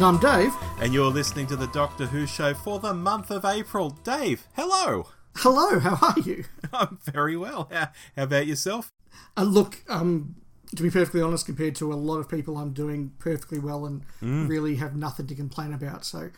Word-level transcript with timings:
Hello, 0.00 0.08
I'm 0.08 0.16
Rob, 0.16 0.24
And 0.24 0.32
I'm 0.34 0.40
Dave. 0.40 0.54
and 0.80 0.94
you're 0.94 1.10
listening 1.10 1.46
to 1.48 1.56
the 1.56 1.66
Doctor 1.66 2.06
Who 2.06 2.26
show 2.26 2.54
for 2.54 2.78
the 2.78 2.94
month 2.94 3.30
of 3.30 3.44
April. 3.44 3.90
Dave, 4.02 4.46
hello. 4.54 5.08
Hello, 5.36 5.78
how 5.78 5.98
are 6.00 6.18
you? 6.20 6.44
I'm 6.72 6.98
very 7.02 7.36
well. 7.36 7.68
How, 7.70 7.90
how 8.16 8.22
about 8.22 8.46
yourself? 8.46 8.90
Uh, 9.36 9.42
look, 9.42 9.84
um, 9.90 10.36
to 10.74 10.82
be 10.82 10.88
perfectly 10.88 11.20
honest, 11.20 11.44
compared 11.44 11.74
to 11.76 11.92
a 11.92 11.96
lot 11.96 12.16
of 12.16 12.30
people, 12.30 12.56
I'm 12.56 12.72
doing 12.72 13.12
perfectly 13.18 13.58
well 13.58 13.84
and 13.84 14.02
really 14.48 14.76
have 14.76 14.96
nothing 14.96 15.26
to 15.26 15.34
complain 15.34 15.74
about. 15.74 16.06
So, 16.06 16.30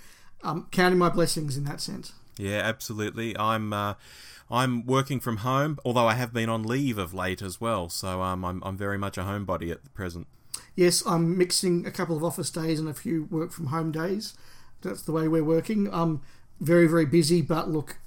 um, 0.43 0.67
counting 0.73 0.99
my 0.99 1.09
blessings 1.09 1.57
in 1.57 1.63
that 1.67 1.81
sense. 1.81 2.15
Yeah, 2.37 2.59
absolutely. 2.65 3.39
I'm 3.39 3.73
uh, 3.73 3.95
I'm 4.51 4.85
working 4.87 5.21
from 5.21 5.37
home, 5.39 5.79
although 5.85 6.09
I 6.09 6.15
have 6.15 6.33
been 6.33 6.49
on 6.49 6.65
leave 6.65 6.99
of 6.99 7.15
late 7.15 7.41
as 7.41 7.61
well. 7.61 7.89
So 7.89 8.23
um, 8.23 8.45
I'm 8.45 8.61
I'm 8.65 8.77
very 8.77 8.99
much 8.99 9.17
a 9.17 9.23
homebody 9.23 9.71
at 9.71 9.85
the 9.85 9.91
present. 9.91 10.27
Yes, 10.75 11.03
I'm 11.07 11.37
mixing 11.37 11.87
a 11.87 11.91
couple 11.91 12.17
of 12.17 12.25
office 12.25 12.51
days 12.51 12.81
and 12.81 12.89
a 12.89 12.95
few 12.95 13.25
work 13.31 13.53
from 13.53 13.67
home 13.67 13.93
days. 13.93 14.35
That's 14.83 15.03
the 15.03 15.13
way 15.13 15.29
we're 15.29 15.45
working. 15.45 15.89
I'm 15.93 16.23
very, 16.61 16.87
very 16.87 17.07
busy, 17.07 17.43
but 17.43 17.69
look, 17.69 17.99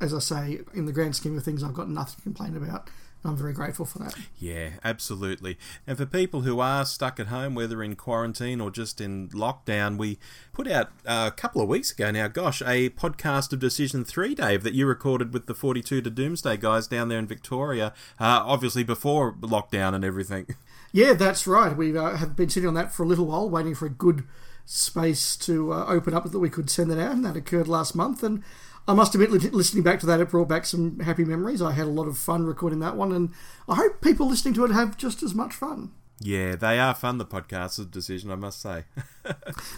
as 0.00 0.14
I 0.14 0.18
say, 0.18 0.60
in 0.74 0.86
the 0.86 0.92
grand 0.92 1.16
scheme 1.16 1.36
of 1.36 1.44
things, 1.44 1.62
I've 1.62 1.74
got 1.74 1.88
nothing 1.88 2.16
to 2.16 2.22
complain 2.22 2.56
about. 2.56 2.88
I'm 3.22 3.36
very 3.36 3.52
grateful 3.52 3.84
for 3.84 3.98
that. 3.98 4.14
Yeah, 4.38 4.70
absolutely. 4.82 5.58
And 5.86 5.98
for 5.98 6.06
people 6.06 6.40
who 6.40 6.58
are 6.58 6.86
stuck 6.86 7.20
at 7.20 7.26
home, 7.26 7.54
whether 7.54 7.82
in 7.82 7.94
quarantine 7.94 8.62
or 8.62 8.70
just 8.70 8.98
in 8.98 9.28
lockdown, 9.28 9.98
we 9.98 10.18
put 10.54 10.66
out 10.66 10.88
uh, 11.04 11.28
a 11.30 11.36
couple 11.36 11.60
of 11.60 11.68
weeks 11.68 11.90
ago 11.90 12.10
now, 12.10 12.28
gosh, 12.28 12.62
a 12.62 12.88
podcast 12.90 13.52
of 13.52 13.58
Decision 13.58 14.06
3, 14.06 14.34
Dave, 14.34 14.62
that 14.62 14.72
you 14.72 14.86
recorded 14.86 15.34
with 15.34 15.46
the 15.46 15.54
42 15.54 16.00
to 16.00 16.10
Doomsday 16.10 16.56
guys 16.56 16.86
down 16.86 17.08
there 17.08 17.18
in 17.18 17.26
Victoria, 17.26 17.92
uh, 18.18 18.40
obviously 18.42 18.84
before 18.84 19.34
lockdown 19.34 19.94
and 19.94 20.04
everything. 20.04 20.46
Yeah, 20.92 21.12
that's 21.12 21.46
right. 21.46 21.76
We 21.76 21.96
uh, 21.96 22.16
have 22.16 22.34
been 22.36 22.48
sitting 22.48 22.68
on 22.68 22.74
that 22.74 22.92
for 22.92 23.04
a 23.04 23.06
little 23.06 23.26
while, 23.26 23.48
waiting 23.48 23.74
for 23.74 23.86
a 23.86 23.90
good 23.90 24.24
space 24.64 25.36
to 25.36 25.72
uh, 25.72 25.84
open 25.86 26.14
up 26.14 26.30
that 26.30 26.38
we 26.38 26.50
could 26.50 26.70
send 26.70 26.90
it 26.90 26.98
out, 26.98 27.12
and 27.12 27.24
that 27.24 27.36
occurred 27.36 27.68
last 27.68 27.94
month. 27.94 28.22
And 28.22 28.42
I 28.88 28.94
must 28.94 29.14
admit, 29.14 29.30
listening 29.52 29.84
back 29.84 30.00
to 30.00 30.06
that, 30.06 30.20
it 30.20 30.30
brought 30.30 30.48
back 30.48 30.66
some 30.66 30.98
happy 31.00 31.24
memories. 31.24 31.62
I 31.62 31.72
had 31.72 31.86
a 31.86 31.90
lot 31.90 32.08
of 32.08 32.18
fun 32.18 32.44
recording 32.44 32.80
that 32.80 32.96
one, 32.96 33.12
and 33.12 33.30
I 33.68 33.76
hope 33.76 34.00
people 34.00 34.28
listening 34.28 34.54
to 34.54 34.64
it 34.64 34.72
have 34.72 34.96
just 34.96 35.22
as 35.22 35.34
much 35.34 35.54
fun. 35.54 35.92
Yeah, 36.22 36.54
they 36.54 36.78
are 36.78 36.94
fun, 36.94 37.16
the 37.16 37.24
podcasts 37.24 37.78
of 37.78 37.90
Decision, 37.90 38.30
I 38.30 38.34
must 38.34 38.60
say. 38.60 38.84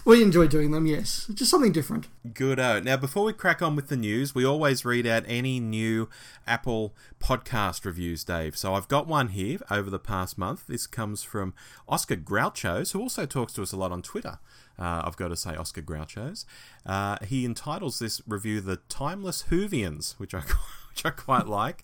We 0.05 0.21
enjoy 0.21 0.47
doing 0.47 0.71
them, 0.71 0.85
yes. 0.85 1.29
Just 1.33 1.51
something 1.51 1.71
different. 1.71 2.07
Good. 2.33 2.57
Now, 2.57 2.97
before 2.97 3.23
we 3.25 3.33
crack 3.33 3.61
on 3.61 3.75
with 3.75 3.87
the 3.87 3.95
news, 3.95 4.35
we 4.35 4.45
always 4.45 4.83
read 4.83 5.07
out 5.07 5.23
any 5.27 5.59
new 5.59 6.09
Apple 6.45 6.93
podcast 7.19 7.85
reviews, 7.85 8.23
Dave. 8.23 8.57
So 8.57 8.73
I've 8.73 8.87
got 8.87 9.07
one 9.07 9.29
here 9.29 9.59
over 9.71 9.89
the 9.89 9.99
past 9.99 10.37
month. 10.37 10.67
This 10.67 10.87
comes 10.87 11.23
from 11.23 11.53
Oscar 11.87 12.17
Grouchos, 12.17 12.91
who 12.91 12.99
also 12.99 13.25
talks 13.25 13.53
to 13.53 13.61
us 13.61 13.71
a 13.71 13.77
lot 13.77 13.91
on 13.91 14.01
Twitter. 14.01 14.39
Uh, 14.77 15.03
I've 15.05 15.17
got 15.17 15.29
to 15.29 15.37
say, 15.37 15.55
Oscar 15.55 15.81
Grouchos. 15.81 16.45
Uh, 16.85 17.17
he 17.25 17.45
entitles 17.45 17.99
this 17.99 18.21
review 18.27 18.59
"The 18.59 18.77
Timeless 18.89 19.45
Whovians, 19.49 20.13
which 20.13 20.33
I 20.33 20.41
which 20.93 21.05
I 21.05 21.09
quite 21.09 21.47
like. 21.47 21.83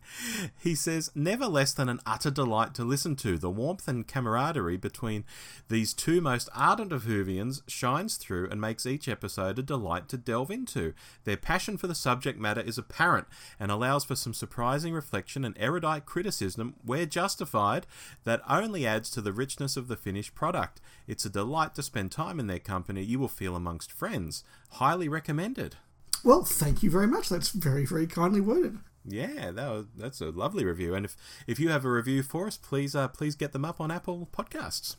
He 0.59 0.75
says, 0.75 1.09
never 1.15 1.47
less 1.47 1.73
than 1.73 1.89
an 1.89 1.99
utter 2.05 2.29
delight 2.29 2.73
to 2.75 2.83
listen 2.83 3.15
to. 3.17 3.37
The 3.37 3.49
warmth 3.49 3.87
and 3.87 4.07
camaraderie 4.07 4.77
between 4.77 5.25
these 5.67 5.93
two 5.93 6.21
most 6.21 6.47
ardent 6.55 6.91
of 6.91 7.03
Whovians 7.03 7.61
shines 7.67 8.17
through 8.17 8.49
and 8.49 8.61
makes 8.61 8.85
each 8.85 9.07
episode 9.07 9.57
a 9.57 9.63
delight 9.63 10.07
to 10.09 10.17
delve 10.17 10.51
into. 10.51 10.93
Their 11.23 11.37
passion 11.37 11.77
for 11.77 11.87
the 11.87 11.95
subject 11.95 12.39
matter 12.39 12.61
is 12.61 12.77
apparent 12.77 13.27
and 13.59 13.71
allows 13.71 14.03
for 14.03 14.15
some 14.15 14.33
surprising 14.33 14.93
reflection 14.93 15.43
and 15.43 15.55
erudite 15.59 16.05
criticism, 16.05 16.75
where 16.85 17.05
justified, 17.05 17.87
that 18.25 18.41
only 18.47 18.85
adds 18.85 19.09
to 19.11 19.21
the 19.21 19.33
richness 19.33 19.75
of 19.75 19.87
the 19.87 19.97
finished 19.97 20.35
product. 20.35 20.81
It's 21.07 21.25
a 21.25 21.29
delight 21.29 21.73
to 21.75 21.83
spend 21.83 22.11
time 22.11 22.39
in 22.39 22.47
their 22.47 22.59
company. 22.59 23.03
You 23.03 23.17
will 23.17 23.27
feel 23.27 23.55
amongst 23.55 23.91
friends. 23.91 24.43
Highly 24.73 25.09
recommended. 25.09 25.77
Well, 26.23 26.43
thank 26.43 26.83
you 26.83 26.91
very 26.91 27.07
much. 27.07 27.29
That's 27.29 27.49
very, 27.49 27.85
very 27.85 28.05
kindly 28.05 28.41
worded. 28.41 28.77
Yeah, 29.05 29.51
that 29.51 29.69
was, 29.69 29.85
that's 29.97 30.21
a 30.21 30.29
lovely 30.29 30.65
review. 30.65 30.93
And 30.93 31.05
if, 31.05 31.15
if 31.47 31.59
you 31.59 31.69
have 31.69 31.85
a 31.85 31.91
review 31.91 32.21
for 32.23 32.47
us, 32.47 32.57
please 32.57 32.95
uh, 32.95 33.07
please 33.07 33.35
get 33.35 33.53
them 33.53 33.65
up 33.65 33.79
on 33.81 33.91
Apple 33.91 34.27
Podcasts. 34.31 34.95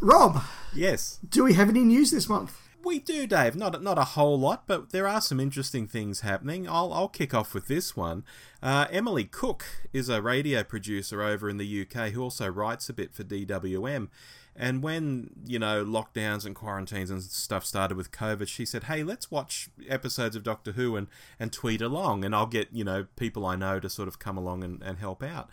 Rob, 0.00 0.42
Yes, 0.74 1.18
do 1.28 1.42
we 1.44 1.54
have 1.54 1.68
any 1.68 1.80
news 1.82 2.10
this 2.10 2.28
month? 2.28 2.60
we 2.84 2.98
do, 2.98 3.26
Dave. 3.26 3.56
Not 3.56 3.82
not 3.82 3.98
a 3.98 4.04
whole 4.04 4.38
lot, 4.38 4.64
but 4.66 4.90
there 4.90 5.08
are 5.08 5.20
some 5.20 5.40
interesting 5.40 5.86
things 5.86 6.20
happening. 6.20 6.68
I'll 6.68 6.92
I'll 6.92 7.08
kick 7.08 7.32
off 7.32 7.54
with 7.54 7.66
this 7.66 7.96
one. 7.96 8.24
Uh, 8.62 8.86
Emily 8.90 9.24
Cook 9.24 9.64
is 9.92 10.08
a 10.08 10.20
radio 10.20 10.62
producer 10.62 11.22
over 11.22 11.48
in 11.48 11.56
the 11.56 11.82
UK 11.82 12.10
who 12.10 12.22
also 12.22 12.48
writes 12.48 12.88
a 12.88 12.92
bit 12.92 13.14
for 13.14 13.24
DWM. 13.24 14.08
And 14.56 14.82
when, 14.82 15.30
you 15.44 15.58
know, 15.58 15.84
lockdowns 15.84 16.46
and 16.46 16.54
quarantines 16.54 17.10
and 17.10 17.22
stuff 17.22 17.64
started 17.64 17.96
with 17.96 18.12
COVID, 18.12 18.46
she 18.46 18.64
said, 18.64 18.84
hey, 18.84 19.02
let's 19.02 19.30
watch 19.30 19.68
episodes 19.88 20.36
of 20.36 20.44
Doctor 20.44 20.72
Who 20.72 20.94
and, 20.96 21.08
and 21.40 21.52
tweet 21.52 21.82
along. 21.82 22.24
And 22.24 22.34
I'll 22.34 22.46
get, 22.46 22.68
you 22.72 22.84
know, 22.84 23.06
people 23.16 23.44
I 23.44 23.56
know 23.56 23.80
to 23.80 23.90
sort 23.90 24.06
of 24.06 24.18
come 24.18 24.36
along 24.36 24.62
and, 24.62 24.82
and 24.82 24.98
help 24.98 25.22
out. 25.22 25.50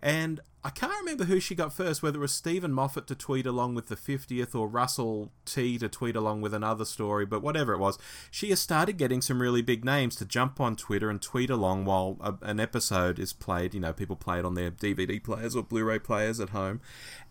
And 0.00 0.40
I 0.66 0.70
can't 0.70 0.92
remember 0.98 1.26
who 1.26 1.38
she 1.38 1.54
got 1.54 1.72
first, 1.72 2.02
whether 2.02 2.18
it 2.18 2.20
was 2.20 2.32
Steven 2.32 2.72
Moffat 2.72 3.06
to 3.06 3.14
tweet 3.14 3.46
along 3.46 3.76
with 3.76 3.86
the 3.86 3.94
50th 3.94 4.52
or 4.52 4.66
Russell 4.66 5.30
T 5.44 5.78
to 5.78 5.88
tweet 5.88 6.16
along 6.16 6.40
with 6.40 6.52
another 6.52 6.84
story, 6.84 7.24
but 7.24 7.40
whatever 7.40 7.72
it 7.72 7.78
was, 7.78 7.98
she 8.32 8.50
has 8.50 8.58
started 8.58 8.94
getting 8.98 9.22
some 9.22 9.40
really 9.40 9.62
big 9.62 9.84
names 9.84 10.16
to 10.16 10.24
jump 10.24 10.60
on 10.60 10.74
Twitter 10.74 11.08
and 11.08 11.22
tweet 11.22 11.50
along 11.50 11.84
while 11.84 12.16
a, 12.20 12.34
an 12.42 12.58
episode 12.58 13.20
is 13.20 13.32
played. 13.32 13.74
You 13.74 13.80
know, 13.80 13.92
people 13.92 14.16
play 14.16 14.40
it 14.40 14.44
on 14.44 14.54
their 14.54 14.72
DVD 14.72 15.22
players 15.22 15.54
or 15.54 15.62
Blu 15.62 15.84
ray 15.84 16.00
players 16.00 16.40
at 16.40 16.48
home, 16.50 16.80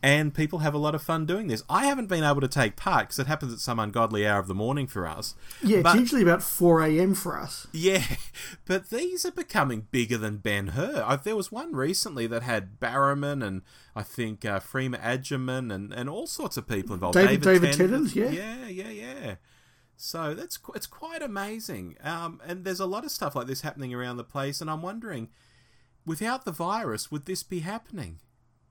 and 0.02 0.34
people 0.34 0.60
have 0.60 0.74
a 0.74 0.78
lot 0.78 0.96
of 0.96 1.02
fun 1.04 1.26
doing 1.26 1.48
this. 1.48 1.62
I 1.70 1.88
haven't 1.88 2.08
been 2.08 2.24
able 2.24 2.40
to 2.40 2.48
take 2.48 2.78
part 2.78 3.08
because 3.10 3.20
it 3.20 3.28
happens 3.28 3.52
at 3.52 3.60
some 3.60 3.80
ungodly 3.80 4.26
hour 4.26 4.40
of 4.40 4.48
the 4.48 4.56
morning 4.56 4.88
for 4.88 5.06
us. 5.06 5.36
Yeah, 5.62 5.82
But- 5.82 5.96
it's 5.96 6.00
usually 6.00 6.22
about 6.22 6.42
4 6.42 6.84
a.m. 6.84 7.14
for 7.14 7.38
us. 7.38 7.68
yeah, 7.74 8.04
but 8.66 8.92
these 8.92 9.26
are 9.26 9.32
becoming 9.32 9.88
bigger 9.92 10.18
than 10.18 10.38
Ben 10.38 10.68
Hur. 10.68 11.20
There 11.26 11.36
was 11.36 11.52
one 11.52 11.76
recently 11.76 12.28
that 12.28 12.42
had 12.42 12.80
Barrowman 12.80 13.25
and 13.26 13.62
I 13.96 14.04
think 14.04 14.46
uh, 14.46 14.60
Freema 14.60 15.00
Agyeman 15.02 15.74
and, 15.74 15.94
and 15.94 16.10
all 16.10 16.28
sorts 16.28 16.58
of 16.58 16.68
people 16.68 16.94
involved. 16.94 17.16
David- 17.16 17.42
David 17.42 17.74
Tennant, 17.74 18.16
yeah. 18.16 18.30
yeah, 18.30 18.68
yeah, 18.68 18.90
yeah. 18.90 19.36
So 19.98 20.34
that's 20.34 20.60
it's 20.76 20.88
quite 20.88 21.22
amazing. 21.22 21.96
Um, 22.04 22.42
and 22.46 22.66
there's 22.66 22.80
a 22.82 22.86
lot 22.86 23.06
of 23.06 23.12
stuff 23.12 23.36
like 23.36 23.48
this 23.48 23.62
happening 23.62 23.94
around 23.94 24.18
the 24.18 24.24
place, 24.24 24.60
and 24.62 24.70
I'm 24.70 24.82
wondering, 24.82 25.30
without 26.06 26.46
the 26.46 26.52
virus, 26.52 27.10
would 27.12 27.26
this 27.26 27.44
be 27.44 27.60
happening? 27.60 28.20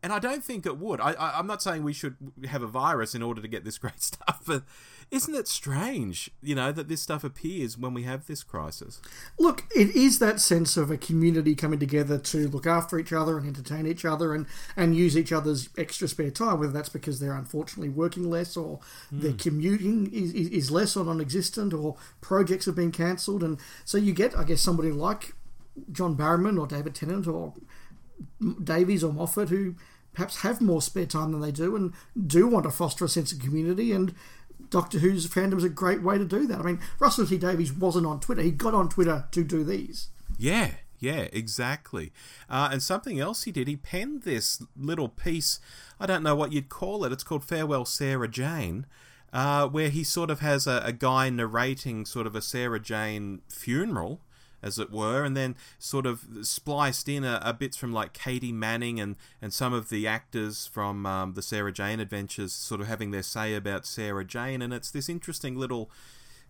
And 0.05 0.13
I 0.13 0.19
don't 0.19 0.45
think 0.45 0.67
it 0.67 0.77
would. 0.77 1.01
I, 1.01 1.13
I, 1.13 1.39
I'm 1.39 1.47
not 1.47 1.63
saying 1.63 1.83
we 1.83 1.95
should 1.95 2.17
have 2.45 2.63
a 2.63 2.67
virus 2.67 3.15
in 3.15 3.23
order 3.23 3.41
to 3.41 3.49
get 3.49 3.65
this 3.65 3.79
great 3.85 4.03
stuff, 4.03 4.43
but 4.47 4.65
isn't 5.11 5.35
it 5.35 5.49
strange, 5.49 6.31
you 6.43 6.55
know, 6.55 6.73
that 6.73 6.89
this 6.89 7.01
stuff 7.01 7.25
appears 7.25 7.79
when 7.79 7.95
we 7.95 8.03
have 8.03 8.27
this 8.27 8.43
crisis? 8.43 9.01
Look, 9.39 9.65
it 9.75 9.97
is 9.97 10.19
that 10.19 10.41
sense 10.41 10.77
of 10.77 10.91
a 10.91 10.99
community 10.99 11.55
coming 11.55 11.79
together 11.79 12.19
to 12.19 12.49
look 12.49 12.67
after 12.67 12.99
each 12.99 13.15
other 13.15 13.39
and 13.39 13.47
entertain 13.47 13.87
each 13.87 14.05
other 14.05 14.35
and, 14.35 14.45
and 14.77 14.95
use 14.95 15.17
each 15.17 15.33
other's 15.33 15.71
extra 15.79 16.07
spare 16.07 16.31
time, 16.31 16.61
whether 16.61 16.73
that's 16.73 16.91
because 16.91 17.19
they're 17.19 17.33
unfortunately 17.33 17.89
working 17.89 18.29
less 18.29 18.59
or 18.59 18.81
hmm. 19.09 19.21
their 19.21 19.33
commuting 19.33 20.13
is, 20.13 20.35
is, 20.35 20.49
is 20.49 20.71
less 20.71 20.99
or 20.99 21.07
non 21.07 21.19
existent 21.23 21.73
or 21.73 21.97
projects 22.21 22.67
have 22.67 22.75
been 22.75 22.93
cancelled. 22.93 23.43
And 23.43 23.59
so 23.87 23.97
you 23.97 24.13
get, 24.13 24.37
I 24.37 24.45
guess, 24.45 24.61
somebody 24.61 24.93
like 24.93 25.33
John 25.91 26.15
Barrowman 26.15 26.61
or 26.61 26.67
David 26.67 26.95
Tennant 26.95 27.27
or 27.27 27.55
Davies 28.63 29.03
or 29.03 29.15
Moffat 29.15 29.49
who 29.49 29.77
perhaps 30.15 30.43
have 30.43 30.61
more 30.61 30.81
spare 30.81 31.07
time 31.07 31.33
than 31.33 31.41
they 31.41 31.53
do 31.53 31.77
and 31.77 31.93
do 32.27 32.47
want 32.47 32.65
to 32.65 32.71
foster 32.71 33.05
a 33.05 33.09
sense 33.09 33.33
of 33.33 33.41
community 33.41 33.93
and 33.93 34.15
Doctor 34.71 34.99
Who's 34.99 35.29
fandom 35.29 35.59
is 35.59 35.65
a 35.65 35.69
great 35.69 36.03
way 36.03 36.19
to 36.19 36.25
do 36.25 36.47
that. 36.47 36.61
I 36.61 36.63
mean, 36.63 36.81
Russell 36.99 37.27
T 37.27 37.39
Davies 37.39 37.73
wasn't 37.73 38.07
on 38.07 38.21
Twitter. 38.21 38.43
He 38.43 38.51
got 38.51 38.75
on 38.75 38.89
Twitter 38.89 39.27
to 39.31 39.45
do 39.45 39.63
these. 39.63 40.09
Yeah, 40.39 40.73
yeah, 40.99 41.29
exactly. 41.33 42.13
Uh, 42.49 42.71
and 42.73 42.83
something 42.83 43.21
else 43.21 43.45
he 43.45 43.53
did, 43.53 43.69
he 43.69 43.77
penned 43.77 44.23
this 44.23 44.63
little 44.77 45.09
piece. 45.09 45.61
I 46.01 46.07
don't 46.07 46.23
know 46.23 46.35
what 46.35 46.53
you'd 46.53 46.69
call 46.69 47.05
it. 47.05 47.13
It's 47.13 47.23
called 47.23 47.45
Farewell 47.45 47.85
Sarah 47.85 48.29
Jane, 48.29 48.87
uh, 49.33 49.69
where 49.69 49.91
he 49.91 50.03
sort 50.03 50.31
of 50.31 50.41
has 50.41 50.67
a, 50.67 50.83
a 50.85 50.93
guy 50.93 51.31
narrating 51.31 52.05
sort 52.05 52.27
of 52.27 52.35
a 52.35 52.43
Sarah 52.43 52.81
Jane 52.81 53.43
funeral. 53.49 54.21
As 54.65 54.79
it 54.79 54.91
were, 54.91 55.25
and 55.25 55.37
then 55.37 55.57
sort 55.79 56.07
of 56.07 56.25
spliced 56.41 57.07
in 57.07 57.23
a, 57.23 57.39
a 57.45 57.53
bits 57.53 57.77
from 57.77 57.93
like 57.93 58.15
Katy 58.15 58.51
Manning 58.51 58.99
and, 58.99 59.17
and 59.43 59.53
some 59.53 59.75
of 59.75 59.91
the 59.91 60.07
actors 60.07 60.67
from 60.67 61.05
um, 61.05 61.35
the 61.35 61.43
Sarah 61.43 61.71
Jane 61.71 62.01
Adventures, 62.01 62.55
sort 62.55 62.81
of 62.81 62.87
having 62.87 63.11
their 63.11 63.23
say 63.23 63.55
about 63.55 63.85
Sarah 63.85 64.25
Jane, 64.25 64.63
and 64.63 64.73
it's 64.73 64.91
this 64.91 65.11
interesting 65.11 65.57
little 65.57 65.91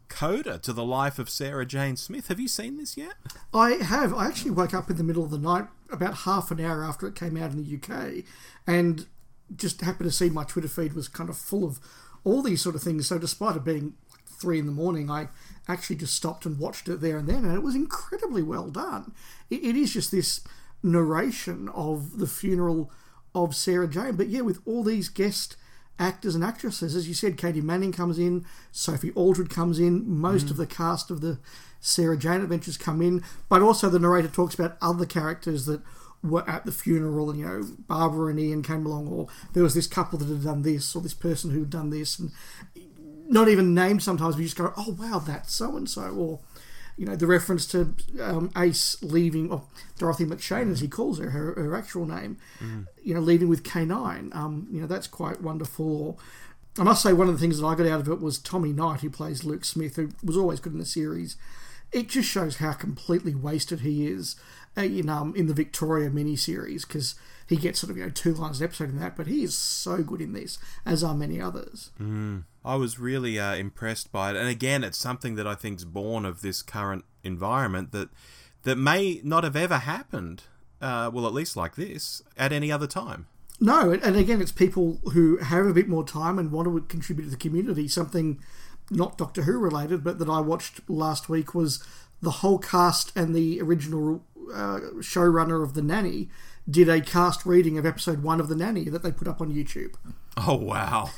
coda 0.09 0.59
to 0.59 0.73
the 0.73 0.85
life 0.85 1.19
of 1.19 1.29
Sarah 1.29 1.67
Jane 1.67 1.97
Smith. 1.97 2.29
Have 2.29 2.39
you 2.39 2.49
seen 2.49 2.77
this 2.77 2.97
yet? 2.97 3.15
I 3.53 3.73
have. 3.73 4.15
I 4.15 4.29
actually 4.29 4.53
woke 4.53 4.75
up 4.75 4.91
in 4.91 4.97
the 4.97 5.05
middle 5.05 5.25
of 5.25 5.31
the 5.31 5.39
night 5.39 5.67
about 5.91 6.19
half 6.19 6.51
an 6.51 6.61
hour 6.61 6.85
after 6.85 7.07
it 7.07 7.15
came 7.15 7.37
out 7.37 7.51
in 7.51 7.65
the 7.65 7.77
UK 7.77 8.25
and 8.67 9.07
just 9.55 9.81
happened 9.81 10.09
to 10.09 10.15
see 10.15 10.31
my 10.31 10.45
Twitter 10.45 10.69
feed 10.69 10.95
was 10.95 11.09
kind 11.09 11.29
of 11.29 11.37
full 11.37 11.65
of 11.65 11.81
all 12.25 12.43
these 12.43 12.63
sort 12.63 12.75
of 12.75 12.83
things. 12.83 13.09
So, 13.09 13.19
despite 13.19 13.57
it 13.57 13.65
being 13.65 13.95
three 14.45 14.59
in 14.59 14.67
the 14.67 14.73
morning, 14.73 15.11
I 15.11 15.29
actually 15.67 15.97
just 15.97 16.15
stopped 16.15 16.45
and 16.45 16.59
watched 16.59 16.87
it 16.89 17.01
there 17.01 17.17
and 17.17 17.27
then, 17.27 17.47
and 17.47 17.55
it 17.55 17.63
was 17.63 17.75
incredibly 17.75 18.43
well 18.43 18.69
done. 18.69 19.15
It, 19.49 19.65
it 19.65 19.75
is 19.75 19.95
just 19.95 20.11
this 20.11 20.43
narration 20.83 21.71
of 21.71 22.19
the 22.19 22.27
funeral 22.27 22.91
of 23.35 23.57
Sarah 23.57 23.89
Jane, 23.89 24.17
but 24.17 24.29
yeah, 24.29 24.43
with 24.43 24.61
all 24.67 24.85
these 24.85 25.09
guest 25.09 25.57
actors 25.99 26.35
and 26.35 26.45
actresses. 26.45 26.95
As 26.95 27.09
you 27.09 27.15
said, 27.15 27.39
Katy 27.39 27.63
Manning 27.63 27.93
comes 27.93 28.19
in, 28.19 28.45
Sophie 28.71 29.13
Aldred 29.13 29.49
comes 29.49 29.79
in, 29.79 30.07
most 30.07 30.47
mm. 30.47 30.51
of 30.51 30.57
the 30.59 30.67
cast 30.67 31.11
of 31.11 31.23
the 31.23 31.39
Sarah 31.81 32.19
Jane 32.19 32.43
Adventures 32.43 32.77
come 32.77 33.01
in, 33.01 33.23
but 33.49 33.63
also 33.63 33.89
the 33.89 33.99
narrator 33.99 34.29
talks 34.29 34.55
about 34.55 34.77
other 34.83 35.07
characters 35.07 35.65
that 35.65 35.81
were 36.23 36.49
at 36.49 36.65
the 36.65 36.73
funeral, 36.73 37.31
and 37.31 37.39
you 37.39 37.47
know, 37.47 37.63
Barbara 37.87 38.31
and 38.31 38.41
Ian 38.41 38.63
came 38.63 38.87
along, 38.87 39.09
or 39.09 39.29
there 39.53 39.63
was 39.63 39.75
this 39.75 39.87
couple 39.87 40.19
that 40.19 40.29
had 40.29 40.45
done 40.45 40.63
this, 40.63 40.95
or 40.95 41.03
this 41.03 41.15
person 41.15 41.51
who 41.51 41.61
had 41.61 41.71
done 41.71 41.91
this, 41.91 42.19
and 42.19 42.33
not 43.29 43.49
even 43.49 43.75
named 43.75 44.03
sometimes, 44.03 44.37
we 44.37 44.45
just 44.45 44.57
go, 44.57 44.73
oh 44.77 44.97
wow, 44.99 45.19
that's 45.19 45.55
so 45.55 45.77
and 45.77 45.89
so, 45.89 46.03
or 46.03 46.41
you 46.97 47.07
know, 47.07 47.17
the 47.17 47.27
reference 47.27 47.67
to 47.67 47.95
um, 48.21 48.51
Ace 48.57 49.03
leaving, 49.03 49.51
or 49.51 49.65
Dorothy 49.99 50.25
McShane 50.25 50.71
as 50.71 50.81
he 50.81 50.89
calls 50.89 51.19
her, 51.19 51.31
her, 51.31 51.55
her 51.55 51.75
actual 51.75 52.07
name, 52.07 52.39
mm. 52.61 52.87
you 53.03 53.15
know, 53.15 53.21
leaving 53.21 53.49
with 53.49 53.65
K9. 53.65 54.35
Um, 54.35 54.69
you 54.71 54.81
know, 54.81 54.87
that's 54.87 55.09
quite 55.09 55.43
wonderful. 55.43 56.07
Or, 56.07 56.17
I 56.79 56.85
must 56.85 57.03
say, 57.03 57.13
one 57.13 57.29
of 57.29 57.35
the 57.35 57.41
things 57.41 57.59
that 57.59 57.67
I 57.67 57.75
got 57.75 57.87
out 57.87 58.01
of 58.01 58.09
it 58.09 58.21
was 58.21 58.39
Tommy 58.39 58.73
Knight, 58.73 59.01
who 59.01 59.11
plays 59.11 59.45
Luke 59.45 59.65
Smith, 59.65 59.97
who 59.97 60.11
was 60.23 60.37
always 60.37 60.61
good 60.61 60.73
in 60.73 60.79
the 60.79 60.87
series. 60.87 61.37
It 61.91 62.09
just 62.09 62.29
shows 62.29 62.57
how 62.57 62.73
completely 62.73 63.35
wasted 63.35 63.81
he 63.81 64.07
is 64.07 64.37
uh, 64.77 64.83
in 64.83 65.09
um 65.09 65.35
in 65.37 65.47
the 65.47 65.55
Victoria 65.55 66.11
miniseries 66.11 66.85
because 66.87 67.15
he 67.49 67.57
gets 67.57 67.79
sort 67.79 67.91
of 67.91 67.97
you 67.97 68.05
know 68.05 68.11
two 68.11 68.35
lines 68.35 68.61
an 68.61 68.65
episode 68.65 68.91
in 68.91 68.99
that, 68.99 69.17
but 69.17 69.27
he 69.27 69.45
is 69.45 69.57
so 69.57 70.03
good 70.03 70.21
in 70.21 70.33
this, 70.33 70.59
as 70.85 71.05
are 71.05 71.15
many 71.15 71.41
others. 71.41 71.91
Mm. 72.01 72.45
I 72.65 72.77
was 72.77 72.99
really 72.99 73.39
uh, 73.39 73.55
impressed 73.55 74.11
by 74.11 74.31
it, 74.31 74.37
and 74.37 74.49
again, 74.49 74.85
it's 74.85 74.99
something 74.99 75.35
that 75.37 75.47
I 75.47 75.55
think 75.55 75.79
is 75.79 75.85
born 75.85 76.25
of 76.25 76.41
this 76.41 76.63
current 76.63 77.05
environment 77.23 77.93
that 77.93 78.09
that 78.63 78.77
may 78.77 79.21
not 79.23 79.45
have 79.45 79.57
ever 79.57 79.79
happened. 79.79 80.45
Uh, 80.81 81.11
well, 81.13 81.27
at 81.27 81.33
least 81.33 81.57
like 81.57 81.77
this 81.77 82.23
at 82.37 82.53
any 82.53 82.71
other 82.71 82.87
time. 82.87 83.27
No, 83.61 83.93
and 83.93 84.17
again, 84.17 84.41
it's 84.43 84.53
people 84.53 85.01
who 85.13 85.39
have 85.39 85.67
a 85.67 85.73
bit 85.73 85.89
more 85.89 86.05
time 86.05 86.39
and 86.39 86.51
want 86.51 86.67
to 86.67 86.81
contribute 86.89 87.27
to 87.27 87.31
the 87.31 87.37
community. 87.37 87.87
Something 87.89 88.41
not 88.91 89.17
Doctor 89.17 89.43
Who 89.43 89.59
related, 89.59 90.03
but 90.03 90.19
that 90.19 90.29
I 90.29 90.41
watched 90.41 90.81
last 90.89 91.29
week 91.29 91.55
was 91.55 91.83
the 92.21 92.31
whole 92.31 92.59
cast 92.59 93.17
and 93.17 93.35
the 93.35 93.61
original 93.61 94.25
uh, 94.53 94.81
showrunner 94.99 95.63
of 95.63 95.75
The 95.75 95.83
Nanny 95.83 96.29
did 96.69 96.89
a 96.89 97.01
cast 97.01 97.47
reading 97.47 97.79
of 97.79 97.87
episode 97.87 98.23
one 98.23 98.41
of 98.41 98.49
The 98.49 98.57
Nanny 98.57 98.85
that 98.85 99.03
they 99.03 99.13
put 99.13 99.29
up 99.29 99.41
on 99.41 99.53
YouTube. 99.53 99.95
Oh, 100.37 100.57
wow. 100.57 101.11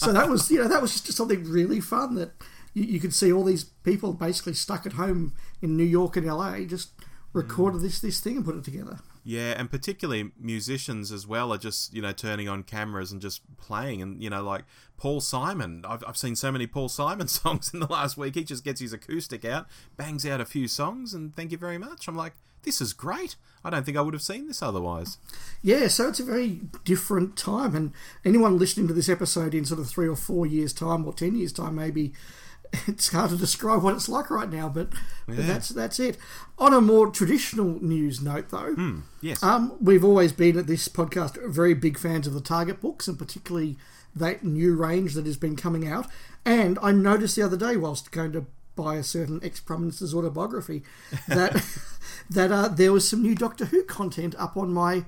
So 0.00 0.12
that 0.12 0.28
was, 0.28 0.50
you 0.50 0.58
know, 0.58 0.68
that 0.68 0.80
was 0.80 1.00
just 1.00 1.16
something 1.16 1.44
really 1.44 1.80
fun 1.80 2.14
that 2.14 2.32
you, 2.72 2.84
you, 2.84 3.00
could 3.00 3.14
see 3.14 3.32
all 3.32 3.44
these 3.44 3.64
people 3.64 4.12
basically 4.14 4.54
stuck 4.54 4.86
at 4.86 4.94
home 4.94 5.34
in 5.60 5.76
New 5.76 5.84
York 5.84 6.16
and 6.16 6.26
LA 6.26 6.60
just 6.60 6.90
recorded 7.32 7.78
mm. 7.78 7.82
this, 7.82 8.00
this 8.00 8.20
thing 8.20 8.36
and 8.36 8.44
put 8.44 8.56
it 8.56 8.64
together. 8.64 9.00
Yeah, 9.22 9.54
and 9.58 9.70
particularly 9.70 10.30
musicians 10.38 11.12
as 11.12 11.26
well 11.26 11.52
are 11.52 11.58
just, 11.58 11.92
you 11.92 12.00
know, 12.00 12.12
turning 12.12 12.48
on 12.48 12.62
cameras 12.62 13.12
and 13.12 13.20
just 13.20 13.42
playing. 13.58 14.00
And, 14.00 14.22
you 14.22 14.30
know, 14.30 14.42
like 14.42 14.64
Paul 14.96 15.20
Simon. 15.20 15.84
I've, 15.86 16.02
I've 16.06 16.16
seen 16.16 16.34
so 16.34 16.50
many 16.50 16.66
Paul 16.66 16.88
Simon 16.88 17.28
songs 17.28 17.72
in 17.74 17.80
the 17.80 17.86
last 17.86 18.16
week. 18.16 18.34
He 18.36 18.44
just 18.44 18.64
gets 18.64 18.80
his 18.80 18.94
acoustic 18.94 19.44
out, 19.44 19.66
bangs 19.96 20.24
out 20.24 20.40
a 20.40 20.46
few 20.46 20.66
songs, 20.66 21.12
and 21.12 21.36
thank 21.36 21.52
you 21.52 21.58
very 21.58 21.78
much. 21.78 22.08
I'm 22.08 22.16
like, 22.16 22.32
this 22.62 22.80
is 22.80 22.92
great. 22.92 23.36
I 23.62 23.70
don't 23.70 23.84
think 23.84 23.96
I 23.96 24.00
would 24.00 24.14
have 24.14 24.22
seen 24.22 24.48
this 24.48 24.62
otherwise. 24.62 25.18
Yeah, 25.62 25.88
so 25.88 26.08
it's 26.08 26.20
a 26.20 26.24
very 26.24 26.60
different 26.84 27.36
time. 27.36 27.74
And 27.74 27.92
anyone 28.24 28.58
listening 28.58 28.88
to 28.88 28.94
this 28.94 29.08
episode 29.08 29.54
in 29.54 29.66
sort 29.66 29.80
of 29.80 29.88
three 29.88 30.08
or 30.08 30.16
four 30.16 30.46
years' 30.46 30.72
time 30.72 31.04
or 31.04 31.12
10 31.12 31.36
years' 31.36 31.52
time, 31.52 31.74
maybe 31.74 32.14
it's 32.86 33.08
hard 33.08 33.30
to 33.30 33.36
describe 33.36 33.82
what 33.82 33.94
it's 33.94 34.08
like 34.08 34.30
right 34.30 34.50
now, 34.50 34.68
but, 34.68 34.88
yeah. 35.28 35.34
but 35.36 35.46
that's 35.46 35.68
that's 35.70 35.98
it. 35.98 36.16
On 36.58 36.72
a 36.72 36.80
more 36.80 37.10
traditional 37.10 37.82
news 37.82 38.20
note, 38.20 38.50
though, 38.50 38.74
mm, 38.74 39.02
yes, 39.20 39.42
um, 39.42 39.76
we've 39.80 40.04
always 40.04 40.32
been 40.32 40.58
at 40.58 40.66
this 40.66 40.88
podcast 40.88 41.36
very 41.50 41.74
big 41.74 41.98
fans 41.98 42.26
of 42.26 42.34
the 42.34 42.40
Target 42.40 42.80
books, 42.80 43.08
and 43.08 43.18
particularly 43.18 43.76
that 44.14 44.44
new 44.44 44.74
range 44.74 45.14
that 45.14 45.26
has 45.26 45.36
been 45.36 45.56
coming 45.56 45.86
out. 45.86 46.06
And 46.44 46.78
I 46.82 46.92
noticed 46.92 47.36
the 47.36 47.42
other 47.42 47.56
day, 47.56 47.76
whilst 47.76 48.10
going 48.10 48.32
to 48.32 48.46
buy 48.82 48.96
a 48.96 49.02
certain 49.02 49.40
ex 49.42 49.60
prime 49.60 49.80
minister's 49.80 50.14
autobiography, 50.14 50.82
that 51.28 51.64
that 52.30 52.52
uh, 52.52 52.68
there 52.68 52.92
was 52.92 53.08
some 53.08 53.22
new 53.22 53.34
Doctor 53.34 53.66
Who 53.66 53.82
content 53.84 54.34
up 54.38 54.56
on 54.56 54.72
my 54.72 55.04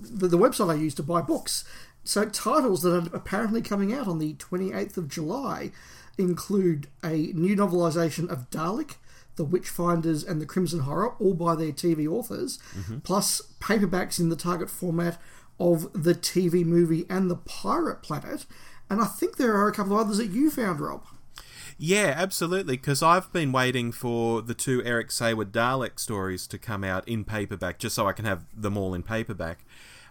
the, 0.00 0.28
the 0.28 0.38
website 0.38 0.70
I 0.70 0.74
use 0.74 0.94
to 0.96 1.02
buy 1.02 1.20
books. 1.20 1.64
So 2.04 2.26
titles 2.26 2.82
that 2.82 2.94
are 2.94 3.16
apparently 3.16 3.62
coming 3.62 3.92
out 3.92 4.06
on 4.06 4.18
the 4.18 4.34
28th 4.34 4.96
of 4.98 5.08
July 5.08 5.72
include 6.18 6.88
a 7.02 7.32
new 7.32 7.56
novelisation 7.56 8.28
of 8.28 8.50
Dalek, 8.50 8.96
The 9.36 9.46
Witchfinders, 9.46 10.28
and 10.28 10.40
The 10.40 10.46
Crimson 10.46 10.80
Horror, 10.80 11.14
all 11.18 11.34
by 11.34 11.54
their 11.54 11.72
TV 11.72 12.06
authors, 12.06 12.58
mm-hmm. 12.76 12.98
plus 12.98 13.40
paperbacks 13.58 14.20
in 14.20 14.28
the 14.28 14.36
target 14.36 14.70
format 14.70 15.18
of 15.58 15.90
the 15.94 16.14
TV 16.14 16.64
movie 16.64 17.06
and 17.08 17.30
The 17.30 17.36
Pirate 17.36 18.02
Planet. 18.02 18.44
And 18.90 19.00
I 19.00 19.06
think 19.06 19.36
there 19.36 19.54
are 19.54 19.68
a 19.68 19.72
couple 19.72 19.94
of 19.94 20.00
others 20.00 20.18
that 20.18 20.30
you 20.30 20.50
found, 20.50 20.80
Rob. 20.80 21.04
Yeah, 21.78 22.14
absolutely. 22.16 22.76
Because 22.76 23.02
I've 23.02 23.32
been 23.32 23.52
waiting 23.52 23.92
for 23.92 24.42
the 24.42 24.54
two 24.54 24.82
Eric 24.84 25.08
Saward 25.08 25.50
Dalek 25.50 25.98
stories 25.98 26.46
to 26.48 26.58
come 26.58 26.84
out 26.84 27.06
in 27.08 27.24
paperback, 27.24 27.78
just 27.78 27.96
so 27.96 28.06
I 28.06 28.12
can 28.12 28.24
have 28.24 28.44
them 28.54 28.76
all 28.76 28.94
in 28.94 29.02
paperback. 29.02 29.64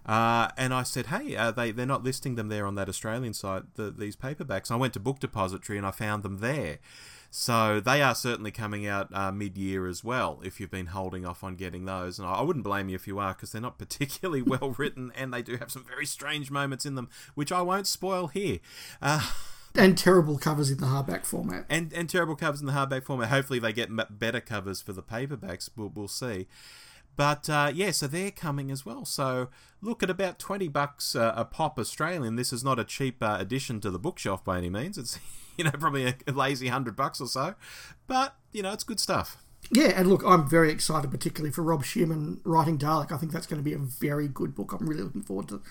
Uh, 0.05 0.49
and 0.57 0.73
I 0.73 0.83
said, 0.83 1.07
hey, 1.07 1.35
uh, 1.35 1.51
they, 1.51 1.71
they're 1.71 1.85
not 1.85 2.03
listing 2.03 2.35
them 2.35 2.49
there 2.49 2.65
on 2.65 2.75
that 2.75 2.89
Australian 2.89 3.33
site, 3.33 3.63
the, 3.75 3.89
these 3.89 4.15
paperbacks. 4.15 4.69
I 4.69 4.75
went 4.75 4.93
to 4.93 4.99
Book 4.99 5.19
Depository 5.19 5.77
and 5.77 5.87
I 5.87 5.91
found 5.91 6.23
them 6.23 6.39
there. 6.39 6.79
So 7.35 7.79
they 7.79 8.01
are 8.01 8.13
certainly 8.13 8.51
coming 8.51 8.85
out 8.85 9.07
uh, 9.11 9.31
mid 9.31 9.57
year 9.57 9.87
as 9.87 10.03
well, 10.03 10.39
if 10.43 10.59
you've 10.59 10.69
been 10.69 10.87
holding 10.87 11.25
off 11.25 11.43
on 11.43 11.55
getting 11.55 11.85
those. 11.85 12.19
And 12.19 12.27
I 12.27 12.41
wouldn't 12.41 12.63
blame 12.63 12.89
you 12.89 12.95
if 12.95 13.07
you 13.07 13.17
are, 13.17 13.33
because 13.33 13.53
they're 13.53 13.61
not 13.61 13.77
particularly 13.79 14.41
well 14.41 14.75
written 14.77 15.11
and 15.15 15.33
they 15.33 15.41
do 15.41 15.55
have 15.57 15.71
some 15.71 15.83
very 15.83 16.05
strange 16.05 16.51
moments 16.51 16.85
in 16.85 16.95
them, 16.95 17.09
which 17.33 17.51
I 17.51 17.61
won't 17.61 17.87
spoil 17.87 18.27
here. 18.27 18.59
And 19.75 19.97
terrible 19.97 20.37
covers 20.37 20.69
in 20.69 20.77
the 20.77 20.85
hardback 20.85 21.25
format. 21.25 21.65
And 21.69 21.91
and 21.93 22.09
terrible 22.09 22.35
covers 22.35 22.61
in 22.61 22.67
the 22.67 22.73
hardback 22.73 23.03
format. 23.05 23.29
Hopefully 23.29 23.59
they 23.59 23.73
get 23.73 23.89
better 24.19 24.39
covers 24.39 24.81
for 24.81 24.93
the 24.93 25.01
paperbacks. 25.01 25.69
We'll, 25.75 25.91
we'll 25.93 26.07
see. 26.07 26.47
But 27.15 27.49
uh, 27.49 27.71
yeah, 27.73 27.91
so 27.91 28.07
they're 28.07 28.31
coming 28.31 28.71
as 28.71 28.85
well. 28.85 29.05
So 29.05 29.49
look 29.81 30.03
at 30.03 30.09
about 30.09 30.39
twenty 30.39 30.67
bucks 30.67 31.15
uh, 31.15 31.33
a 31.35 31.45
pop 31.45 31.79
Australian. 31.79 32.35
This 32.35 32.53
is 32.53 32.63
not 32.63 32.79
a 32.79 32.83
cheap 32.83 33.21
uh, 33.21 33.37
addition 33.39 33.81
to 33.81 33.91
the 33.91 33.99
bookshelf 33.99 34.43
by 34.43 34.57
any 34.57 34.69
means. 34.69 34.97
It's 34.97 35.19
you 35.57 35.63
know 35.63 35.71
probably 35.71 36.05
a, 36.05 36.15
a 36.27 36.31
lazy 36.31 36.67
hundred 36.67 36.95
bucks 36.95 37.19
or 37.19 37.27
so, 37.27 37.55
but 38.07 38.35
you 38.51 38.61
know 38.61 38.73
it's 38.73 38.83
good 38.83 38.99
stuff. 38.99 39.37
Yeah, 39.71 39.93
and 39.95 40.09
look, 40.09 40.23
I'm 40.25 40.47
very 40.47 40.71
excited, 40.71 41.09
particularly 41.09 41.51
for 41.51 41.63
Rob 41.63 41.85
Shearman 41.85 42.41
writing 42.43 42.77
Dalek. 42.77 43.11
I 43.11 43.17
think 43.17 43.31
that's 43.31 43.47
going 43.47 43.61
to 43.61 43.63
be 43.63 43.73
a 43.73 43.77
very 43.77 44.27
good 44.27 44.53
book. 44.53 44.73
I'm 44.73 44.85
really 44.85 45.03
looking 45.03 45.23
forward 45.23 45.47
to 45.49 45.61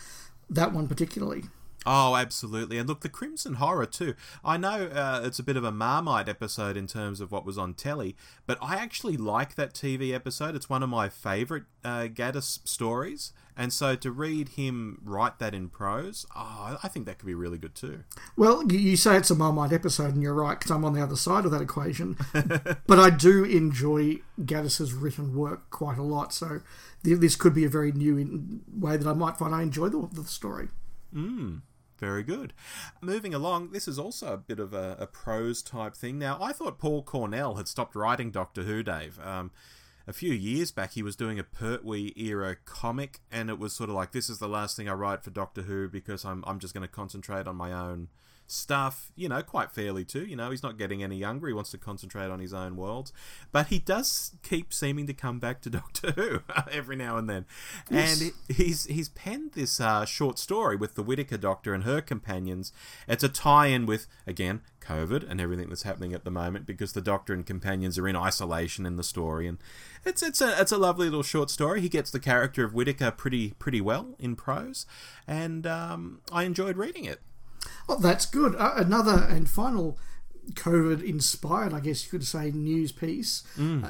that 0.48 0.72
one 0.72 0.88
particularly. 0.88 1.44
Oh, 1.84 2.14
absolutely. 2.14 2.78
And 2.78 2.88
look, 2.88 3.00
the 3.00 3.08
Crimson 3.08 3.54
Horror, 3.54 3.86
too. 3.86 4.14
I 4.44 4.56
know 4.56 4.86
uh, 4.86 5.22
it's 5.24 5.38
a 5.38 5.42
bit 5.42 5.56
of 5.56 5.64
a 5.64 5.72
Marmite 5.72 6.28
episode 6.28 6.76
in 6.76 6.86
terms 6.86 7.20
of 7.20 7.32
what 7.32 7.44
was 7.44 7.58
on 7.58 7.74
telly, 7.74 8.16
but 8.46 8.58
I 8.62 8.76
actually 8.76 9.16
like 9.16 9.56
that 9.56 9.74
TV 9.74 10.12
episode. 10.14 10.54
It's 10.54 10.70
one 10.70 10.82
of 10.82 10.88
my 10.88 11.08
favourite 11.08 11.64
uh, 11.84 12.02
Gatiss 12.04 12.66
stories. 12.66 13.32
And 13.56 13.72
so 13.72 13.96
to 13.96 14.10
read 14.10 14.50
him 14.50 15.00
write 15.04 15.38
that 15.38 15.54
in 15.54 15.68
prose, 15.68 16.24
oh, 16.34 16.78
I 16.82 16.88
think 16.88 17.04
that 17.06 17.18
could 17.18 17.26
be 17.26 17.34
really 17.34 17.58
good 17.58 17.74
too. 17.74 18.04
Well, 18.36 18.70
you 18.72 18.96
say 18.96 19.16
it's 19.16 19.30
a 19.30 19.34
Marmite 19.34 19.72
episode, 19.72 20.14
and 20.14 20.22
you're 20.22 20.34
right, 20.34 20.58
because 20.58 20.70
I'm 20.70 20.84
on 20.84 20.94
the 20.94 21.02
other 21.02 21.16
side 21.16 21.44
of 21.44 21.50
that 21.50 21.60
equation. 21.60 22.16
but 22.86 22.98
I 22.98 23.10
do 23.10 23.44
enjoy 23.44 24.20
Gatiss's 24.40 24.94
written 24.94 25.36
work 25.36 25.68
quite 25.68 25.98
a 25.98 26.02
lot, 26.02 26.32
so 26.32 26.60
this 27.02 27.36
could 27.36 27.54
be 27.54 27.64
a 27.64 27.68
very 27.68 27.92
new 27.92 28.62
way 28.74 28.96
that 28.96 29.06
I 29.06 29.12
might 29.12 29.36
find 29.36 29.54
I 29.54 29.62
enjoy 29.62 29.88
the, 29.90 30.08
the 30.10 30.24
story. 30.24 30.68
Mm. 31.14 31.60
Very 32.02 32.24
good. 32.24 32.52
Moving 33.00 33.32
along, 33.32 33.70
this 33.70 33.86
is 33.86 33.96
also 33.96 34.32
a 34.32 34.36
bit 34.36 34.58
of 34.58 34.74
a, 34.74 34.96
a, 34.98 35.06
prose 35.06 35.62
type 35.62 35.94
thing. 35.94 36.18
Now, 36.18 36.36
I 36.42 36.52
thought 36.52 36.76
Paul 36.76 37.04
Cornell 37.04 37.54
had 37.54 37.68
stopped 37.68 37.94
writing 37.94 38.32
Doctor 38.32 38.64
Who, 38.64 38.82
Dave. 38.82 39.20
Um, 39.24 39.52
a 40.06 40.12
few 40.12 40.32
years 40.32 40.70
back, 40.70 40.92
he 40.92 41.02
was 41.02 41.16
doing 41.16 41.38
a 41.38 41.44
Pertwee 41.44 42.12
era 42.16 42.56
comic, 42.64 43.20
and 43.30 43.50
it 43.50 43.58
was 43.58 43.72
sort 43.72 43.90
of 43.90 43.96
like, 43.96 44.12
this 44.12 44.28
is 44.28 44.38
the 44.38 44.48
last 44.48 44.76
thing 44.76 44.88
I 44.88 44.94
write 44.94 45.22
for 45.22 45.30
Doctor 45.30 45.62
Who 45.62 45.88
because 45.88 46.24
I'm, 46.24 46.44
I'm 46.46 46.58
just 46.58 46.74
going 46.74 46.86
to 46.86 46.92
concentrate 46.92 47.46
on 47.46 47.56
my 47.56 47.72
own 47.72 48.08
stuff, 48.52 49.10
you 49.16 49.28
know, 49.28 49.42
quite 49.42 49.70
fairly 49.70 50.04
too. 50.04 50.24
You 50.26 50.36
know, 50.36 50.50
he's 50.50 50.62
not 50.62 50.78
getting 50.78 51.02
any 51.02 51.16
younger. 51.16 51.46
He 51.46 51.52
wants 51.52 51.70
to 51.70 51.78
concentrate 51.78 52.30
on 52.30 52.38
his 52.38 52.52
own 52.52 52.76
worlds. 52.76 53.12
But 53.50 53.68
he 53.68 53.78
does 53.78 54.32
keep 54.42 54.72
seeming 54.72 55.06
to 55.06 55.14
come 55.14 55.38
back 55.38 55.60
to 55.62 55.70
Doctor 55.70 56.12
Who 56.12 56.40
every 56.70 56.96
now 56.96 57.16
and 57.16 57.28
then. 57.28 57.46
Yes. 57.90 58.20
And 58.20 58.32
he's 58.48 58.84
he's 58.86 59.08
penned 59.08 59.52
this 59.52 59.80
uh, 59.80 60.04
short 60.04 60.38
story 60.38 60.76
with 60.76 60.94
the 60.94 61.02
Whittaker 61.02 61.38
Doctor 61.38 61.74
and 61.74 61.84
her 61.84 62.00
companions. 62.00 62.72
It's 63.08 63.24
a 63.24 63.28
tie-in 63.28 63.86
with 63.86 64.06
again 64.26 64.60
COVID 64.82 65.28
and 65.28 65.40
everything 65.40 65.68
that's 65.68 65.82
happening 65.82 66.12
at 66.12 66.24
the 66.24 66.30
moment 66.30 66.66
because 66.66 66.92
the 66.92 67.00
Doctor 67.00 67.32
and 67.32 67.46
companions 67.46 67.98
are 67.98 68.08
in 68.08 68.16
isolation 68.16 68.84
in 68.86 68.96
the 68.96 69.02
story, 69.02 69.46
and 69.46 69.58
it's 70.04 70.22
it's 70.22 70.40
a 70.40 70.60
it's 70.60 70.72
a 70.72 70.78
lovely 70.78 71.06
little 71.06 71.22
short 71.22 71.50
story. 71.50 71.80
He 71.80 71.88
gets 71.88 72.10
the 72.10 72.20
character 72.20 72.64
of 72.64 72.74
Whittaker 72.74 73.10
pretty 73.10 73.52
pretty 73.58 73.80
well 73.80 74.14
in 74.18 74.36
prose, 74.36 74.86
and 75.26 75.66
um, 75.66 76.20
I 76.30 76.44
enjoyed 76.44 76.76
reading 76.76 77.04
it. 77.04 77.20
Well, 77.86 77.98
that's 77.98 78.26
good. 78.26 78.54
Uh, 78.56 78.72
another 78.76 79.24
and 79.28 79.48
final 79.48 79.98
COVID 80.50 81.02
inspired, 81.02 81.72
I 81.72 81.80
guess 81.80 82.04
you 82.04 82.10
could 82.10 82.26
say, 82.26 82.50
news 82.50 82.92
piece. 82.92 83.44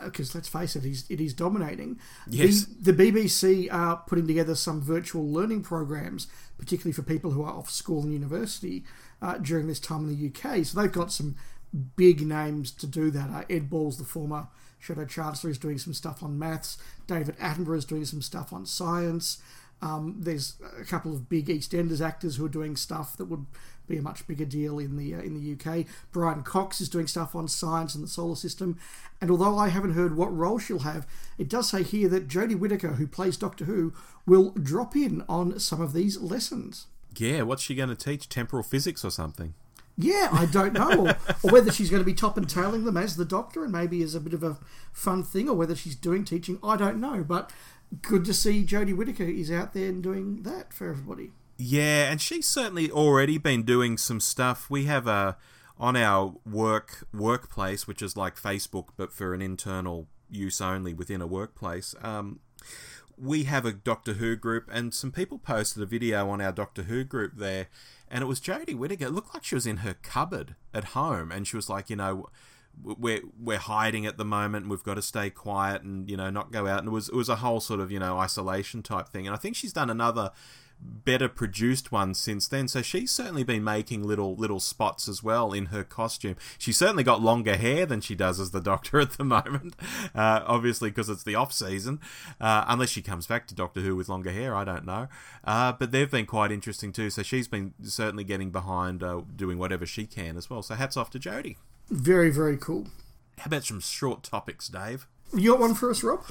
Because 0.05 0.35
let's 0.35 0.49
face 0.49 0.77
it, 0.77 0.85
he's, 0.85 1.11
it 1.11 1.21
is 1.21 1.33
dominating. 1.33 1.99
Yes. 2.27 2.65
The, 2.65 2.93
the 2.93 3.11
BBC 3.11 3.73
are 3.73 4.03
putting 4.07 4.27
together 4.27 4.55
some 4.55 4.81
virtual 4.81 5.27
learning 5.27 5.63
programs, 5.63 6.27
particularly 6.59 6.93
for 6.93 7.03
people 7.03 7.31
who 7.31 7.43
are 7.43 7.53
off 7.53 7.71
school 7.71 8.03
and 8.03 8.13
university 8.13 8.85
uh, 9.23 9.39
during 9.39 9.69
this 9.69 9.81
time 9.81 10.09
in 10.09 10.17
the 10.17 10.29
UK. 10.29 10.67
So 10.67 10.81
they've 10.81 10.93
got 10.93 11.13
some 11.13 11.37
big 11.97 12.21
names 12.21 12.71
to 12.73 12.87
do 12.87 13.11
that. 13.13 13.31
Uh, 13.31 13.45
Ed 13.49 13.71
Balls, 13.71 13.97
the 13.97 14.05
former 14.05 14.49
Shadow 14.79 15.07
Chancellor, 15.07 15.51
is 15.51 15.59
doing 15.59 15.79
some 15.79 15.95
stuff 15.95 16.23
on 16.23 16.39
maths. 16.39 16.77
David 17.07 17.39
Attenborough 17.39 17.79
is 17.79 17.85
doing 17.85 18.05
some 18.05 18.21
stuff 18.21 18.53
on 18.53 18.67
science. 18.67 19.41
Um, 19.81 20.17
there's 20.21 20.57
a 20.79 20.85
couple 20.85 21.13
of 21.13 21.29
big 21.29 21.47
EastEnders 21.47 22.05
actors 22.05 22.37
who 22.37 22.45
are 22.45 22.51
doing 22.51 22.77
stuff 22.77 23.17
that 23.17 23.25
would 23.25 23.47
be 23.89 23.97
a 23.97 24.03
much 24.03 24.27
bigger 24.29 24.45
deal 24.45 24.79
in 24.79 24.97
the 24.97 25.15
uh, 25.15 25.21
in 25.21 25.35
the 25.35 25.53
UK. 25.53 25.87
Brian 26.13 26.43
Cox 26.43 26.81
is 26.81 26.89
doing 26.89 27.09
stuff 27.09 27.35
on 27.35 27.49
science 27.49 27.95
and 27.95 28.05
the 28.05 28.09
solar 28.09 28.37
system. 28.37 28.79
And 29.21 29.31
although 29.31 29.59
I 29.59 29.69
haven't 29.69 29.95
heard 29.95 30.17
what 30.17 30.37
role 30.37 30.59
she'll 30.59 30.81
have, 30.81 31.07
it 31.37 31.49
does 31.49 31.69
say 31.69 31.83
here 31.83 32.09
that 32.11 32.29
Jodie 32.29 32.59
Whittaker, 32.59 32.93
who 32.93 33.09
plays 33.09 33.37
Doctor 33.37 33.65
Who, 33.65 33.93
will 34.25 34.51
drop 34.51 34.95
in 34.95 35.25
on 35.29 35.59
some 35.59 35.81
of 35.81 35.93
these 35.93 36.21
lessons. 36.21 36.87
Yeah, 37.17 37.43
what's 37.43 37.63
she 37.63 37.75
going 37.75 37.89
to 37.89 37.95
teach? 37.95 38.29
Temporal 38.29 38.63
physics 38.63 39.05
or 39.05 39.11
something? 39.11 39.55
Yeah, 39.97 40.29
I 40.33 40.47
don't 40.47 40.73
know. 40.73 41.09
or, 41.09 41.17
or 41.43 41.53
whether 41.53 41.71
she's 41.71 41.91
going 41.91 42.01
to 42.03 42.07
be 42.07 42.15
top 42.15 42.37
and 42.37 42.49
tailing 42.49 42.85
them 42.85 42.97
as 42.97 43.17
the 43.17 43.25
Doctor 43.25 43.63
and 43.63 43.73
maybe 43.73 44.03
as 44.03 44.15
a 44.15 44.21
bit 44.21 44.33
of 44.33 44.43
a 44.43 44.59
fun 44.93 45.23
thing, 45.23 45.49
or 45.49 45.55
whether 45.55 45.77
she's 45.77 45.95
doing 45.97 46.25
teaching, 46.25 46.59
I 46.63 46.77
don't 46.77 47.01
know. 47.01 47.23
But 47.23 47.53
good 48.01 48.25
to 48.25 48.35
see 48.35 48.65
Jodie 48.65 48.97
Whittaker 48.97 49.25
is 49.25 49.51
out 49.51 49.75
there 49.75 49.89
and 49.89 50.03
doing 50.03 50.43
that 50.45 50.73
for 50.73 50.89
everybody. 50.89 51.33
Yeah, 51.59 52.11
and 52.11 52.21
she's 52.21 52.49
certainly 52.49 52.91
already 52.91 53.39
been 53.39 53.63
doing 53.63 53.99
some 53.99 54.21
stuff. 54.21 54.71
We 54.71 54.85
have 54.87 55.07
a 55.07 55.37
on 55.79 55.97
our 55.97 56.35
work 56.51 57.07
workplace, 57.13 57.87
which 57.87 58.03
is 58.03 58.17
like 58.17 58.37
Facebook 58.37 58.89
but 58.97 59.13
for 59.13 59.35
an 59.35 59.43
internal 59.43 60.07
use 60.31 60.61
only 60.61 60.95
within 60.95 61.21
a 61.21 61.27
workplace. 61.27 61.95
Um, 62.03 62.41
we 63.19 63.45
have 63.45 63.65
a 63.65 63.73
Doctor 63.73 64.15
Who 64.15 64.37
group, 64.37 64.69
and 64.73 64.93
some 64.93 65.13
people 65.13 65.39
posted 65.39 65.83
a 65.83 65.87
video 65.87 66.29
on 66.29 66.41
our 66.41 66.53
Doctor 66.53 66.85
Who 66.85 67.05
group 67.05 67.33
there, 67.37 67.69
and 68.11 68.23
it 68.23 68.27
was 68.27 68.41
Jodie 68.41 68.77
Whittaker. 68.77 69.07
It 69.07 69.13
looked 69.13 69.35
like 69.35 69.45
she 69.45 69.55
was 69.55 69.67
in 69.67 69.79
her 69.79 69.95
cupboard 70.03 70.55
at 70.75 70.85
home, 70.85 71.33
and 71.33 71.47
she 71.47 71.57
was 71.57 71.69
like, 71.69 71.91
you 71.91 71.97
know, 71.97 72.29
we're 72.83 73.21
we're 73.39 73.59
hiding 73.59 74.07
at 74.07 74.17
the 74.17 74.25
moment. 74.25 74.69
We've 74.69 74.83
got 74.83 74.95
to 74.95 75.03
stay 75.03 75.31
quiet 75.31 75.83
and 75.83 76.09
you 76.11 76.17
know 76.17 76.31
not 76.31 76.53
go 76.53 76.67
out. 76.67 76.81
And 76.81 76.89
it 76.89 76.93
was 76.93 77.09
it 77.09 77.15
was 77.15 77.29
a 77.29 77.37
whole 77.37 77.61
sort 77.61 77.81
of 77.81 77.91
you 77.91 77.99
know 77.99 78.19
isolation 78.19 78.83
type 78.83 79.09
thing. 79.09 79.27
And 79.27 79.35
I 79.35 79.39
think 79.39 79.57
she's 79.57 79.73
done 79.73 79.91
another 79.91 80.31
better 81.05 81.29
produced 81.29 81.93
one 81.93 82.15
since 82.15 82.49
then. 82.49 82.69
So 82.69 82.83
she's 82.83 83.11
certainly 83.11 83.45
been 83.45 83.65
making 83.65 84.03
little 84.03 84.35
little 84.35 84.61
spots 84.61 85.09
as 85.09 85.23
well 85.23 85.53
in 85.53 85.67
her 85.67 85.85
costume. 85.85 86.37
She's 86.59 86.77
certainly 86.77 87.05
got 87.05 87.23
longer 87.23 87.57
hair 87.57 87.87
than 87.87 88.01
she 88.01 88.15
does 88.15 88.41
as 88.41 88.51
the 88.51 88.61
Doctor 88.61 89.01
at 89.01 89.13
the 89.13 89.25
moment. 89.25 89.75
Uh, 90.15 90.43
obviously 90.47 90.91
because 90.91 91.09
it's 91.09 91.23
the 91.23 91.35
off 91.35 91.53
season, 91.53 92.01
uh, 92.41 92.65
unless 92.69 92.91
she 92.91 93.03
comes 93.03 93.27
back 93.27 93.47
to 93.49 93.55
Doctor 93.55 93.81
Who 93.81 93.97
with 93.97 94.09
longer 94.09 94.33
hair. 94.33 94.55
I 94.55 94.65
don't 94.65 94.85
know. 94.85 95.09
Uh, 95.45 95.73
but 95.73 95.91
they've 95.91 96.11
been 96.11 96.27
quite 96.27 96.53
interesting 96.53 96.93
too. 96.93 97.11
So 97.11 97.23
she's 97.23 97.49
been 97.49 97.75
certainly 97.83 98.25
getting 98.25 98.51
behind 98.51 99.03
uh, 99.03 99.23
doing 99.35 99.59
whatever 99.59 99.87
she 99.87 100.07
can 100.07 100.37
as 100.37 100.49
well. 100.49 100.63
So 100.63 100.75
hats 100.75 100.97
off 100.97 101.11
to 101.11 101.19
Jodie. 101.19 101.57
Very, 101.91 102.31
very 102.31 102.57
cool. 102.57 102.87
How 103.39 103.47
about 103.47 103.65
some 103.65 103.81
short 103.81 104.23
topics, 104.23 104.69
Dave? 104.69 105.07
You 105.35 105.53
got 105.53 105.61
one 105.61 105.75
for 105.75 105.91
us, 105.91 106.03
Rob? 106.03 106.25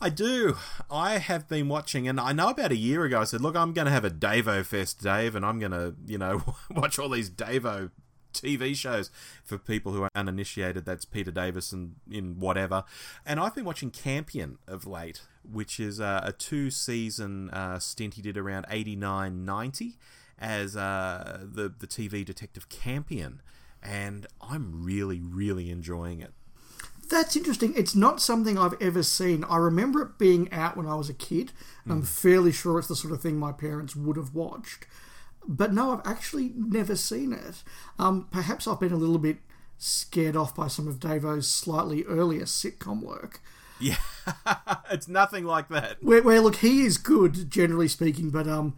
I 0.00 0.10
do. 0.10 0.56
I 0.90 1.18
have 1.18 1.48
been 1.48 1.68
watching, 1.68 2.08
and 2.08 2.18
I 2.18 2.32
know 2.32 2.48
about 2.50 2.72
a 2.72 2.76
year 2.76 3.04
ago 3.04 3.20
I 3.20 3.24
said, 3.24 3.40
"Look, 3.40 3.54
I'm 3.54 3.72
going 3.72 3.86
to 3.86 3.92
have 3.92 4.04
a 4.04 4.10
Davo 4.10 4.64
Fest, 4.64 5.00
Dave, 5.00 5.36
and 5.36 5.46
I'm 5.46 5.60
going 5.60 5.72
to, 5.72 5.94
you 6.06 6.18
know, 6.18 6.42
watch 6.70 6.98
all 6.98 7.08
these 7.08 7.30
Davo 7.30 7.90
TV 8.32 8.74
shows 8.74 9.10
for 9.44 9.58
people 9.58 9.92
who 9.92 10.02
are 10.02 10.10
uninitiated. 10.14 10.84
That's 10.84 11.04
Peter 11.04 11.30
Davison 11.30 11.96
in 12.10 12.40
whatever." 12.40 12.82
And 13.24 13.38
I've 13.38 13.54
been 13.54 13.64
watching 13.64 13.90
Campion 13.90 14.58
of 14.66 14.86
late, 14.86 15.22
which 15.48 15.78
is 15.78 16.00
a 16.00 16.34
two-season 16.36 17.50
uh, 17.50 17.78
stint 17.78 18.14
he 18.14 18.22
did 18.22 18.36
around 18.36 18.66
'89, 18.70 19.44
'90 19.44 19.98
as 20.38 20.76
uh, 20.76 21.40
the 21.42 21.68
the 21.68 21.86
TV 21.86 22.24
detective 22.24 22.68
Campion, 22.68 23.40
and 23.82 24.26
I'm 24.40 24.84
really, 24.84 25.20
really 25.20 25.70
enjoying 25.70 26.20
it. 26.20 26.32
That's 27.08 27.36
interesting. 27.36 27.72
It's 27.76 27.94
not 27.94 28.20
something 28.20 28.58
I've 28.58 28.80
ever 28.80 29.02
seen. 29.02 29.44
I 29.44 29.56
remember 29.56 30.02
it 30.02 30.18
being 30.18 30.52
out 30.52 30.76
when 30.76 30.86
I 30.86 30.94
was 30.94 31.08
a 31.08 31.14
kid. 31.14 31.52
and 31.84 31.92
I'm 31.92 32.02
fairly 32.02 32.52
sure 32.52 32.78
it's 32.78 32.88
the 32.88 32.96
sort 32.96 33.14
of 33.14 33.22
thing 33.22 33.38
my 33.38 33.52
parents 33.52 33.96
would 33.96 34.16
have 34.16 34.34
watched. 34.34 34.86
But 35.46 35.72
no, 35.72 35.92
I've 35.92 36.06
actually 36.06 36.52
never 36.54 36.94
seen 36.96 37.32
it. 37.32 37.62
Um, 37.98 38.28
perhaps 38.30 38.68
I've 38.68 38.80
been 38.80 38.92
a 38.92 38.96
little 38.96 39.18
bit 39.18 39.38
scared 39.78 40.36
off 40.36 40.54
by 40.54 40.68
some 40.68 40.86
of 40.86 41.00
Davo's 41.00 41.48
slightly 41.48 42.04
earlier 42.04 42.42
sitcom 42.42 43.02
work. 43.02 43.40
Yeah, 43.80 43.96
it's 44.90 45.08
nothing 45.08 45.44
like 45.44 45.68
that. 45.68 46.02
Where, 46.02 46.22
where 46.22 46.40
look, 46.40 46.56
he 46.56 46.82
is 46.82 46.98
good, 46.98 47.48
generally 47.48 47.88
speaking, 47.88 48.30
but 48.30 48.48
um, 48.48 48.76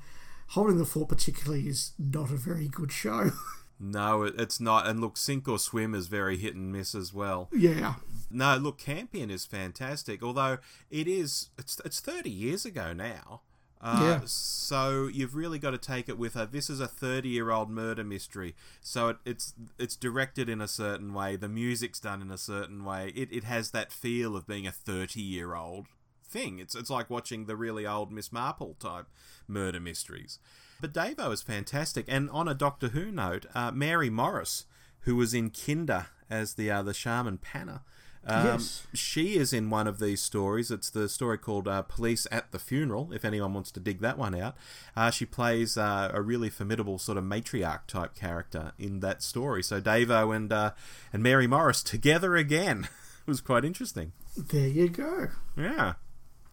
Holding 0.48 0.78
the 0.78 0.84
Fort 0.84 1.08
particularly 1.08 1.66
is 1.66 1.92
not 1.98 2.30
a 2.30 2.36
very 2.36 2.68
good 2.68 2.92
show. 2.92 3.30
No, 3.82 4.24
it's 4.24 4.60
not. 4.60 4.86
And 4.86 5.00
look, 5.00 5.16
Sink 5.16 5.48
or 5.48 5.58
Swim 5.58 5.94
is 5.94 6.06
very 6.06 6.36
hit 6.36 6.54
and 6.54 6.70
miss 6.70 6.94
as 6.94 7.14
well. 7.14 7.48
yeah. 7.52 7.94
No, 8.30 8.56
look, 8.56 8.78
Campion 8.78 9.30
is 9.30 9.44
fantastic. 9.46 10.22
Although 10.22 10.58
it 10.90 11.08
is, 11.08 11.48
it's 11.58 11.80
it's 11.84 11.98
thirty 11.98 12.30
years 12.30 12.64
ago 12.64 12.92
now. 12.92 13.40
Uh, 13.80 13.98
Yeah. 14.02 14.20
So 14.26 15.08
you've 15.10 15.34
really 15.34 15.58
got 15.58 15.70
to 15.70 15.78
take 15.78 16.08
it 16.08 16.18
with 16.18 16.36
a. 16.36 16.46
This 16.46 16.68
is 16.70 16.78
a 16.80 16.86
thirty-year-old 16.86 17.70
murder 17.70 18.04
mystery. 18.04 18.54
So 18.82 19.08
it, 19.08 19.16
it's 19.24 19.54
it's 19.78 19.96
directed 19.96 20.48
in 20.50 20.60
a 20.60 20.68
certain 20.68 21.14
way. 21.14 21.34
The 21.36 21.48
music's 21.48 21.98
done 21.98 22.20
in 22.22 22.30
a 22.30 22.38
certain 22.38 22.84
way. 22.84 23.12
It 23.16 23.32
it 23.32 23.44
has 23.44 23.70
that 23.70 23.90
feel 23.90 24.36
of 24.36 24.46
being 24.46 24.66
a 24.66 24.72
thirty-year-old 24.72 25.86
thing. 26.22 26.58
It's 26.58 26.74
it's 26.76 26.90
like 26.90 27.10
watching 27.10 27.46
the 27.46 27.56
really 27.56 27.86
old 27.86 28.12
Miss 28.12 28.30
Marple 28.30 28.76
type 28.78 29.06
murder 29.48 29.80
mysteries. 29.80 30.38
But 30.80 30.92
Davo 30.92 31.32
is 31.32 31.42
fantastic. 31.42 32.04
And 32.08 32.30
on 32.30 32.48
a 32.48 32.54
Doctor 32.54 32.88
Who 32.88 33.10
note, 33.10 33.46
uh, 33.54 33.70
Mary 33.70 34.10
Morris, 34.10 34.66
who 35.00 35.16
was 35.16 35.34
in 35.34 35.50
Kinda 35.50 36.08
as 36.28 36.54
the 36.54 36.70
uh, 36.70 36.82
the 36.82 36.94
shaman 36.94 37.38
Panna. 37.38 37.82
Um, 38.26 38.46
Yes. 38.46 38.86
She 38.92 39.36
is 39.36 39.52
in 39.52 39.70
one 39.70 39.86
of 39.86 39.98
these 39.98 40.20
stories. 40.20 40.70
It's 40.70 40.90
the 40.90 41.08
story 41.08 41.38
called 41.38 41.66
uh, 41.66 41.82
Police 41.82 42.26
at 42.30 42.52
the 42.52 42.58
Funeral, 42.58 43.12
if 43.12 43.24
anyone 43.24 43.54
wants 43.54 43.70
to 43.72 43.80
dig 43.80 44.00
that 44.00 44.18
one 44.18 44.34
out. 44.34 44.56
Uh, 44.94 45.10
she 45.10 45.24
plays 45.24 45.78
uh, 45.78 46.10
a 46.12 46.20
really 46.20 46.50
formidable 46.50 46.98
sort 46.98 47.16
of 47.16 47.24
matriarch 47.24 47.86
type 47.86 48.14
character 48.14 48.72
in 48.78 49.00
that 49.00 49.22
story. 49.22 49.62
So 49.62 49.80
Davo 49.80 50.36
and, 50.36 50.52
uh, 50.52 50.72
and 51.14 51.22
Mary 51.22 51.46
Morris 51.46 51.82
together 51.82 52.36
again. 52.36 52.88
it 53.26 53.30
was 53.30 53.40
quite 53.40 53.64
interesting. 53.64 54.12
There 54.36 54.68
you 54.68 54.90
go. 54.90 55.28
Yeah. 55.56 55.94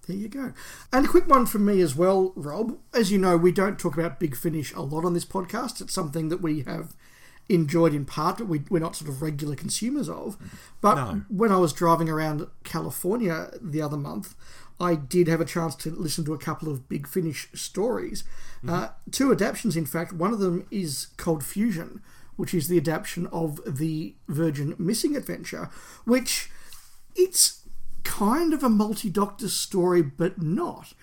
There 0.07 0.15
you 0.15 0.29
go. 0.29 0.53
And 0.93 1.05
a 1.05 1.09
quick 1.09 1.27
one 1.27 1.45
from 1.45 1.65
me 1.65 1.81
as 1.81 1.95
well, 1.95 2.31
Rob. 2.35 2.77
As 2.93 3.11
you 3.11 3.17
know, 3.17 3.35
we 3.35 3.51
don't 3.51 3.77
talk 3.77 3.97
about 3.97 4.19
Big 4.19 4.35
Finish 4.37 4.73
a 4.73 4.81
lot 4.81 5.03
on 5.05 5.13
this 5.13 5.25
podcast. 5.25 5.81
It's 5.81 5.93
something 5.93 6.29
that 6.29 6.41
we 6.41 6.61
have 6.63 6.95
enjoyed 7.49 7.93
in 7.93 8.05
part, 8.05 8.37
but 8.37 8.47
we, 8.47 8.61
we're 8.69 8.79
not 8.79 8.95
sort 8.95 9.09
of 9.09 9.21
regular 9.21 9.55
consumers 9.55 10.07
of. 10.09 10.37
But 10.81 10.95
No. 10.95 11.21
when 11.29 11.51
I 11.51 11.57
was 11.57 11.73
driving 11.73 12.09
around 12.09 12.47
California 12.63 13.49
the 13.61 13.81
other 13.81 13.97
month, 13.97 14.33
I 14.79 14.95
did 14.95 15.27
have 15.27 15.41
a 15.41 15.45
chance 15.45 15.75
to 15.75 15.89
listen 15.91 16.23
to 16.25 16.33
a 16.33 16.37
couple 16.37 16.71
of 16.71 16.87
Big 16.87 17.07
Finish 17.07 17.49
stories. 17.53 18.23
Uh, 18.67 18.89
two 19.11 19.31
adaptations, 19.31 19.75
in 19.75 19.85
fact. 19.85 20.13
One 20.13 20.31
of 20.33 20.39
them 20.39 20.67
is 20.71 21.07
Cold 21.17 21.43
Fusion, 21.43 22.01
which 22.35 22.53
is 22.53 22.67
the 22.67 22.77
adaptation 22.77 23.27
of 23.27 23.59
the 23.65 24.15
Virgin 24.27 24.75
Missing 24.77 25.15
Adventure, 25.17 25.69
which 26.05 26.49
it's 27.15 27.61
kind 28.07 28.53
of 28.53 28.63
a 28.63 28.69
multi 28.69 29.09
doctor 29.09 29.49
story, 29.49 30.01
but 30.01 30.41
not. 30.41 30.93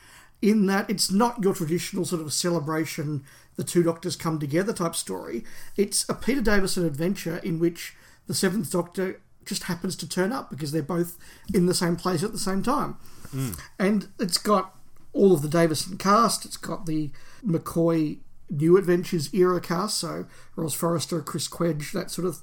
In 0.40 0.66
that 0.66 0.88
it's 0.88 1.10
not 1.10 1.42
your 1.42 1.54
traditional 1.54 2.04
sort 2.04 2.22
of 2.22 2.32
celebration, 2.32 3.24
the 3.56 3.64
two 3.64 3.82
doctors 3.82 4.16
come 4.16 4.38
together 4.38 4.72
type 4.72 4.96
story. 4.96 5.44
It's 5.76 6.08
a 6.08 6.14
Peter 6.14 6.40
Davison 6.40 6.84
adventure 6.84 7.38
in 7.38 7.58
which 7.58 7.94
the 8.26 8.34
seventh 8.34 8.70
doctor 8.72 9.20
just 9.44 9.64
happens 9.64 9.96
to 9.96 10.08
turn 10.08 10.32
up 10.32 10.48
because 10.48 10.72
they're 10.72 10.82
both 10.82 11.18
in 11.52 11.66
the 11.66 11.74
same 11.74 11.96
place 11.96 12.22
at 12.22 12.32
the 12.32 12.38
same 12.38 12.62
time. 12.62 12.96
Hmm. 13.30 13.52
And 13.78 14.08
it's 14.18 14.38
got 14.38 14.74
all 15.12 15.34
of 15.34 15.42
the 15.42 15.48
Davison 15.48 15.98
cast, 15.98 16.44
it's 16.44 16.56
got 16.56 16.86
the 16.86 17.10
McCoy 17.46 18.18
New 18.50 18.76
Adventures 18.76 19.32
era 19.34 19.60
cast, 19.60 19.98
so 19.98 20.26
Roz 20.56 20.74
Forrester, 20.74 21.20
Chris 21.20 21.48
Cwej, 21.48 21.92
that 21.92 22.10
sort 22.10 22.26
of 22.26 22.42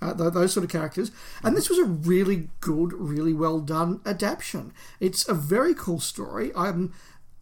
uh, 0.00 0.14
th- 0.14 0.32
those 0.32 0.52
sort 0.52 0.64
of 0.64 0.70
characters. 0.70 1.10
And 1.42 1.56
this 1.56 1.68
was 1.68 1.78
a 1.78 1.84
really 1.84 2.48
good, 2.60 2.92
really 2.92 3.32
well 3.32 3.60
done 3.60 4.00
adaptation. 4.06 4.72
It's 5.00 5.28
a 5.28 5.34
very 5.34 5.74
cool 5.74 6.00
story. 6.00 6.52
I'm 6.56 6.92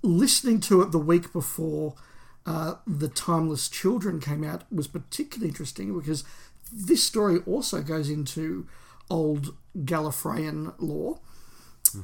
listening 0.02 0.61
to 0.61 0.82
it 0.82 0.90
the 0.90 0.99
week 0.99 1.32
before 1.32 1.94
uh, 2.44 2.75
the 2.87 3.09
Timeless 3.09 3.68
Children 3.68 4.21
came 4.21 4.42
out 4.42 4.64
was 4.73 4.88
particularly 4.88 5.49
interesting 5.49 5.97
because 5.97 6.25
this 6.73 7.04
story 7.04 7.38
also 7.47 7.82
goes 7.82 8.09
into 8.11 8.66
old 9.09 9.54
Gallifreyan 9.76 10.75
lore. 10.78 11.21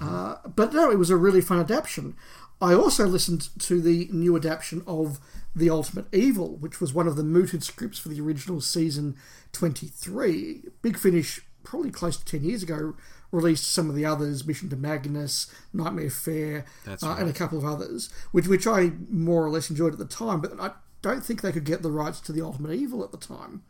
Uh, 0.00 0.36
but 0.54 0.74
no, 0.74 0.90
it 0.90 0.98
was 0.98 1.08
a 1.08 1.16
really 1.16 1.40
fun 1.40 1.58
adaptation. 1.58 2.14
I 2.60 2.74
also 2.74 3.06
listened 3.06 3.48
to 3.60 3.80
the 3.80 4.08
new 4.12 4.36
adaptation 4.36 4.82
of 4.86 5.18
The 5.54 5.70
Ultimate 5.70 6.06
Evil, 6.12 6.56
which 6.56 6.80
was 6.80 6.92
one 6.92 7.08
of 7.08 7.16
the 7.16 7.24
mooted 7.24 7.64
scripts 7.64 7.98
for 7.98 8.08
the 8.08 8.20
original 8.20 8.60
season 8.60 9.16
23. 9.52 10.62
Big 10.82 10.96
Finish, 10.98 11.40
probably 11.64 11.90
close 11.90 12.16
to 12.16 12.24
10 12.24 12.44
years 12.44 12.62
ago, 12.62 12.94
released 13.32 13.64
some 13.64 13.90
of 13.90 13.96
the 13.96 14.04
others 14.04 14.46
Mission 14.46 14.68
to 14.70 14.76
Magnus, 14.76 15.52
Nightmare 15.72 16.10
Fair, 16.10 16.64
uh, 16.86 16.96
right. 17.02 17.20
and 17.20 17.28
a 17.28 17.34
couple 17.34 17.58
of 17.58 17.64
others, 17.64 18.10
which, 18.32 18.46
which 18.46 18.66
I 18.66 18.92
more 19.10 19.44
or 19.44 19.50
less 19.50 19.70
enjoyed 19.70 19.92
at 19.92 19.98
the 19.98 20.04
time, 20.04 20.40
but 20.40 20.58
I 20.58 20.72
don't 21.02 21.24
think 21.24 21.40
they 21.40 21.52
could 21.52 21.64
get 21.64 21.82
the 21.82 21.90
rights 21.90 22.20
to 22.20 22.32
The 22.32 22.42
Ultimate 22.42 22.72
Evil 22.72 23.04
at 23.04 23.10
the 23.10 23.18
time. 23.18 23.62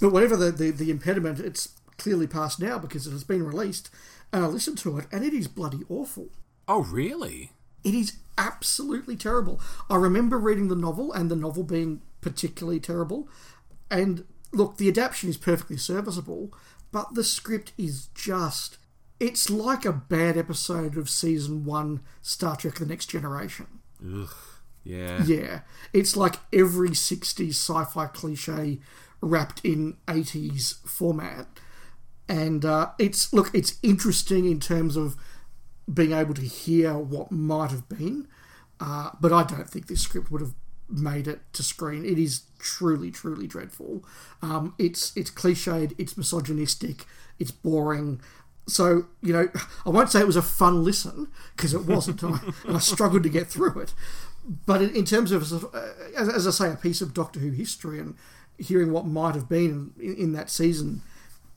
But 0.00 0.12
whatever 0.12 0.36
the, 0.36 0.50
the, 0.50 0.70
the 0.70 0.90
impediment, 0.90 1.38
it's 1.40 1.70
clearly 1.96 2.26
past 2.26 2.60
now 2.60 2.78
because 2.78 3.06
it 3.06 3.12
has 3.12 3.24
been 3.24 3.44
released, 3.44 3.90
and 4.32 4.44
I 4.44 4.48
listened 4.48 4.78
to 4.78 4.98
it, 4.98 5.06
and 5.12 5.24
it 5.24 5.32
is 5.32 5.48
bloody 5.48 5.82
awful. 5.88 6.28
Oh, 6.66 6.82
really? 6.84 7.52
It 7.84 7.94
is 7.94 8.18
absolutely 8.36 9.16
terrible. 9.16 9.60
I 9.90 9.96
remember 9.96 10.38
reading 10.38 10.68
the 10.68 10.76
novel 10.76 11.12
and 11.12 11.30
the 11.30 11.36
novel 11.36 11.64
being 11.64 12.02
particularly 12.20 12.80
terrible. 12.80 13.28
And 13.90 14.24
look, 14.52 14.76
the 14.76 14.88
adaptation 14.88 15.30
is 15.30 15.36
perfectly 15.36 15.76
serviceable, 15.76 16.52
but 16.92 17.14
the 17.14 17.24
script 17.24 17.72
is 17.76 18.08
just. 18.14 18.78
It's 19.20 19.50
like 19.50 19.84
a 19.84 19.92
bad 19.92 20.36
episode 20.36 20.96
of 20.96 21.10
season 21.10 21.64
one 21.64 22.00
Star 22.22 22.56
Trek 22.56 22.76
The 22.76 22.86
Next 22.86 23.06
Generation. 23.06 23.66
Ugh. 24.04 24.28
Yeah. 24.84 25.22
Yeah. 25.24 25.60
It's 25.92 26.16
like 26.16 26.36
every 26.52 26.90
60s 26.90 27.50
sci 27.50 27.84
fi 27.84 28.06
cliche 28.06 28.78
wrapped 29.20 29.64
in 29.64 29.96
80s 30.06 30.86
format. 30.86 31.46
And 32.28 32.64
uh, 32.64 32.90
it's, 32.98 33.32
look, 33.32 33.50
it's 33.52 33.78
interesting 33.82 34.44
in 34.44 34.60
terms 34.60 34.96
of 34.96 35.16
being 35.92 36.12
able 36.12 36.34
to 36.34 36.42
hear 36.42 36.94
what 36.94 37.32
might 37.32 37.70
have 37.70 37.88
been. 37.88 38.28
Uh, 38.80 39.10
but 39.20 39.32
I 39.32 39.42
don't 39.42 39.68
think 39.68 39.86
this 39.86 40.02
script 40.02 40.30
would 40.30 40.40
have 40.40 40.54
made 40.88 41.26
it 41.26 41.40
to 41.52 41.62
screen. 41.62 42.04
It 42.04 42.18
is 42.18 42.42
truly, 42.58 43.10
truly 43.10 43.46
dreadful. 43.46 44.04
Um, 44.42 44.74
it's 44.78 45.16
it's 45.16 45.30
cliched, 45.30 45.94
it's 45.98 46.16
misogynistic, 46.16 47.04
it's 47.38 47.50
boring. 47.50 48.20
So 48.66 49.06
you 49.22 49.32
know, 49.32 49.48
I 49.86 49.90
won't 49.90 50.10
say 50.10 50.20
it 50.20 50.26
was 50.26 50.36
a 50.36 50.42
fun 50.42 50.84
listen 50.84 51.28
because 51.56 51.74
it 51.74 51.84
wasn't, 51.84 52.22
and, 52.22 52.34
I, 52.36 52.40
and 52.66 52.76
I 52.76 52.80
struggled 52.80 53.24
to 53.24 53.28
get 53.28 53.48
through 53.48 53.80
it. 53.80 53.94
But 54.66 54.80
in, 54.80 54.96
in 54.96 55.04
terms 55.04 55.30
of, 55.30 55.64
uh, 55.74 55.80
as, 56.16 56.28
as, 56.28 56.46
I 56.46 56.50
say, 56.50 56.72
a 56.72 56.76
piece 56.76 57.02
of 57.02 57.12
Doctor 57.12 57.40
Who 57.40 57.50
history 57.50 57.98
and 57.98 58.14
hearing 58.56 58.92
what 58.92 59.06
might 59.06 59.34
have 59.34 59.48
been 59.48 59.92
in, 60.00 60.14
in 60.16 60.32
that 60.32 60.48
season 60.48 61.02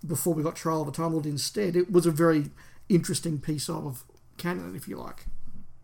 before 0.06 0.34
we 0.34 0.44
got 0.44 0.56
Trial 0.56 0.82
of 0.82 0.88
a 0.88 0.92
Time 0.92 1.14
Lord 1.14 1.26
instead, 1.26 1.76
it 1.76 1.92
was 1.92 2.06
a 2.06 2.12
very 2.12 2.50
interesting 2.90 3.40
piece 3.40 3.70
of 3.70 4.04
canon, 4.42 4.76
if 4.76 4.88
you 4.88 4.98
like. 4.98 5.26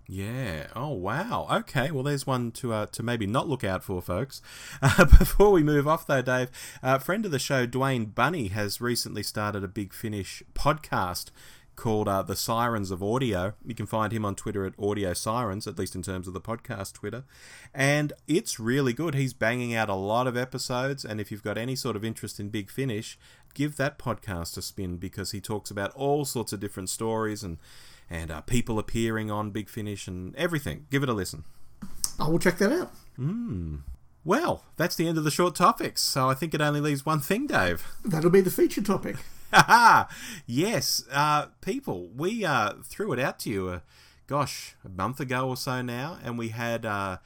Yeah. 0.09 0.67
Oh 0.75 0.93
wow. 0.93 1.47
Okay. 1.51 1.91
Well, 1.91 2.03
there's 2.03 2.25
one 2.25 2.51
to 2.53 2.73
uh, 2.73 2.85
to 2.87 3.03
maybe 3.03 3.27
not 3.27 3.47
look 3.49 3.63
out 3.63 3.83
for, 3.83 4.01
folks. 4.01 4.41
Uh, 4.81 5.05
before 5.05 5.51
we 5.51 5.63
move 5.63 5.87
off, 5.87 6.05
though, 6.05 6.21
Dave, 6.21 6.49
uh, 6.83 6.97
friend 6.99 7.25
of 7.25 7.31
the 7.31 7.39
show, 7.39 7.65
Dwayne 7.65 8.13
Bunny, 8.13 8.47
has 8.49 8.79
recently 8.79 9.23
started 9.23 9.63
a 9.63 9.67
Big 9.67 9.91
Finish 9.91 10.43
podcast 10.53 11.31
called 11.75 12.07
uh, 12.07 12.21
The 12.21 12.35
Sirens 12.35 12.91
of 12.91 13.01
Audio. 13.01 13.53
You 13.65 13.75
can 13.75 13.85
find 13.85 14.11
him 14.11 14.25
on 14.25 14.35
Twitter 14.35 14.65
at 14.65 14.73
Audio 14.79 15.13
Sirens, 15.13 15.67
at 15.67 15.77
least 15.77 15.95
in 15.95 16.01
terms 16.01 16.27
of 16.27 16.33
the 16.33 16.41
podcast 16.41 16.93
Twitter. 16.93 17.23
And 17.73 18.13
it's 18.27 18.59
really 18.59 18.93
good. 18.93 19.15
He's 19.15 19.33
banging 19.33 19.73
out 19.73 19.89
a 19.89 19.95
lot 19.95 20.27
of 20.27 20.35
episodes. 20.35 21.05
And 21.05 21.21
if 21.21 21.31
you've 21.31 21.43
got 21.43 21.57
any 21.57 21.75
sort 21.75 21.95
of 21.95 22.05
interest 22.05 22.39
in 22.39 22.49
Big 22.49 22.69
Finish, 22.69 23.17
give 23.53 23.77
that 23.77 23.97
podcast 23.99 24.57
a 24.57 24.61
spin 24.61 24.97
because 24.97 25.31
he 25.31 25.39
talks 25.39 25.71
about 25.71 25.93
all 25.93 26.25
sorts 26.25 26.51
of 26.51 26.59
different 26.59 26.89
stories 26.89 27.43
and 27.43 27.57
and 28.09 28.31
uh, 28.31 28.41
people 28.41 28.79
appearing 28.79 29.29
on 29.31 29.51
Big 29.51 29.69
Finish 29.69 30.07
and 30.07 30.35
everything. 30.35 30.87
Give 30.89 31.03
it 31.03 31.09
a 31.09 31.13
listen. 31.13 31.43
I 32.19 32.27
will 32.27 32.39
check 32.39 32.57
that 32.57 32.71
out. 32.71 32.91
Mm. 33.19 33.81
Well, 34.23 34.63
that's 34.75 34.95
the 34.95 35.07
end 35.07 35.17
of 35.17 35.23
the 35.23 35.31
short 35.31 35.55
topics. 35.55 36.01
So 36.01 36.29
I 36.29 36.33
think 36.33 36.53
it 36.53 36.61
only 36.61 36.81
leaves 36.81 37.05
one 37.05 37.19
thing, 37.19 37.47
Dave. 37.47 37.87
That'll 38.03 38.29
be 38.29 38.41
the 38.41 38.51
feature 38.51 38.81
topic. 38.81 39.17
yes, 40.45 41.03
uh, 41.11 41.47
people, 41.61 42.09
we 42.15 42.43
uh, 42.43 42.73
threw 42.83 43.13
it 43.13 43.19
out 43.19 43.39
to 43.39 43.49
you, 43.49 43.69
uh, 43.69 43.79
gosh, 44.27 44.75
a 44.83 44.89
month 44.89 45.19
ago 45.19 45.47
or 45.47 45.55
so 45.55 45.81
now, 45.81 46.17
and 46.23 46.37
we 46.37 46.49
had 46.49 46.85
uh, 46.85 47.17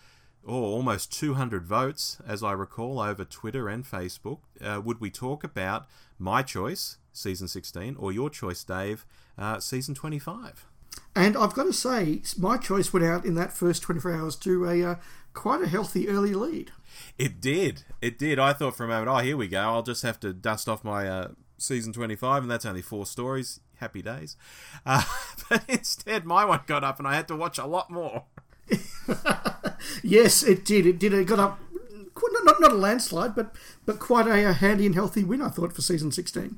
oh, 0.45 0.63
almost 0.63 1.11
200 1.17 1.65
votes, 1.65 2.19
as 2.27 2.43
I 2.43 2.51
recall, 2.51 2.99
over 2.99 3.25
Twitter 3.25 3.67
and 3.67 3.83
Facebook. 3.83 4.39
Uh, 4.63 4.81
would 4.83 5.01
we 5.01 5.09
talk 5.09 5.43
about 5.43 5.87
my 6.19 6.43
choice, 6.43 6.97
season 7.11 7.47
16, 7.47 7.95
or 7.95 8.11
your 8.11 8.29
choice, 8.29 8.63
Dave, 8.63 9.05
uh, 9.37 9.59
season 9.59 9.95
25? 9.95 10.67
And 11.15 11.35
I've 11.35 11.53
got 11.53 11.63
to 11.63 11.73
say, 11.73 12.21
my 12.37 12.57
choice 12.57 12.93
went 12.93 13.05
out 13.05 13.25
in 13.25 13.35
that 13.35 13.51
first 13.51 13.81
24 13.83 14.13
hours 14.13 14.35
to 14.37 14.65
a 14.65 14.83
uh, 14.83 14.95
quite 15.33 15.61
a 15.61 15.67
healthy 15.67 16.07
early 16.07 16.33
lead. 16.33 16.71
It 17.17 17.41
did. 17.41 17.83
It 18.01 18.17
did. 18.17 18.39
I 18.39 18.53
thought 18.53 18.75
for 18.75 18.85
a 18.85 18.87
moment, 18.87 19.09
oh, 19.09 19.17
here 19.17 19.37
we 19.37 19.47
go. 19.47 19.59
I'll 19.59 19.83
just 19.83 20.03
have 20.03 20.19
to 20.21 20.33
dust 20.33 20.69
off 20.69 20.83
my 20.83 21.07
uh, 21.07 21.27
season 21.57 21.93
25, 21.93 22.43
and 22.43 22.51
that's 22.51 22.65
only 22.65 22.81
four 22.81 23.05
stories. 23.05 23.59
Happy 23.75 24.01
days. 24.01 24.35
Uh, 24.83 25.03
but 25.47 25.63
instead, 25.67 26.25
my 26.25 26.43
one 26.43 26.61
got 26.65 26.83
up, 26.83 26.97
and 26.97 27.07
I 27.07 27.13
had 27.13 27.27
to 27.27 27.35
watch 27.35 27.59
a 27.59 27.67
lot 27.67 27.91
more. 27.91 28.23
yes, 30.03 30.41
it 30.41 30.65
did. 30.65 30.87
It 30.87 30.97
did. 30.97 31.13
It 31.13 31.27
got 31.27 31.39
up. 31.39 31.59
Not, 31.71 32.45
not 32.45 32.61
not 32.61 32.71
a 32.71 32.75
landslide, 32.75 33.35
but 33.35 33.55
but 33.85 33.99
quite 33.99 34.25
a, 34.25 34.49
a 34.49 34.53
handy 34.53 34.87
and 34.87 34.95
healthy 34.95 35.23
win, 35.23 35.41
I 35.41 35.49
thought, 35.49 35.73
for 35.73 35.81
season 35.81 36.11
16. 36.11 36.57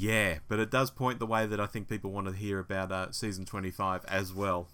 Yeah, 0.00 0.38
but 0.48 0.58
it 0.58 0.70
does 0.70 0.90
point 0.90 1.18
the 1.18 1.26
way 1.26 1.44
that 1.44 1.60
I 1.60 1.66
think 1.66 1.86
people 1.86 2.10
want 2.10 2.26
to 2.26 2.32
hear 2.32 2.58
about 2.58 2.90
uh, 2.90 3.12
season 3.12 3.44
25 3.44 4.06
as 4.06 4.32
well. 4.32 4.68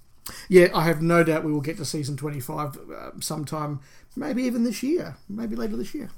Yeah, 0.49 0.69
I 0.73 0.85
have 0.85 1.03
no 1.03 1.25
doubt 1.25 1.43
we 1.43 1.51
will 1.51 1.61
get 1.61 1.79
to 1.79 1.85
season 1.85 2.17
25 2.17 2.77
uh, 2.77 3.11
sometime, 3.19 3.81
maybe 4.15 4.45
even 4.45 4.62
this 4.62 4.85
year, 4.85 5.17
maybe 5.29 5.57
later 5.57 5.77
this 5.77 5.97
year. 5.97 6.11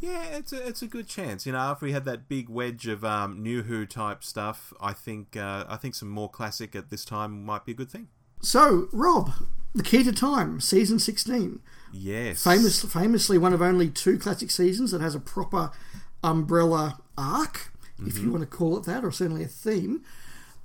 Yeah, 0.00 0.24
it's 0.24 0.52
a 0.52 0.66
it's 0.66 0.82
a 0.82 0.88
good 0.88 1.06
chance. 1.06 1.46
You 1.46 1.52
know, 1.52 1.70
if 1.70 1.80
we 1.80 1.92
had 1.92 2.04
that 2.06 2.28
big 2.28 2.48
wedge 2.48 2.88
of 2.88 3.04
um, 3.04 3.40
new 3.40 3.62
Who 3.62 3.86
type 3.86 4.24
stuff, 4.24 4.72
I 4.80 4.92
think 4.92 5.36
uh, 5.36 5.64
I 5.68 5.76
think 5.76 5.94
some 5.94 6.10
more 6.10 6.28
classic 6.28 6.74
at 6.74 6.90
this 6.90 7.04
time 7.04 7.44
might 7.46 7.64
be 7.64 7.72
a 7.72 7.76
good 7.76 7.90
thing. 7.90 8.08
So, 8.42 8.88
Rob, 8.92 9.30
the 9.76 9.84
Key 9.84 10.02
to 10.02 10.12
Time, 10.12 10.60
season 10.60 10.98
16. 10.98 11.60
Yes. 11.92 12.42
Famous, 12.42 12.84
famously, 12.84 13.38
one 13.38 13.52
of 13.52 13.62
only 13.62 13.88
two 13.90 14.18
classic 14.18 14.50
seasons 14.50 14.90
that 14.90 15.00
has 15.00 15.14
a 15.14 15.20
proper 15.20 15.70
umbrella 16.22 16.98
arc 17.16 17.72
mm-hmm. 17.96 18.06
if 18.06 18.16
you 18.16 18.22
mm-hmm. 18.22 18.32
want 18.32 18.42
to 18.42 18.56
call 18.56 18.76
it 18.76 18.84
that, 18.84 19.04
or 19.04 19.10
certainly 19.10 19.44
a 19.44 19.48
theme. 19.48 20.02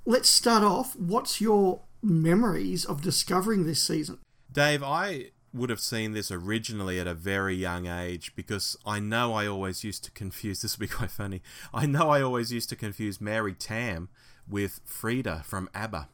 Let's 0.04 0.28
start 0.28 0.64
off. 0.64 0.96
What's 0.96 1.40
your 1.40 1.82
memories 2.02 2.84
of 2.84 3.02
discovering 3.02 3.64
this 3.66 3.80
season? 3.80 4.18
Dave, 4.50 4.82
I 4.82 5.30
would 5.54 5.70
have 5.70 5.80
seen 5.80 6.12
this 6.12 6.30
originally 6.30 6.98
at 6.98 7.06
a 7.06 7.14
very 7.14 7.54
young 7.54 7.86
age 7.86 8.34
because 8.34 8.76
I 8.86 9.00
know 9.00 9.34
I 9.34 9.46
always 9.46 9.84
used 9.84 10.02
to 10.04 10.10
confuse 10.10 10.62
this 10.62 10.78
will 10.78 10.86
be 10.86 10.92
quite 10.92 11.10
funny. 11.10 11.42
I 11.72 11.86
know 11.86 12.10
I 12.10 12.22
always 12.22 12.52
used 12.52 12.68
to 12.70 12.76
confuse 12.76 13.20
Mary 13.20 13.54
Tamm 13.54 14.08
with 14.48 14.80
Frida 14.84 15.42
from 15.44 15.68
ABBA. 15.74 16.08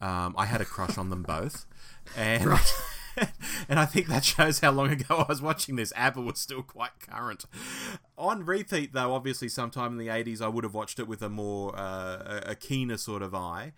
Um, 0.00 0.34
I 0.38 0.46
had 0.46 0.62
a 0.62 0.64
crush 0.64 0.96
on 0.96 1.10
them 1.10 1.22
both, 1.22 1.66
and 2.16 2.46
right. 2.46 2.74
and 3.68 3.78
I 3.78 3.86
think 3.86 4.06
that 4.08 4.24
shows 4.24 4.60
how 4.60 4.70
long 4.70 4.90
ago 4.90 5.16
I 5.16 5.26
was 5.28 5.42
watching 5.42 5.76
this. 5.76 5.92
ABBA 5.96 6.20
was 6.20 6.38
still 6.38 6.62
quite 6.62 7.00
current. 7.00 7.44
On 8.16 8.44
repeat, 8.44 8.92
though, 8.92 9.14
obviously, 9.14 9.48
sometime 9.48 9.92
in 9.92 9.98
the 9.98 10.08
80s, 10.08 10.40
I 10.40 10.48
would 10.48 10.64
have 10.64 10.74
watched 10.74 10.98
it 10.98 11.08
with 11.08 11.22
a 11.22 11.28
more, 11.28 11.76
uh, 11.78 12.40
a 12.46 12.54
keener 12.54 12.96
sort 12.96 13.22
of 13.22 13.34
eye. 13.34 13.72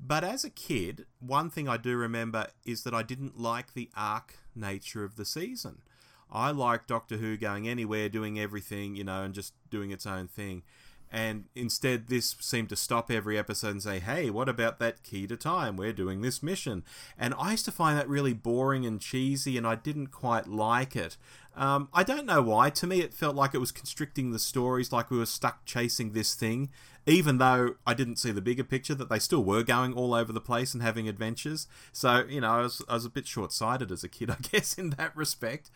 But 0.00 0.22
as 0.22 0.44
a 0.44 0.50
kid, 0.50 1.06
one 1.18 1.50
thing 1.50 1.68
I 1.68 1.76
do 1.76 1.96
remember 1.96 2.48
is 2.64 2.84
that 2.84 2.94
I 2.94 3.02
didn't 3.02 3.38
like 3.38 3.74
the 3.74 3.90
arc 3.96 4.34
nature 4.54 5.04
of 5.04 5.16
the 5.16 5.24
season. 5.24 5.82
I 6.30 6.50
liked 6.50 6.88
Doctor 6.88 7.16
Who 7.16 7.36
going 7.36 7.66
anywhere, 7.68 8.08
doing 8.08 8.38
everything, 8.38 8.94
you 8.94 9.04
know, 9.04 9.22
and 9.22 9.34
just 9.34 9.54
doing 9.70 9.90
its 9.90 10.06
own 10.06 10.28
thing 10.28 10.62
and 11.10 11.44
instead 11.54 12.08
this 12.08 12.36
seemed 12.40 12.68
to 12.68 12.76
stop 12.76 13.10
every 13.10 13.38
episode 13.38 13.70
and 13.70 13.82
say 13.82 13.98
hey 13.98 14.30
what 14.30 14.48
about 14.48 14.78
that 14.78 15.02
key 15.02 15.26
to 15.26 15.36
time? 15.36 15.76
We're 15.76 15.92
doing 15.92 16.20
this 16.20 16.42
mission. 16.42 16.84
And 17.18 17.34
i 17.38 17.52
used 17.52 17.64
to 17.66 17.72
find 17.72 17.98
that 17.98 18.08
really 18.08 18.34
boring 18.34 18.84
and 18.86 19.00
cheesy 19.00 19.56
and 19.56 19.66
i 19.66 19.74
didn't 19.74 20.08
quite 20.08 20.46
like 20.46 20.94
it 20.96 21.16
um, 21.58 21.88
i 21.92 22.02
don't 22.02 22.26
know 22.26 22.40
why 22.40 22.70
to 22.70 22.86
me 22.86 23.00
it 23.00 23.12
felt 23.12 23.36
like 23.36 23.54
it 23.54 23.58
was 23.58 23.72
constricting 23.72 24.32
the 24.32 24.38
stories 24.38 24.92
like 24.92 25.10
we 25.10 25.18
were 25.18 25.26
stuck 25.26 25.64
chasing 25.64 26.12
this 26.12 26.34
thing 26.34 26.70
even 27.08 27.38
though 27.38 27.74
I 27.86 27.94
didn't 27.94 28.16
see 28.16 28.32
the 28.32 28.42
bigger 28.42 28.62
picture 28.62 28.94
that 28.94 29.08
they 29.08 29.18
still 29.18 29.42
were 29.42 29.62
going 29.62 29.94
all 29.94 30.12
over 30.12 30.30
the 30.30 30.42
place 30.42 30.74
and 30.74 30.82
having 30.82 31.08
adventures. 31.08 31.66
So, 31.90 32.24
you 32.28 32.42
know, 32.42 32.50
I 32.50 32.60
was, 32.60 32.82
I 32.86 32.94
was 32.94 33.06
a 33.06 33.10
bit 33.10 33.26
short 33.26 33.50
sighted 33.50 33.90
as 33.90 34.04
a 34.04 34.08
kid, 34.08 34.30
I 34.30 34.36
guess, 34.42 34.74
in 34.74 34.90
that 34.90 35.16
respect. 35.16 35.70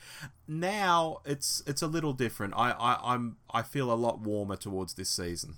Now 0.46 1.20
it's 1.24 1.62
it's 1.66 1.80
a 1.80 1.86
little 1.86 2.12
different. 2.12 2.52
I, 2.54 2.72
I, 2.72 3.14
I'm 3.14 3.36
I 3.50 3.62
feel 3.62 3.90
a 3.90 3.94
lot 3.94 4.20
warmer 4.20 4.56
towards 4.56 4.94
this 4.94 5.08
season. 5.08 5.56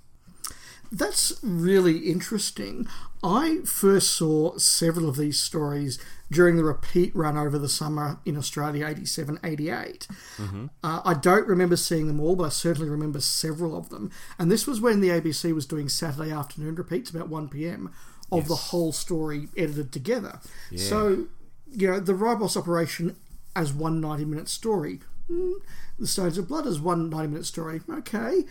That's 0.94 1.32
really 1.42 1.98
interesting. 2.10 2.86
I 3.22 3.58
first 3.64 4.12
saw 4.12 4.56
several 4.58 5.08
of 5.08 5.16
these 5.16 5.40
stories 5.40 5.98
during 6.30 6.56
the 6.56 6.64
repeat 6.64 7.14
run 7.16 7.36
over 7.36 7.58
the 7.58 7.68
summer 7.68 8.20
in 8.24 8.36
Australia, 8.36 8.86
87, 8.86 9.40
88. 9.42 10.06
Mm-hmm. 10.36 10.66
Uh, 10.84 11.00
I 11.04 11.14
don't 11.14 11.48
remember 11.48 11.76
seeing 11.76 12.06
them 12.06 12.20
all, 12.20 12.36
but 12.36 12.44
I 12.44 12.48
certainly 12.50 12.88
remember 12.88 13.20
several 13.20 13.76
of 13.76 13.88
them. 13.88 14.10
And 14.38 14.52
this 14.52 14.66
was 14.66 14.80
when 14.80 15.00
the 15.00 15.08
ABC 15.08 15.52
was 15.52 15.66
doing 15.66 15.88
Saturday 15.88 16.30
afternoon 16.30 16.76
repeats 16.76 17.10
about 17.10 17.28
1 17.28 17.48
pm 17.48 17.92
of 18.30 18.40
yes. 18.40 18.48
the 18.48 18.54
whole 18.54 18.92
story 18.92 19.48
edited 19.56 19.92
together. 19.92 20.40
Yeah. 20.70 20.88
So 20.88 21.26
you 21.70 21.90
know, 21.90 22.00
the 22.00 22.12
Ribos 22.12 22.56
operation 22.56 23.16
as 23.56 23.72
one 23.72 24.00
90 24.00 24.24
minute 24.24 24.48
story. 24.48 25.00
Mm, 25.30 25.54
the 25.98 26.06
Stones 26.06 26.38
of 26.38 26.48
Blood 26.48 26.66
as 26.66 26.78
one 26.78 27.10
90 27.10 27.28
minute 27.28 27.46
story. 27.46 27.80
Okay. 27.90 28.44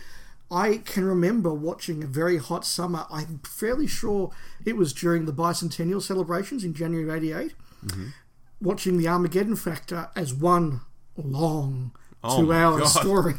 I 0.54 0.78
can 0.78 1.04
remember 1.04 1.52
watching 1.52 2.04
a 2.04 2.06
very 2.06 2.38
hot 2.38 2.64
summer. 2.64 3.06
I'm 3.10 3.40
fairly 3.44 3.88
sure 3.88 4.30
it 4.64 4.76
was 4.76 4.92
during 4.92 5.24
the 5.24 5.32
bicentennial 5.32 6.00
celebrations 6.00 6.62
in 6.62 6.74
January 6.74 7.08
of 7.08 7.16
88. 7.16 7.54
Mm-hmm. 7.84 8.06
Watching 8.60 8.96
the 8.96 9.08
Armageddon 9.08 9.56
Factor 9.56 10.10
as 10.14 10.32
one 10.32 10.82
long 11.16 11.90
oh 12.22 12.40
two 12.40 12.52
hour 12.52 12.78
God. 12.78 12.86
story. 12.86 13.34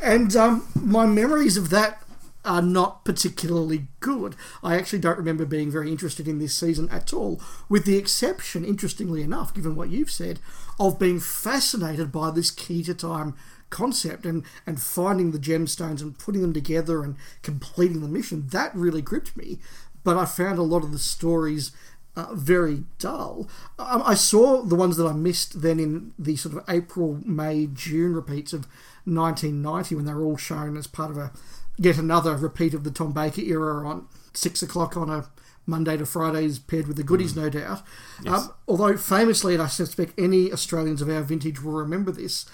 And 0.00 0.36
um, 0.36 0.68
my 0.80 1.04
memories 1.04 1.56
of 1.56 1.70
that 1.70 2.00
are 2.44 2.62
not 2.62 3.04
particularly 3.04 3.88
good. 3.98 4.36
I 4.62 4.76
actually 4.76 5.00
don't 5.00 5.18
remember 5.18 5.44
being 5.44 5.70
very 5.70 5.90
interested 5.90 6.28
in 6.28 6.38
this 6.38 6.56
season 6.56 6.88
at 6.90 7.12
all, 7.12 7.40
with 7.68 7.84
the 7.84 7.96
exception, 7.96 8.64
interestingly 8.64 9.22
enough, 9.22 9.52
given 9.52 9.74
what 9.74 9.90
you've 9.90 10.12
said, 10.12 10.38
of 10.78 10.96
being 10.96 11.18
fascinated 11.18 12.12
by 12.12 12.30
this 12.30 12.52
key 12.52 12.84
to 12.84 12.94
time 12.94 13.34
concept 13.70 14.24
and, 14.24 14.44
and 14.66 14.80
finding 14.80 15.30
the 15.30 15.38
gemstones 15.38 16.00
and 16.00 16.18
putting 16.18 16.42
them 16.42 16.52
together 16.52 17.02
and 17.02 17.16
completing 17.42 18.00
the 18.00 18.08
mission. 18.08 18.46
That 18.48 18.74
really 18.74 19.02
gripped 19.02 19.36
me. 19.36 19.58
But 20.04 20.16
I 20.16 20.24
found 20.24 20.58
a 20.58 20.62
lot 20.62 20.84
of 20.84 20.92
the 20.92 20.98
stories 20.98 21.72
uh, 22.16 22.34
very 22.34 22.84
dull. 22.98 23.48
Um, 23.78 24.02
I 24.04 24.14
saw 24.14 24.62
the 24.62 24.74
ones 24.74 24.96
that 24.96 25.06
I 25.06 25.12
missed 25.12 25.60
then 25.60 25.78
in 25.78 26.14
the 26.18 26.36
sort 26.36 26.56
of 26.56 26.64
April, 26.68 27.20
May, 27.24 27.66
June 27.66 28.14
repeats 28.14 28.52
of 28.52 28.66
1990 29.04 29.94
when 29.94 30.04
they 30.06 30.14
were 30.14 30.24
all 30.24 30.36
shown 30.36 30.76
as 30.76 30.86
part 30.86 31.10
of 31.10 31.18
a 31.18 31.32
yet 31.76 31.98
another 31.98 32.34
repeat 32.36 32.72
of 32.72 32.84
the 32.84 32.90
Tom 32.90 33.12
Baker 33.12 33.42
era 33.42 33.86
on 33.86 34.06
six 34.32 34.62
o'clock 34.62 34.96
on 34.96 35.10
a 35.10 35.28
Monday 35.66 35.96
to 35.96 36.06
Fridays 36.06 36.58
paired 36.58 36.86
with 36.86 36.96
the 36.96 37.02
goodies, 37.02 37.34
no 37.36 37.50
doubt. 37.50 37.82
Um, 38.26 38.54
although 38.68 38.96
famously, 38.96 39.54
and 39.54 39.62
I 39.62 39.66
suspect 39.66 40.14
any 40.16 40.52
Australians 40.52 41.02
of 41.02 41.10
our 41.10 41.22
vintage 41.22 41.60
will 41.60 41.72
remember 41.72 42.12
this, 42.12 42.46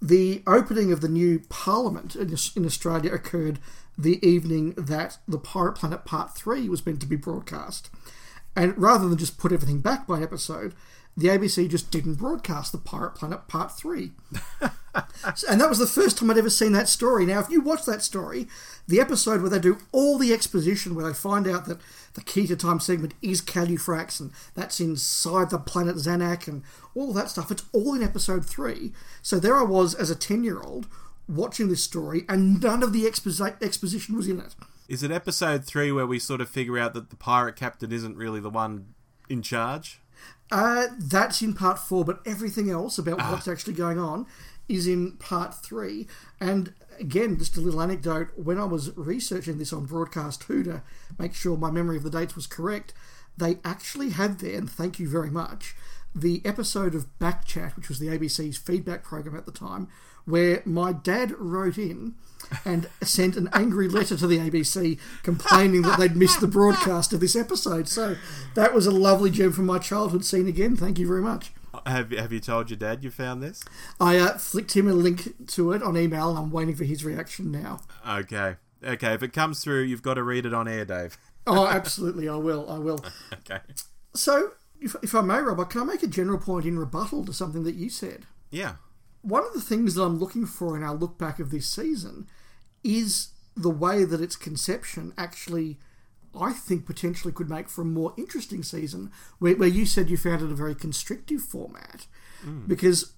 the 0.00 0.42
opening 0.46 0.92
of 0.92 1.00
the 1.00 1.08
new 1.08 1.40
Parliament 1.48 2.14
in, 2.14 2.34
in 2.56 2.64
Australia 2.64 3.12
occurred 3.12 3.58
the 3.96 4.24
evening 4.26 4.74
that 4.76 5.18
the 5.26 5.38
Pirate 5.38 5.74
Planet 5.74 6.04
Part 6.04 6.36
3 6.36 6.68
was 6.68 6.86
meant 6.86 7.00
to 7.00 7.06
be 7.06 7.16
broadcast. 7.16 7.90
And 8.54 8.76
rather 8.78 9.08
than 9.08 9.18
just 9.18 9.38
put 9.38 9.52
everything 9.52 9.80
back 9.80 10.06
by 10.06 10.22
episode, 10.22 10.74
the 11.16 11.28
ABC 11.28 11.68
just 11.68 11.90
didn't 11.90 12.14
broadcast 12.14 12.70
the 12.70 12.78
Pirate 12.78 13.16
Planet 13.16 13.48
Part 13.48 13.76
3. 13.76 14.12
and 15.48 15.60
that 15.60 15.68
was 15.68 15.78
the 15.78 15.86
first 15.86 16.16
time 16.16 16.30
I'd 16.30 16.38
ever 16.38 16.48
seen 16.48 16.72
that 16.72 16.88
story. 16.88 17.26
Now, 17.26 17.40
if 17.40 17.50
you 17.50 17.60
watch 17.60 17.84
that 17.86 18.02
story, 18.02 18.46
the 18.88 19.00
episode 19.00 19.42
where 19.42 19.50
they 19.50 19.58
do 19.58 19.78
all 19.92 20.18
the 20.18 20.32
exposition, 20.32 20.94
where 20.94 21.06
they 21.06 21.14
find 21.14 21.46
out 21.46 21.66
that 21.66 21.78
the 22.14 22.22
key 22.22 22.46
to 22.46 22.56
time 22.56 22.80
segment 22.80 23.14
is 23.20 23.42
Calufrax, 23.42 24.18
and 24.18 24.32
that's 24.54 24.80
inside 24.80 25.50
the 25.50 25.58
planet 25.58 25.96
Zanak, 25.96 26.48
and 26.48 26.62
all 26.94 27.12
that 27.12 27.30
stuff, 27.30 27.50
it's 27.50 27.64
all 27.72 27.94
in 27.94 28.02
episode 28.02 28.44
3. 28.46 28.92
So 29.22 29.38
there 29.38 29.56
I 29.56 29.62
was 29.62 29.94
as 29.94 30.10
a 30.10 30.16
10 30.16 30.42
year 30.42 30.60
old 30.60 30.88
watching 31.28 31.68
this 31.68 31.84
story, 31.84 32.24
and 32.28 32.60
none 32.62 32.82
of 32.82 32.92
the 32.92 33.04
exposi- 33.04 33.62
exposition 33.62 34.16
was 34.16 34.26
in 34.26 34.40
it. 34.40 34.54
Is 34.88 35.02
it 35.02 35.10
episode 35.10 35.64
three 35.64 35.92
where 35.92 36.06
we 36.06 36.18
sort 36.18 36.40
of 36.40 36.48
figure 36.48 36.78
out 36.78 36.94
that 36.94 37.10
the 37.10 37.16
pirate 37.16 37.56
captain 37.56 37.92
isn't 37.92 38.16
really 38.16 38.40
the 38.40 38.48
one 38.48 38.94
in 39.28 39.42
charge? 39.42 40.00
Uh, 40.50 40.86
that's 40.98 41.42
in 41.42 41.52
part 41.52 41.78
four, 41.78 42.06
but 42.06 42.20
everything 42.24 42.70
else 42.70 42.96
about 42.96 43.18
what's 43.18 43.46
actually 43.46 43.74
going 43.74 43.98
on 43.98 44.26
is 44.66 44.86
in 44.86 45.12
part 45.12 45.54
three. 45.54 46.06
And 46.40 46.72
again, 47.00 47.38
just 47.38 47.56
a 47.56 47.60
little 47.60 47.80
anecdote 47.80 48.28
when 48.36 48.58
I 48.58 48.64
was 48.64 48.96
researching 48.96 49.58
this 49.58 49.72
on 49.72 49.86
Broadcast 49.86 50.44
Who 50.44 50.62
to 50.64 50.82
make 51.18 51.34
sure 51.34 51.56
my 51.56 51.70
memory 51.70 51.96
of 51.96 52.02
the 52.02 52.10
dates 52.10 52.34
was 52.34 52.46
correct, 52.46 52.92
they 53.36 53.58
actually 53.64 54.10
had 54.10 54.38
there, 54.40 54.58
and 54.58 54.70
thank 54.70 54.98
you 54.98 55.08
very 55.08 55.30
much, 55.30 55.74
the 56.14 56.42
episode 56.44 56.94
of 56.94 57.06
Backchat, 57.18 57.76
which 57.76 57.88
was 57.88 57.98
the 57.98 58.08
ABC's 58.08 58.56
feedback 58.58 59.04
program 59.04 59.36
at 59.36 59.46
the 59.46 59.52
time, 59.52 59.88
where 60.24 60.62
my 60.64 60.92
dad 60.92 61.32
wrote 61.38 61.78
in 61.78 62.14
and 62.64 62.88
sent 63.02 63.36
an 63.36 63.48
angry 63.52 63.88
letter 63.88 64.16
to 64.16 64.26
the 64.26 64.38
ABC 64.38 64.98
complaining 65.22 65.82
that 65.82 65.98
they'd 65.98 66.16
missed 66.16 66.40
the 66.40 66.46
broadcast 66.46 67.12
of 67.12 67.20
this 67.20 67.36
episode. 67.36 67.88
So 67.88 68.16
that 68.54 68.74
was 68.74 68.86
a 68.86 68.90
lovely 68.90 69.30
gem 69.30 69.52
from 69.52 69.66
my 69.66 69.78
childhood 69.78 70.24
scene 70.24 70.48
again. 70.48 70.76
Thank 70.76 70.98
you 70.98 71.06
very 71.06 71.22
much. 71.22 71.52
Have 71.88 72.10
Have 72.12 72.32
you 72.32 72.40
told 72.40 72.70
your 72.70 72.76
dad 72.78 73.02
you 73.02 73.10
found 73.10 73.42
this? 73.42 73.64
I 74.00 74.18
uh, 74.18 74.38
flicked 74.38 74.76
him 74.76 74.88
a 74.88 74.92
link 74.92 75.46
to 75.48 75.72
it 75.72 75.82
on 75.82 75.96
email 75.96 76.30
and 76.30 76.38
I'm 76.38 76.50
waiting 76.50 76.74
for 76.76 76.84
his 76.84 77.04
reaction 77.04 77.50
now. 77.50 77.80
Okay. 78.08 78.56
Okay. 78.84 79.12
If 79.14 79.22
it 79.22 79.32
comes 79.32 79.62
through, 79.62 79.82
you've 79.82 80.02
got 80.02 80.14
to 80.14 80.22
read 80.22 80.46
it 80.46 80.54
on 80.54 80.68
air, 80.68 80.84
Dave. 80.84 81.16
Oh, 81.50 81.66
absolutely, 81.66 82.28
I 82.28 82.36
will. 82.36 82.70
I 82.70 82.76
will. 82.78 83.02
Okay. 83.32 83.60
So, 84.14 84.50
if, 84.82 84.94
if 85.02 85.14
I 85.14 85.22
may, 85.22 85.38
Robert, 85.38 85.70
can 85.70 85.80
I 85.80 85.84
make 85.84 86.02
a 86.02 86.06
general 86.06 86.38
point 86.38 86.66
in 86.66 86.78
rebuttal 86.78 87.24
to 87.24 87.32
something 87.32 87.64
that 87.64 87.74
you 87.74 87.88
said? 87.88 88.26
Yeah. 88.50 88.74
one 89.22 89.44
of 89.46 89.54
the 89.54 89.62
things 89.62 89.94
that 89.94 90.02
I'm 90.02 90.18
looking 90.18 90.44
for 90.44 90.76
in 90.76 90.82
our 90.82 90.94
look 90.94 91.16
back 91.16 91.38
of 91.38 91.50
this 91.50 91.66
season 91.66 92.26
is 92.84 93.28
the 93.56 93.70
way 93.70 94.04
that 94.04 94.20
its 94.20 94.36
conception 94.36 95.14
actually, 95.16 95.78
I 96.38 96.52
think, 96.52 96.86
potentially 96.86 97.32
could 97.32 97.50
make 97.50 97.68
for 97.68 97.82
a 97.82 97.86
more 97.86 98.14
interesting 98.16 98.62
season. 98.62 99.10
Where, 99.38 99.56
where 99.56 99.68
you 99.68 99.86
said 99.86 100.10
you 100.10 100.16
found 100.16 100.42
it 100.42 100.50
a 100.50 100.54
very 100.54 100.74
constrictive 100.74 101.42
format, 101.42 102.06
mm. 102.44 102.66
because 102.68 103.12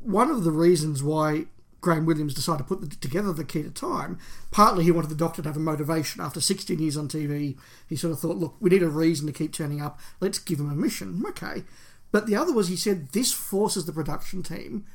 one 0.00 0.30
of 0.30 0.44
the 0.44 0.50
reasons 0.50 1.02
why 1.02 1.46
Graham 1.80 2.06
Williams 2.06 2.34
decided 2.34 2.58
to 2.58 2.64
put 2.64 2.80
the, 2.80 2.96
together 2.96 3.32
the 3.32 3.44
key 3.44 3.62
to 3.62 3.70
time, 3.70 4.18
partly 4.50 4.84
he 4.84 4.90
wanted 4.90 5.10
the 5.10 5.14
Doctor 5.14 5.42
to 5.42 5.48
have 5.48 5.56
a 5.56 5.60
motivation. 5.60 6.20
After 6.20 6.40
16 6.40 6.78
years 6.78 6.96
on 6.96 7.08
TV, 7.08 7.56
he 7.88 7.96
sort 7.96 8.12
of 8.12 8.20
thought, 8.20 8.36
look, 8.36 8.56
we 8.60 8.70
need 8.70 8.82
a 8.82 8.88
reason 8.88 9.26
to 9.26 9.32
keep 9.32 9.52
turning 9.52 9.80
up. 9.80 10.00
Let's 10.20 10.38
give 10.38 10.58
him 10.58 10.70
a 10.70 10.74
mission. 10.74 11.22
Okay. 11.28 11.64
But 12.10 12.26
the 12.26 12.36
other 12.36 12.52
was 12.52 12.68
he 12.68 12.76
said 12.76 13.08
this 13.08 13.32
forces 13.32 13.86
the 13.86 13.92
production 13.92 14.42
team 14.42 14.86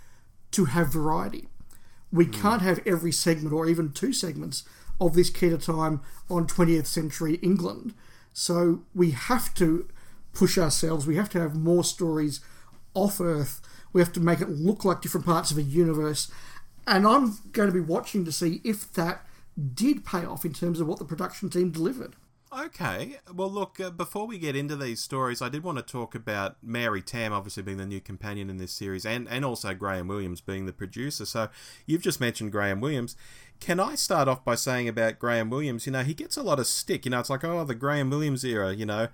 to 0.51 0.65
have 0.65 0.91
variety. 0.91 1.47
We 2.11 2.25
mm. 2.25 2.33
can't 2.33 2.61
have 2.61 2.81
every 2.85 3.11
segment 3.11 3.53
or 3.53 3.67
even 3.67 3.91
two 3.91 4.13
segments 4.13 4.63
of 4.99 5.13
this 5.13 5.29
to 5.29 5.57
time 5.57 6.01
on 6.29 6.47
20th 6.47 6.85
century 6.85 7.35
England. 7.35 7.93
So 8.33 8.83
we 8.93 9.11
have 9.11 9.53
to 9.55 9.87
push 10.33 10.57
ourselves. 10.57 11.05
We 11.05 11.15
have 11.15 11.29
to 11.31 11.39
have 11.39 11.55
more 11.55 11.83
stories 11.83 12.41
off 12.93 13.21
Earth. 13.21 13.61
We 13.91 14.01
have 14.01 14.13
to 14.13 14.19
make 14.19 14.41
it 14.41 14.49
look 14.49 14.83
like 14.83 15.01
different 15.01 15.25
parts 15.25 15.51
of 15.51 15.57
a 15.57 15.63
universe. 15.63 16.31
And 16.87 17.07
I'm 17.07 17.37
going 17.51 17.69
to 17.69 17.73
be 17.73 17.79
watching 17.79 18.25
to 18.25 18.31
see 18.31 18.59
if 18.63 18.91
that 18.93 19.25
did 19.73 20.03
pay 20.03 20.25
off 20.25 20.43
in 20.43 20.53
terms 20.53 20.79
of 20.79 20.87
what 20.87 20.99
the 20.99 21.05
production 21.05 21.49
team 21.49 21.71
delivered. 21.71 22.15
Okay. 22.61 23.17
Well, 23.33 23.49
look, 23.49 23.79
uh, 23.79 23.89
before 23.89 24.27
we 24.27 24.37
get 24.37 24.55
into 24.55 24.75
these 24.75 24.99
stories, 24.99 25.41
I 25.41 25.49
did 25.49 25.63
want 25.63 25.79
to 25.79 25.83
talk 25.83 26.13
about 26.13 26.57
Mary 26.61 27.01
Tamm, 27.01 27.33
obviously 27.33 27.63
being 27.63 27.77
the 27.77 27.85
new 27.85 27.99
companion 27.99 28.49
in 28.49 28.57
this 28.57 28.71
series, 28.71 29.05
and, 29.07 29.27
and 29.27 29.43
also 29.43 29.73
Graham 29.73 30.07
Williams 30.07 30.39
being 30.39 30.67
the 30.67 30.73
producer. 30.73 31.25
So 31.25 31.49
you've 31.87 32.03
just 32.03 32.19
mentioned 32.19 32.51
Graham 32.51 32.79
Williams. 32.79 33.15
Can 33.63 33.79
I 33.79 33.95
start 33.95 34.27
off 34.27 34.43
by 34.43 34.55
saying 34.55 34.89
about 34.89 35.19
Graham 35.19 35.49
Williams, 35.49 35.85
you 35.85 35.93
know, 35.93 36.03
he 36.03 36.13
gets 36.13 36.35
a 36.35 36.43
lot 36.43 36.59
of 36.59 36.67
stick. 36.67 37.05
You 37.05 37.11
know, 37.11 37.21
it's 37.21 37.29
like, 37.29 37.45
oh, 37.45 37.63
the 37.63 37.73
Graham 37.73 38.09
Williams 38.09 38.43
era, 38.43 38.73
you 38.73 38.85
know. 38.85 39.07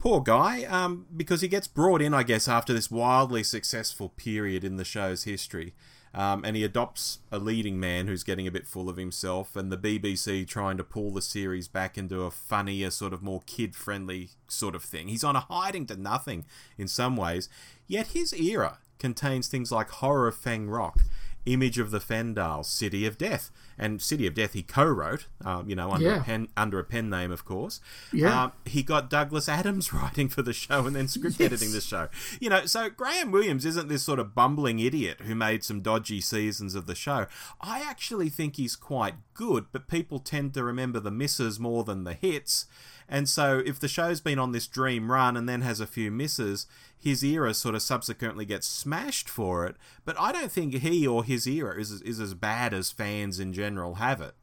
Poor 0.00 0.20
guy, 0.20 0.64
um, 0.64 1.06
because 1.16 1.40
he 1.40 1.46
gets 1.46 1.68
brought 1.68 2.02
in, 2.02 2.12
I 2.12 2.24
guess, 2.24 2.48
after 2.48 2.72
this 2.72 2.90
wildly 2.90 3.44
successful 3.44 4.08
period 4.08 4.64
in 4.64 4.76
the 4.76 4.84
show's 4.84 5.22
history. 5.22 5.72
Um, 6.12 6.44
and 6.44 6.56
he 6.56 6.64
adopts 6.64 7.20
a 7.30 7.38
leading 7.38 7.78
man 7.78 8.08
who's 8.08 8.24
getting 8.24 8.48
a 8.48 8.50
bit 8.50 8.66
full 8.66 8.88
of 8.88 8.96
himself, 8.96 9.54
and 9.54 9.70
the 9.70 9.78
BBC 9.78 10.48
trying 10.48 10.78
to 10.78 10.84
pull 10.84 11.12
the 11.12 11.22
series 11.22 11.68
back 11.68 11.96
into 11.96 12.22
a 12.22 12.32
funnier, 12.32 12.90
sort 12.90 13.12
of 13.12 13.22
more 13.22 13.42
kid 13.46 13.76
friendly 13.76 14.30
sort 14.48 14.74
of 14.74 14.82
thing. 14.82 15.06
He's 15.06 15.22
on 15.22 15.36
a 15.36 15.46
hiding 15.48 15.86
to 15.86 15.96
nothing 15.96 16.44
in 16.76 16.88
some 16.88 17.16
ways, 17.16 17.48
yet 17.86 18.08
his 18.08 18.34
era 18.34 18.78
contains 18.98 19.46
things 19.46 19.70
like 19.70 19.90
Horror 19.90 20.26
of 20.26 20.34
Fang 20.34 20.68
Rock, 20.68 20.98
Image 21.44 21.78
of 21.78 21.90
the 21.90 21.98
Fendahl, 21.98 22.64
City 22.64 23.04
of 23.04 23.18
Death, 23.18 23.50
and 23.78 24.00
City 24.02 24.26
of 24.26 24.34
Death 24.34 24.52
he 24.52 24.62
co-wrote, 24.62 25.26
um, 25.44 25.68
you 25.68 25.74
know, 25.76 25.90
under, 25.90 26.06
Yeah. 26.06 26.20
a 26.20 26.24
pen, 26.24 26.48
under 26.56 26.78
a 26.78 26.84
pen 26.84 27.08
name, 27.10 27.30
of 27.30 27.44
course. 27.44 27.80
Yeah. 28.12 28.44
Um, 28.44 28.52
he 28.64 28.82
got 28.82 29.10
Douglas 29.10 29.48
Adams 29.48 29.92
writing 29.92 30.28
for 30.28 30.42
the 30.42 30.52
show 30.52 30.86
and 30.86 30.94
then 30.96 31.08
script 31.08 31.36
Yes. 31.38 31.46
editing 31.52 31.72
the 31.72 31.80
show. 31.80 32.08
You 32.40 32.50
know, 32.50 32.66
so 32.66 32.90
Graham 32.90 33.30
Williams 33.30 33.64
isn't 33.66 33.88
this 33.88 34.02
sort 34.02 34.18
of 34.18 34.34
bumbling 34.34 34.78
idiot 34.78 35.22
who 35.22 35.34
made 35.34 35.64
some 35.64 35.80
dodgy 35.80 36.20
seasons 36.20 36.74
of 36.74 36.86
the 36.86 36.94
show. 36.94 37.26
I 37.60 37.80
actually 37.80 38.28
think 38.28 38.56
he's 38.56 38.76
quite 38.76 39.14
good, 39.34 39.66
but 39.72 39.88
people 39.88 40.18
tend 40.18 40.54
to 40.54 40.62
remember 40.64 41.00
the 41.00 41.10
misses 41.10 41.58
more 41.60 41.84
than 41.84 42.04
the 42.04 42.14
hits. 42.14 42.66
And 43.08 43.28
so 43.28 43.62
if 43.66 43.78
the 43.78 43.88
show's 43.88 44.20
been 44.20 44.38
on 44.38 44.52
this 44.52 44.66
dream 44.66 45.10
run 45.12 45.36
and 45.36 45.48
then 45.48 45.60
has 45.62 45.80
a 45.80 45.86
few 45.86 46.10
misses, 46.10 46.66
his 46.98 47.22
era 47.24 47.52
sort 47.52 47.74
of 47.74 47.82
subsequently 47.82 48.44
gets 48.46 48.66
smashed 48.66 49.28
for 49.28 49.66
it. 49.66 49.76
But 50.04 50.18
I 50.18 50.32
don't 50.32 50.50
think 50.52 50.72
he 50.74 51.06
or 51.06 51.22
his 51.24 51.46
era 51.46 51.78
is, 51.78 51.90
is 52.02 52.20
as 52.20 52.32
bad 52.32 52.72
as 52.72 52.90
fans 52.92 53.38
in 53.40 53.52
general 53.52 53.61
have 53.94 54.20
it. 54.20 54.34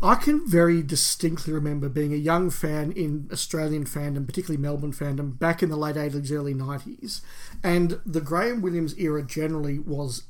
I 0.00 0.14
can 0.14 0.48
very 0.48 0.82
distinctly 0.82 1.52
remember 1.52 1.88
being 1.88 2.12
a 2.12 2.16
young 2.16 2.50
fan 2.50 2.92
in 2.92 3.28
Australian 3.32 3.84
fandom, 3.84 4.26
particularly 4.26 4.60
Melbourne 4.60 4.92
fandom, 4.92 5.36
back 5.38 5.62
in 5.62 5.70
the 5.70 5.76
late 5.76 5.96
80s, 5.96 6.30
early 6.30 6.54
90s. 6.54 7.20
And 7.64 8.00
the 8.06 8.20
Graham 8.20 8.62
Williams 8.62 8.96
era 8.96 9.24
generally 9.24 9.78
was 9.78 10.22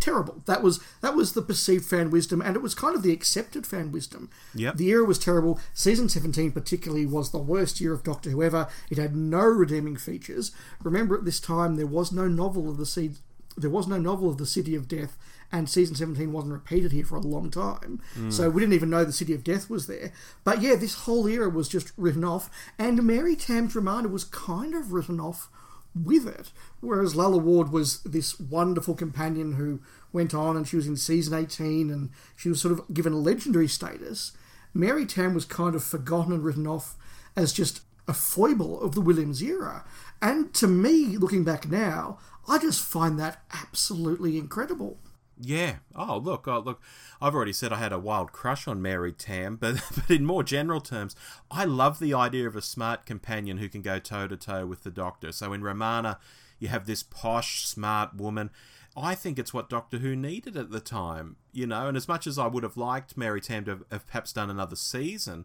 terrible. 0.00 0.42
That 0.46 0.62
was 0.62 0.80
that 1.02 1.14
was 1.14 1.34
the 1.34 1.42
perceived 1.42 1.84
fan 1.84 2.10
wisdom, 2.10 2.40
and 2.40 2.56
it 2.56 2.62
was 2.62 2.74
kind 2.74 2.94
of 2.94 3.02
the 3.02 3.12
accepted 3.12 3.66
fan 3.66 3.92
wisdom. 3.92 4.30
Yep. 4.54 4.76
The 4.76 4.88
era 4.88 5.04
was 5.04 5.18
terrible. 5.18 5.60
Season 5.74 6.08
17 6.08 6.52
particularly 6.52 7.04
was 7.04 7.30
the 7.30 7.38
worst 7.38 7.80
year 7.80 7.92
of 7.92 8.02
Doctor 8.02 8.30
Who 8.30 8.42
ever. 8.42 8.68
It 8.90 8.96
had 8.96 9.14
no 9.14 9.40
redeeming 9.40 9.96
features. 9.96 10.52
Remember 10.82 11.16
at 11.16 11.26
this 11.26 11.40
time 11.40 11.76
there 11.76 11.86
was 11.86 12.10
no 12.10 12.26
novel 12.26 12.70
of 12.70 12.78
the 12.78 12.86
seed 12.86 13.16
there 13.58 13.70
was 13.70 13.88
no 13.88 13.98
novel 13.98 14.30
of 14.30 14.38
the 14.38 14.46
City 14.46 14.74
of 14.74 14.88
Death, 14.88 15.18
and 15.50 15.68
season 15.68 15.94
17 15.94 16.32
wasn't 16.32 16.52
repeated 16.52 16.92
here 16.92 17.04
for 17.04 17.16
a 17.16 17.20
long 17.20 17.50
time. 17.50 18.02
Hmm. 18.14 18.30
So 18.30 18.50
we 18.50 18.60
didn't 18.60 18.74
even 18.74 18.90
know 18.90 19.04
the 19.04 19.12
City 19.12 19.34
of 19.34 19.44
Death 19.44 19.70
was 19.70 19.86
there. 19.86 20.12
But 20.44 20.60
yeah, 20.60 20.74
this 20.74 20.94
whole 20.94 21.26
era 21.26 21.48
was 21.48 21.68
just 21.68 21.92
written 21.96 22.24
off, 22.24 22.50
and 22.78 23.02
Mary 23.02 23.34
Tamm's 23.34 23.74
Romana 23.74 24.08
was 24.08 24.24
kind 24.24 24.74
of 24.74 24.92
written 24.92 25.20
off 25.20 25.48
with 25.94 26.26
it. 26.26 26.52
Whereas 26.80 27.16
Lalla 27.16 27.38
Ward 27.38 27.72
was 27.72 28.02
this 28.02 28.38
wonderful 28.38 28.94
companion 28.94 29.54
who 29.54 29.80
went 30.12 30.34
on 30.34 30.56
and 30.56 30.66
she 30.66 30.76
was 30.76 30.86
in 30.86 30.96
season 30.96 31.34
18 31.34 31.90
and 31.90 32.10
she 32.36 32.48
was 32.48 32.60
sort 32.60 32.78
of 32.78 32.92
given 32.92 33.12
a 33.12 33.18
legendary 33.18 33.68
status. 33.68 34.32
Mary 34.74 35.06
Tamm 35.06 35.34
was 35.34 35.44
kind 35.44 35.74
of 35.74 35.82
forgotten 35.82 36.32
and 36.32 36.44
written 36.44 36.66
off 36.66 36.96
as 37.36 37.52
just 37.52 37.80
a 38.06 38.14
foible 38.14 38.80
of 38.80 38.94
the 38.94 39.00
Williams 39.00 39.42
era. 39.42 39.84
And 40.20 40.52
to 40.54 40.66
me, 40.66 41.16
looking 41.16 41.44
back 41.44 41.68
now, 41.68 42.18
I 42.48 42.58
just 42.58 42.82
find 42.82 43.18
that 43.18 43.42
absolutely 43.52 44.38
incredible. 44.38 44.98
Yeah. 45.40 45.76
Oh, 45.94 46.18
look, 46.18 46.48
oh, 46.48 46.58
look. 46.58 46.82
I've 47.20 47.34
already 47.34 47.52
said 47.52 47.72
I 47.72 47.78
had 47.78 47.92
a 47.92 47.98
wild 47.98 48.32
crush 48.32 48.66
on 48.66 48.82
Mary 48.82 49.12
Tamm, 49.12 49.56
but, 49.56 49.76
but 49.94 50.10
in 50.10 50.24
more 50.24 50.42
general 50.42 50.80
terms, 50.80 51.14
I 51.50 51.64
love 51.64 51.98
the 51.98 52.14
idea 52.14 52.46
of 52.46 52.56
a 52.56 52.62
smart 52.62 53.06
companion 53.06 53.58
who 53.58 53.68
can 53.68 53.82
go 53.82 53.98
toe 53.98 54.26
to 54.26 54.36
toe 54.36 54.66
with 54.66 54.82
the 54.82 54.90
Doctor. 54.90 55.32
So 55.32 55.52
in 55.52 55.62
Romana, 55.62 56.18
you 56.58 56.68
have 56.68 56.86
this 56.86 57.02
posh, 57.02 57.66
smart 57.66 58.16
woman. 58.16 58.50
I 58.96 59.14
think 59.14 59.38
it's 59.38 59.54
what 59.54 59.70
Doctor 59.70 59.98
Who 59.98 60.16
needed 60.16 60.56
at 60.56 60.70
the 60.70 60.80
time, 60.80 61.36
you 61.52 61.66
know. 61.66 61.86
And 61.86 61.96
as 61.96 62.08
much 62.08 62.26
as 62.26 62.38
I 62.38 62.48
would 62.48 62.64
have 62.64 62.76
liked 62.76 63.16
Mary 63.16 63.40
Tamm 63.40 63.64
to 63.66 63.84
have 63.92 64.06
perhaps 64.06 64.32
done 64.32 64.50
another 64.50 64.74
season, 64.74 65.44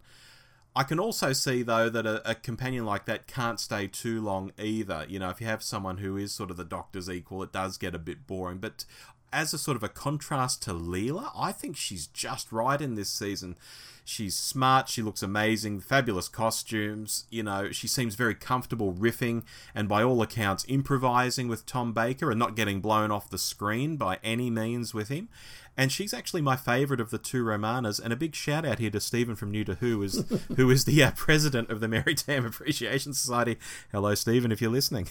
I 0.76 0.84
can 0.84 1.00
also 1.00 1.34
see 1.34 1.62
though 1.62 1.88
that 1.90 2.06
a, 2.08 2.32
a, 2.32 2.36
companion 2.36 2.84
like 2.84 3.06
that 3.06 3.28
can't 3.28 3.60
stay 3.60 3.88
too 3.88 4.22
long 4.22 4.52
either. 4.58 5.06
You 5.08 5.20
know, 5.20 5.30
if 5.30 5.40
you 5.40 5.46
have 5.46 5.62
someone 5.62 5.98
who 5.98 6.18
is 6.18 6.34
sort 6.34 6.50
of 6.50 6.58
the 6.58 6.66
Doctor's 6.66 7.10
equal, 7.10 7.44
it 7.44 7.52
does 7.52 7.78
get 7.78 7.94
a 7.94 8.00
bit 8.00 8.26
boring. 8.26 8.58
But 8.58 8.86
as 9.34 9.54
a 9.54 9.58
sort 9.58 9.76
of 9.76 9.84
a 9.84 9.90
contrast 9.90 10.62
to 10.64 10.74
Leela, 10.74 11.32
I 11.36 11.52
think 11.52 11.76
she's 11.76 12.08
just 12.08 12.52
right 12.52 12.80
in 12.80 12.96
this 12.96 13.10
season. 13.10 13.58
She's 14.06 14.36
smart, 14.36 14.90
she 14.90 15.02
looks 15.02 15.24
amazing, 15.24 15.80
fabulous 15.80 16.28
costumes, 16.28 17.26
you 17.30 17.42
know, 17.42 17.72
she 17.72 17.88
seems 17.88 18.16
very 18.16 18.36
comfortable 18.36 18.94
riffing 18.94 19.44
and 19.74 19.88
by 19.88 20.04
all 20.04 20.22
accounts 20.22 20.66
improvising 20.68 21.48
with 21.48 21.66
Tom 21.66 21.94
Baker 21.94 22.30
and 22.30 22.38
not 22.38 22.56
getting 22.56 22.82
blown 22.82 23.12
off 23.12 23.30
the 23.30 23.38
screen 23.38 23.96
by 23.96 24.20
any 24.22 24.50
means 24.50 24.94
with 24.94 25.08
him. 25.08 25.30
And 25.76 25.92
she's 25.92 26.14
actually 26.14 26.42
my 26.42 26.56
favourite 26.56 27.02
of 27.02 27.10
the 27.10 27.18
two 27.18 27.44
Romanas. 27.44 28.00
And 28.00 28.14
a 28.14 28.18
big 28.18 28.36
shout 28.36 28.66
out 28.66 28.78
here 28.78 28.92
to 28.92 29.00
Stephen 29.00 29.36
from 29.36 29.50
New 29.50 29.64
to 29.64 29.76
Who, 29.76 30.04
is, 30.04 30.24
who 30.56 30.70
is 30.70 30.86
the 30.86 31.02
uh, 31.02 31.12
president 31.16 31.72
of 31.72 31.80
the 31.80 31.88
Mary 31.88 32.14
Tamm 32.14 32.46
Appreciation 32.46 33.14
Society. 33.14 33.58
Hello, 33.92 34.14
Stephen, 34.14 34.52
if 34.52 34.62
you're 34.62 34.70
listening. 34.70 35.08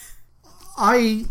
I 0.77 1.25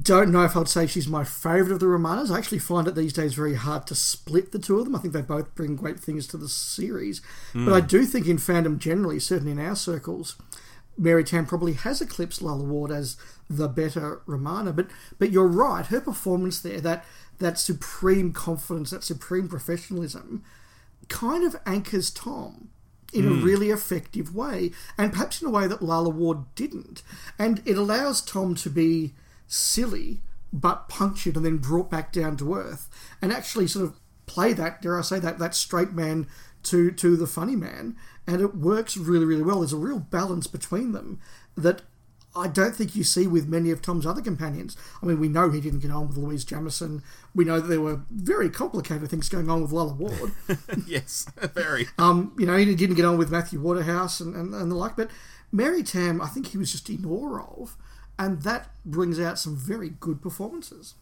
don't 0.00 0.30
know 0.30 0.44
if 0.44 0.56
I'd 0.56 0.68
say 0.68 0.86
she's 0.86 1.08
my 1.08 1.24
favourite 1.24 1.72
of 1.72 1.80
the 1.80 1.86
Romanas. 1.86 2.30
I 2.30 2.38
actually 2.38 2.60
find 2.60 2.86
it 2.86 2.94
these 2.94 3.12
days 3.12 3.34
very 3.34 3.54
hard 3.54 3.86
to 3.88 3.94
split 3.94 4.52
the 4.52 4.58
two 4.58 4.78
of 4.78 4.84
them. 4.84 4.94
I 4.94 5.00
think 5.00 5.12
they 5.12 5.22
both 5.22 5.54
bring 5.54 5.74
great 5.74 5.98
things 5.98 6.26
to 6.28 6.36
the 6.36 6.48
series. 6.48 7.20
Mm. 7.52 7.66
But 7.66 7.74
I 7.74 7.80
do 7.80 8.04
think 8.04 8.26
in 8.28 8.36
fandom 8.36 8.78
generally, 8.78 9.18
certainly 9.18 9.52
in 9.52 9.58
our 9.58 9.74
circles, 9.74 10.36
Mary 10.96 11.24
Tamm 11.24 11.46
probably 11.46 11.72
has 11.72 12.00
eclipsed 12.00 12.42
Lalla 12.42 12.62
Ward 12.62 12.92
as 12.92 13.16
the 13.50 13.68
better 13.68 14.22
Romana. 14.26 14.72
But 14.72 14.86
but 15.18 15.32
you're 15.32 15.48
right, 15.48 15.86
her 15.86 16.00
performance 16.00 16.60
there, 16.60 16.80
that 16.80 17.04
that 17.38 17.58
supreme 17.58 18.32
confidence, 18.32 18.90
that 18.90 19.02
supreme 19.02 19.48
professionalism, 19.48 20.44
kind 21.08 21.44
of 21.44 21.56
anchors 21.66 22.10
Tom 22.10 22.68
in 23.12 23.24
mm. 23.24 23.40
a 23.40 23.44
really 23.44 23.70
effective 23.70 24.34
way, 24.34 24.70
and 24.96 25.12
perhaps 25.12 25.42
in 25.42 25.48
a 25.48 25.50
way 25.50 25.66
that 25.66 25.82
Lalla 25.82 26.08
Ward 26.08 26.54
didn't. 26.54 27.02
And 27.38 27.62
it 27.66 27.76
allows 27.76 28.22
Tom 28.22 28.54
to 28.56 28.70
be 28.70 29.14
silly 29.52 30.20
but 30.52 30.88
punctured 30.88 31.36
and 31.36 31.44
then 31.44 31.58
brought 31.58 31.90
back 31.90 32.12
down 32.12 32.36
to 32.36 32.54
earth 32.54 32.88
and 33.20 33.32
actually 33.32 33.66
sort 33.66 33.84
of 33.84 33.98
play 34.26 34.52
that 34.52 34.82
dare 34.82 34.98
I 34.98 35.02
say 35.02 35.18
that 35.18 35.38
that 35.38 35.54
straight 35.54 35.92
man 35.92 36.26
to 36.64 36.90
to 36.90 37.16
the 37.16 37.26
funny 37.26 37.56
man 37.56 37.96
and 38.26 38.40
it 38.40 38.54
works 38.54 38.96
really 38.96 39.24
really 39.24 39.42
well 39.42 39.60
there's 39.60 39.72
a 39.72 39.78
real 39.78 39.98
balance 39.98 40.46
between 40.46 40.92
them 40.92 41.20
that 41.56 41.82
I 42.34 42.48
don't 42.48 42.74
think 42.74 42.96
you 42.96 43.04
see 43.04 43.26
with 43.26 43.46
many 43.46 43.70
of 43.70 43.82
Tom's 43.82 44.06
other 44.06 44.22
companions. 44.22 44.74
I 45.02 45.06
mean, 45.06 45.20
we 45.20 45.28
know 45.28 45.50
he 45.50 45.60
didn't 45.60 45.80
get 45.80 45.90
on 45.90 46.08
with 46.08 46.16
Louise 46.16 46.44
Jameson. 46.44 47.02
We 47.34 47.44
know 47.44 47.60
that 47.60 47.68
there 47.68 47.80
were 47.80 48.00
very 48.10 48.48
complicated 48.48 49.10
things 49.10 49.28
going 49.28 49.50
on 49.50 49.60
with 49.60 49.70
Lalla 49.70 49.92
Ward. 49.92 50.32
yes, 50.86 51.26
very. 51.54 51.88
Um, 51.98 52.34
you 52.38 52.46
know, 52.46 52.56
he 52.56 52.74
didn't 52.74 52.96
get 52.96 53.04
on 53.04 53.18
with 53.18 53.30
Matthew 53.30 53.60
Waterhouse 53.60 54.20
and, 54.20 54.34
and, 54.34 54.54
and 54.54 54.70
the 54.70 54.74
like. 54.74 54.96
But 54.96 55.10
Mary 55.50 55.82
Tamm, 55.82 56.22
I 56.22 56.28
think 56.28 56.48
he 56.48 56.58
was 56.58 56.72
just 56.72 56.88
in 56.88 57.04
awe 57.04 57.60
of 57.60 57.76
and 58.22 58.42
that 58.42 58.70
brings 58.84 59.18
out 59.18 59.38
some 59.38 59.56
very 59.56 59.90
good 59.90 60.22
performances. 60.22 60.94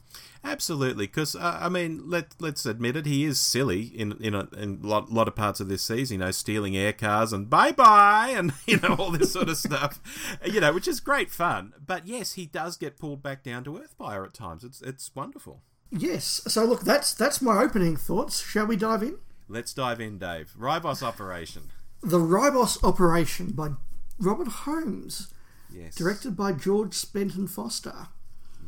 Absolutely, 0.42 1.06
because 1.06 1.36
uh, 1.36 1.58
I 1.60 1.68
mean, 1.68 2.08
let 2.08 2.34
let's 2.40 2.64
admit 2.64 2.96
it, 2.96 3.04
he 3.04 3.24
is 3.24 3.38
silly 3.38 3.82
in 3.82 4.12
in 4.20 4.34
a 4.34 4.48
in 4.56 4.80
lot, 4.82 5.12
lot 5.12 5.28
of 5.28 5.36
parts 5.36 5.60
of 5.60 5.68
this 5.68 5.82
season. 5.82 6.18
You 6.18 6.24
know, 6.24 6.30
stealing 6.30 6.76
air 6.76 6.94
cars 6.94 7.32
and 7.32 7.50
bye 7.50 7.72
bye, 7.72 8.32
and 8.34 8.52
you 8.66 8.78
know 8.78 8.96
all 8.98 9.10
this 9.10 9.32
sort 9.32 9.50
of 9.50 9.56
stuff. 9.68 10.00
You 10.44 10.60
know, 10.60 10.72
which 10.72 10.88
is 10.88 10.98
great 11.00 11.30
fun. 11.30 11.74
But 11.84 12.06
yes, 12.06 12.32
he 12.32 12.46
does 12.46 12.76
get 12.76 12.98
pulled 12.98 13.22
back 13.22 13.42
down 13.42 13.64
to 13.64 13.76
earth 13.76 13.96
by 13.98 14.14
her 14.14 14.24
at 14.24 14.34
times. 14.34 14.64
It's 14.64 14.80
it's 14.80 15.10
wonderful. 15.14 15.62
Yes. 15.90 16.40
So 16.48 16.64
look, 16.64 16.82
that's 16.82 17.12
that's 17.12 17.42
my 17.42 17.62
opening 17.62 17.96
thoughts. 17.96 18.42
Shall 18.42 18.66
we 18.66 18.76
dive 18.76 19.02
in? 19.02 19.18
Let's 19.48 19.74
dive 19.74 20.00
in, 20.00 20.18
Dave. 20.18 20.54
Ribos 20.58 21.02
Operation. 21.02 21.70
The 22.02 22.18
Ribos 22.18 22.82
Operation 22.82 23.50
by 23.50 23.70
Robert 24.18 24.48
Holmes. 24.48 25.34
Yes. 25.72 25.94
Directed 25.94 26.36
by 26.36 26.52
George 26.52 26.92
Spenton 26.92 27.48
Foster. 27.48 28.08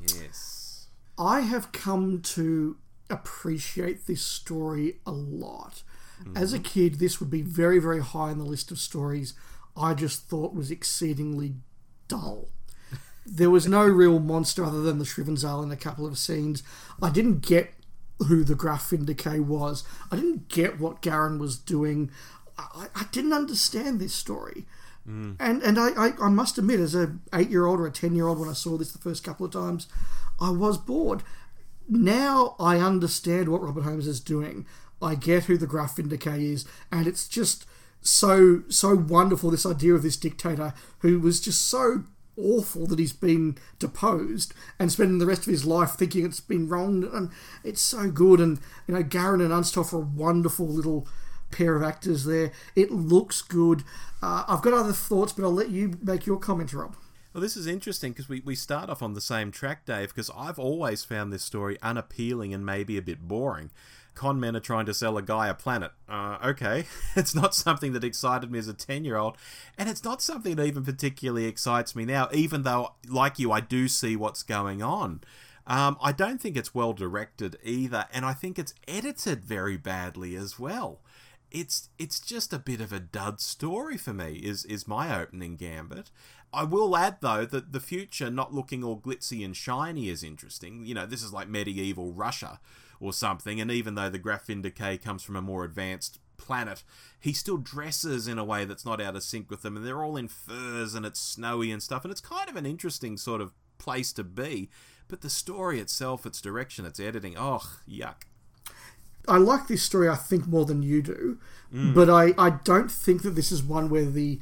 Yes. 0.00 0.86
I 1.18 1.40
have 1.40 1.72
come 1.72 2.20
to 2.22 2.76
appreciate 3.10 4.06
this 4.06 4.22
story 4.22 4.98
a 5.06 5.12
lot. 5.12 5.82
Mm-hmm. 6.22 6.36
As 6.36 6.52
a 6.52 6.58
kid, 6.58 6.94
this 6.98 7.20
would 7.20 7.30
be 7.30 7.42
very, 7.42 7.78
very 7.78 8.00
high 8.00 8.30
on 8.30 8.38
the 8.38 8.44
list 8.44 8.70
of 8.70 8.78
stories 8.78 9.34
I 9.76 9.94
just 9.94 10.28
thought 10.28 10.54
was 10.54 10.70
exceedingly 10.70 11.54
dull. 12.08 12.48
there 13.26 13.50
was 13.50 13.66
no 13.66 13.84
real 13.84 14.18
monster 14.18 14.64
other 14.64 14.82
than 14.82 14.98
the 14.98 15.04
Shrivenzale 15.04 15.62
in 15.62 15.70
a 15.70 15.76
couple 15.76 16.06
of 16.06 16.18
scenes. 16.18 16.62
I 17.00 17.10
didn't 17.10 17.40
get 17.40 17.72
who 18.18 18.44
the 18.44 18.54
Graf 18.54 18.90
Vindicare 18.90 19.44
was. 19.44 19.84
I 20.10 20.16
didn't 20.16 20.48
get 20.48 20.78
what 20.78 21.02
Garron 21.02 21.38
was 21.38 21.58
doing. 21.58 22.10
I, 22.58 22.86
I 22.94 23.06
didn't 23.10 23.32
understand 23.32 23.98
this 23.98 24.14
story. 24.14 24.66
Mm. 25.08 25.36
And 25.40 25.62
and 25.62 25.78
I, 25.78 25.88
I, 25.90 26.12
I, 26.20 26.28
must 26.28 26.58
admit, 26.58 26.78
as 26.78 26.94
a 26.94 27.16
eight 27.34 27.50
year 27.50 27.66
old 27.66 27.80
or 27.80 27.86
a 27.86 27.90
ten 27.90 28.14
year 28.14 28.28
old, 28.28 28.38
when 28.38 28.48
I 28.48 28.52
saw 28.52 28.76
this 28.76 28.92
the 28.92 28.98
first 28.98 29.24
couple 29.24 29.44
of 29.44 29.52
times, 29.52 29.88
I 30.40 30.50
was 30.50 30.78
bored. 30.78 31.22
Now 31.88 32.54
I 32.60 32.78
understand 32.78 33.48
what 33.48 33.62
Robert 33.62 33.82
Holmes 33.82 34.06
is 34.06 34.20
doing. 34.20 34.64
I 35.00 35.16
get 35.16 35.44
who 35.44 35.58
the 35.58 35.66
Graf 35.66 35.96
Vindicare 35.96 36.40
is, 36.40 36.64
and 36.92 37.08
it's 37.08 37.26
just 37.26 37.66
so 38.00 38.62
so 38.68 38.94
wonderful. 38.94 39.50
This 39.50 39.66
idea 39.66 39.94
of 39.94 40.02
this 40.02 40.16
dictator 40.16 40.72
who 41.00 41.18
was 41.18 41.40
just 41.40 41.66
so 41.68 42.04
awful 42.38 42.86
that 42.86 42.98
he's 42.98 43.12
been 43.12 43.58
deposed 43.78 44.54
and 44.78 44.90
spending 44.90 45.18
the 45.18 45.26
rest 45.26 45.42
of 45.42 45.52
his 45.52 45.66
life 45.66 45.90
thinking 45.90 46.24
it's 46.24 46.40
been 46.40 46.68
wrong, 46.68 47.08
and 47.12 47.30
it's 47.64 47.82
so 47.82 48.08
good. 48.08 48.38
And 48.38 48.60
you 48.86 48.94
know, 48.94 49.02
Garron 49.02 49.42
and 49.42 49.52
Unstoffe 49.52 49.92
are 49.92 49.96
a 49.96 50.00
wonderful 50.00 50.68
little 50.68 51.08
pair 51.52 51.76
of 51.76 51.82
actors 51.82 52.24
there. 52.24 52.52
It 52.74 52.90
looks 52.90 53.42
good. 53.42 53.84
Uh, 54.22 54.44
I've 54.48 54.62
got 54.62 54.72
other 54.72 54.92
thoughts, 54.92 55.32
but 55.32 55.44
I'll 55.44 55.52
let 55.52 55.70
you 55.70 55.98
make 56.02 56.26
your 56.26 56.38
comment, 56.38 56.72
Rob. 56.72 56.96
Well, 57.32 57.40
this 57.40 57.56
is 57.56 57.66
interesting 57.66 58.12
because 58.12 58.28
we, 58.28 58.40
we 58.44 58.54
start 58.54 58.90
off 58.90 59.02
on 59.02 59.14
the 59.14 59.20
same 59.20 59.50
track, 59.50 59.86
Dave, 59.86 60.08
because 60.08 60.30
I've 60.36 60.58
always 60.58 61.02
found 61.02 61.32
this 61.32 61.42
story 61.42 61.78
unappealing 61.80 62.52
and 62.52 62.64
maybe 62.64 62.98
a 62.98 63.02
bit 63.02 63.20
boring. 63.26 63.70
Con 64.14 64.38
men 64.38 64.54
are 64.54 64.60
trying 64.60 64.84
to 64.84 64.92
sell 64.92 65.16
a 65.16 65.22
guy 65.22 65.48
a 65.48 65.54
planet. 65.54 65.92
Uh, 66.06 66.36
okay. 66.44 66.84
It's 67.16 67.34
not 67.34 67.54
something 67.54 67.94
that 67.94 68.04
excited 68.04 68.50
me 68.50 68.58
as 68.58 68.68
a 68.68 68.74
10 68.74 69.04
year 69.04 69.16
old, 69.16 69.38
and 69.78 69.88
it's 69.88 70.04
not 70.04 70.20
something 70.20 70.56
that 70.56 70.66
even 70.66 70.84
particularly 70.84 71.46
excites 71.46 71.96
me 71.96 72.04
now, 72.04 72.28
even 72.32 72.62
though, 72.62 72.92
like 73.08 73.38
you, 73.38 73.50
I 73.50 73.60
do 73.60 73.88
see 73.88 74.14
what's 74.14 74.42
going 74.42 74.82
on. 74.82 75.20
Um, 75.66 75.96
I 76.02 76.12
don't 76.12 76.40
think 76.40 76.56
it's 76.56 76.74
well 76.74 76.92
directed 76.92 77.56
either, 77.62 78.06
and 78.12 78.26
I 78.26 78.34
think 78.34 78.58
it's 78.58 78.74
edited 78.86 79.44
very 79.44 79.76
badly 79.76 80.36
as 80.36 80.58
well 80.58 81.00
it's 81.52 81.88
it's 81.98 82.20
just 82.20 82.52
a 82.52 82.58
bit 82.58 82.80
of 82.80 82.92
a 82.92 83.00
dud 83.00 83.40
story 83.40 83.96
for 83.96 84.12
me. 84.12 84.40
Is 84.42 84.64
is 84.64 84.88
my 84.88 85.20
opening 85.20 85.56
gambit. 85.56 86.10
I 86.52 86.64
will 86.64 86.96
add 86.96 87.18
though 87.20 87.46
that 87.46 87.72
the 87.72 87.80
future 87.80 88.30
not 88.30 88.52
looking 88.52 88.84
all 88.84 89.00
glitzy 89.00 89.44
and 89.44 89.56
shiny 89.56 90.08
is 90.08 90.22
interesting. 90.22 90.84
You 90.84 90.94
know, 90.94 91.06
this 91.06 91.22
is 91.22 91.32
like 91.32 91.48
medieval 91.48 92.12
Russia 92.12 92.60
or 93.00 93.12
something, 93.12 93.60
and 93.60 93.70
even 93.70 93.94
though 93.94 94.10
the 94.10 94.18
Graf 94.18 94.46
Vindicare 94.46 95.02
comes 95.02 95.22
from 95.22 95.36
a 95.36 95.42
more 95.42 95.64
advanced 95.64 96.18
planet, 96.36 96.82
he 97.20 97.32
still 97.32 97.56
dresses 97.56 98.26
in 98.28 98.38
a 98.38 98.44
way 98.44 98.64
that's 98.64 98.84
not 98.84 99.00
out 99.00 99.16
of 99.16 99.22
sync 99.22 99.50
with 99.50 99.62
them, 99.62 99.76
and 99.76 99.86
they're 99.86 100.02
all 100.02 100.16
in 100.16 100.28
furs 100.28 100.94
and 100.94 101.06
it's 101.06 101.20
snowy 101.20 101.70
and 101.70 101.82
stuff, 101.82 102.04
and 102.04 102.12
it's 102.12 102.20
kind 102.20 102.48
of 102.48 102.56
an 102.56 102.66
interesting 102.66 103.16
sort 103.16 103.40
of 103.40 103.52
place 103.78 104.12
to 104.12 104.22
be 104.22 104.68
but 105.12 105.20
the 105.20 105.28
story 105.28 105.78
itself, 105.78 106.24
its 106.24 106.40
direction, 106.40 106.86
its 106.86 106.98
editing, 106.98 107.36
oh, 107.36 107.62
yuck. 107.86 108.22
I 109.28 109.36
like 109.36 109.68
this 109.68 109.82
story, 109.82 110.08
I 110.08 110.16
think, 110.16 110.46
more 110.46 110.64
than 110.64 110.82
you 110.82 111.02
do, 111.02 111.38
mm. 111.72 111.94
but 111.94 112.10
I, 112.10 112.34
I 112.36 112.50
don't 112.64 112.90
think 112.90 113.22
that 113.22 113.30
this 113.30 113.52
is 113.52 113.62
one 113.62 113.88
where 113.88 114.04
the 114.04 114.40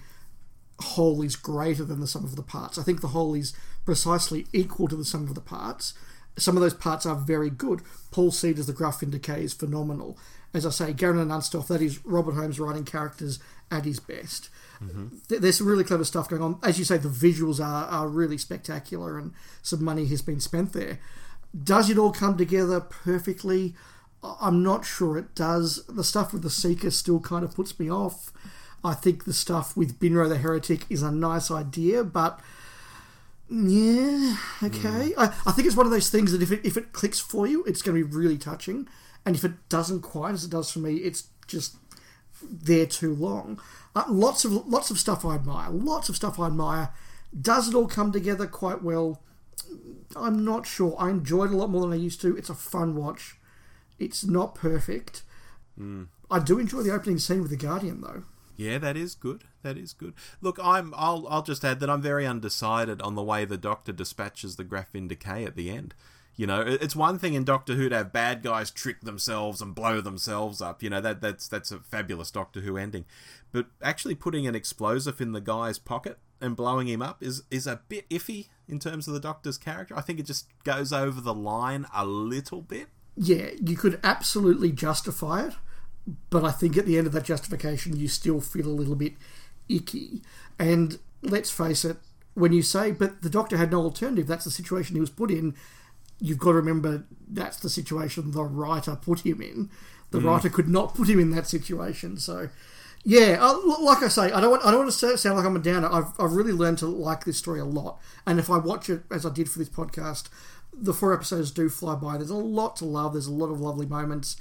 whole 0.81 1.23
is 1.23 1.37
greater 1.37 1.85
than 1.85 2.01
the 2.01 2.07
sum 2.07 2.25
of 2.25 2.37
the 2.37 2.43
parts. 2.43 2.79
I 2.79 2.83
think 2.83 3.01
the 3.01 3.09
whole 3.09 3.35
is 3.35 3.53
precisely 3.85 4.47
equal 4.53 4.89
to 4.89 4.97
the 4.97 5.05
sum 5.05 5.25
of 5.25 5.35
the 5.35 5.41
parts. 5.41 5.95
Some 6.37 6.57
of 6.57 6.63
those 6.63 6.75
parts 6.75 7.05
are 7.05 7.17
very 7.17 7.51
good. 7.51 7.83
Paul 8.11 8.31
Seed 8.31 8.59
as 8.59 8.67
the 8.67 8.73
Graff 8.73 9.01
Vynda-K 9.01 9.43
is 9.45 9.53
phenomenal. 9.53 10.17
As 10.55 10.65
I 10.65 10.71
say, 10.71 10.93
Garron 10.93 11.21
and 11.21 11.31
Unstoffe, 11.31 11.69
that 11.69 11.83
is 11.83 12.05
Robert 12.05 12.35
Holmes 12.35 12.59
writing 12.59 12.85
characters 12.85 13.39
at 13.71 13.85
his 13.85 14.01
best. 14.01 14.49
Mm-hmm. 14.83 15.09
There's 15.29 15.59
some 15.59 15.67
really 15.67 15.85
clever 15.85 16.05
stuff 16.05 16.29
going 16.29 16.43
on. 16.43 16.59
As 16.63 16.79
you 16.79 16.85
say, 16.85 16.97
the 16.97 17.09
visuals 17.09 17.65
are, 17.65 17.87
are 17.87 18.09
really 18.09 18.39
spectacular 18.39 19.19
and 19.19 19.33
some 19.63 19.85
money 19.85 20.07
has 20.07 20.23
been 20.23 20.41
spent 20.41 20.73
there. 20.73 20.99
Does 21.63 21.91
it 21.91 21.99
all 21.99 22.13
come 22.13 22.37
together 22.37 22.81
perfectly? 22.81 23.75
I'm 24.23 24.63
not 24.63 24.85
sure 24.85 25.17
it 25.17 25.35
does. 25.35 25.85
The 25.87 26.05
stuff 26.05 26.33
with 26.33 26.43
the 26.43 26.51
Seeker 26.51 26.91
still 26.91 27.21
kind 27.21 27.45
of 27.45 27.55
puts 27.55 27.79
me 27.79 27.91
off. 27.91 28.33
I 28.83 28.95
think 28.95 29.25
the 29.25 29.33
stuff 29.33 29.77
with 29.77 29.99
Binro 29.99 30.29
the 30.29 30.39
Heretic 30.39 30.85
is 30.91 31.03
a 31.03 31.11
nice 31.11 31.51
idea, 31.51 32.03
but 32.05 32.41
yeah, 33.49 34.37
okay. 34.63 35.13
Mm. 35.13 35.15
I, 35.19 35.25
I 35.47 35.53
think 35.53 35.67
it's 35.67 35.77
one 35.77 35.87
of 35.87 35.93
those 35.93 36.11
things 36.11 36.33
that 36.33 36.43
if 36.43 36.53
it 36.53 36.61
if 36.65 36.77
it 36.77 36.93
clicks 36.93 37.21
for 37.21 37.47
you, 37.47 37.65
it's 37.65 37.83
going 37.83 37.97
to 37.97 38.07
be 38.07 38.17
really 38.17 38.39
touching, 38.39 38.89
and 39.27 39.35
if 39.35 39.45
it 39.45 39.69
doesn't 39.69 40.03
quite 40.03 40.33
as 40.33 40.45
it 40.45 40.51
does 40.51 40.71
for 40.71 40.79
me, 40.79 40.97
it's 40.97 41.29
just 41.47 41.77
there 42.43 42.87
too 42.87 43.15
long. 43.15 43.61
Uh, 43.95 44.05
lots 44.09 44.45
of 44.45 44.53
lots 44.67 44.91
of 44.91 44.99
stuff 44.99 45.25
I 45.25 45.35
admire. 45.35 45.71
Lots 45.71 46.09
of 46.09 46.17
stuff 46.17 46.39
I 46.39 46.47
admire. 46.47 46.91
Does 47.39 47.69
it 47.69 47.75
all 47.75 47.87
come 47.89 48.13
together 48.13 48.47
quite 48.47 48.83
well? 48.83 49.23
I'm 50.17 50.45
not 50.45 50.67
sure. 50.67 50.95
I 50.99 51.11
enjoyed 51.11 51.51
it 51.51 51.55
a 51.55 51.57
lot 51.57 51.71
more 51.71 51.83
than 51.83 51.93
I 51.93 51.97
used 51.97 52.21
to. 52.23 52.37
It's 52.37 52.51
a 52.51 52.55
fun 52.55 52.97
watch. 52.97 53.37
It's 54.01 54.25
not 54.25 54.57
perfect. 54.57 55.23
Mm. 55.79 56.09
I 56.31 56.41
do 56.41 56.59
enjoy 56.59 56.83
the 56.83 56.93
opening 56.93 57.19
scene 57.19 57.43
with 57.43 57.51
the 57.51 57.57
Guardian, 57.57 58.01
though. 58.01 58.25
Yeah, 58.57 58.79
that 58.79 58.97
is 58.97 59.15
good. 59.15 59.45
That 59.63 59.79
is 59.79 59.93
good. 59.93 60.15
Look, 60.41 60.59
I'm. 60.63 60.93
I'll. 60.97 61.27
I'll 61.29 61.43
just 61.43 61.65
add 61.65 61.81
that 61.81 61.91
I'm 61.91 62.03
very 62.03 62.27
undecided 62.27 63.01
on 63.01 63.15
the 63.15 63.23
way 63.23 63.45
the 63.45 63.57
Doctor 63.57 63.93
dispatches 63.93 64.57
the 64.57 64.65
Graff 64.65 64.93
Vynda-K 64.93 65.45
at 65.45 65.57
the 65.57 65.71
end. 65.71 65.95
You 66.37 66.47
know, 66.47 66.63
it's 66.63 66.97
one 66.97 67.19
thing 67.19 67.35
in 67.35 67.45
Doctor 67.45 67.75
Who 67.75 67.89
to 67.89 67.97
have 67.97 68.13
bad 68.13 68.43
guys 68.43 68.71
trick 68.71 69.03
themselves 69.03 69.61
and 69.61 69.75
blow 69.75 70.01
themselves 70.01 70.63
up. 70.63 70.83
You 70.83 70.91
know 70.91 71.01
that 71.01 71.21
that's 71.21 71.49
that's 71.49 71.71
a 71.71 71.81
fabulous 71.81 72.31
Doctor 72.31 72.61
Who 72.61 72.77
ending, 72.77 73.05
but 73.53 73.67
actually 73.83 74.15
putting 74.15 74.47
an 74.47 74.55
explosive 74.55 75.21
in 75.21 75.33
the 75.33 75.41
guy's 75.41 75.79
pocket 75.79 76.19
and 76.41 76.57
blowing 76.57 76.89
him 76.89 77.03
up 77.03 77.23
is 77.23 77.43
is 77.51 77.67
a 77.67 77.81
bit 77.89 78.09
iffy 78.09 78.49
in 78.69 78.79
terms 78.79 79.07
of 79.09 79.15
the 79.15 79.21
Doctor's 79.21 79.59
character. 79.59 79.97
I 79.97 80.01
think 80.01 80.19
it 80.19 80.27
just 80.27 80.47
goes 80.65 80.93
over 80.93 81.21
the 81.21 81.35
line 81.35 81.87
a 81.95 82.07
little 82.07 82.63
bit. 82.63 82.89
Yeah, 83.17 83.51
you 83.63 83.77
could 83.77 84.01
absolutely 84.03 84.73
justify 84.73 85.47
it 85.47 85.55
but 86.31 86.45
I 86.45 86.51
think 86.51 86.77
at 86.77 86.87
the 86.87 86.99
end 86.99 87.07
of 87.07 87.13
that 87.13 87.25
justification, 87.25 87.97
you 87.97 88.09
still 88.09 88.41
feel 88.41 88.67
a 88.67 88.69
little 88.69 88.95
bit 88.95 89.15
icky. 89.69 90.23
And 90.59 90.99
let's 91.23 91.51
face 91.51 91.85
it, 91.85 91.97
when 92.35 92.53
you 92.53 92.63
say, 92.63 92.91
but 92.91 93.23
the 93.23 93.31
doctor 93.31 93.57
had 93.57 93.71
no 93.71 93.83
alternative, 93.83 94.27
that's 94.27 94.45
the 94.45 94.51
situation 94.51 94.97
he 94.97 95.01
was 95.01 95.11
put 95.11 95.31
in, 95.31 95.55
you've 96.21 96.39
got 96.39 96.51
to 96.51 96.57
remember 96.57 97.05
that's 97.29 97.59
the 97.59 97.71
situation 97.71 98.31
the 98.31 98.45
writer 98.45 98.97
put 98.97 99.21
him 99.21 99.41
in. 99.41 99.71
The 100.11 100.19
mm. 100.19 100.25
writer 100.25 100.49
could 100.49 100.69
not 100.69 100.95
put 100.95 101.09
him 101.09 101.21
in 101.21 101.31
that 101.31 101.47
situation. 101.47 102.19
So, 102.19 102.49
yeah, 103.05 103.39
uh, 103.41 103.59
like 103.81 104.03
I 104.03 104.09
say, 104.09 104.33
I 104.33 104.41
don't 104.41 104.51
want 104.51 104.65
I 104.65 104.71
don't 104.71 104.81
want 104.81 104.93
to 104.93 105.19
sound 105.19 105.37
like 105.37 105.47
I'm 105.47 105.57
a 105.57 105.61
downer. 105.61 105.89
I've 105.91 106.13
I've 106.19 106.33
really 106.33 106.53
learned 106.53 106.79
to 106.79 106.87
like 106.87 107.25
this 107.25 107.39
story 107.39 107.61
a 107.61 107.65
lot, 107.65 107.99
and 108.27 108.39
if 108.39 108.51
I 108.51 108.59
watch 108.59 108.91
it 108.91 109.03
as 109.11 109.25
I 109.25 109.31
did 109.31 109.49
for 109.49 109.59
this 109.59 109.71
podcast, 109.71 110.29
the 110.73 110.95
four 110.95 111.13
episodes 111.13 111.51
do 111.51 111.69
fly 111.69 111.95
by. 111.95 112.17
There's 112.17 112.31
a 112.31 112.37
lot 112.37 112.77
to 112.77 112.85
love. 112.85 113.13
There's 113.13 113.27
a 113.27 113.33
lot 113.33 113.51
of 113.51 113.61
lovely 113.61 113.87
moments. 113.87 114.37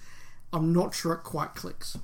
I'm 0.52 0.74
not 0.74 0.94
sure 0.94 1.14
it 1.14 1.24
quite 1.24 1.56
clicks. 1.56 1.98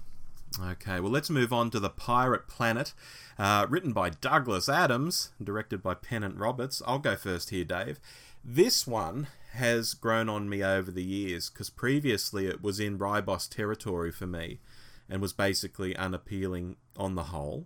Okay, 0.59 0.99
well, 0.99 1.11
let's 1.11 1.29
move 1.29 1.51
on 1.51 1.69
to 1.71 1.79
The 1.79 1.89
Pirate 1.89 2.47
Planet, 2.47 2.93
uh, 3.37 3.67
written 3.69 3.91
by 3.91 4.09
Douglas 4.09 4.69
Adams, 4.69 5.31
directed 5.43 5.83
by 5.83 5.95
Pennant 5.95 6.37
Roberts. 6.37 6.81
I'll 6.87 6.99
go 6.99 7.15
first 7.15 7.49
here, 7.49 7.65
Dave. 7.65 7.99
This 8.43 8.87
one 8.87 9.27
has 9.53 9.93
grown 9.93 10.29
on 10.29 10.47
me 10.47 10.63
over 10.63 10.91
the 10.91 11.03
years 11.03 11.49
because 11.49 11.69
previously 11.69 12.47
it 12.47 12.61
was 12.61 12.79
in 12.79 12.97
Ribos 12.97 13.49
territory 13.49 14.11
for 14.11 14.27
me 14.27 14.59
and 15.09 15.21
was 15.21 15.33
basically 15.33 15.95
unappealing 15.95 16.77
on 16.95 17.15
the 17.15 17.23
whole. 17.23 17.65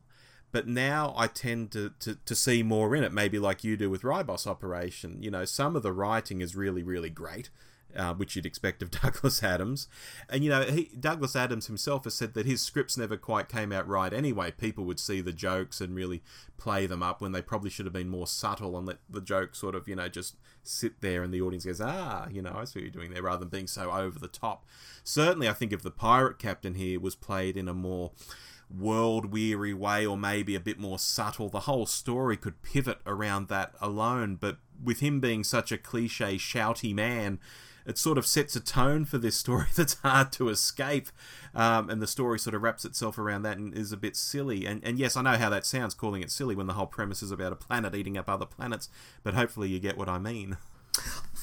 But 0.51 0.67
now 0.67 1.13
I 1.15 1.27
tend 1.27 1.71
to, 1.71 1.93
to, 1.99 2.15
to 2.25 2.35
see 2.35 2.63
more 2.63 2.95
in 2.95 3.03
it, 3.03 3.13
maybe 3.13 3.37
like 3.37 3.63
you 3.63 3.77
do 3.77 3.89
with 3.89 4.01
Ribos 4.01 4.47
Operation. 4.47 5.21
You 5.21 5.31
know, 5.31 5.45
some 5.45 5.75
of 5.75 5.83
the 5.83 5.93
writing 5.93 6.41
is 6.41 6.55
really, 6.55 6.83
really 6.83 7.09
great 7.09 7.49
uh, 7.95 8.13
which 8.13 8.35
you'd 8.35 8.45
expect 8.45 8.81
of 8.81 8.91
Douglas 9.01 9.43
Adams. 9.43 9.87
And 10.29 10.43
you 10.43 10.49
know, 10.49 10.63
he, 10.63 10.91
Douglas 10.99 11.35
Adams 11.35 11.67
himself 11.67 12.03
has 12.03 12.13
said 12.13 12.33
that 12.33 12.45
his 12.45 12.61
scripts 12.61 12.97
never 12.97 13.17
quite 13.17 13.49
came 13.49 13.71
out 13.71 13.87
right 13.87 14.13
anyway. 14.13 14.51
People 14.51 14.85
would 14.85 14.99
see 14.99 15.21
the 15.21 15.33
jokes 15.33 15.81
and 15.81 15.95
really 15.95 16.21
play 16.57 16.85
them 16.85 17.01
up 17.01 17.21
when 17.21 17.31
they 17.31 17.41
probably 17.41 17.69
should 17.69 17.85
have 17.85 17.93
been 17.93 18.09
more 18.09 18.27
subtle 18.27 18.77
and 18.77 18.87
let 18.87 18.97
the 19.09 19.21
joke 19.21 19.55
sort 19.55 19.75
of, 19.75 19.87
you 19.87 19.95
know, 19.95 20.07
just 20.07 20.35
sit 20.63 21.01
there 21.01 21.23
and 21.23 21.33
the 21.33 21.41
audience 21.41 21.65
goes, 21.65 21.81
ah, 21.81 22.27
you 22.29 22.41
know, 22.41 22.53
I 22.55 22.65
see 22.65 22.79
what 22.79 22.83
you're 22.83 22.91
doing 22.91 23.11
there, 23.11 23.23
rather 23.23 23.39
than 23.39 23.49
being 23.49 23.67
so 23.67 23.91
over 23.91 24.19
the 24.19 24.27
top. 24.27 24.65
Certainly, 25.03 25.49
I 25.49 25.53
think 25.53 25.73
if 25.73 25.81
the 25.81 25.91
pirate 25.91 26.37
captain 26.37 26.75
here 26.75 26.99
was 26.99 27.15
played 27.15 27.57
in 27.57 27.67
a 27.67 27.73
more 27.73 28.11
world 28.75 29.31
weary 29.31 29.73
way 29.73 30.05
or 30.05 30.17
maybe 30.17 30.55
a 30.55 30.59
bit 30.59 30.79
more 30.79 30.99
subtle, 30.99 31.49
the 31.49 31.61
whole 31.61 31.85
story 31.85 32.37
could 32.37 32.61
pivot 32.61 32.99
around 33.05 33.47
that 33.47 33.73
alone. 33.81 34.35
But 34.35 34.57
with 34.83 34.99
him 34.99 35.19
being 35.19 35.43
such 35.43 35.71
a 35.71 35.77
cliche, 35.77 36.35
shouty 36.35 36.93
man, 36.93 37.39
it 37.85 37.97
sort 37.97 38.17
of 38.17 38.27
sets 38.27 38.55
a 38.55 38.59
tone 38.59 39.05
for 39.05 39.17
this 39.17 39.35
story 39.35 39.67
that's 39.75 39.95
hard 40.01 40.31
to 40.33 40.49
escape. 40.49 41.09
Um, 41.55 41.89
and 41.89 42.01
the 42.01 42.07
story 42.07 42.37
sort 42.37 42.53
of 42.53 42.61
wraps 42.61 42.85
itself 42.85 43.17
around 43.17 43.41
that 43.43 43.57
and 43.57 43.73
is 43.73 43.91
a 43.91 43.97
bit 43.97 44.15
silly. 44.15 44.65
And, 44.65 44.83
and 44.83 44.99
yes, 44.99 45.17
I 45.17 45.23
know 45.23 45.37
how 45.37 45.49
that 45.49 45.65
sounds, 45.65 45.95
calling 45.95 46.21
it 46.21 46.31
silly 46.31 46.55
when 46.55 46.67
the 46.67 46.73
whole 46.73 46.85
premise 46.85 47.23
is 47.23 47.31
about 47.31 47.51
a 47.51 47.55
planet 47.55 47.95
eating 47.95 48.17
up 48.17 48.29
other 48.29 48.45
planets, 48.45 48.89
but 49.23 49.33
hopefully 49.33 49.69
you 49.69 49.79
get 49.79 49.97
what 49.97 50.09
I 50.09 50.19
mean. 50.19 50.57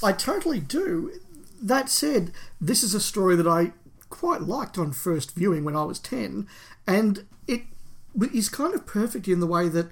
I 0.02 0.12
totally 0.12 0.60
do. 0.60 1.12
That 1.60 1.88
said, 1.88 2.32
this 2.60 2.82
is 2.82 2.94
a 2.94 3.00
story 3.00 3.34
that 3.36 3.48
I 3.48 3.72
quite 4.10 4.42
liked 4.42 4.78
on 4.78 4.92
first 4.92 5.34
viewing 5.34 5.64
when 5.64 5.76
I 5.76 5.84
was 5.84 5.98
10, 5.98 6.46
and 6.86 7.26
it 7.46 7.62
is 8.32 8.48
kind 8.48 8.74
of 8.74 8.86
perfect 8.86 9.28
in 9.28 9.40
the 9.40 9.46
way 9.46 9.68
that 9.68 9.88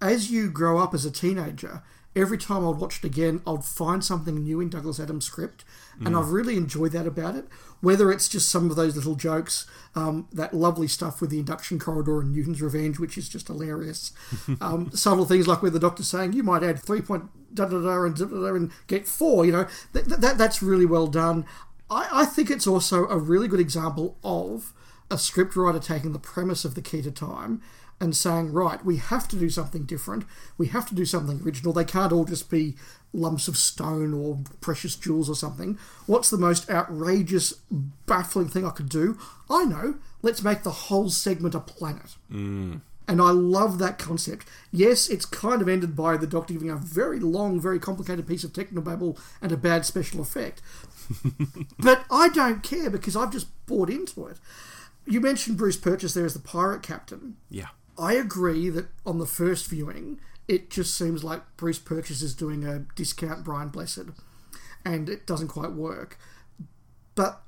as 0.00 0.30
you 0.30 0.50
grow 0.50 0.78
up 0.78 0.94
as 0.94 1.04
a 1.04 1.10
teenager, 1.10 1.82
every 2.16 2.38
time 2.38 2.66
I'd 2.66 2.76
watch 2.76 2.98
it 2.98 3.04
again, 3.04 3.42
I'd 3.46 3.64
find 3.64 4.04
something 4.04 4.42
new 4.42 4.60
in 4.60 4.68
Douglas 4.68 4.98
Adams' 4.98 5.26
script, 5.26 5.64
and 5.98 6.14
mm. 6.14 6.18
I've 6.18 6.30
really 6.30 6.56
enjoyed 6.56 6.92
that 6.92 7.06
about 7.06 7.36
it. 7.36 7.46
Whether 7.80 8.10
it's 8.12 8.28
just 8.28 8.50
some 8.50 8.68
of 8.70 8.76
those 8.76 8.96
little 8.96 9.14
jokes, 9.14 9.66
um, 9.94 10.28
that 10.32 10.52
lovely 10.52 10.88
stuff 10.88 11.20
with 11.20 11.30
the 11.30 11.38
induction 11.38 11.78
corridor 11.78 12.20
and 12.20 12.32
Newton's 12.32 12.60
Revenge, 12.60 12.98
which 12.98 13.16
is 13.16 13.28
just 13.28 13.46
hilarious. 13.46 14.12
um, 14.60 14.90
subtle 14.92 15.24
things 15.24 15.46
like 15.46 15.62
where 15.62 15.70
the 15.70 15.78
doctor's 15.78 16.08
saying 16.08 16.32
you 16.32 16.42
might 16.42 16.62
add 16.62 16.78
three 16.78 17.00
point 17.00 17.24
da 17.54 17.64
da 17.64 17.80
da 17.80 18.02
and 18.02 18.16
da 18.16 18.26
da 18.26 18.40
da 18.40 18.54
and 18.54 18.70
get 18.86 19.06
four. 19.06 19.46
You 19.46 19.52
know 19.52 19.66
that, 19.92 20.08
that 20.20 20.38
that's 20.38 20.62
really 20.62 20.86
well 20.86 21.06
done. 21.06 21.46
I, 21.90 22.08
I 22.12 22.24
think 22.24 22.50
it's 22.50 22.66
also 22.66 23.06
a 23.08 23.18
really 23.18 23.48
good 23.48 23.60
example 23.60 24.16
of 24.22 24.72
a 25.10 25.16
scriptwriter 25.16 25.84
taking 25.84 26.12
the 26.12 26.18
premise 26.18 26.64
of 26.64 26.74
the 26.74 26.82
key 26.82 27.02
to 27.02 27.10
time 27.10 27.60
and 28.00 28.16
saying, 28.16 28.52
right, 28.52 28.82
we 28.84 28.96
have 28.96 29.28
to 29.28 29.36
do 29.36 29.50
something 29.50 29.84
different. 29.84 30.24
We 30.56 30.68
have 30.68 30.88
to 30.88 30.94
do 30.94 31.04
something 31.04 31.42
original. 31.44 31.72
They 31.72 31.84
can't 31.84 32.12
all 32.12 32.24
just 32.24 32.50
be 32.50 32.76
lumps 33.12 33.46
of 33.46 33.58
stone 33.58 34.14
or 34.14 34.38
precious 34.60 34.96
jewels 34.96 35.28
or 35.28 35.34
something. 35.34 35.78
What's 36.06 36.30
the 36.30 36.38
most 36.38 36.70
outrageous, 36.70 37.54
baffling 38.06 38.48
thing 38.48 38.64
I 38.64 38.70
could 38.70 38.88
do? 38.88 39.18
I 39.50 39.64
know. 39.64 39.96
Let's 40.22 40.42
make 40.42 40.62
the 40.62 40.70
whole 40.70 41.10
segment 41.10 41.54
a 41.54 41.60
planet. 41.60 42.16
Mm. 42.32 42.80
And 43.10 43.20
I 43.20 43.30
love 43.30 43.80
that 43.80 43.98
concept. 43.98 44.46
Yes, 44.70 45.08
it's 45.08 45.24
kind 45.24 45.60
of 45.60 45.68
ended 45.68 45.96
by 45.96 46.16
the 46.16 46.28
Doctor 46.28 46.52
giving 46.52 46.70
a 46.70 46.76
very 46.76 47.18
long, 47.18 47.60
very 47.60 47.80
complicated 47.80 48.24
piece 48.24 48.44
of 48.44 48.52
technobabble 48.52 49.18
and 49.42 49.50
a 49.50 49.56
bad 49.56 49.84
special 49.84 50.20
effect. 50.20 50.62
but 51.80 52.04
I 52.08 52.28
don't 52.28 52.62
care 52.62 52.88
because 52.88 53.16
I've 53.16 53.32
just 53.32 53.48
bought 53.66 53.90
into 53.90 54.28
it. 54.28 54.36
You 55.06 55.20
mentioned 55.20 55.58
Bruce 55.58 55.76
Purchase 55.76 56.14
there 56.14 56.24
as 56.24 56.34
the 56.34 56.38
pirate 56.38 56.84
captain. 56.84 57.36
Yeah. 57.50 57.70
I 57.98 58.12
agree 58.12 58.70
that 58.70 58.86
on 59.04 59.18
the 59.18 59.26
first 59.26 59.68
viewing, 59.68 60.20
it 60.46 60.70
just 60.70 60.94
seems 60.94 61.24
like 61.24 61.42
Bruce 61.56 61.80
Purchase 61.80 62.22
is 62.22 62.32
doing 62.32 62.64
a 62.64 62.86
discount 62.94 63.42
Brian 63.42 63.70
Blessed, 63.70 64.10
and 64.84 65.08
it 65.08 65.26
doesn't 65.26 65.48
quite 65.48 65.72
work. 65.72 66.16
But 67.16 67.42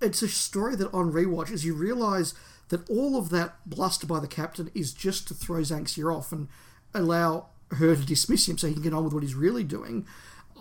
it's 0.00 0.22
a 0.22 0.28
story 0.28 0.76
that 0.76 0.94
on 0.94 1.10
rewatch, 1.10 1.50
as 1.50 1.64
you 1.64 1.74
realise 1.74 2.34
that 2.68 2.88
all 2.90 3.16
of 3.16 3.30
that 3.30 3.56
bluster 3.66 4.06
by 4.06 4.20
the 4.20 4.28
captain 4.28 4.70
is 4.74 4.92
just 4.92 5.28
to 5.28 5.34
throw 5.34 5.60
Xanxia 5.60 6.14
off 6.14 6.32
and 6.32 6.48
allow 6.94 7.46
her 7.72 7.94
to 7.94 8.04
dismiss 8.04 8.48
him 8.48 8.58
so 8.58 8.66
he 8.66 8.74
can 8.74 8.82
get 8.82 8.94
on 8.94 9.04
with 9.04 9.12
what 9.12 9.22
he's 9.22 9.34
really 9.34 9.64
doing, 9.64 10.06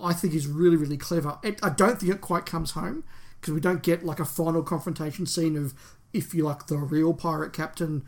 I 0.01 0.13
think 0.13 0.33
is 0.33 0.47
really, 0.47 0.75
really 0.75 0.97
clever. 0.97 1.37
It, 1.43 1.59
I 1.63 1.69
don't 1.69 1.99
think 1.99 2.13
it 2.13 2.21
quite 2.21 2.45
comes 2.45 2.71
home 2.71 3.03
because 3.39 3.53
we 3.53 3.59
don't 3.59 3.83
get 3.83 4.05
like 4.05 4.19
a 4.19 4.25
final 4.25 4.63
confrontation 4.63 5.25
scene 5.25 5.57
of, 5.57 5.73
if 6.13 6.33
you 6.33 6.43
like, 6.43 6.67
the 6.67 6.77
real 6.77 7.13
pirate 7.13 7.53
captain 7.53 8.05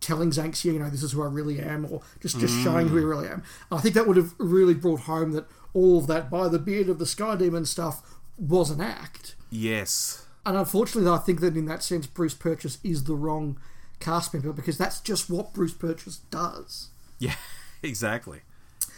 telling 0.00 0.30
Xanxia, 0.30 0.72
you 0.72 0.78
know, 0.78 0.90
this 0.90 1.02
is 1.02 1.12
who 1.12 1.22
I 1.22 1.26
really 1.26 1.60
am, 1.60 1.86
or 1.90 2.02
just, 2.20 2.38
just 2.38 2.62
showing 2.62 2.88
who 2.88 2.98
I 2.98 3.02
really 3.02 3.28
am. 3.28 3.42
I 3.70 3.80
think 3.80 3.94
that 3.94 4.06
would 4.06 4.18
have 4.18 4.34
really 4.38 4.74
brought 4.74 5.00
home 5.00 5.32
that 5.32 5.46
all 5.72 5.98
of 5.98 6.06
that 6.08 6.30
by 6.30 6.48
the 6.48 6.58
beard 6.58 6.88
of 6.88 6.98
the 6.98 7.06
Sky 7.06 7.36
Demon 7.36 7.64
stuff 7.64 8.02
was 8.36 8.70
an 8.70 8.80
act. 8.80 9.34
Yes. 9.50 10.23
And 10.46 10.56
unfortunately, 10.56 11.10
I 11.10 11.18
think 11.18 11.40
that 11.40 11.56
in 11.56 11.66
that 11.66 11.82
sense, 11.82 12.06
Bruce 12.06 12.34
Purchase 12.34 12.78
is 12.84 13.04
the 13.04 13.14
wrong 13.14 13.58
cast 14.00 14.34
member 14.34 14.52
because 14.52 14.76
that's 14.76 15.00
just 15.00 15.30
what 15.30 15.54
Bruce 15.54 15.72
Purchase 15.74 16.18
does. 16.30 16.88
Yeah, 17.18 17.34
exactly. 17.82 18.40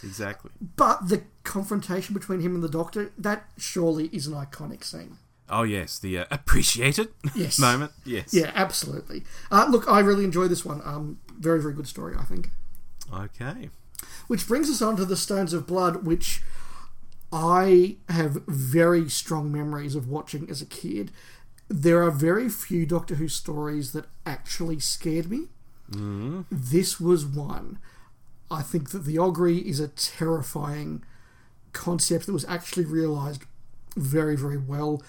Exactly. 0.03 0.51
But 0.75 1.09
the 1.09 1.23
confrontation 1.43 2.13
between 2.13 2.41
him 2.41 2.53
and 2.53 2.63
the 2.63 2.69
Doctor, 2.69 3.11
that 3.17 3.45
surely 3.57 4.07
is 4.07 4.27
an 4.27 4.33
iconic 4.33 4.83
scene. 4.83 5.17
Oh, 5.49 5.63
yes, 5.63 5.97
the 5.97 6.19
uh, 6.19 6.25
appreciated 6.31 7.09
Yes. 7.35 7.57
moment. 7.57 7.93
Yes. 8.05 8.33
Yeah, 8.33 8.51
absolutely. 8.53 9.23
Uh, 9.49 9.67
look, 9.69 9.87
I 9.89 9.99
really 9.99 10.25
enjoy 10.25 10.47
this 10.47 10.65
one. 10.65 10.81
Um, 10.83 11.19
very, 11.39 11.61
very 11.61 11.73
good 11.73 11.87
story, 11.87 12.15
I 12.19 12.23
think. 12.25 12.49
Okay. 13.13 13.69
Which 14.27 14.47
brings 14.47 14.69
us 14.69 14.81
on 14.81 14.97
to 14.97 15.05
the 15.05 15.15
Stones 15.15 15.53
of 15.53 15.65
Blood, 15.65 16.05
which 16.05 16.41
I 17.31 17.95
have 18.09 18.43
very 18.47 19.09
strong 19.09 19.51
memories 19.51 19.95
of 19.95 20.07
watching 20.07 20.49
as 20.49 20.61
a 20.61 20.65
kid. 20.65 21.11
There 21.69 22.01
are 22.03 22.11
very 22.11 22.49
few 22.49 22.85
Doctor 22.85 23.15
Who 23.15 23.27
stories 23.27 23.91
that 23.91 24.05
actually 24.25 24.79
scared 24.79 25.29
me. 25.29 25.47
Mm. 25.91 26.45
This 26.51 26.99
was 26.99 27.25
one. 27.25 27.79
I 28.49 28.61
think 28.61 28.91
that 28.91 29.03
the 29.05 29.15
Ogri 29.17 29.61
is 29.63 29.79
a 29.79 29.89
terrifying 29.89 31.03
concept 31.73 32.25
that 32.25 32.33
was 32.33 32.45
actually 32.45 32.85
realised 32.85 33.43
very, 33.95 34.37
very 34.37 34.57
well. 34.57 35.01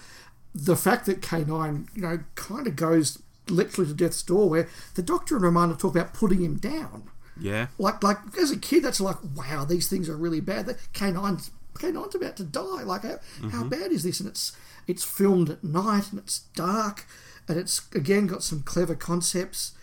The 0.53 0.75
fact 0.75 1.05
that 1.05 1.21
K9, 1.21 1.95
you 1.95 2.01
know, 2.01 2.19
kind 2.35 2.67
of 2.67 2.75
goes 2.75 3.21
literally 3.47 3.89
to 3.89 3.95
death's 3.95 4.21
door, 4.23 4.49
where 4.49 4.67
the 4.95 5.01
Doctor 5.01 5.35
and 5.35 5.43
Romana 5.43 5.75
talk 5.75 5.95
about 5.95 6.13
putting 6.13 6.41
him 6.43 6.57
down 6.57 7.09
Yeah. 7.39 7.67
like 7.77 8.03
like 8.03 8.17
as 8.37 8.51
a 8.51 8.57
kid 8.57 8.83
that's 8.83 8.99
like 8.99 9.17
wow 9.35 9.63
these 9.65 9.87
things 9.87 10.09
are 10.09 10.17
really 10.17 10.41
bad 10.41 10.65
that 10.67 10.77
k9's 10.93 11.49
k9's 11.75 12.13
about 12.15 12.35
to 12.37 12.43
die 12.43 12.83
like 12.83 13.03
how, 13.03 13.17
how 13.51 13.63
bad 13.63 13.91
is 13.91 14.03
this 14.03 14.19
and 14.19 14.27
it's 14.29 14.51
it's 14.89 15.03
filmed 15.03 15.49
at 15.49 15.63
night 15.63 16.11
and 16.11 16.19
it's 16.19 16.39
dark 16.55 17.05
and 17.47 17.57
it's 17.57 17.87
again 17.93 18.27
got 18.27 18.43
some 18.43 18.61
clever 18.61 18.95
concepts 18.95 19.73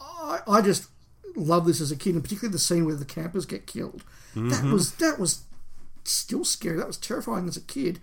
i 0.00 0.40
i 0.46 0.60
just 0.60 0.88
love 1.36 1.66
this 1.66 1.80
as 1.80 1.90
a 1.90 1.96
kid 1.96 2.14
and 2.14 2.22
particularly 2.22 2.52
the 2.52 2.58
scene 2.58 2.84
where 2.84 2.94
the 2.94 3.04
campers 3.04 3.46
get 3.46 3.66
killed 3.66 4.04
that 4.34 4.40
mm-hmm. 4.40 4.72
was 4.72 4.94
that 4.96 5.18
was 5.18 5.42
still 6.04 6.44
scary 6.44 6.76
that 6.76 6.86
was 6.86 6.96
terrifying 6.96 7.46
as 7.46 7.56
a 7.56 7.62
kid 7.62 8.00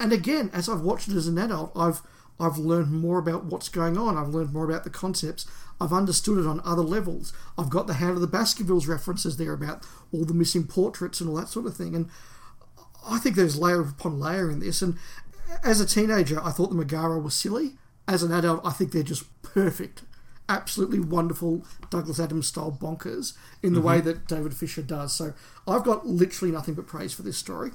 and 0.00 0.12
again 0.12 0.50
as 0.52 0.68
i've 0.68 0.80
watched 0.80 1.08
it 1.08 1.16
as 1.16 1.26
an 1.26 1.38
adult 1.38 1.70
i've 1.76 2.00
I've 2.38 2.58
learned 2.58 2.90
more 2.90 3.18
about 3.18 3.44
what's 3.44 3.68
going 3.68 3.96
on. 3.96 4.16
I've 4.16 4.34
learned 4.34 4.52
more 4.52 4.64
about 4.64 4.84
the 4.84 4.90
concepts. 4.90 5.46
I've 5.80 5.92
understood 5.92 6.38
it 6.38 6.46
on 6.46 6.60
other 6.64 6.82
levels. 6.82 7.32
I've 7.56 7.70
got 7.70 7.86
the 7.86 7.94
Hound 7.94 8.14
of 8.14 8.20
the 8.20 8.26
Baskervilles 8.26 8.86
references 8.86 9.36
there 9.36 9.52
about 9.52 9.84
all 10.12 10.24
the 10.24 10.34
missing 10.34 10.66
portraits 10.66 11.20
and 11.20 11.30
all 11.30 11.36
that 11.36 11.48
sort 11.48 11.66
of 11.66 11.76
thing. 11.76 11.94
And 11.94 12.10
I 13.08 13.18
think 13.18 13.36
there's 13.36 13.58
layer 13.58 13.80
upon 13.80 14.18
layer 14.18 14.50
in 14.50 14.60
this. 14.60 14.82
And 14.82 14.96
as 15.62 15.80
a 15.80 15.86
teenager, 15.86 16.40
I 16.42 16.50
thought 16.50 16.70
the 16.70 16.76
Megara 16.76 17.18
was 17.18 17.34
silly. 17.34 17.72
As 18.06 18.22
an 18.22 18.32
adult, 18.32 18.60
I 18.64 18.70
think 18.70 18.92
they're 18.92 19.02
just 19.02 19.24
perfect. 19.42 20.02
Absolutely 20.48 21.00
wonderful 21.00 21.64
Douglas 21.88 22.20
Adams 22.20 22.46
style 22.46 22.76
bonkers 22.78 23.32
in 23.62 23.72
the 23.72 23.80
way 23.80 23.98
mm-hmm. 23.98 24.08
that 24.08 24.26
David 24.28 24.54
Fisher 24.54 24.82
does. 24.82 25.14
So 25.14 25.32
I've 25.66 25.84
got 25.84 26.06
literally 26.06 26.52
nothing 26.52 26.74
but 26.74 26.86
praise 26.86 27.14
for 27.14 27.22
this 27.22 27.38
story. 27.38 27.70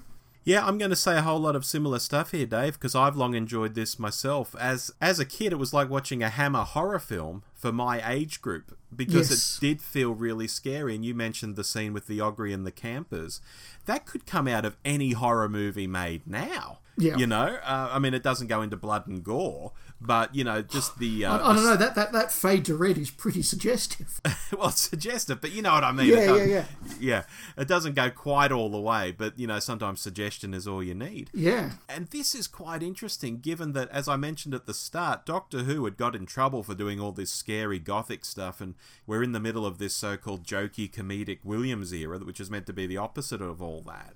Yeah, 0.46 0.66
I'm 0.66 0.78
going 0.78 0.90
to 0.90 0.96
say 0.96 1.18
a 1.18 1.22
whole 1.22 1.40
lot 1.40 1.56
of 1.56 1.66
similar 1.66 2.00
stuff 2.00 2.32
here, 2.32 2.46
Dave, 2.46 2.74
because 2.74 2.96
I've 2.96 3.16
long 3.16 3.34
enjoyed 3.34 3.76
this 3.76 4.00
myself. 4.00 4.56
As 4.60 4.92
as 5.02 5.20
a 5.20 5.26
kid, 5.26 5.52
it 5.52 5.58
was 5.58 5.74
like 5.74 5.90
watching 5.90 6.24
a 6.24 6.30
Hammer 6.30 6.64
horror 6.64 7.00
film 7.00 7.44
for 7.54 7.72
my 7.72 8.02
age 8.10 8.42
group 8.42 8.78
because 8.96 9.30
Yes. 9.30 9.58
it 9.58 9.62
did 9.62 9.82
feel 9.82 10.14
really 10.14 10.48
scary. 10.48 10.96
And 10.96 11.04
you 11.04 11.14
mentioned 11.14 11.56
the 11.56 11.64
scene 11.64 11.94
with 11.94 12.08
the 12.08 12.20
Ogri 12.20 12.54
and 12.54 12.66
the 12.66 12.72
campers. 12.72 13.42
That 13.86 14.06
could 14.06 14.26
come 14.26 14.48
out 14.48 14.66
of 14.66 14.78
any 14.86 15.12
horror 15.12 15.50
movie 15.50 15.88
made 15.88 16.26
now. 16.26 16.80
Yeah. 17.00 17.18
You 17.18 17.28
know, 17.28 17.58
uh, 17.64 17.90
I 17.92 18.00
mean, 18.00 18.14
it 18.14 18.24
doesn't 18.24 18.48
go 18.48 18.62
into 18.62 18.76
blood 18.78 19.08
and 19.08 19.24
gore, 19.24 19.72
but 20.02 20.36
you 20.36 20.44
know, 20.44 20.62
just 20.62 21.00
the. 21.00 21.26
Uh, 21.26 21.38
I, 21.38 21.50
I 21.52 21.54
don't 21.56 21.64
know, 21.64 21.76
that, 21.76 21.96
that, 21.96 22.12
that 22.12 22.32
fade 22.32 22.66
to 22.66 22.76
red 22.76 22.98
is 22.98 23.10
pretty 23.10 23.42
suggestive. 23.42 24.20
well, 24.58 24.72
suggestive, 24.72 25.42
but 25.42 25.52
you 25.52 25.62
know 25.62 25.74
what 25.74 25.84
I 25.84 25.92
mean. 25.92 26.08
Yeah, 26.08 26.18
It 26.18 26.28
doesn't- 26.28 26.50
yeah, 26.50 26.66
yeah. 27.00 27.24
It 27.58 27.68
doesn't 27.68 27.96
go 27.96 28.10
quite 28.10 28.52
all 28.52 28.70
the 28.70 28.80
way, 28.80 29.12
but 29.18 29.38
you 29.40 29.48
know, 29.48 29.60
sometimes 29.60 30.02
suggestion 30.02 30.54
is 30.54 30.68
all 30.68 30.84
you 30.84 30.94
need. 30.94 31.30
yeah. 31.34 31.72
And 31.88 32.08
this 32.08 32.36
is 32.36 32.48
quite 32.48 32.84
interesting, 32.84 33.40
given 33.40 33.74
that, 33.74 33.90
as 33.90 34.08
I 34.08 34.16
mentioned 34.16 34.54
at 34.54 34.66
the 34.68 34.74
start, 34.74 35.26
Doctor 35.26 35.60
Who 35.60 35.86
had 35.86 35.98
got 35.98 36.16
in 36.16 36.26
trouble 36.26 36.64
for 36.64 36.76
doing 36.76 37.00
all 37.00 37.12
this 37.12 37.32
scary 37.32 37.80
gothic 37.80 38.24
stuff, 38.26 38.62
and 38.62 38.76
we're 39.08 39.24
in 39.24 39.32
the 39.32 39.40
middle 39.40 39.66
of 39.66 39.78
this 39.80 39.94
so 39.96 40.18
called 40.18 40.44
jokey 40.44 40.90
comedic 40.92 41.40
Williams 41.44 41.94
era, 41.94 42.20
which 42.20 42.40
is 42.40 42.50
meant 42.52 42.66
to 42.68 42.74
be 42.74 42.86
the 42.88 42.98
opposite 42.98 43.42
of 43.42 43.62
all 43.62 43.82
that. 43.82 44.14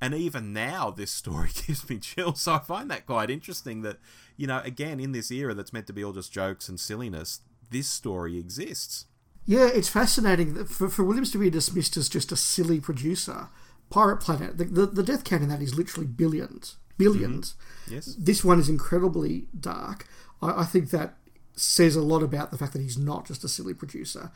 And 0.00 0.14
even 0.14 0.52
now, 0.52 0.90
this 0.90 1.10
story 1.10 1.50
gives 1.66 1.88
me 1.88 1.98
chills. 1.98 2.42
So 2.42 2.54
I 2.54 2.58
find 2.58 2.90
that 2.90 3.06
quite 3.06 3.30
interesting 3.30 3.82
that, 3.82 3.98
you 4.36 4.46
know, 4.46 4.60
again, 4.64 4.98
in 4.98 5.12
this 5.12 5.30
era 5.30 5.54
that's 5.54 5.72
meant 5.72 5.86
to 5.88 5.92
be 5.92 6.02
all 6.02 6.12
just 6.12 6.32
jokes 6.32 6.68
and 6.68 6.80
silliness, 6.80 7.40
this 7.70 7.88
story 7.88 8.38
exists. 8.38 9.06
Yeah, 9.46 9.68
it's 9.72 9.88
fascinating 9.88 10.54
that 10.54 10.68
for, 10.68 10.88
for 10.88 11.04
Williams 11.04 11.32
to 11.32 11.38
be 11.38 11.50
dismissed 11.50 11.96
as 11.96 12.08
just 12.08 12.32
a 12.32 12.36
silly 12.36 12.80
producer. 12.80 13.48
Pirate 13.90 14.18
Planet, 14.18 14.56
the, 14.56 14.64
the, 14.64 14.86
the 14.86 15.02
death 15.02 15.24
count 15.24 15.42
in 15.42 15.48
that 15.48 15.60
is 15.60 15.76
literally 15.76 16.06
billions. 16.06 16.76
1000000000s 16.98 17.18
mm-hmm. 17.18 17.94
Yes. 17.94 18.16
This 18.18 18.44
one 18.44 18.60
is 18.60 18.68
incredibly 18.68 19.46
dark. 19.58 20.06
I, 20.40 20.62
I 20.62 20.64
think 20.64 20.90
that 20.90 21.16
says 21.56 21.96
a 21.96 22.02
lot 22.02 22.22
about 22.22 22.50
the 22.50 22.58
fact 22.58 22.72
that 22.72 22.82
he's 22.82 22.98
not 22.98 23.26
just 23.26 23.44
a 23.44 23.48
silly 23.48 23.74
producer. 23.74 24.30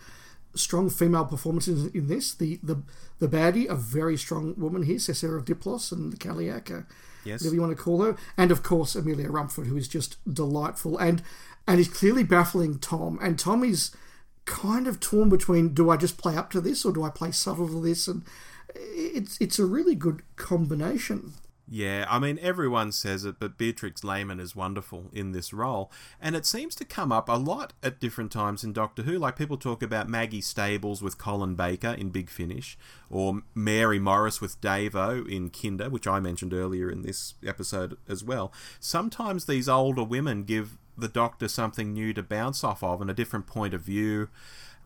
Strong 0.55 0.91
female 0.91 1.25
performances 1.25 1.87
in 1.87 2.07
this. 2.09 2.35
The 2.35 2.59
the 2.63 2.83
the 3.19 3.29
baddie, 3.29 3.69
a 3.69 3.75
very 3.75 4.17
strong 4.17 4.55
woman 4.57 4.83
here, 4.85 4.99
Cessair 4.99 5.37
of 5.37 5.45
Diplos 5.45 5.93
and 5.93 6.13
the 6.13 6.17
Cailleach, 6.17 6.71
uh, 6.71 6.83
Yes. 7.25 7.41
whatever 7.41 7.55
you 7.55 7.61
want 7.63 7.77
to 7.77 7.83
call 7.83 8.03
her, 8.03 8.17
and 8.37 8.51
of 8.51 8.63
course 8.63 8.95
Amelia 8.95 9.31
Rumford, 9.31 9.67
who 9.67 9.77
is 9.77 9.89
just 9.89 10.17
delightful 10.33 10.99
and 10.99 11.23
and 11.67 11.81
is 11.81 11.89
clearly 11.89 12.23
baffling 12.25 12.79
Tom. 12.79 13.19
And 13.23 13.39
Tom 13.39 13.65
is 13.65 13.91
kind 14.45 14.87
of 14.87 15.01
torn 15.01 15.29
between: 15.31 15.75
do 15.75 15.91
I 15.91 15.97
just 15.97 16.19
play 16.19 16.37
up 16.37 16.51
to 16.51 16.61
this 16.61 16.85
or 16.85 16.93
do 16.93 17.03
I 17.03 17.11
play 17.11 17.31
subtle 17.33 17.69
to 17.69 17.81
this? 17.81 18.07
And 18.09 18.23
it's 18.75 19.39
it's 19.41 19.59
a 19.59 19.65
really 19.67 19.95
good 19.95 20.23
combination. 20.37 21.33
Yeah, 21.67 22.05
I 22.11 22.19
mean, 22.19 22.39
everyone 22.43 22.93
says 22.93 23.25
it, 23.25 23.37
but 23.39 23.57
Beatrix 23.57 24.05
Lehmann 24.05 24.39
is 24.39 24.55
wonderful 24.55 25.09
in 25.15 25.33
this 25.33 25.53
role. 25.53 25.91
And 26.21 26.37
it 26.37 26.45
seems 26.45 26.75
to 26.75 26.85
come 26.85 27.11
up 27.11 27.27
a 27.27 27.39
lot 27.39 27.73
at 27.83 28.01
different 28.01 28.31
times 28.31 28.63
in 28.65 28.75
Doctor 28.75 29.03
Who. 29.03 29.19
Like, 29.19 29.37
people 29.37 29.57
talk 29.57 29.83
about 29.83 30.09
Maggie 30.09 30.43
Stables 30.43 31.03
with 31.03 31.17
Colin 31.17 31.55
Baker 31.55 31.89
in 31.89 32.11
Big 32.11 32.29
Finish, 32.29 32.77
or 33.09 33.43
Mary 33.55 33.99
Morris 33.99 34.43
with 34.43 34.61
Davo 34.61 35.27
in 35.27 35.49
Kinda, 35.49 35.89
which 35.89 36.07
I 36.07 36.21
mentioned 36.21 36.53
earlier 36.53 36.91
in 36.91 37.01
this 37.01 37.35
episode 37.45 37.97
as 38.09 38.23
well. 38.23 38.53
Sometimes 38.79 39.47
these 39.47 39.69
older 39.69 40.05
women 40.05 40.45
give 40.45 40.77
the 40.99 41.09
Doctor 41.09 41.49
something 41.49 41.95
new 41.95 42.13
to 42.13 42.23
bounce 42.23 42.63
off 42.63 42.83
of 42.83 43.01
and 43.01 43.11
a 43.11 43.15
different 43.15 43.47
point 43.47 43.73
of 43.73 43.81
view 43.81 44.29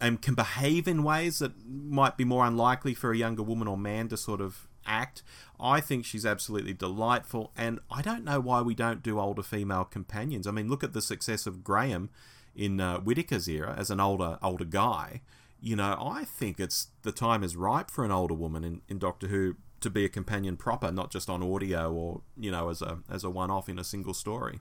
and 0.01 0.23
can 0.23 0.35
behave 0.35 0.87
in 0.87 1.03
ways 1.03 1.41
that 1.41 1.53
might 1.67 2.17
be 2.17 2.25
more 2.25 2.47
unlikely 2.47 2.95
for 2.95 3.11
a 3.11 3.17
younger 3.17 3.43
woman 3.43 3.67
or 3.67 3.77
man 3.77 4.09
to 4.09 4.17
sort 4.17 4.41
of 4.41 4.69
act. 4.87 5.23
I 5.61 5.81
think 5.81 6.05
she's 6.05 6.25
absolutely 6.25 6.73
delightful, 6.73 7.53
and 7.57 7.81
I 7.91 8.03
don't 8.03 8.25
know 8.25 8.41
why 8.41 8.63
we 8.63 8.75
don't 8.75 9.03
do 9.03 9.19
older 9.19 9.43
female 9.43 9.85
companions. 9.85 10.47
I 10.47 10.53
mean, 10.53 10.69
look 10.69 10.85
at 10.85 10.93
the 10.93 11.03
success 11.03 11.47
of 11.47 11.65
Graham 11.65 12.11
in 12.55 12.81
uh, 12.81 12.99
Whittaker's 12.99 13.49
era 13.49 13.75
as 13.77 13.91
an 13.91 14.01
older 14.01 14.39
older 14.43 14.65
guy. 14.65 15.21
You 15.61 15.77
know, 15.77 15.97
I 16.01 16.25
think 16.25 16.61
it's 16.61 16.89
the 17.03 17.13
time 17.13 17.43
is 17.43 17.57
ripe 17.57 17.91
for 17.91 18.05
an 18.05 18.13
older 18.13 18.35
woman 18.35 18.63
in, 18.63 18.83
in 18.89 18.99
Doctor 18.99 19.27
Who 19.27 19.57
to 19.81 19.91
be 19.91 20.05
a 20.05 20.09
companion 20.09 20.57
proper, 20.57 20.91
not 20.91 21.11
just 21.11 21.29
on 21.29 21.43
audio 21.43 21.93
or 21.93 22.23
you 22.37 22.51
know 22.51 22.69
as 22.69 22.83
a 22.83 22.99
as 23.11 23.25
a 23.25 23.31
one 23.31 23.51
off 23.51 23.69
in 23.69 23.79
a 23.79 23.85
single 23.85 24.15
story. 24.15 24.61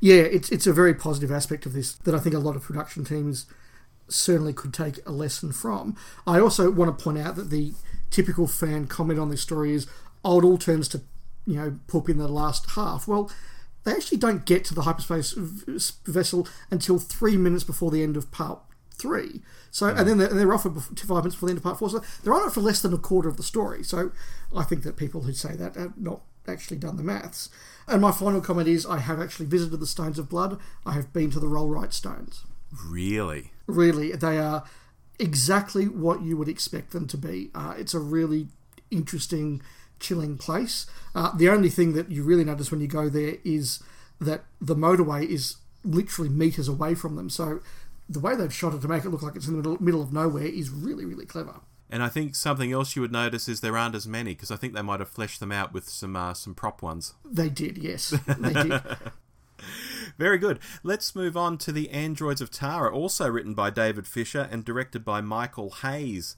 Yeah, 0.00 0.22
it's 0.22 0.50
it's 0.50 0.66
a 0.66 0.72
very 0.72 0.94
positive 0.94 1.32
aspect 1.32 1.66
of 1.66 1.72
this 1.72 1.92
that 1.92 2.14
I 2.14 2.18
think 2.18 2.34
a 2.34 2.40
lot 2.40 2.56
of 2.56 2.62
production 2.62 3.04
teams 3.04 3.46
certainly 4.08 4.52
could 4.52 4.74
take 4.74 4.98
a 5.06 5.12
lesson 5.12 5.52
from. 5.52 5.96
I 6.26 6.38
also 6.38 6.70
want 6.70 6.96
to 6.96 7.02
point 7.02 7.18
out 7.18 7.36
that 7.36 7.50
the 7.50 7.72
typical 8.10 8.46
fan 8.46 8.86
comment 8.86 9.18
on 9.18 9.30
this 9.30 9.40
story 9.40 9.72
is, 9.72 9.86
"Oh, 10.24 10.40
it 10.40 10.44
all 10.44 10.58
turns 10.58 10.88
to, 10.88 11.02
you 11.46 11.56
know, 11.56 11.78
poop 11.86 12.08
in 12.08 12.18
the 12.18 12.28
last 12.28 12.70
half." 12.72 13.06
Well, 13.06 13.30
they 13.84 13.92
actually 13.92 14.18
don't 14.18 14.46
get 14.46 14.64
to 14.66 14.74
the 14.74 14.82
hyperspace 14.82 15.32
v- 15.32 15.78
vessel 16.06 16.48
until 16.70 16.98
three 16.98 17.36
minutes 17.36 17.64
before 17.64 17.90
the 17.90 18.02
end 18.02 18.16
of 18.16 18.30
part 18.30 18.60
three. 18.96 19.42
So, 19.70 19.88
and 19.88 20.08
then 20.08 20.18
they're, 20.18 20.28
and 20.28 20.38
they're 20.38 20.54
off 20.54 20.62
for 20.62 20.70
five 20.70 21.08
minutes 21.08 21.34
before 21.34 21.48
the 21.48 21.52
end 21.52 21.58
of 21.58 21.64
part 21.64 21.78
four. 21.78 21.90
So 21.90 22.02
they're 22.22 22.32
on 22.32 22.46
it 22.46 22.52
for 22.52 22.60
less 22.60 22.80
than 22.80 22.94
a 22.94 22.98
quarter 22.98 23.28
of 23.28 23.36
the 23.36 23.42
story. 23.42 23.82
So, 23.82 24.12
I 24.54 24.62
think 24.62 24.82
that 24.84 24.96
people 24.96 25.22
who 25.22 25.32
say 25.32 25.54
that 25.56 25.74
have 25.74 25.98
not 25.98 26.22
actually 26.46 26.76
done 26.76 26.96
the 26.96 27.02
maths. 27.02 27.48
And 27.86 28.00
my 28.00 28.12
final 28.12 28.40
comment 28.40 28.68
is, 28.68 28.86
I 28.86 28.98
have 28.98 29.20
actually 29.20 29.46
visited 29.46 29.78
the 29.78 29.86
Stones 29.86 30.18
of 30.18 30.28
Blood. 30.28 30.58
I 30.86 30.92
have 30.92 31.12
been 31.12 31.30
to 31.32 31.40
the 31.40 31.46
Rollright 31.46 31.92
Stones. 31.92 32.44
Really? 32.86 33.52
Really, 33.66 34.12
they 34.12 34.38
are 34.38 34.64
exactly 35.18 35.86
what 35.86 36.22
you 36.22 36.36
would 36.36 36.48
expect 36.48 36.92
them 36.92 37.06
to 37.08 37.16
be. 37.16 37.50
Uh, 37.54 37.74
it's 37.76 37.94
a 37.94 37.98
really 37.98 38.48
interesting, 38.90 39.62
chilling 40.04 40.36
place. 40.36 40.86
Uh, 41.14 41.34
the 41.36 41.48
only 41.48 41.70
thing 41.70 41.94
that 41.94 42.10
you 42.10 42.22
really 42.22 42.44
notice 42.44 42.70
when 42.70 42.80
you 42.80 42.86
go 42.86 43.08
there 43.08 43.36
is 43.44 43.82
that 44.20 44.44
the 44.60 44.76
motorway 44.76 45.26
is 45.26 45.56
literally 45.84 46.30
meters 46.30 46.68
away 46.68 46.94
from 46.94 47.16
them. 47.16 47.30
So 47.30 47.60
the 48.08 48.20
way 48.20 48.36
they've 48.36 48.52
shot 48.52 48.74
it 48.74 48.82
to 48.82 48.88
make 48.88 49.04
it 49.04 49.10
look 49.10 49.22
like 49.22 49.36
it's 49.36 49.46
in 49.46 49.52
the 49.52 49.58
middle, 49.58 49.82
middle 49.82 50.02
of 50.02 50.12
nowhere 50.12 50.46
is 50.46 50.70
really, 50.70 51.04
really 51.04 51.26
clever. 51.26 51.60
And 51.90 52.02
I 52.02 52.08
think 52.08 52.34
something 52.34 52.72
else 52.72 52.96
you 52.96 53.02
would 53.02 53.12
notice 53.12 53.48
is 53.48 53.60
there 53.60 53.76
aren't 53.76 53.94
as 53.94 54.06
many 54.06 54.32
because 54.32 54.50
I 54.50 54.56
think 54.56 54.74
they 54.74 54.82
might 54.82 55.00
have 55.00 55.08
fleshed 55.08 55.40
them 55.40 55.52
out 55.52 55.72
with 55.72 55.88
some 55.88 56.16
uh, 56.16 56.34
some 56.34 56.54
prop 56.54 56.82
ones. 56.82 57.14
They 57.24 57.48
did, 57.48 57.78
yes, 57.78 58.10
they 58.26 58.52
did. 58.52 58.82
Very 60.18 60.38
good. 60.38 60.58
Let's 60.82 61.14
move 61.14 61.36
on 61.36 61.58
to 61.58 61.72
the 61.72 61.90
Androids 61.90 62.40
of 62.40 62.50
Tara, 62.50 62.94
also 62.94 63.28
written 63.28 63.54
by 63.54 63.70
David 63.70 64.06
Fisher 64.06 64.48
and 64.50 64.64
directed 64.64 65.04
by 65.04 65.20
Michael 65.20 65.70
Hayes. 65.82 66.36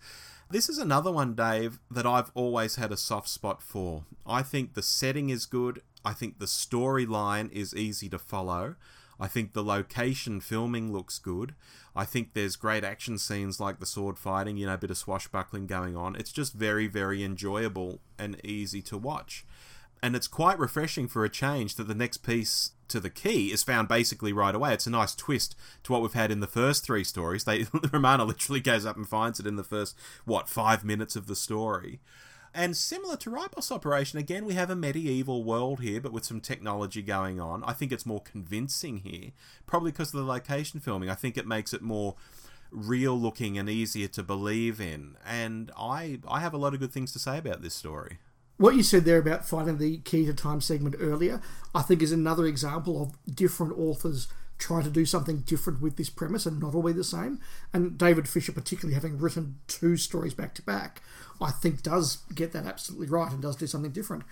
This 0.48 0.68
is 0.68 0.78
another 0.78 1.10
one, 1.10 1.34
Dave, 1.34 1.80
that 1.90 2.06
I've 2.06 2.30
always 2.34 2.76
had 2.76 2.92
a 2.92 2.96
soft 2.96 3.28
spot 3.28 3.60
for. 3.60 4.04
I 4.24 4.42
think 4.42 4.74
the 4.74 4.82
setting 4.82 5.28
is 5.28 5.44
good. 5.44 5.82
I 6.04 6.12
think 6.12 6.38
the 6.38 6.46
storyline 6.46 7.50
is 7.50 7.74
easy 7.74 8.08
to 8.10 8.18
follow. 8.18 8.76
I 9.18 9.26
think 9.26 9.52
the 9.52 9.64
location 9.64 10.40
filming 10.40 10.92
looks 10.92 11.18
good. 11.18 11.56
I 11.96 12.04
think 12.04 12.34
there's 12.34 12.54
great 12.54 12.84
action 12.84 13.18
scenes 13.18 13.58
like 13.58 13.80
the 13.80 13.86
sword 13.86 14.18
fighting, 14.18 14.56
you 14.56 14.66
know, 14.66 14.74
a 14.74 14.78
bit 14.78 14.90
of 14.90 14.98
swashbuckling 14.98 15.66
going 15.66 15.96
on. 15.96 16.14
It's 16.14 16.32
just 16.32 16.54
very, 16.54 16.86
very 16.86 17.24
enjoyable 17.24 17.98
and 18.16 18.40
easy 18.44 18.82
to 18.82 18.96
watch. 18.96 19.44
And 20.06 20.14
it's 20.14 20.28
quite 20.28 20.60
refreshing 20.60 21.08
for 21.08 21.24
a 21.24 21.28
change 21.28 21.74
that 21.74 21.88
the 21.88 21.94
next 21.94 22.18
piece 22.18 22.70
to 22.86 23.00
the 23.00 23.10
key 23.10 23.50
is 23.50 23.64
found 23.64 23.88
basically 23.88 24.32
right 24.32 24.54
away. 24.54 24.72
It's 24.72 24.86
a 24.86 24.90
nice 24.90 25.16
twist 25.16 25.56
to 25.82 25.90
what 25.90 26.00
we've 26.00 26.12
had 26.12 26.30
in 26.30 26.38
the 26.38 26.46
first 26.46 26.84
three 26.84 27.02
stories. 27.02 27.42
They 27.42 27.66
Romana 27.92 28.22
literally 28.22 28.60
goes 28.60 28.86
up 28.86 28.94
and 28.94 29.08
finds 29.08 29.40
it 29.40 29.48
in 29.48 29.56
the 29.56 29.64
first 29.64 29.96
what 30.24 30.48
five 30.48 30.84
minutes 30.84 31.16
of 31.16 31.26
the 31.26 31.34
story. 31.34 31.98
And 32.54 32.76
similar 32.76 33.16
to 33.16 33.30
Ribos 33.30 33.72
Operation, 33.72 34.20
again, 34.20 34.44
we 34.44 34.54
have 34.54 34.70
a 34.70 34.76
medieval 34.76 35.42
world 35.42 35.80
here, 35.80 36.00
but 36.00 36.12
with 36.12 36.24
some 36.24 36.40
technology 36.40 37.02
going 37.02 37.40
on. 37.40 37.64
I 37.64 37.72
think 37.72 37.90
it's 37.90 38.06
more 38.06 38.22
convincing 38.22 38.98
here, 38.98 39.32
probably 39.66 39.90
because 39.90 40.14
of 40.14 40.20
the 40.20 40.32
location 40.32 40.78
filming. 40.78 41.10
I 41.10 41.16
think 41.16 41.36
it 41.36 41.48
makes 41.48 41.74
it 41.74 41.82
more 41.82 42.14
real 42.70 43.18
looking 43.18 43.58
and 43.58 43.68
easier 43.68 44.06
to 44.06 44.22
believe 44.22 44.80
in. 44.80 45.16
And 45.26 45.72
I, 45.76 46.20
I 46.28 46.38
have 46.38 46.54
a 46.54 46.58
lot 46.58 46.74
of 46.74 46.78
good 46.78 46.92
things 46.92 47.12
to 47.14 47.18
say 47.18 47.38
about 47.38 47.60
this 47.60 47.74
story. 47.74 48.18
What 48.58 48.74
you 48.74 48.82
said 48.82 49.04
there 49.04 49.18
about 49.18 49.46
finding 49.46 49.78
the 49.78 49.98
key 49.98 50.24
to 50.26 50.34
time 50.34 50.60
segment 50.60 50.96
earlier, 50.98 51.42
I 51.74 51.82
think 51.82 52.00
is 52.00 52.12
another 52.12 52.46
example 52.46 53.02
of 53.02 53.34
different 53.34 53.78
authors 53.78 54.28
trying 54.58 54.84
to 54.84 54.90
do 54.90 55.04
something 55.04 55.40
different 55.40 55.82
with 55.82 55.96
this 55.96 56.08
premise 56.08 56.46
and 56.46 56.58
not 56.58 56.74
all 56.74 56.82
be 56.82 56.92
the 56.92 57.04
same. 57.04 57.38
And 57.72 57.98
David 57.98 58.26
Fisher, 58.28 58.52
particularly 58.52 58.94
having 58.94 59.18
written 59.18 59.58
two 59.68 59.98
stories 59.98 60.32
back 60.32 60.54
to 60.54 60.62
back, 60.62 61.02
I 61.40 61.50
think 61.50 61.82
does 61.82 62.18
get 62.34 62.52
that 62.52 62.64
absolutely 62.64 63.08
right 63.08 63.30
and 63.30 63.42
does 63.42 63.56
do 63.56 63.66
something 63.66 63.92
different. 63.92 64.24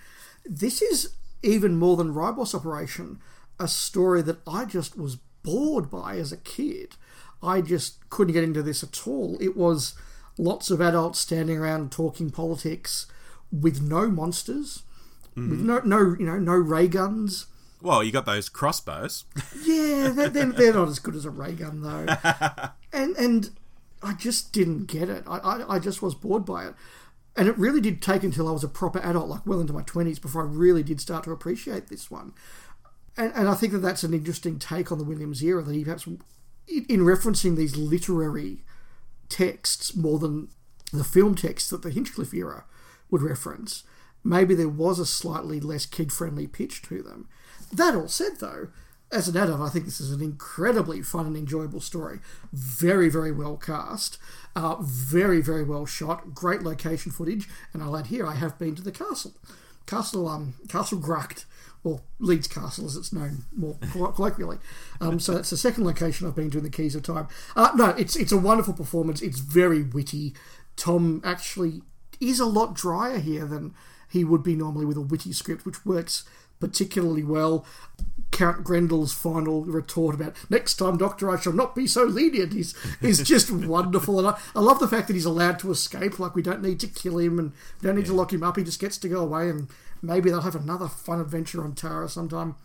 This 0.43 0.81
is 0.81 1.13
even 1.43 1.77
more 1.77 1.95
than 1.95 2.15
Ribos 2.15 2.55
Operation, 2.55 3.19
a 3.59 3.67
story 3.67 4.23
that 4.23 4.39
I 4.47 4.65
just 4.65 4.97
was 4.97 5.17
bored 5.43 5.91
by 5.91 6.15
as 6.17 6.31
a 6.31 6.37
kid. 6.37 6.95
I 7.43 7.61
just 7.61 8.09
couldn't 8.09 8.33
get 8.33 8.43
into 8.43 8.63
this 8.63 8.81
at 8.81 9.07
all. 9.07 9.37
It 9.39 9.55
was 9.55 9.93
lots 10.39 10.71
of 10.71 10.81
adults 10.81 11.19
standing 11.19 11.59
around 11.59 11.91
talking 11.91 12.31
politics 12.31 13.05
with 13.51 13.81
no 13.81 14.09
monsters, 14.09 14.83
mm-hmm. 15.35 15.49
with 15.49 15.59
no 15.59 15.79
no 15.79 16.15
you 16.17 16.25
know 16.25 16.37
no 16.37 16.53
ray 16.53 16.87
guns. 16.87 17.47
Well, 17.81 18.03
you 18.03 18.11
got 18.11 18.25
those 18.25 18.49
crossbows. 18.49 19.25
yeah, 19.63 20.09
they're, 20.09 20.29
they're, 20.29 20.51
they're, 20.51 20.73
not 20.73 20.87
as 20.87 20.99
good 20.99 21.15
as 21.15 21.25
a 21.25 21.29
ray 21.29 21.53
gun 21.53 21.81
though, 21.81 22.05
and 22.93 23.15
and 23.15 23.51
I 24.01 24.13
just 24.13 24.53
didn't 24.53 24.85
get 24.85 25.09
it. 25.09 25.23
I, 25.27 25.37
I 25.37 25.75
I 25.75 25.79
just 25.79 26.01
was 26.01 26.15
bored 26.15 26.45
by 26.45 26.67
it. 26.67 26.75
And 27.37 27.49
it 27.49 27.57
really 27.57 27.81
did 27.81 28.01
take 28.01 28.23
until 28.23 28.47
I 28.47 28.51
was 28.51 28.63
a 28.63 28.69
proper 28.69 28.99
adult, 28.99 29.27
like 29.27 29.45
well 29.45 29.59
into 29.59 29.73
my 29.73 29.81
20s, 29.81 30.21
before 30.21 30.43
I 30.43 30.45
really 30.45 30.83
did 30.83 31.01
start 31.01 31.25
to 31.25 31.31
appreciate 31.31 31.89
this 31.89 32.09
one. 32.09 32.31
And, 33.17 33.33
and 33.35 33.49
I 33.49 33.55
think 33.55 33.73
that 33.73 33.79
that's 33.79 34.03
an 34.03 34.13
interesting 34.13 34.57
take 34.57 34.89
on 34.89 34.99
the 34.99 35.03
Williams 35.03 35.43
era, 35.43 35.61
that 35.61 35.75
he 35.75 35.83
perhaps, 35.83 36.07
in 36.07 37.01
referencing 37.01 37.57
these 37.57 37.75
literary 37.75 38.63
texts 39.27 39.95
more 39.95 40.17
than 40.17 40.49
the 40.93 41.03
film 41.03 41.35
texts 41.35 41.69
that 41.69 41.81
the 41.81 41.89
Hinchcliffe 41.89 42.33
era 42.33 42.63
would 43.11 43.21
reference, 43.21 43.83
maybe 44.23 44.55
there 44.55 44.69
was 44.69 44.99
a 44.99 45.05
slightly 45.05 45.59
less 45.59 45.85
kid 45.85 46.11
friendly 46.11 46.47
pitch 46.47 46.81
to 46.83 47.01
them. 47.01 47.27
That 47.71 47.95
all 47.95 48.07
said, 48.07 48.39
though, 48.39 48.69
as 49.11 49.27
an 49.27 49.37
adult, 49.37 49.61
I 49.61 49.69
think 49.69 49.85
this 49.85 50.01
is 50.01 50.11
an 50.11 50.21
incredibly 50.21 51.01
fun 51.01 51.25
and 51.25 51.37
enjoyable 51.37 51.79
story. 51.79 52.19
Very, 52.51 53.09
very 53.09 53.31
well 53.31 53.55
cast, 53.55 54.17
uh, 54.55 54.77
very, 54.81 55.41
very 55.41 55.63
well 55.63 55.85
shot, 55.85 56.33
great 56.33 56.63
location 56.63 57.11
footage, 57.11 57.47
and 57.73 57.81
I'll 57.83 57.95
add 57.95 58.07
here 58.07 58.25
I 58.25 58.35
have 58.35 58.57
been 58.57 58.75
to 58.75 58.81
the 58.81 58.91
castle, 58.91 59.33
Castle 59.85 60.27
um 60.27 60.55
Castle 60.67 60.99
Gracht, 60.99 61.45
or 61.83 62.01
Leeds 62.19 62.47
Castle 62.47 62.87
as 62.87 62.95
it's 62.95 63.13
known 63.13 63.45
more 63.55 63.77
colloquially. 63.91 64.57
Um, 64.99 65.19
so 65.19 65.37
it's 65.37 65.51
the 65.51 65.57
second 65.57 65.85
location 65.85 66.27
I've 66.27 66.35
been 66.35 66.49
to 66.51 66.57
in 66.57 66.63
the 66.63 66.69
Keys 66.69 66.95
of 66.95 67.03
Time. 67.03 67.27
Uh, 67.55 67.71
no, 67.75 67.89
it's 67.89 68.15
it's 68.15 68.31
a 68.31 68.37
wonderful 68.37 68.73
performance. 68.73 69.21
It's 69.21 69.39
very 69.39 69.83
witty. 69.83 70.33
Tom 70.75 71.21
actually 71.23 71.83
is 72.19 72.39
a 72.39 72.45
lot 72.45 72.73
drier 72.73 73.19
here 73.19 73.45
than 73.45 73.73
he 74.09 74.23
would 74.23 74.43
be 74.43 74.55
normally 74.55 74.85
with 74.85 74.97
a 74.97 75.01
witty 75.01 75.33
script, 75.33 75.65
which 75.65 75.85
works 75.85 76.23
particularly 76.59 77.23
well. 77.23 77.65
Count 78.31 78.63
Grendel's 78.63 79.13
final 79.13 79.63
retort 79.63 80.15
about 80.15 80.35
next 80.49 80.75
time, 80.75 80.97
Doctor, 80.97 81.29
I 81.29 81.39
shall 81.39 81.53
not 81.53 81.75
be 81.75 81.87
so 81.87 82.03
lenient 82.03 82.53
is 82.53 82.75
is 83.01 83.19
just 83.23 83.49
wonderful, 83.49 84.19
and 84.19 84.27
I, 84.27 84.37
I, 84.55 84.59
love 84.59 84.79
the 84.79 84.87
fact 84.87 85.07
that 85.07 85.13
he's 85.13 85.25
allowed 85.25 85.59
to 85.59 85.71
escape. 85.71 86.19
Like 86.19 86.35
we 86.35 86.41
don't 86.41 86.61
need 86.61 86.79
to 86.81 86.87
kill 86.87 87.19
him 87.19 87.39
and 87.39 87.51
we 87.81 87.87
don't 87.87 87.95
need 87.95 88.05
yeah. 88.05 88.11
to 88.11 88.17
lock 88.17 88.33
him 88.33 88.43
up. 88.43 88.57
He 88.57 88.63
just 88.63 88.81
gets 88.81 88.97
to 88.99 89.09
go 89.09 89.21
away, 89.21 89.49
and 89.49 89.69
maybe 90.01 90.29
they'll 90.29 90.41
have 90.41 90.55
another 90.55 90.87
fun 90.87 91.21
adventure 91.21 91.63
on 91.63 91.75
Tara 91.75 92.09
sometime. 92.09 92.55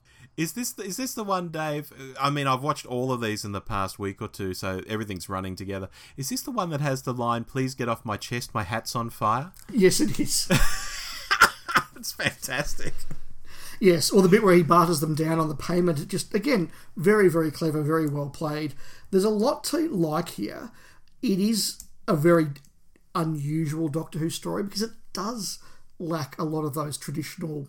Is 0.41 0.55
this 0.55 0.73
the, 0.73 0.85
is 0.85 0.97
this 0.97 1.13
the 1.13 1.23
one, 1.23 1.49
Dave? 1.49 1.93
Uh, 1.93 2.19
I 2.19 2.31
mean, 2.31 2.47
I've 2.47 2.63
watched 2.63 2.87
all 2.87 3.13
of 3.13 3.21
these 3.21 3.45
in 3.45 3.53
the 3.53 3.61
past 3.61 3.99
week 3.99 4.23
or 4.23 4.29
two, 4.29 4.55
so 4.55 4.81
everything's 4.89 5.29
running 5.29 5.55
together. 5.55 5.91
Is 6.17 6.31
this 6.31 6.41
the 6.41 6.51
one 6.51 6.71
that 6.71 6.81
has 6.81 7.03
the 7.03 7.13
line, 7.13 7.45
"Please 7.45 7.75
get 7.75 7.91
off 7.91 8.07
my 8.07 8.17
chest, 8.17 8.55
my 8.55 8.63
hat's 8.63 8.97
on 8.97 9.11
fire"? 9.11 9.53
Yes, 9.71 10.01
it 10.01 10.19
is. 10.19 10.49
it's 11.97 12.13
fantastic. 12.13 12.95
Yes, 13.81 14.11
or 14.11 14.23
the 14.23 14.31
bit 14.31 14.43
where 14.43 14.55
he 14.55 14.63
barters 14.63 15.01
them 15.01 15.15
down 15.15 15.39
on 15.39 15.51
the 15.51 15.55
payment. 15.55 16.09
Just 16.09 16.35
again, 16.35 16.71
very 16.97 17.29
very 17.29 17.51
clever, 17.51 17.83
very 17.83 18.09
well 18.09 18.31
played. 18.31 18.73
There's 19.11 19.25
a 19.25 19.29
lot 19.29 19.63
to 19.65 19.91
like 19.91 20.31
here. 20.31 20.71
It 21.21 21.39
is 21.39 21.85
a 22.09 22.17
very 22.17 22.47
unusual 23.15 23.89
Doctor 23.89 24.19
Who 24.19 24.31
story 24.31 24.63
because 24.63 24.81
it 24.81 24.93
does 25.13 25.59
lack 25.99 26.39
a 26.39 26.45
lot 26.45 26.65
of 26.65 26.73
those 26.73 26.97
traditional 26.97 27.69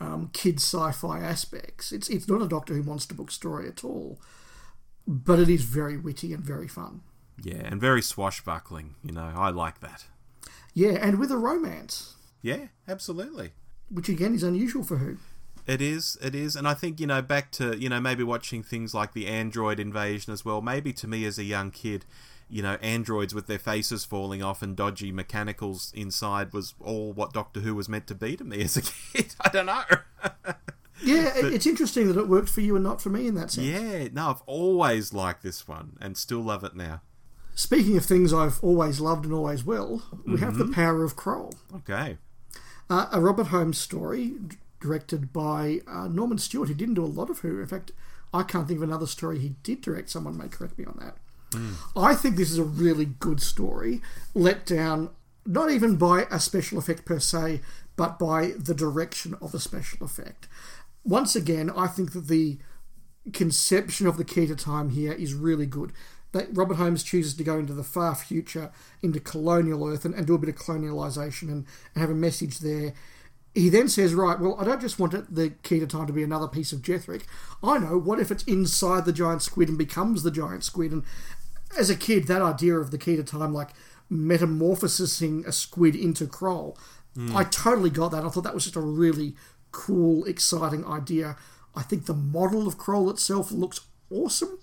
um, 0.00 0.30
kid 0.32 0.56
sci-fi 0.56 1.20
aspects. 1.20 1.92
It's 1.92 2.08
it's 2.08 2.28
not 2.28 2.42
a 2.42 2.48
Doctor 2.48 2.74
Who 2.74 2.82
monster 2.82 3.14
book 3.14 3.30
story 3.30 3.68
at 3.68 3.84
all, 3.84 4.20
but 5.06 5.38
it 5.38 5.48
is 5.48 5.62
very 5.62 5.96
witty 5.96 6.32
and 6.32 6.42
very 6.42 6.68
fun. 6.68 7.02
Yeah, 7.42 7.62
and 7.64 7.80
very 7.80 8.02
swashbuckling. 8.02 8.94
You 9.02 9.12
know, 9.12 9.32
I 9.36 9.50
like 9.50 9.80
that. 9.80 10.06
Yeah, 10.74 10.98
and 11.00 11.18
with 11.18 11.30
a 11.30 11.36
romance. 11.36 12.14
Yeah, 12.42 12.66
absolutely. 12.86 13.52
Which 13.90 14.08
again 14.08 14.34
is 14.34 14.42
unusual 14.42 14.84
for 14.84 14.98
Who. 14.98 15.18
It 15.66 15.82
is, 15.82 16.16
it 16.22 16.34
is, 16.34 16.56
and 16.56 16.66
I 16.66 16.72
think 16.72 16.98
you 16.98 17.06
know 17.06 17.20
back 17.20 17.50
to 17.52 17.76
you 17.76 17.88
know 17.88 18.00
maybe 18.00 18.22
watching 18.22 18.62
things 18.62 18.94
like 18.94 19.12
the 19.12 19.26
Android 19.26 19.78
invasion 19.78 20.32
as 20.32 20.44
well. 20.44 20.62
Maybe 20.62 20.92
to 20.94 21.06
me 21.06 21.24
as 21.26 21.38
a 21.38 21.44
young 21.44 21.70
kid, 21.70 22.04
you 22.48 22.62
know, 22.62 22.78
androids 22.80 23.34
with 23.34 23.46
their 23.46 23.58
faces 23.58 24.04
falling 24.04 24.42
off 24.42 24.62
and 24.62 24.76
dodgy 24.76 25.12
mechanicals 25.12 25.92
inside 25.94 26.52
was 26.52 26.74
all 26.80 27.12
what 27.12 27.32
Doctor 27.32 27.60
Who 27.60 27.74
was 27.74 27.88
meant 27.88 28.06
to 28.08 28.14
be 28.14 28.36
to 28.36 28.44
me 28.44 28.60
as 28.64 28.76
a 28.76 28.82
kid. 28.82 29.34
I 29.40 29.48
don't 29.48 29.66
know. 29.66 29.82
yeah, 31.04 31.32
but, 31.40 31.52
it's 31.52 31.66
interesting 31.66 32.08
that 32.08 32.18
it 32.18 32.28
worked 32.28 32.48
for 32.48 32.60
you 32.60 32.74
and 32.74 32.84
not 32.84 33.00
for 33.00 33.10
me 33.10 33.26
in 33.26 33.34
that 33.34 33.50
sense. 33.50 33.66
Yeah, 33.66 34.08
no, 34.12 34.30
I've 34.30 34.42
always 34.46 35.12
liked 35.12 35.42
this 35.42 35.68
one 35.68 35.96
and 36.00 36.16
still 36.16 36.40
love 36.40 36.64
it 36.64 36.74
now. 36.74 37.02
Speaking 37.54 37.96
of 37.96 38.04
things 38.04 38.32
I've 38.32 38.62
always 38.62 39.00
loved 39.00 39.24
and 39.24 39.34
always 39.34 39.64
will, 39.64 40.02
we 40.24 40.34
mm-hmm. 40.34 40.44
have 40.44 40.58
The 40.58 40.68
Power 40.68 41.02
of 41.02 41.16
Kroll. 41.16 41.52
Okay. 41.74 42.18
Uh, 42.88 43.06
a 43.10 43.20
Robert 43.20 43.48
Holmes 43.48 43.78
story 43.78 44.34
directed 44.80 45.32
by 45.32 45.80
uh, 45.86 46.06
Norman 46.06 46.38
Stewart, 46.38 46.68
who 46.68 46.74
didn't 46.74 46.94
do 46.94 47.04
a 47.04 47.06
lot 47.06 47.30
of 47.30 47.40
Who. 47.40 47.60
In 47.60 47.66
fact, 47.66 47.90
I 48.32 48.44
can't 48.44 48.68
think 48.68 48.78
of 48.78 48.82
another 48.84 49.06
story 49.06 49.38
he 49.38 49.56
did 49.62 49.80
direct. 49.80 50.10
Someone 50.10 50.36
may 50.36 50.48
correct 50.48 50.78
me 50.78 50.84
on 50.84 50.98
that. 51.00 51.16
Mm. 51.50 51.74
I 51.96 52.14
think 52.14 52.36
this 52.36 52.50
is 52.50 52.58
a 52.58 52.64
really 52.64 53.06
good 53.06 53.40
story, 53.40 54.02
let 54.34 54.66
down 54.66 55.10
not 55.46 55.70
even 55.70 55.96
by 55.96 56.26
a 56.30 56.38
special 56.38 56.78
effect 56.78 57.06
per 57.06 57.18
se, 57.18 57.60
but 57.96 58.18
by 58.18 58.52
the 58.58 58.74
direction 58.74 59.34
of 59.40 59.54
a 59.54 59.58
special 59.58 60.04
effect. 60.04 60.46
Once 61.04 61.34
again, 61.34 61.70
I 61.70 61.86
think 61.86 62.12
that 62.12 62.28
the 62.28 62.58
conception 63.32 64.06
of 64.06 64.18
the 64.18 64.24
key 64.24 64.46
to 64.46 64.54
time 64.54 64.90
here 64.90 65.12
is 65.12 65.32
really 65.32 65.66
good. 65.66 65.92
That 66.32 66.48
Robert 66.52 66.74
Holmes 66.74 67.02
chooses 67.02 67.34
to 67.34 67.44
go 67.44 67.58
into 67.58 67.72
the 67.72 67.82
far 67.82 68.14
future, 68.14 68.70
into 69.02 69.20
colonial 69.20 69.88
Earth, 69.88 70.04
and, 70.04 70.14
and 70.14 70.26
do 70.26 70.34
a 70.34 70.38
bit 70.38 70.50
of 70.50 70.56
colonialisation 70.56 71.48
and, 71.48 71.66
and 71.94 72.02
have 72.02 72.10
a 72.10 72.14
message 72.14 72.58
there 72.58 72.92
he 73.58 73.68
then 73.68 73.88
says, 73.88 74.14
right, 74.14 74.38
well, 74.38 74.56
I 74.58 74.64
don't 74.64 74.80
just 74.80 74.98
want 74.98 75.14
it, 75.14 75.34
the 75.34 75.50
key 75.62 75.80
to 75.80 75.86
time 75.86 76.06
to 76.06 76.12
be 76.12 76.22
another 76.22 76.48
piece 76.48 76.72
of 76.72 76.80
Jethrik. 76.80 77.22
I 77.62 77.78
know, 77.78 77.98
what 77.98 78.20
if 78.20 78.30
it's 78.30 78.44
inside 78.44 79.04
the 79.04 79.12
giant 79.12 79.42
squid 79.42 79.68
and 79.68 79.76
becomes 79.76 80.22
the 80.22 80.30
giant 80.30 80.64
squid? 80.64 80.92
And 80.92 81.02
as 81.76 81.90
a 81.90 81.96
kid, 81.96 82.26
that 82.26 82.42
idea 82.42 82.76
of 82.78 82.90
the 82.90 82.98
key 82.98 83.16
to 83.16 83.22
time, 83.22 83.52
like 83.52 83.70
metamorphosing 84.08 85.44
a 85.46 85.52
squid 85.52 85.94
into 85.94 86.26
Kroll, 86.26 86.78
mm. 87.16 87.34
I 87.34 87.44
totally 87.44 87.90
got 87.90 88.10
that. 88.12 88.24
I 88.24 88.28
thought 88.28 88.44
that 88.44 88.54
was 88.54 88.64
just 88.64 88.76
a 88.76 88.80
really 88.80 89.34
cool, 89.70 90.24
exciting 90.24 90.84
idea. 90.86 91.36
I 91.74 91.82
think 91.82 92.06
the 92.06 92.14
model 92.14 92.66
of 92.66 92.78
Kroll 92.78 93.10
itself 93.10 93.52
looks 93.52 93.80
awesome. 94.10 94.58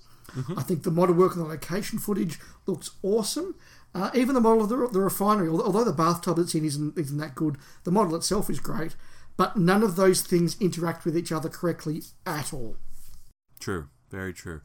I 0.58 0.64
think 0.64 0.84
the 0.84 0.91
model 0.91 1.16
work 1.16 1.38
on 1.38 1.43
the 1.43 1.49
location 1.49 1.97
footage 1.97 2.39
looks 2.66 2.91
awesome. 3.01 3.56
Uh, 3.93 4.10
even 4.14 4.36
the 4.36 4.41
model 4.41 4.64
of 4.64 4.70
the, 4.70 4.88
the 4.91 4.99
refinery, 4.99 5.47
although 5.47 5.86
the 5.86 5.93
bathtub 5.93 6.38
it's 6.39 6.53
in 6.53 6.66
isn't, 6.66 6.97
isn't 6.97 7.18
that 7.18 7.36
good, 7.36 7.58
the 7.86 7.91
model 7.91 8.16
itself 8.16 8.49
is 8.49 8.60
great. 8.60 8.95
But 9.38 9.56
none 9.56 9.84
of 9.84 9.95
those 9.95 10.22
things 10.22 10.60
interact 10.60 11.06
with 11.06 11.18
each 11.18 11.32
other 11.32 11.47
correctly 11.47 12.01
at 12.26 12.53
all. 12.53 12.76
True, 13.60 13.88
very 14.10 14.34
true. 14.34 14.62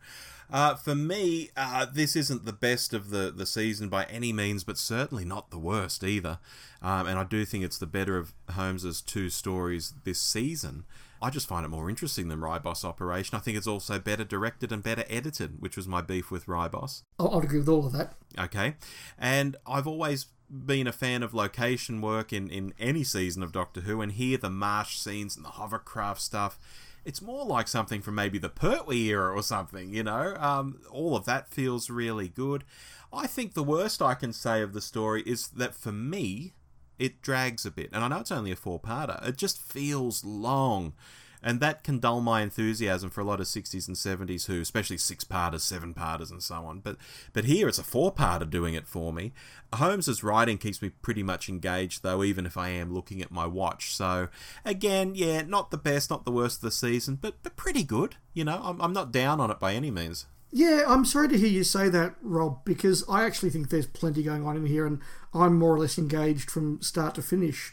Uh, 0.53 0.75
for 0.75 0.95
me, 0.95 1.51
uh, 1.57 1.87
this 1.93 2.17
isn't 2.17 2.45
the 2.45 2.53
best 2.53 2.93
of 2.93 3.11
the, 3.11 3.33
the 3.35 3.47
season 3.47 3.89
by 3.89 4.05
any 4.05 4.33
means, 4.33 4.65
but 4.65 4.79
certainly 4.79 5.25
not 5.25 5.51
the 5.51 5.59
worst 5.59 6.03
either. 6.05 6.39
Um, 6.83 7.07
and 7.07 7.19
I 7.19 7.25
do 7.25 7.45
think 7.45 7.65
it's 7.65 7.79
the 7.79 7.87
better 7.87 8.17
of 8.17 8.33
Holmes's 8.51 9.01
two 9.01 9.31
stories 9.31 9.95
this 10.05 10.21
season. 10.21 10.85
I 11.23 11.29
just 11.29 11.47
find 11.47 11.67
it 11.67 11.69
more 11.69 11.91
interesting 11.91 12.29
than 12.29 12.41
Ribos 12.41 12.85
Operation. 12.85 13.37
I 13.37 13.41
think 13.41 13.59
it's 13.59 13.67
also 13.67 13.99
better 13.99 14.25
directed 14.25 14.73
and 14.73 14.83
better 14.83 15.05
edited, 15.09 15.61
which 15.61 15.77
was 15.77 15.87
my 15.87 16.01
beef 16.01 16.31
with 16.31 16.47
Ribos. 16.47 17.03
I'll, 17.19 17.29
I'll 17.29 17.41
agree 17.41 17.59
with 17.59 17.69
all 17.69 17.87
of 17.87 17.93
that. 17.93 18.15
Okay. 18.39 18.77
And 19.19 19.57
I've 19.67 19.87
always 19.87 20.27
been 20.51 20.87
a 20.87 20.93
fan 20.93 21.23
of 21.23 21.35
location 21.35 22.01
work 22.01 22.33
in, 22.33 22.49
in 22.49 22.73
any 22.79 23.05
season 23.05 23.43
of 23.43 23.53
Doctor 23.53 23.83
Who, 23.83 24.01
and 24.01 24.13
here 24.13 24.39
the 24.39 24.51
marsh 24.51 24.97
scenes 24.97 25.37
and 25.37 25.45
the 25.45 25.51
hovercraft 25.51 26.21
stuff, 26.21 26.59
it's 27.05 27.23
more 27.23 27.45
like 27.45 27.69
something 27.69 28.03
from 28.03 28.15
maybe 28.15 28.39
the 28.39 28.49
Pertwee 28.49 29.09
era 29.09 29.35
or 29.35 29.43
something, 29.43 29.93
you 29.93 30.03
know? 30.03 30.35
Um, 30.39 30.81
all 30.91 31.17
of 31.17 31.25
that 31.27 31.49
feels 31.49 31.91
really 31.91 32.29
good. 32.29 32.65
I 33.13 33.27
think 33.27 33.55
the 33.55 33.63
worst 33.63 34.01
I 34.03 34.15
can 34.15 34.33
say 34.33 34.63
of 34.63 34.73
the 34.73 34.81
story 34.81 35.23
is 35.27 35.49
that 35.49 35.75
for 35.75 35.93
me, 35.93 36.55
it 36.99 37.23
drags 37.23 37.65
a 37.65 37.71
bit. 37.71 37.91
And 37.93 38.05
I 38.05 38.09
know 38.09 38.19
it's 38.19 38.31
only 38.31 38.53
a 38.53 38.57
four 38.57 38.81
parter, 38.81 39.27
it 39.27 39.37
just 39.37 39.61
feels 39.61 40.25
long. 40.25 40.93
And 41.43 41.61
that 41.61 41.85
can 41.85 41.99
dull 41.99 42.21
my 42.21 42.43
enthusiasm 42.43 43.11
for 43.11 43.21
a 43.21 43.25
lot 43.25 43.41
of 43.41 43.47
60s 43.47 43.89
and 43.89 43.97
70s 43.97 44.47
Who, 44.47 44.61
especially 44.61 44.99
six 44.99 45.25
parters, 45.25 45.63
seven 45.63 45.95
parters, 45.95 46.31
and 46.31 46.43
so 46.43 46.57
on. 46.57 46.81
But 46.81 46.97
but 47.33 47.45
here 47.45 47.69
it's 47.69 47.79
a 47.79 47.85
four 47.85 48.13
parter 48.15 48.49
doing 48.49 48.75
it 48.75 48.87
for 48.87 49.13
me. 49.13 49.33
Holmes's 49.73 50.23
writing 50.23 50.59
keeps 50.59 50.83
me 50.83 50.89
pretty 50.89 51.23
much 51.23 51.49
engaged, 51.49 52.03
though, 52.03 52.25
even 52.25 52.45
if 52.45 52.57
I 52.57 52.71
am 52.71 52.93
looking 52.93 53.23
at 53.23 53.31
my 53.31 53.47
watch. 53.47 53.95
So, 53.95 54.29
again, 54.65 55.15
yeah, 55.15 55.43
not 55.43 55.71
the 55.71 55.79
best, 55.79 56.11
not 56.11 56.25
the 56.25 56.33
worst 56.33 56.59
of 56.59 56.63
the 56.63 56.71
season, 56.71 57.17
but, 57.21 57.35
but 57.43 57.57
pretty 57.57 57.85
good. 57.85 58.17
You 58.35 58.45
know, 58.45 58.61
I'm, 58.63 58.81
I'm 58.81 58.93
not 58.93 59.13
down 59.13 59.41
on 59.41 59.51
it 59.51 59.61
by 59.61 59.75
any 59.75 59.91
means. 59.91 60.27
Yeah, 60.53 60.83
I'm 60.89 61.05
sorry 61.05 61.29
to 61.29 61.39
hear 61.39 61.49
you 61.49 61.63
say 61.63 61.89
that, 61.91 62.17
Rob, 62.23 62.65
because 62.65 63.05
I 63.09 63.25
actually 63.25 63.51
think 63.51 63.71
there's 63.71 63.87
plenty 63.87 64.25
going 64.25 64.45
on 64.45 64.57
in 64.57 64.67
here, 64.67 64.85
and 64.85 65.01
I'm 65.33 65.57
more 65.57 65.75
or 65.75 65.79
less 65.79 65.97
engaged 65.97 66.51
from 66.51 66.83
start 66.83 67.15
to 67.15 67.23
finish. 67.23 67.73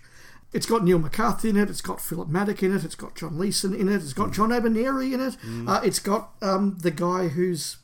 It's 0.54 0.66
got 0.66 0.84
Neil 0.84 1.00
McCarthy 1.00 1.50
in 1.50 1.58
it, 1.58 1.70
it's 1.70 1.82
got 1.82 2.02
Philip 2.02 2.30
Madoc 2.30 2.64
in 2.64 2.76
it, 2.76 2.84
it's 2.84 2.96
got 2.96 3.16
John 3.16 3.38
Leeson 3.38 3.74
in 3.74 3.90
it, 3.90 3.96
it's 3.96 4.14
got 4.14 4.30
mm. 4.30 4.34
John 4.34 4.50
Abineri 4.50 5.14
in 5.14 5.20
it, 5.20 5.38
mm. 5.46 5.68
uh, 5.68 5.82
it's 5.84 6.00
got 6.00 6.32
um, 6.42 6.78
the 6.80 6.92
guy 6.92 7.28
who's 7.28 7.78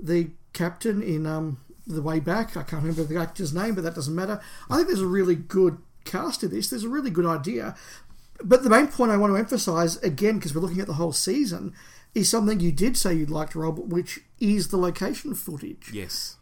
the 0.00 0.30
captain 0.52 1.02
in 1.02 1.26
um, 1.26 1.58
The 1.86 2.02
Way 2.02 2.20
Back. 2.20 2.56
I 2.56 2.62
can't 2.62 2.82
remember 2.82 3.04
the 3.04 3.18
actor's 3.18 3.54
name, 3.54 3.74
but 3.74 3.84
that 3.84 3.94
doesn't 3.94 4.14
matter. 4.14 4.40
I 4.68 4.76
think 4.76 4.88
there's 4.88 5.00
a 5.00 5.06
really 5.06 5.34
good 5.34 5.78
cast 6.04 6.40
to 6.40 6.48
this, 6.48 6.68
there's 6.68 6.84
a 6.84 6.88
really 6.88 7.10
good 7.10 7.26
idea. 7.26 7.74
But 8.44 8.62
the 8.62 8.70
main 8.70 8.86
point 8.86 9.10
I 9.10 9.16
want 9.16 9.32
to 9.32 9.38
emphasise, 9.38 9.96
again, 9.96 10.36
because 10.36 10.54
we're 10.54 10.60
looking 10.60 10.80
at 10.80 10.86
the 10.86 10.94
whole 10.94 11.12
season, 11.12 11.74
is 12.14 12.28
something 12.28 12.60
you 12.60 12.72
did 12.72 12.96
say 12.96 13.14
you'd 13.14 13.30
liked, 13.30 13.54
Rob, 13.54 13.78
which 13.78 14.20
is 14.40 14.68
the 14.68 14.76
location 14.76 15.34
footage. 15.34 15.90
Yes. 15.92 16.36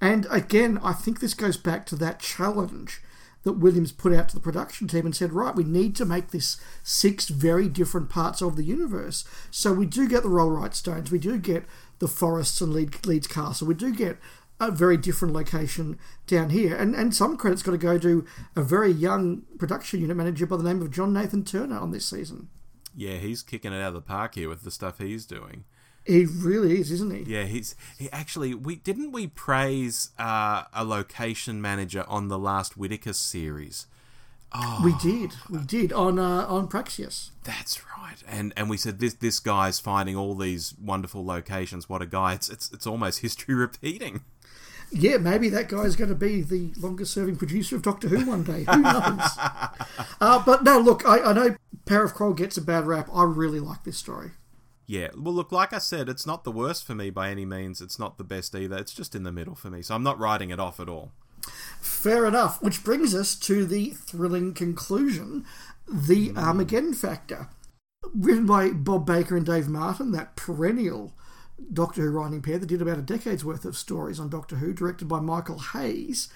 And 0.00 0.26
again, 0.30 0.78
I 0.82 0.92
think 0.92 1.20
this 1.20 1.34
goes 1.34 1.56
back 1.56 1.86
to 1.86 1.96
that 1.96 2.20
challenge 2.20 3.02
that 3.46 3.52
Williams 3.52 3.92
put 3.92 4.12
out 4.12 4.28
to 4.28 4.34
the 4.34 4.40
production 4.40 4.88
team 4.88 5.06
and 5.06 5.14
said, 5.14 5.32
right, 5.32 5.54
we 5.54 5.62
need 5.62 5.94
to 5.94 6.04
make 6.04 6.32
this 6.32 6.60
six 6.82 7.28
very 7.28 7.68
different 7.68 8.10
parts 8.10 8.42
of 8.42 8.56
the 8.56 8.64
universe. 8.64 9.24
So 9.52 9.72
we 9.72 9.86
do 9.86 10.08
get 10.08 10.24
the 10.24 10.28
Rollright 10.28 10.74
Stones, 10.74 11.12
we 11.12 11.20
do 11.20 11.38
get 11.38 11.64
the 12.00 12.08
forests 12.08 12.60
and 12.60 12.74
Leeds 12.74 13.28
Castle, 13.28 13.68
we 13.68 13.74
do 13.74 13.94
get 13.94 14.18
a 14.58 14.72
very 14.72 14.96
different 14.96 15.32
location 15.32 15.96
down 16.26 16.50
here. 16.50 16.74
And, 16.74 16.96
and 16.96 17.14
some 17.14 17.36
credit's 17.36 17.62
got 17.62 17.70
to 17.70 17.78
go 17.78 17.98
to 17.98 18.26
a 18.56 18.62
very 18.62 18.90
young 18.90 19.42
production 19.58 20.00
unit 20.00 20.16
manager 20.16 20.46
by 20.46 20.56
the 20.56 20.64
name 20.64 20.82
of 20.82 20.90
John 20.90 21.12
Nathan 21.12 21.44
Turner 21.44 21.78
on 21.78 21.92
this 21.92 22.04
season. 22.04 22.48
Yeah, 22.96 23.18
he's 23.18 23.42
kicking 23.42 23.72
it 23.72 23.80
out 23.80 23.88
of 23.88 23.94
the 23.94 24.00
park 24.00 24.34
here 24.34 24.48
with 24.48 24.64
the 24.64 24.72
stuff 24.72 24.98
he's 24.98 25.24
doing. 25.24 25.66
He 26.06 26.24
really 26.24 26.78
is, 26.80 26.92
isn't 26.92 27.12
he? 27.12 27.32
Yeah, 27.32 27.44
he's 27.44 27.74
he 27.98 28.10
actually 28.12 28.54
we 28.54 28.76
didn't 28.76 29.12
we 29.12 29.26
praise 29.26 30.10
uh, 30.18 30.64
a 30.72 30.84
location 30.84 31.60
manager 31.60 32.04
on 32.06 32.28
the 32.28 32.38
last 32.38 32.76
Whittaker 32.76 33.12
series. 33.12 33.86
Oh, 34.52 34.80
we 34.84 34.94
did, 35.02 35.32
we 35.50 35.58
did 35.58 35.92
on 35.92 36.18
uh, 36.18 36.46
on 36.46 36.68
Praxeus. 36.68 37.30
That's 37.42 37.80
right, 37.98 38.22
and 38.28 38.52
and 38.56 38.70
we 38.70 38.76
said 38.76 39.00
this 39.00 39.14
this 39.14 39.40
guy's 39.40 39.80
finding 39.80 40.16
all 40.16 40.36
these 40.36 40.74
wonderful 40.80 41.24
locations. 41.24 41.88
What 41.88 42.02
a 42.02 42.06
guy! 42.06 42.34
It's 42.34 42.48
it's 42.48 42.72
it's 42.72 42.86
almost 42.86 43.18
history 43.22 43.54
repeating. 43.54 44.22
Yeah, 44.92 45.16
maybe 45.16 45.48
that 45.48 45.68
guy's 45.68 45.96
going 45.96 46.10
to 46.10 46.14
be 46.14 46.42
the 46.42 46.70
longest 46.78 47.12
serving 47.12 47.36
producer 47.36 47.74
of 47.74 47.82
Doctor 47.82 48.06
Who 48.06 48.24
one 48.24 48.44
day. 48.44 48.62
Who 48.62 48.82
knows? 48.82 49.20
uh, 50.20 50.42
but 50.46 50.62
no, 50.62 50.78
look, 50.78 51.04
I, 51.04 51.20
I 51.20 51.32
know 51.32 51.56
Power 51.86 52.04
of 52.04 52.14
Kroll 52.14 52.34
gets 52.34 52.56
a 52.56 52.62
bad 52.62 52.86
rap. 52.86 53.08
I 53.12 53.24
really 53.24 53.58
like 53.58 53.82
this 53.82 53.98
story. 53.98 54.30
Yeah, 54.86 55.08
well, 55.16 55.34
look, 55.34 55.50
like 55.50 55.72
I 55.72 55.78
said, 55.78 56.08
it's 56.08 56.26
not 56.26 56.44
the 56.44 56.52
worst 56.52 56.86
for 56.86 56.94
me 56.94 57.10
by 57.10 57.30
any 57.30 57.44
means. 57.44 57.80
It's 57.80 57.98
not 57.98 58.18
the 58.18 58.24
best 58.24 58.54
either. 58.54 58.76
It's 58.76 58.94
just 58.94 59.14
in 59.16 59.24
the 59.24 59.32
middle 59.32 59.56
for 59.56 59.68
me. 59.68 59.82
So 59.82 59.94
I'm 59.94 60.04
not 60.04 60.18
writing 60.18 60.50
it 60.50 60.60
off 60.60 60.78
at 60.78 60.88
all. 60.88 61.10
Fair 61.80 62.24
enough. 62.26 62.62
Which 62.62 62.84
brings 62.84 63.14
us 63.14 63.34
to 63.40 63.64
the 63.64 63.90
thrilling 63.90 64.54
conclusion 64.54 65.44
the 65.88 66.30
mm. 66.30 66.38
Armageddon 66.38 66.94
Factor. 66.94 67.48
Written 68.14 68.46
by 68.46 68.70
Bob 68.70 69.06
Baker 69.06 69.36
and 69.36 69.44
Dave 69.44 69.68
Martin, 69.68 70.12
that 70.12 70.36
perennial 70.36 71.12
Doctor 71.72 72.02
Who 72.02 72.10
writing 72.10 72.42
pair 72.42 72.58
that 72.58 72.66
did 72.66 72.82
about 72.82 72.98
a 72.98 73.02
decade's 73.02 73.44
worth 73.44 73.64
of 73.64 73.76
stories 73.76 74.20
on 74.20 74.28
Doctor 74.28 74.56
Who, 74.56 74.72
directed 74.72 75.08
by 75.08 75.20
Michael 75.20 75.58
Hayes. 75.58 76.28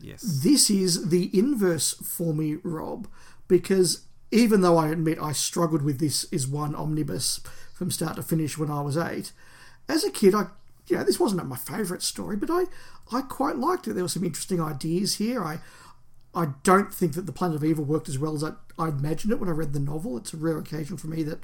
Yes. 0.00 0.22
This 0.22 0.70
is 0.70 1.08
the 1.08 1.36
inverse 1.36 1.94
for 1.94 2.34
me, 2.34 2.58
Rob, 2.62 3.08
because 3.48 4.02
even 4.30 4.60
though 4.60 4.76
I 4.76 4.90
admit 4.90 5.18
I 5.20 5.32
struggled 5.32 5.82
with 5.82 5.98
this 5.98 6.24
is 6.24 6.46
one 6.46 6.74
omnibus 6.74 7.40
from 7.76 7.90
start 7.90 8.16
to 8.16 8.22
finish 8.22 8.56
when 8.56 8.70
I 8.70 8.80
was 8.80 8.96
eight, 8.96 9.32
as 9.88 10.02
a 10.02 10.10
kid, 10.10 10.34
I 10.34 10.46
you 10.88 10.96
know, 10.96 11.04
this 11.04 11.20
wasn't 11.20 11.44
my 11.46 11.56
favourite 11.56 12.02
story, 12.02 12.36
but 12.36 12.48
I, 12.50 12.64
I 13.12 13.20
quite 13.22 13.56
liked 13.56 13.88
it. 13.88 13.94
There 13.94 14.04
were 14.04 14.08
some 14.08 14.24
interesting 14.24 14.60
ideas 14.60 15.16
here. 15.16 15.42
I 15.42 15.58
I 16.34 16.48
don't 16.64 16.92
think 16.92 17.14
that 17.14 17.24
the 17.24 17.32
Planet 17.32 17.56
of 17.56 17.64
Evil 17.64 17.84
worked 17.84 18.10
as 18.10 18.18
well 18.18 18.34
as 18.34 18.44
I, 18.44 18.52
I 18.78 18.88
imagined 18.88 19.32
it 19.32 19.40
when 19.40 19.48
I 19.48 19.52
read 19.52 19.72
the 19.72 19.80
novel. 19.80 20.18
It's 20.18 20.34
a 20.34 20.36
rare 20.36 20.58
occasion 20.58 20.98
for 20.98 21.06
me 21.06 21.22
that 21.22 21.40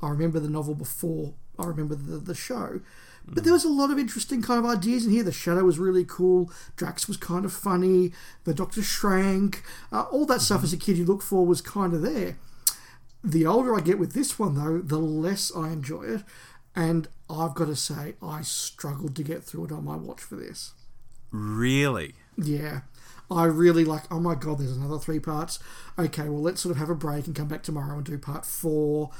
I 0.00 0.08
remember 0.08 0.38
the 0.38 0.48
novel 0.48 0.74
before 0.74 1.34
I 1.58 1.66
remember 1.66 1.96
the, 1.96 2.18
the 2.18 2.34
show. 2.34 2.80
But 3.26 3.42
there 3.42 3.52
was 3.52 3.64
a 3.64 3.68
lot 3.68 3.90
of 3.90 3.98
interesting 3.98 4.40
kind 4.40 4.64
of 4.64 4.70
ideas 4.70 5.04
in 5.04 5.10
here. 5.10 5.24
The 5.24 5.32
Shadow 5.32 5.64
was 5.64 5.80
really 5.80 6.04
cool. 6.04 6.52
Drax 6.76 7.08
was 7.08 7.16
kind 7.16 7.44
of 7.44 7.52
funny. 7.52 8.12
The 8.44 8.54
Doctor 8.54 8.82
shrank. 8.82 9.64
Uh, 9.90 10.02
all 10.02 10.26
that 10.26 10.42
stuff 10.42 10.62
as 10.62 10.72
a 10.72 10.76
kid 10.76 10.96
you 10.96 11.04
look 11.04 11.22
for 11.22 11.44
was 11.44 11.60
kind 11.60 11.92
of 11.92 12.02
there. 12.02 12.36
The 13.26 13.44
older 13.44 13.74
I 13.74 13.80
get 13.80 13.98
with 13.98 14.12
this 14.12 14.38
one, 14.38 14.54
though, 14.54 14.78
the 14.78 14.98
less 14.98 15.50
I 15.54 15.70
enjoy 15.70 16.02
it. 16.04 16.22
And 16.76 17.08
I've 17.28 17.54
got 17.54 17.64
to 17.66 17.74
say, 17.74 18.14
I 18.22 18.42
struggled 18.42 19.16
to 19.16 19.24
get 19.24 19.42
through 19.42 19.64
it 19.66 19.72
on 19.72 19.84
my 19.84 19.96
watch 19.96 20.20
for 20.20 20.36
this. 20.36 20.74
Really? 21.32 22.14
Yeah. 22.36 22.82
I 23.28 23.46
really 23.46 23.84
like, 23.84 24.04
oh 24.12 24.20
my 24.20 24.36
god, 24.36 24.58
there's 24.58 24.76
another 24.76 25.00
three 25.00 25.18
parts. 25.18 25.58
Okay, 25.98 26.28
well, 26.28 26.40
let's 26.40 26.60
sort 26.60 26.70
of 26.70 26.78
have 26.78 26.88
a 26.88 26.94
break 26.94 27.26
and 27.26 27.34
come 27.34 27.48
back 27.48 27.64
tomorrow 27.64 27.96
and 27.96 28.04
do 28.04 28.16
part 28.16 28.46
four. 28.46 29.10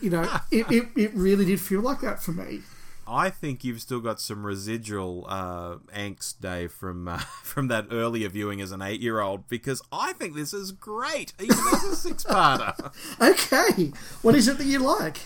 You 0.00 0.08
know, 0.08 0.22
it, 0.50 0.70
it, 0.70 0.88
it 0.96 1.12
really 1.12 1.44
did 1.44 1.60
feel 1.60 1.82
like 1.82 2.00
that 2.00 2.22
for 2.22 2.32
me. 2.32 2.62
I 3.06 3.30
think 3.30 3.64
you've 3.64 3.80
still 3.80 4.00
got 4.00 4.20
some 4.20 4.46
residual 4.46 5.26
uh, 5.28 5.76
angst, 5.94 6.40
Dave, 6.40 6.72
from 6.72 7.08
uh, 7.08 7.18
from 7.42 7.68
that 7.68 7.86
earlier 7.90 8.28
viewing 8.28 8.60
as 8.60 8.72
an 8.72 8.82
eight 8.82 9.00
year 9.00 9.20
old 9.20 9.48
because 9.48 9.82
I 9.92 10.12
think 10.14 10.34
this 10.34 10.52
is 10.52 10.72
great, 10.72 11.32
even 11.40 11.58
as 11.72 11.84
a 11.84 11.96
six 11.96 12.24
parter. 12.24 12.92
okay, 13.20 13.92
what 14.22 14.34
is 14.34 14.48
it 14.48 14.58
that 14.58 14.66
you 14.66 14.78
like? 14.78 15.18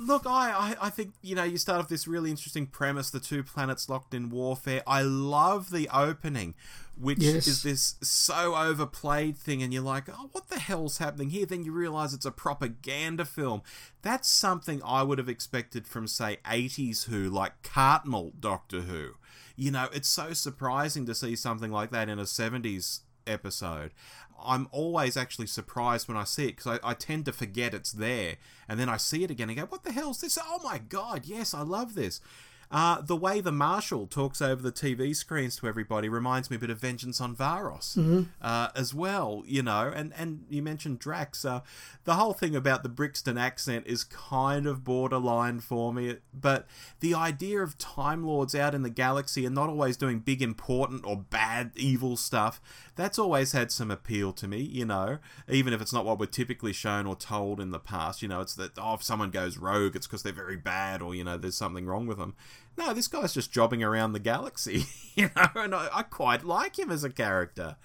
Look, 0.00 0.24
I, 0.24 0.50
I, 0.80 0.86
I 0.86 0.90
think, 0.90 1.12
you 1.20 1.34
know, 1.34 1.44
you 1.44 1.58
start 1.58 1.78
off 1.78 1.90
this 1.90 2.08
really 2.08 2.30
interesting 2.30 2.66
premise 2.66 3.10
the 3.10 3.20
two 3.20 3.42
planets 3.42 3.86
locked 3.86 4.14
in 4.14 4.30
warfare. 4.30 4.82
I 4.86 5.02
love 5.02 5.70
the 5.70 5.90
opening, 5.92 6.54
which 6.98 7.18
yes. 7.18 7.46
is 7.46 7.62
this 7.62 7.96
so 8.00 8.56
overplayed 8.56 9.36
thing, 9.36 9.62
and 9.62 9.74
you're 9.74 9.82
like, 9.82 10.08
oh, 10.08 10.30
what 10.32 10.48
the 10.48 10.58
hell's 10.58 10.96
happening 10.96 11.28
here? 11.28 11.44
Then 11.44 11.64
you 11.64 11.72
realize 11.72 12.14
it's 12.14 12.24
a 12.24 12.30
propaganda 12.30 13.26
film. 13.26 13.60
That's 14.00 14.26
something 14.26 14.80
I 14.82 15.02
would 15.02 15.18
have 15.18 15.28
expected 15.28 15.86
from, 15.86 16.06
say, 16.06 16.38
80s 16.46 17.04
Who, 17.04 17.28
like 17.28 17.62
Cartmel 17.62 18.32
Doctor 18.40 18.80
Who. 18.80 19.16
You 19.54 19.70
know, 19.70 19.90
it's 19.92 20.08
so 20.08 20.32
surprising 20.32 21.04
to 21.04 21.14
see 21.14 21.36
something 21.36 21.70
like 21.70 21.90
that 21.90 22.08
in 22.08 22.18
a 22.18 22.22
70s 22.22 23.00
episode. 23.26 23.90
I'm 24.44 24.68
always 24.72 25.16
actually 25.16 25.46
surprised 25.46 26.08
when 26.08 26.16
I 26.16 26.24
see 26.24 26.44
it 26.44 26.56
because 26.56 26.78
I, 26.82 26.90
I, 26.90 26.94
tend 26.94 27.24
to 27.26 27.32
forget 27.32 27.74
it's 27.74 27.92
there, 27.92 28.36
and 28.68 28.78
then 28.78 28.88
I 28.88 28.96
see 28.96 29.24
it 29.24 29.30
again 29.30 29.50
and 29.50 29.58
go, 29.58 29.64
"What 29.66 29.84
the 29.84 29.92
hell 29.92 30.10
is 30.10 30.20
this? 30.20 30.38
Oh 30.42 30.60
my 30.62 30.78
god, 30.78 31.22
yes, 31.24 31.54
I 31.54 31.62
love 31.62 31.94
this." 31.94 32.20
Uh, 32.72 33.00
the 33.00 33.16
way 33.16 33.40
the 33.40 33.50
Marshal 33.50 34.06
talks 34.06 34.40
over 34.40 34.62
the 34.62 34.70
TV 34.70 35.14
screens 35.14 35.56
to 35.56 35.66
everybody 35.66 36.08
reminds 36.08 36.50
me 36.50 36.56
a 36.56 36.58
bit 36.60 36.70
of 36.70 36.78
Vengeance 36.78 37.20
on 37.20 37.34
Varos 37.34 37.96
Mm-hmm. 37.96 38.22
uh, 38.40 38.68
as 38.76 38.94
well, 38.94 39.42
you 39.44 39.60
know. 39.60 39.92
And, 39.92 40.12
and 40.16 40.44
you 40.48 40.62
mentioned 40.62 41.00
Drax. 41.00 41.44
Uh, 41.44 41.62
the 42.04 42.14
whole 42.14 42.32
thing 42.32 42.54
about 42.54 42.84
the 42.84 42.88
Brixton 42.88 43.36
accent 43.36 43.88
is 43.88 44.04
kind 44.04 44.68
of 44.68 44.84
borderline 44.84 45.58
for 45.58 45.92
me, 45.92 46.18
but 46.32 46.68
the 47.00 47.12
idea 47.12 47.60
of 47.60 47.76
Time 47.76 48.24
Lords 48.24 48.54
out 48.54 48.72
in 48.72 48.82
the 48.82 48.90
galaxy 48.90 49.44
and 49.44 49.54
not 49.54 49.68
always 49.68 49.96
doing 49.96 50.20
big, 50.20 50.40
important, 50.40 51.04
or 51.04 51.16
bad, 51.16 51.72
evil 51.74 52.16
stuff, 52.16 52.60
that's 52.96 53.18
always 53.18 53.52
had 53.52 53.70
some 53.70 53.90
appeal 53.90 54.32
to 54.34 54.48
me, 54.48 54.60
you 54.60 54.84
know, 54.84 55.18
even 55.48 55.72
if 55.72 55.80
it's 55.80 55.92
not 55.92 56.04
what 56.04 56.18
we're 56.18 56.26
typically 56.26 56.72
shown 56.72 57.06
or 57.06 57.16
told 57.16 57.60
in 57.60 57.70
the 57.70 57.78
past. 57.78 58.22
You 58.22 58.28
know, 58.28 58.40
it's 58.40 58.54
that, 58.54 58.72
oh, 58.78 58.94
if 58.94 59.02
someone 59.02 59.30
goes 59.30 59.58
rogue, 59.58 59.96
it's 59.96 60.06
because 60.06 60.22
they're 60.22 60.32
very 60.32 60.56
bad 60.56 61.02
or, 61.02 61.14
you 61.14 61.24
know, 61.24 61.36
there's 61.36 61.56
something 61.56 61.86
wrong 61.86 62.06
with 62.06 62.18
them. 62.18 62.34
No, 62.76 62.92
this 62.92 63.08
guy's 63.08 63.34
just 63.34 63.52
jobbing 63.52 63.82
around 63.82 64.12
the 64.12 64.18
galaxy, 64.18 64.84
you 65.14 65.30
know, 65.36 65.48
and 65.54 65.74
I, 65.74 65.88
I 65.92 66.02
quite 66.02 66.44
like 66.44 66.78
him 66.78 66.90
as 66.90 67.04
a 67.04 67.10
character. 67.10 67.76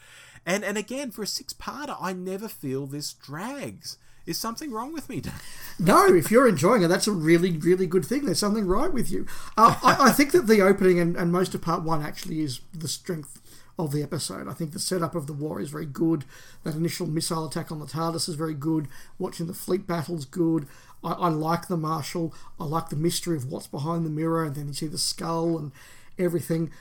And 0.46 0.64
and 0.64 0.78
again, 0.78 1.10
for 1.10 1.24
a 1.24 1.28
six-parter, 1.28 1.98
I 2.00 2.14
never 2.14 2.48
feel 2.48 2.86
this 2.86 3.14
drags. 3.14 3.98
Is 4.26 4.40
something 4.40 4.72
wrong 4.72 4.92
with 4.92 5.08
me, 5.08 5.22
No, 5.80 6.08
if 6.08 6.32
you're 6.32 6.48
enjoying 6.48 6.82
it, 6.82 6.88
that's 6.88 7.06
a 7.06 7.12
really, 7.12 7.52
really 7.52 7.86
good 7.86 8.04
thing. 8.04 8.26
There's 8.26 8.40
something 8.40 8.66
right 8.66 8.92
with 8.92 9.12
you. 9.12 9.28
Uh, 9.56 9.76
I, 9.84 10.08
I 10.08 10.12
think 10.12 10.32
that 10.32 10.48
the 10.48 10.62
opening 10.62 11.00
and, 11.00 11.16
and 11.16 11.32
most 11.32 11.54
of 11.54 11.62
part 11.62 11.84
one 11.84 12.02
actually 12.02 12.42
is 12.42 12.62
the 12.74 12.88
strength 12.88 13.40
of 13.78 13.92
the 13.92 14.02
episode. 14.02 14.48
I 14.48 14.54
think 14.54 14.72
the 14.72 14.80
setup 14.80 15.16
of 15.16 15.28
the 15.28 15.34
war 15.34 15.60
is 15.60 15.70
very 15.70 15.86
good. 15.86 16.26
That 16.64 16.76
initial 16.76 17.08
missile 17.08 17.46
attack 17.46 17.72
on 17.72 17.80
the 17.80 17.86
TARDIS 17.86 18.30
is 18.30 18.36
very 18.36 18.54
good. 18.54 18.88
Watching 19.20 19.48
the 19.48 19.54
fleet 19.54 19.86
battle's 19.86 20.26
good. 20.26 20.68
I, 21.04 21.12
I 21.12 21.30
like 21.30 21.68
the 21.68 21.78
Marshal. 21.78 22.34
I 22.60 22.66
like 22.66 22.90
the 22.90 22.96
mystery 22.96 23.36
of 23.36 23.52
what's 23.52 23.68
behind 23.68 24.06
the 24.06 24.10
mirror, 24.10 24.46
and 24.46 24.56
then 24.56 24.68
you 24.68 24.74
see 24.74 24.88
the 24.88 24.98
skull 24.98 25.58
and 25.58 25.72
everything. 26.18 26.72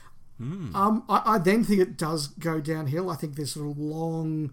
Um, 0.75 1.03
I, 1.07 1.35
I 1.35 1.37
then 1.37 1.63
think 1.63 1.79
it 1.79 1.97
does 1.97 2.27
go 2.27 2.59
downhill. 2.59 3.09
I 3.09 3.15
think 3.15 3.35
there's 3.35 3.53
sort 3.53 3.69
of 3.69 3.77
long 3.77 4.51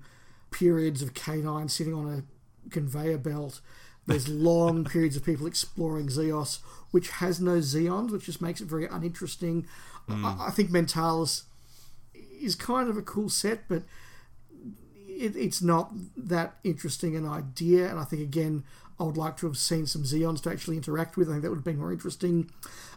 periods 0.51 1.03
of 1.03 1.15
K9 1.15 1.71
sitting 1.71 1.95
on 1.95 2.13
a 2.13 2.71
conveyor 2.71 3.19
belt. 3.19 3.61
There's 4.07 4.29
long 4.31 4.85
periods 4.85 5.17
of 5.17 5.25
people 5.25 5.47
exploring 5.47 6.09
Zeos, 6.09 6.59
which 6.91 7.11
has 7.11 7.41
no 7.41 7.59
Zeons, 7.59 8.11
which 8.11 8.27
just 8.27 8.43
makes 8.43 8.61
it 8.61 8.69
very 8.69 8.87
uninteresting. 8.87 9.67
I, 10.09 10.49
I 10.49 10.51
think 10.51 10.71
Mentalis 10.71 11.45
is 12.43 12.55
kind 12.55 12.89
of 12.89 12.97
a 12.97 13.03
cool 13.03 13.29
set, 13.29 13.69
but 13.69 13.83
it, 15.09 15.37
it's 15.37 15.63
not 15.63 15.93
that 16.17 16.57
interesting 16.65 17.17
an 17.17 17.27
idea. 17.27 17.89
And 17.89 17.99
I 17.99 18.05
think, 18.05 18.23
again, 18.23 18.65
I 18.99 19.05
would 19.05 19.17
like 19.17 19.37
to 19.39 19.47
have 19.47 19.57
seen 19.57 19.87
some 19.87 20.03
Zeons 20.03 20.43
to 20.43 20.51
actually 20.51 20.77
interact 20.77 21.17
with. 21.17 21.29
I 21.29 21.33
think 21.33 21.43
that 21.43 21.51
would 21.51 21.59
have 21.59 21.65
been 21.65 21.79
more 21.79 21.93
interesting. 21.93 22.51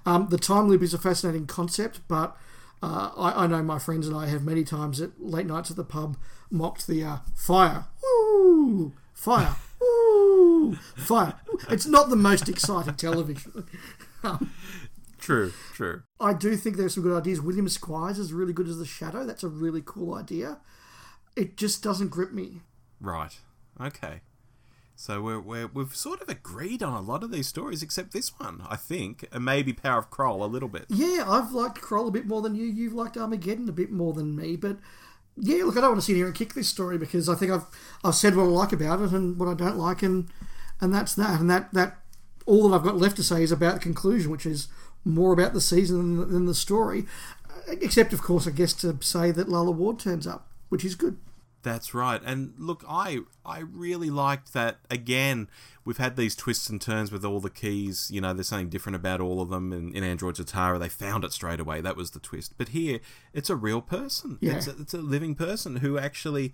Um, 0.06 0.28
the 0.30 0.38
time 0.38 0.68
loop 0.68 0.82
is 0.82 0.94
a 0.94 0.98
fascinating 0.98 1.48
concept, 1.48 2.02
but 2.08 2.38
uh, 2.84 3.12
I, 3.18 3.44
I 3.44 3.48
know 3.48 3.64
my 3.64 3.80
friends 3.80 4.08
and 4.08 4.16
I 4.16 4.28
have 4.28 4.44
many 4.44 4.64
times 4.64 5.02
at 5.02 5.12
late 5.20 5.46
nights 5.48 5.72
at 5.72 5.78
the 5.78 5.84
pub 5.84 6.18
mocked 6.52 6.88
the 6.88 7.04
uh, 7.04 7.18
fire. 7.36 7.86
Woo! 8.04 8.94
Fire. 9.14 9.56
Woo! 9.80 10.76
Fire. 10.96 11.36
It's 11.70 11.88
not 11.88 12.10
the 12.10 12.16
most 12.16 12.50
exciting 12.50 12.96
television. 12.96 13.66
True, 15.26 15.54
true. 15.74 16.04
I 16.20 16.34
do 16.34 16.56
think 16.56 16.78
there's 16.78 16.94
some 16.94 17.02
good 17.02 17.18
ideas. 17.18 17.42
William 17.42 17.68
Squires 17.68 18.20
is 18.20 18.32
really 18.32 18.54
good 18.54 18.68
as 18.68 18.78
the 18.78 18.86
Shadow. 18.86 19.26
That's 19.26 19.42
a 19.42 19.48
really 19.48 19.82
cool 19.84 20.14
idea. 20.14 20.60
It 21.36 21.58
just 21.58 21.82
doesn't 21.82 22.10
grip 22.10 22.32
me. 22.32 22.62
Right. 23.02 23.36
Okay. 23.82 24.22
So 24.96 25.24
we're, 25.24 25.40
we're, 25.40 25.66
we've 25.66 25.96
sort 25.96 26.22
of 26.22 26.30
agreed 26.30 26.84
on 26.84 26.94
a 26.94 27.02
lot 27.02 27.24
of 27.24 27.32
these 27.32 27.48
stories, 27.48 27.82
except 27.82 28.14
this 28.14 28.40
one, 28.40 28.68
I 28.70 28.76
think, 28.76 29.28
and 29.32 29.44
maybe 29.44 29.74
Power 29.74 29.98
of 29.98 30.12
Kroll 30.12 30.44
a 30.44 30.46
little 30.46 30.70
bit. 30.70 30.86
Yeah, 30.90 31.24
I've 31.28 31.54
liked 31.54 31.82
Kroll 31.82 32.08
a 32.08 32.12
bit 32.12 32.28
more 32.28 32.44
than 32.44 32.54
you. 32.54 32.66
You've 32.66 32.94
liked 32.94 33.18
Armageddon 33.18 33.68
a 33.68 33.72
bit 33.72 33.92
more 33.92 34.14
than 34.14 34.36
me. 34.36 34.56
But 34.56 34.78
yeah, 35.36 35.64
look, 35.64 35.76
I 35.76 35.82
don't 35.82 35.90
want 35.90 36.02
to 36.02 36.06
sit 36.06 36.18
here 36.18 36.28
and 36.28 36.36
kick 36.36 36.54
this 36.54 36.70
story 36.70 37.00
because 37.00 37.28
I 37.28 37.34
think 37.34 37.52
I've 37.52 37.66
I've 38.04 38.14
said 38.14 38.36
what 38.36 38.44
I 38.44 38.46
like 38.46 38.74
about 38.74 39.02
it 39.02 39.12
and 39.12 39.40
what 39.40 39.50
I 39.50 39.56
don't 39.56 39.80
like, 39.80 40.04
and 40.04 40.30
and 40.80 40.94
that's 40.94 41.16
that. 41.16 41.40
And 41.40 41.50
that 41.50 41.74
that 41.74 41.98
all 42.46 42.70
that 42.70 42.76
I've 42.76 42.84
got 42.84 42.98
left 42.98 43.16
to 43.18 43.24
say 43.24 43.42
is 43.42 43.52
about 43.52 43.74
the 43.74 43.80
conclusion, 43.80 44.32
which 44.32 44.46
is 44.46 44.68
more 45.06 45.32
about 45.32 45.54
the 45.54 45.62
season 45.62 46.18
than, 46.18 46.34
than 46.34 46.46
the 46.46 46.56
story. 46.56 47.06
Except, 47.68 48.12
of 48.12 48.22
course, 48.22 48.48
I 48.48 48.52
guess 48.52 48.74
to 48.74 48.98
say 49.02 49.32
that 49.32 49.48
Lalla 49.48 49.72
Ward 49.72 50.00
turns 50.00 50.28
up, 50.28 50.48
which 50.70 50.84
is 50.84 50.96
good. 50.96 51.18
That's 51.66 51.96
right. 51.96 52.22
And 52.24 52.54
look, 52.60 52.84
I 52.88 53.22
I 53.44 53.60
really 53.60 54.12
liked 54.12 54.54
that 54.54 54.78
again. 54.92 55.50
We've 55.84 55.98
had 55.98 56.16
these 56.16 56.36
twists 56.36 56.70
and 56.70 56.80
turns 56.80 57.12
with 57.12 57.26
all 57.26 57.40
the 57.40 57.50
keys. 57.50 58.12
You 58.12 58.22
know, 58.22 58.34
there's 58.34 58.50
something 58.50 58.70
different 58.70 58.98
about 58.98 59.20
all 59.20 59.42
of 59.42 59.50
them. 59.50 59.74
And 59.74 59.96
in 59.96 60.04
Androids 60.04 60.40
of 60.40 60.46
Tara, 60.46 60.78
they 60.78 60.90
found 60.90 61.24
it 61.24 61.34
straight 61.34 61.60
away. 61.60 61.82
That 61.82 61.98
was 61.98 62.12
the 62.12 62.20
twist. 62.20 62.54
But 62.60 62.70
here, 62.70 63.00
it's 63.34 63.50
a 63.50 63.56
real 63.56 63.82
person. 63.82 64.38
Yeah. 64.42 64.58
It's, 64.58 64.68
a, 64.68 64.76
it's 64.80 64.94
a 64.94 65.00
living 65.00 65.34
person 65.34 65.78
who 65.78 65.98
actually 65.98 66.54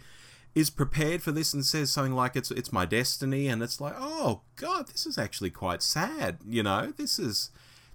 is 0.56 0.70
prepared 0.70 1.22
for 1.22 1.34
this 1.34 1.54
and 1.54 1.66
says 1.66 1.92
something 1.92 2.16
like 2.16 2.38
it's 2.38 2.52
it's 2.52 2.74
my 2.74 2.86
destiny 2.86 3.48
and 3.48 3.64
it's 3.64 3.80
like 3.80 3.94
oh 3.98 4.42
god 4.58 4.86
this 4.90 5.06
is 5.06 5.18
actually 5.18 5.50
quite 5.50 5.82
sad 5.82 6.40
you 6.46 6.62
know 6.62 6.92
this 6.98 7.18
is 7.18 7.52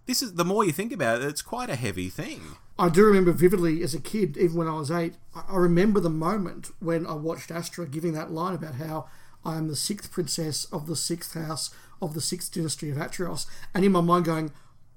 this 0.07 0.23
is 0.23 0.35
the 0.35 0.45
more 0.45 0.65
you 0.65 0.73
think 0.73 0.93
about 0.93 1.21
it 1.21 1.29
it's 1.29 1.43
quite 1.43 1.71
a 1.71 1.77
heavy 1.77 2.09
thing 2.09 2.41
I 2.79 2.91
do 2.91 3.05
remember 3.07 3.33
vividly 3.33 3.83
as 3.83 3.95
a 3.95 4.01
kid, 4.01 4.37
even 4.37 4.57
when 4.57 4.69
I 4.69 4.75
was 4.75 4.91
eight, 4.91 5.15
I 5.35 5.57
remember 5.57 5.99
the 5.99 6.11
moment 6.11 6.73
when 6.79 7.07
I 7.07 7.15
watched 7.15 7.51
Astra 7.51 7.87
giving 7.87 8.13
that 8.13 8.31
line 8.31 8.55
about 8.55 8.75
how 8.75 9.09
I 9.45 9.57
am 9.57 9.69
the 9.69 9.77
sixth 9.77 10.11
princess 10.13 10.67
of 10.67 10.87
the 10.87 10.97
sixth 10.97 11.33
house 11.33 11.71
of 12.03 12.13
the 12.13 12.21
sixth 12.21 12.53
dynasty 12.53 12.91
of 12.91 12.99
Atrios, 12.99 13.47
and 13.75 13.85
in 13.85 13.93
my 13.93 14.03
mind 14.03 14.27
going, 14.27 14.53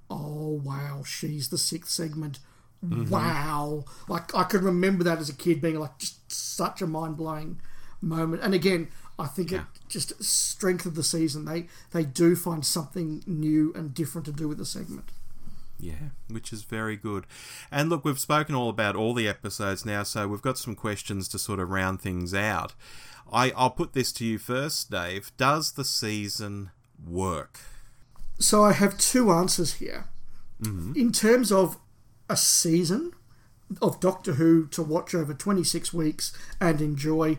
oh 0.10 0.62
wow, 0.64 1.04
she's 1.06 1.50
the 1.50 1.58
sixth 1.58 1.92
segment. 1.92 2.40
Mm-hmm. 2.86 3.10
Wow. 3.10 3.86
Like, 4.10 4.36
I 4.36 4.44
could 4.44 4.64
remember 4.64 5.04
that 5.06 5.20
as 5.20 5.30
a 5.30 5.36
kid 5.36 5.62
being 5.62 5.80
like 5.80 5.98
just 5.98 6.30
such 6.32 6.82
a 6.82 6.88
mind 6.88 7.16
blowing 7.16 7.62
moment. 8.02 8.42
And 8.42 8.54
again, 8.54 8.90
I 9.20 9.28
think 9.28 9.52
it 9.52 9.62
just 9.90 10.24
strength 10.24 10.86
of 10.86 10.96
the 10.96 11.04
season. 11.04 11.46
They 11.46 11.68
they 11.92 12.06
do 12.06 12.36
find 12.36 12.66
something 12.66 13.22
new 13.28 13.74
and 13.76 13.94
different 13.94 14.26
to 14.26 14.32
do 14.32 14.48
with 14.48 14.58
the 14.58 14.66
segment. 14.66 15.12
Yeah, 15.80 16.10
which 16.30 16.52
is 16.52 16.64
very 16.64 16.96
good. 16.98 17.26
And 17.72 17.90
look, 17.90 18.04
we've 18.04 18.20
spoken 18.20 18.56
all 18.56 18.70
about 18.70 18.96
all 18.96 19.14
the 19.14 19.28
episodes 19.28 19.86
now, 19.86 20.04
so 20.04 20.28
we've 20.28 20.42
got 20.42 20.58
some 20.58 20.76
questions 20.76 21.28
to 21.30 21.40
sort 21.40 21.60
of 21.60 21.70
round 21.70 22.02
things 22.02 22.34
out. 22.34 22.74
I, 23.32 23.52
I'll 23.56 23.70
put 23.70 23.94
this 23.94 24.12
to 24.14 24.26
you 24.26 24.40
first, 24.40 24.92
Dave. 24.92 25.32
Does 25.38 25.74
the 25.74 25.86
season 25.86 26.72
work? 27.08 27.60
So 28.40 28.64
I 28.64 28.74
have 28.74 28.98
two 28.98 29.32
answers 29.32 29.76
here. 29.76 30.06
Mm-hmm. 30.62 30.94
In 31.00 31.12
terms 31.12 31.52
of 31.52 31.78
a 32.30 32.36
season 32.36 33.14
of 33.82 34.00
Doctor 34.00 34.34
Who 34.34 34.68
to 34.68 34.82
watch 34.82 35.14
over 35.14 35.34
26 35.34 35.94
weeks 35.94 36.34
and 36.60 36.82
enjoy, 36.82 37.38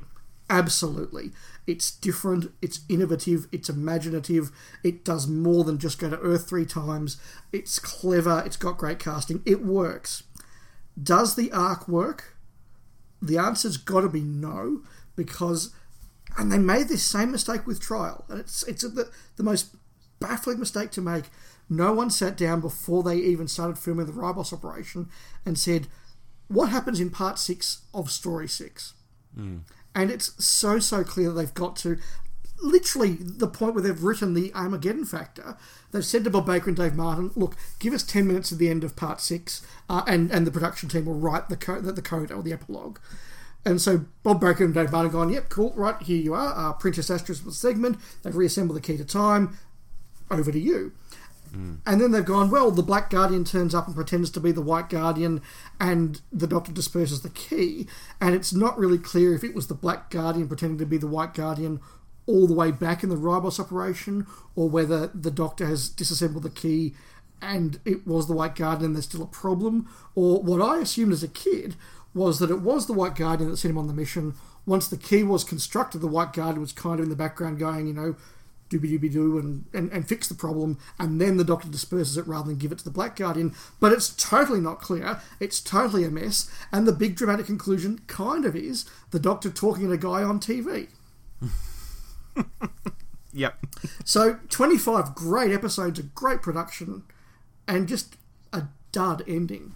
absolutely. 0.49 1.33
It's 1.67 1.91
different, 1.91 2.53
it's 2.61 2.81
innovative, 2.89 3.47
it's 3.53 3.69
imaginative, 3.69 4.51
it 4.83 5.05
does 5.05 5.29
more 5.29 5.65
than 5.65 5.79
just 5.79 5.99
go 5.99 6.11
to 6.11 6.19
Earth 6.19 6.49
three 6.49 6.67
times, 6.67 7.17
it's 7.53 7.79
clever, 7.79 8.43
it's 8.45 8.57
got 8.57 8.79
great 8.79 8.99
casting, 8.99 9.43
it 9.47 9.65
works. 9.65 10.25
Does 11.01 11.37
the 11.37 11.53
arc 11.53 11.89
work? 11.89 12.37
The 13.23 13.39
answer's 13.39 13.77
got 13.77 14.01
to 14.01 14.09
be 14.09 14.23
no, 14.23 14.83
because 15.15 15.73
and 16.39 16.51
they 16.51 16.59
made 16.59 16.89
this 16.89 17.03
same 17.03 17.31
mistake 17.31 17.67
with 17.67 17.81
trial, 17.81 18.25
and 18.29 18.41
it's 18.41 18.63
it's 18.65 18.83
the 18.83 19.11
the 19.37 19.43
most 19.43 19.75
baffling 20.21 20.59
mistake 20.59 20.91
to 20.93 21.01
make. 21.01 21.25
No 21.69 21.93
one 21.93 22.11
sat 22.11 22.37
down 22.37 22.61
before 22.61 23.03
they 23.03 23.17
even 23.17 23.47
started 23.47 23.79
filming 23.79 24.07
the 24.07 24.13
Ribos 24.13 24.53
operation 24.53 25.09
and 25.47 25.59
said, 25.59 25.87
"What 26.49 26.71
happens 26.71 27.01
in 27.01 27.11
part 27.11 27.39
six 27.39 27.83
of 27.95 28.11
story 28.11 28.49
six? 28.49 28.95
Hmm. 29.35 29.59
And 29.95 30.11
it's 30.11 30.45
so 30.45 30.79
so 30.79 31.03
clear 31.05 31.29
that 31.29 31.35
they've 31.35 31.55
got 31.55 31.77
to 31.77 31.99
literally 32.63 33.15
the 33.15 33.49
point 33.49 33.75
where 33.75 33.83
they've 33.83 34.03
written 34.03 34.35
the 34.35 34.53
Armageddon 34.55 35.05
factor. 35.05 35.57
They've 35.93 36.05
said 36.05 36.25
to 36.25 36.31
Bob 36.31 36.47
Baker 36.47 36.69
and 36.69 36.77
Dave 36.77 36.95
Martin, 36.95 37.31
"Look, 37.35 37.57
give 37.79 37.93
us 37.93 38.03
ten 38.03 38.27
minutes 38.27 38.53
at 38.53 38.59
the 38.59 38.69
end 38.69 38.85
of 38.85 38.97
part 38.97 39.21
six, 39.21 39.63
uh, 39.89 40.03
and 40.07 40.31
and 40.31 40.47
the 40.47 40.51
production 40.51 40.89
team 40.89 41.07
will 41.07 41.19
write 41.19 41.49
the 41.49 41.57
code, 41.57 41.85
the, 41.85 41.93
the 41.93 42.03
code 42.03 42.31
or 42.31 42.43
the 42.43 42.53
epilogue." 42.53 42.99
And 43.65 43.81
so 43.81 44.07
Bob 44.23 44.41
Baker 44.41 44.65
and 44.65 44.73
Dave 44.73 44.93
Martin 44.93 45.13
gone, 45.13 45.31
"Yep, 45.31 45.49
cool, 45.49 45.73
right 45.77 46.01
here 46.03 46.21
you 46.23 46.35
are, 46.35 46.55
uh, 46.57 46.73
Princess 46.75 47.11
Astra's 47.11 47.43
segment." 47.57 47.99
They've 48.23 48.37
reassembled 48.37 48.77
the 48.77 48.83
key 48.83 48.97
to 48.97 49.05
time. 49.05 49.59
Over 50.31 50.53
to 50.53 50.61
you. 50.61 50.93
And 51.53 52.01
then 52.01 52.13
they've 52.13 52.25
gone, 52.25 52.51
well, 52.51 52.71
the 52.71 52.83
Black 52.83 53.11
Guardian 53.11 53.45
turns 53.45 53.75
up 53.75 53.87
and 53.87 53.95
pretends 53.95 54.31
to 54.31 54.41
be 54.41 54.53
the 54.53 54.63
White 54.63 54.89
Guardian, 54.89 55.43
and 55.81 56.21
the 56.33 56.47
Doctor 56.47 56.73
disperses 56.73 57.23
the 57.23 57.31
key. 57.31 57.87
And 58.21 58.35
it's 58.35 58.53
not 58.53 58.79
really 58.79 58.99
clear 58.99 59.35
if 59.35 59.45
it 59.45 59.55
was 59.55 59.67
the 59.67 59.75
Black 59.75 60.11
Guardian 60.11 60.49
pretending 60.49 60.79
to 60.79 60.87
be 60.87 60.99
the 60.99 61.07
White 61.07 61.35
Guardian 61.35 61.81
all 62.27 62.47
the 62.47 62.55
way 62.55 62.71
back 62.71 63.03
in 63.03 63.09
the 63.09 63.17
Ribos 63.17 63.59
operation, 63.59 64.27
or 64.55 64.69
whether 64.69 65.09
the 65.09 65.31
Doctor 65.31 65.67
has 65.67 65.89
disassembled 65.89 66.45
the 66.45 66.51
key 66.51 66.95
and 67.43 67.81
it 67.85 68.07
was 68.07 68.27
the 68.27 68.35
White 68.35 68.55
Guardian 68.55 68.87
and 68.87 68.97
there's 68.97 69.07
still 69.07 69.23
a 69.23 69.27
problem. 69.27 69.89
Or 70.15 70.43
what 70.43 70.61
I 70.61 70.79
assumed 70.79 71.13
as 71.13 71.23
a 71.23 71.29
kid 71.29 71.75
was 72.15 72.39
that 72.39 72.51
it 72.51 72.61
was 72.61 72.87
the 72.87 72.93
White 72.93 73.17
Guardian 73.17 73.51
that 73.51 73.57
sent 73.57 73.71
him 73.71 73.79
on 73.79 73.87
the 73.87 73.95
mission. 73.95 74.35
Once 74.67 74.89
the 74.89 74.97
key 74.97 75.23
was 75.23 75.45
constructed, 75.45 76.01
the 76.01 76.07
White 76.07 76.33
Guardian 76.33 76.61
was 76.61 76.73
kind 76.73 77.01
of 77.01 77.05
in 77.05 77.11
the 77.11 77.17
background 77.17 77.59
going, 77.59 77.87
you 77.87 77.95
know, 77.95 78.17
doobie 78.71 78.99
doobie 78.99 79.13
doo 79.13 79.39
and, 79.39 79.65
and, 79.73 79.91
and 79.93 80.09
fix 80.09 80.29
the 80.29 80.35
problem, 80.35 80.79
and 80.99 81.21
then 81.21 81.37
the 81.37 81.45
Doctor 81.45 81.69
disperses 81.69 82.17
it 82.17 82.27
rather 82.27 82.49
than 82.49 82.59
give 82.59 82.73
it 82.73 82.79
to 82.79 82.85
the 82.85 82.91
Black 82.91 83.17
Guardian. 83.17 83.55
But 83.81 83.93
it's 83.93 84.11
totally 84.11 84.61
not 84.61 84.81
clear. 84.81 85.21
It's 85.41 85.61
totally 85.61 86.05
a 86.05 86.11
mess. 86.11 86.51
And 86.73 86.87
the 86.87 86.93
big 86.93 87.17
dramatic 87.17 87.47
conclusion 87.47 88.01
kind 88.07 88.45
of 88.45 88.57
is 88.57 88.87
the 89.11 89.19
Doctor 89.19 89.51
talking 89.51 89.89
to 89.89 89.93
a 89.93 89.99
guy 89.99 90.23
on 90.23 90.41
TV. 90.41 90.89
Yep. 93.33 93.67
So 94.05 94.39
25 94.49 95.15
great 95.15 95.53
episodes, 95.53 95.99
a 95.99 96.03
great 96.03 96.43
production, 96.43 97.05
and 97.67 97.89
just 97.89 98.17
a 98.53 98.65
dud 98.93 99.23
ending. 99.29 99.75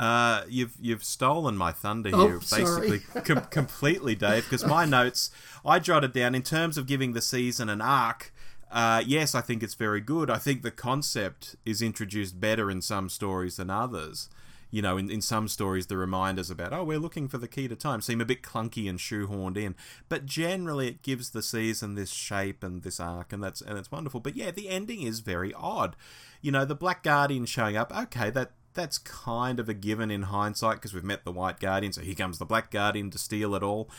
Uh, 0.00 0.44
you've 0.48 0.76
you've 0.80 1.02
stolen 1.02 1.56
my 1.56 1.72
thunder 1.72 2.10
Oh, 2.12 2.26
here, 2.26 2.38
basically 2.38 3.00
com- 3.22 3.46
completely, 3.50 4.14
Dave. 4.14 4.44
Because 4.44 4.64
my 4.64 4.84
notes 4.84 5.30
I 5.64 5.78
jotted 5.80 6.12
down 6.12 6.34
in 6.34 6.42
terms 6.42 6.78
of 6.78 6.86
giving 6.86 7.12
the 7.14 7.22
season 7.22 7.68
an 7.68 7.80
arc. 7.80 8.32
Uh, 8.70 9.02
yes, 9.04 9.34
I 9.34 9.40
think 9.40 9.62
it's 9.62 9.74
very 9.74 10.00
good. 10.00 10.30
I 10.30 10.36
think 10.36 10.62
the 10.62 10.70
concept 10.70 11.56
is 11.64 11.80
introduced 11.80 12.38
better 12.38 12.70
in 12.70 12.82
some 12.82 13.08
stories 13.08 13.56
than 13.56 13.70
others. 13.70 14.28
You 14.70 14.82
know, 14.82 14.98
in, 14.98 15.10
in 15.10 15.22
some 15.22 15.48
stories, 15.48 15.86
the 15.86 15.96
reminders 15.96 16.50
about, 16.50 16.74
oh, 16.74 16.84
we're 16.84 16.98
looking 16.98 17.26
for 17.26 17.38
the 17.38 17.48
key 17.48 17.66
to 17.68 17.74
time 17.74 18.02
seem 18.02 18.20
a 18.20 18.26
bit 18.26 18.42
clunky 18.42 18.86
and 18.86 18.98
shoehorned 18.98 19.56
in. 19.56 19.74
But 20.10 20.26
generally, 20.26 20.88
it 20.88 21.00
gives 21.02 21.30
the 21.30 21.42
season 21.42 21.94
this 21.94 22.10
shape 22.12 22.62
and 22.62 22.82
this 22.82 23.00
arc, 23.00 23.32
and 23.32 23.42
that's 23.42 23.62
and 23.62 23.78
it's 23.78 23.90
wonderful. 23.90 24.20
But 24.20 24.36
yeah, 24.36 24.50
the 24.50 24.68
ending 24.68 25.00
is 25.00 25.20
very 25.20 25.54
odd. 25.54 25.96
You 26.42 26.52
know, 26.52 26.66
the 26.66 26.74
Black 26.74 27.02
Guardian 27.02 27.46
showing 27.46 27.78
up, 27.78 27.90
okay, 27.96 28.28
that 28.28 28.50
that's 28.74 28.98
kind 28.98 29.58
of 29.58 29.68
a 29.68 29.74
given 29.74 30.10
in 30.10 30.22
hindsight 30.22 30.76
because 30.76 30.94
we've 30.94 31.04
met 31.04 31.24
the 31.24 31.32
White 31.32 31.60
Guardian, 31.60 31.92
so 31.92 32.00
here 32.00 32.14
comes 32.14 32.38
the 32.38 32.44
Black 32.44 32.70
Guardian 32.70 33.10
to 33.10 33.18
steal 33.18 33.54
it 33.54 33.62
all. 33.62 33.90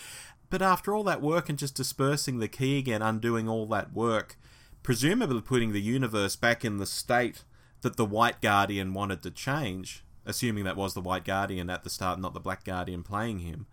But 0.50 0.62
after 0.62 0.94
all 0.94 1.04
that 1.04 1.22
work 1.22 1.50
and 1.50 1.60
just 1.60 1.76
dispersing 1.76 2.40
the 2.40 2.48
key 2.48 2.80
again, 2.80 3.02
undoing 3.02 3.48
all 3.48 3.68
that 3.68 3.94
work, 3.94 4.38
presumably 4.82 5.42
putting 5.42 5.72
the 5.72 5.82
universe 5.82 6.36
back 6.36 6.66
in 6.66 6.78
the 6.78 6.86
state 6.86 7.44
that 7.82 7.98
the 7.98 8.06
White 8.06 8.42
Guardian 8.42 8.94
wanted 8.94 9.22
to 9.24 9.32
change, 9.32 10.04
assuming 10.26 10.64
that 10.64 10.78
was 10.78 10.94
the 10.94 11.02
White 11.02 11.26
Guardian 11.26 11.70
at 11.70 11.84
the 11.84 11.90
start, 11.90 12.20
not 12.20 12.34
the 12.34 12.40
Black 12.40 12.64
Guardian 12.64 13.04
playing 13.04 13.40
him, 13.40 13.68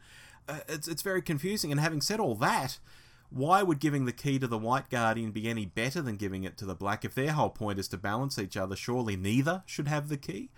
uh, 0.49 0.61
it's, 0.68 0.86
it's 0.86 1.03
very 1.03 1.22
confusing. 1.22 1.70
And 1.70 1.80
having 1.80 2.01
said 2.01 2.20
all 2.20 2.34
that, 2.36 2.78
why 3.30 3.62
would 3.62 3.80
giving 3.80 4.05
the 4.05 4.12
key 4.12 4.38
to 4.38 4.47
the 4.47 4.59
White 4.59 4.90
Guardian 4.90 5.32
be 5.32 5.49
any 5.49 5.66
better 5.66 6.01
than 6.01 6.16
giving 6.16 6.44
it 6.44 6.57
to 6.59 6.66
the 6.66 6.74
Black? 6.74 7.05
If 7.05 7.14
their 7.14 7.32
whole 7.32 7.51
point 7.51 7.78
is 7.78 7.88
to 7.88 7.97
balance 7.97 8.38
each 8.38 8.57
other, 8.57 8.76
surely 8.76 9.16
neither 9.16 9.62
should 9.66 9.88
have 9.88 10.09
the 10.09 10.16
key. 10.16 10.51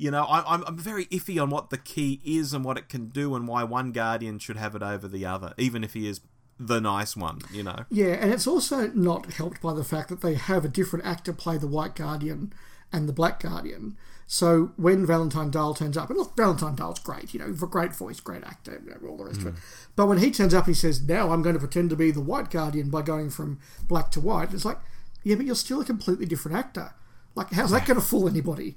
You 0.00 0.10
know, 0.10 0.24
I, 0.24 0.54
I'm, 0.54 0.64
I'm 0.66 0.78
very 0.78 1.04
iffy 1.06 1.40
on 1.42 1.50
what 1.50 1.68
the 1.68 1.76
key 1.76 2.22
is 2.24 2.54
and 2.54 2.64
what 2.64 2.78
it 2.78 2.88
can 2.88 3.08
do, 3.08 3.34
and 3.34 3.46
why 3.46 3.64
one 3.64 3.92
Guardian 3.92 4.38
should 4.38 4.56
have 4.56 4.74
it 4.74 4.82
over 4.82 5.06
the 5.06 5.26
other, 5.26 5.52
even 5.58 5.84
if 5.84 5.92
he 5.92 6.08
is 6.08 6.22
the 6.58 6.80
nice 6.80 7.14
one, 7.14 7.40
you 7.52 7.62
know. 7.62 7.84
Yeah, 7.90 8.14
and 8.14 8.32
it's 8.32 8.46
also 8.46 8.88
not 8.88 9.34
helped 9.34 9.60
by 9.60 9.74
the 9.74 9.84
fact 9.84 10.08
that 10.08 10.22
they 10.22 10.34
have 10.34 10.64
a 10.64 10.68
different 10.68 11.04
actor 11.04 11.34
play 11.34 11.58
the 11.58 11.66
White 11.66 11.94
Guardian 11.94 12.50
and 12.90 13.06
the 13.10 13.12
Black 13.12 13.40
Guardian. 13.40 13.98
So 14.26 14.72
when 14.76 15.04
Valentine 15.04 15.50
Dyall 15.50 15.76
turns 15.76 15.98
up, 15.98 16.08
and 16.08 16.18
look, 16.18 16.34
Valentine 16.34 16.76
Dyall's 16.76 17.00
great, 17.00 17.34
you 17.34 17.40
know, 17.40 17.52
for 17.54 17.66
great 17.66 17.94
voice, 17.94 18.20
great 18.20 18.44
actor, 18.44 18.80
you 18.82 18.90
know, 18.90 19.06
all 19.06 19.18
the 19.18 19.24
rest 19.24 19.40
of 19.40 19.48
it. 19.48 19.50
Hmm. 19.50 19.58
But 19.96 20.06
when 20.06 20.18
he 20.18 20.30
turns 20.30 20.54
up, 20.54 20.66
he 20.66 20.72
says, 20.72 21.02
"Now 21.02 21.30
I'm 21.30 21.42
going 21.42 21.56
to 21.56 21.60
pretend 21.60 21.90
to 21.90 21.96
be 21.96 22.10
the 22.10 22.22
White 22.22 22.50
Guardian 22.50 22.88
by 22.88 23.02
going 23.02 23.28
from 23.28 23.58
black 23.86 24.10
to 24.12 24.20
white." 24.20 24.54
It's 24.54 24.64
like, 24.64 24.78
yeah, 25.24 25.34
but 25.34 25.44
you're 25.44 25.54
still 25.56 25.82
a 25.82 25.84
completely 25.84 26.24
different 26.24 26.56
actor. 26.56 26.94
Like, 27.34 27.52
how's 27.52 27.70
that 27.72 27.86
going 27.86 28.00
to 28.00 28.06
fool 28.06 28.28
anybody? 28.28 28.76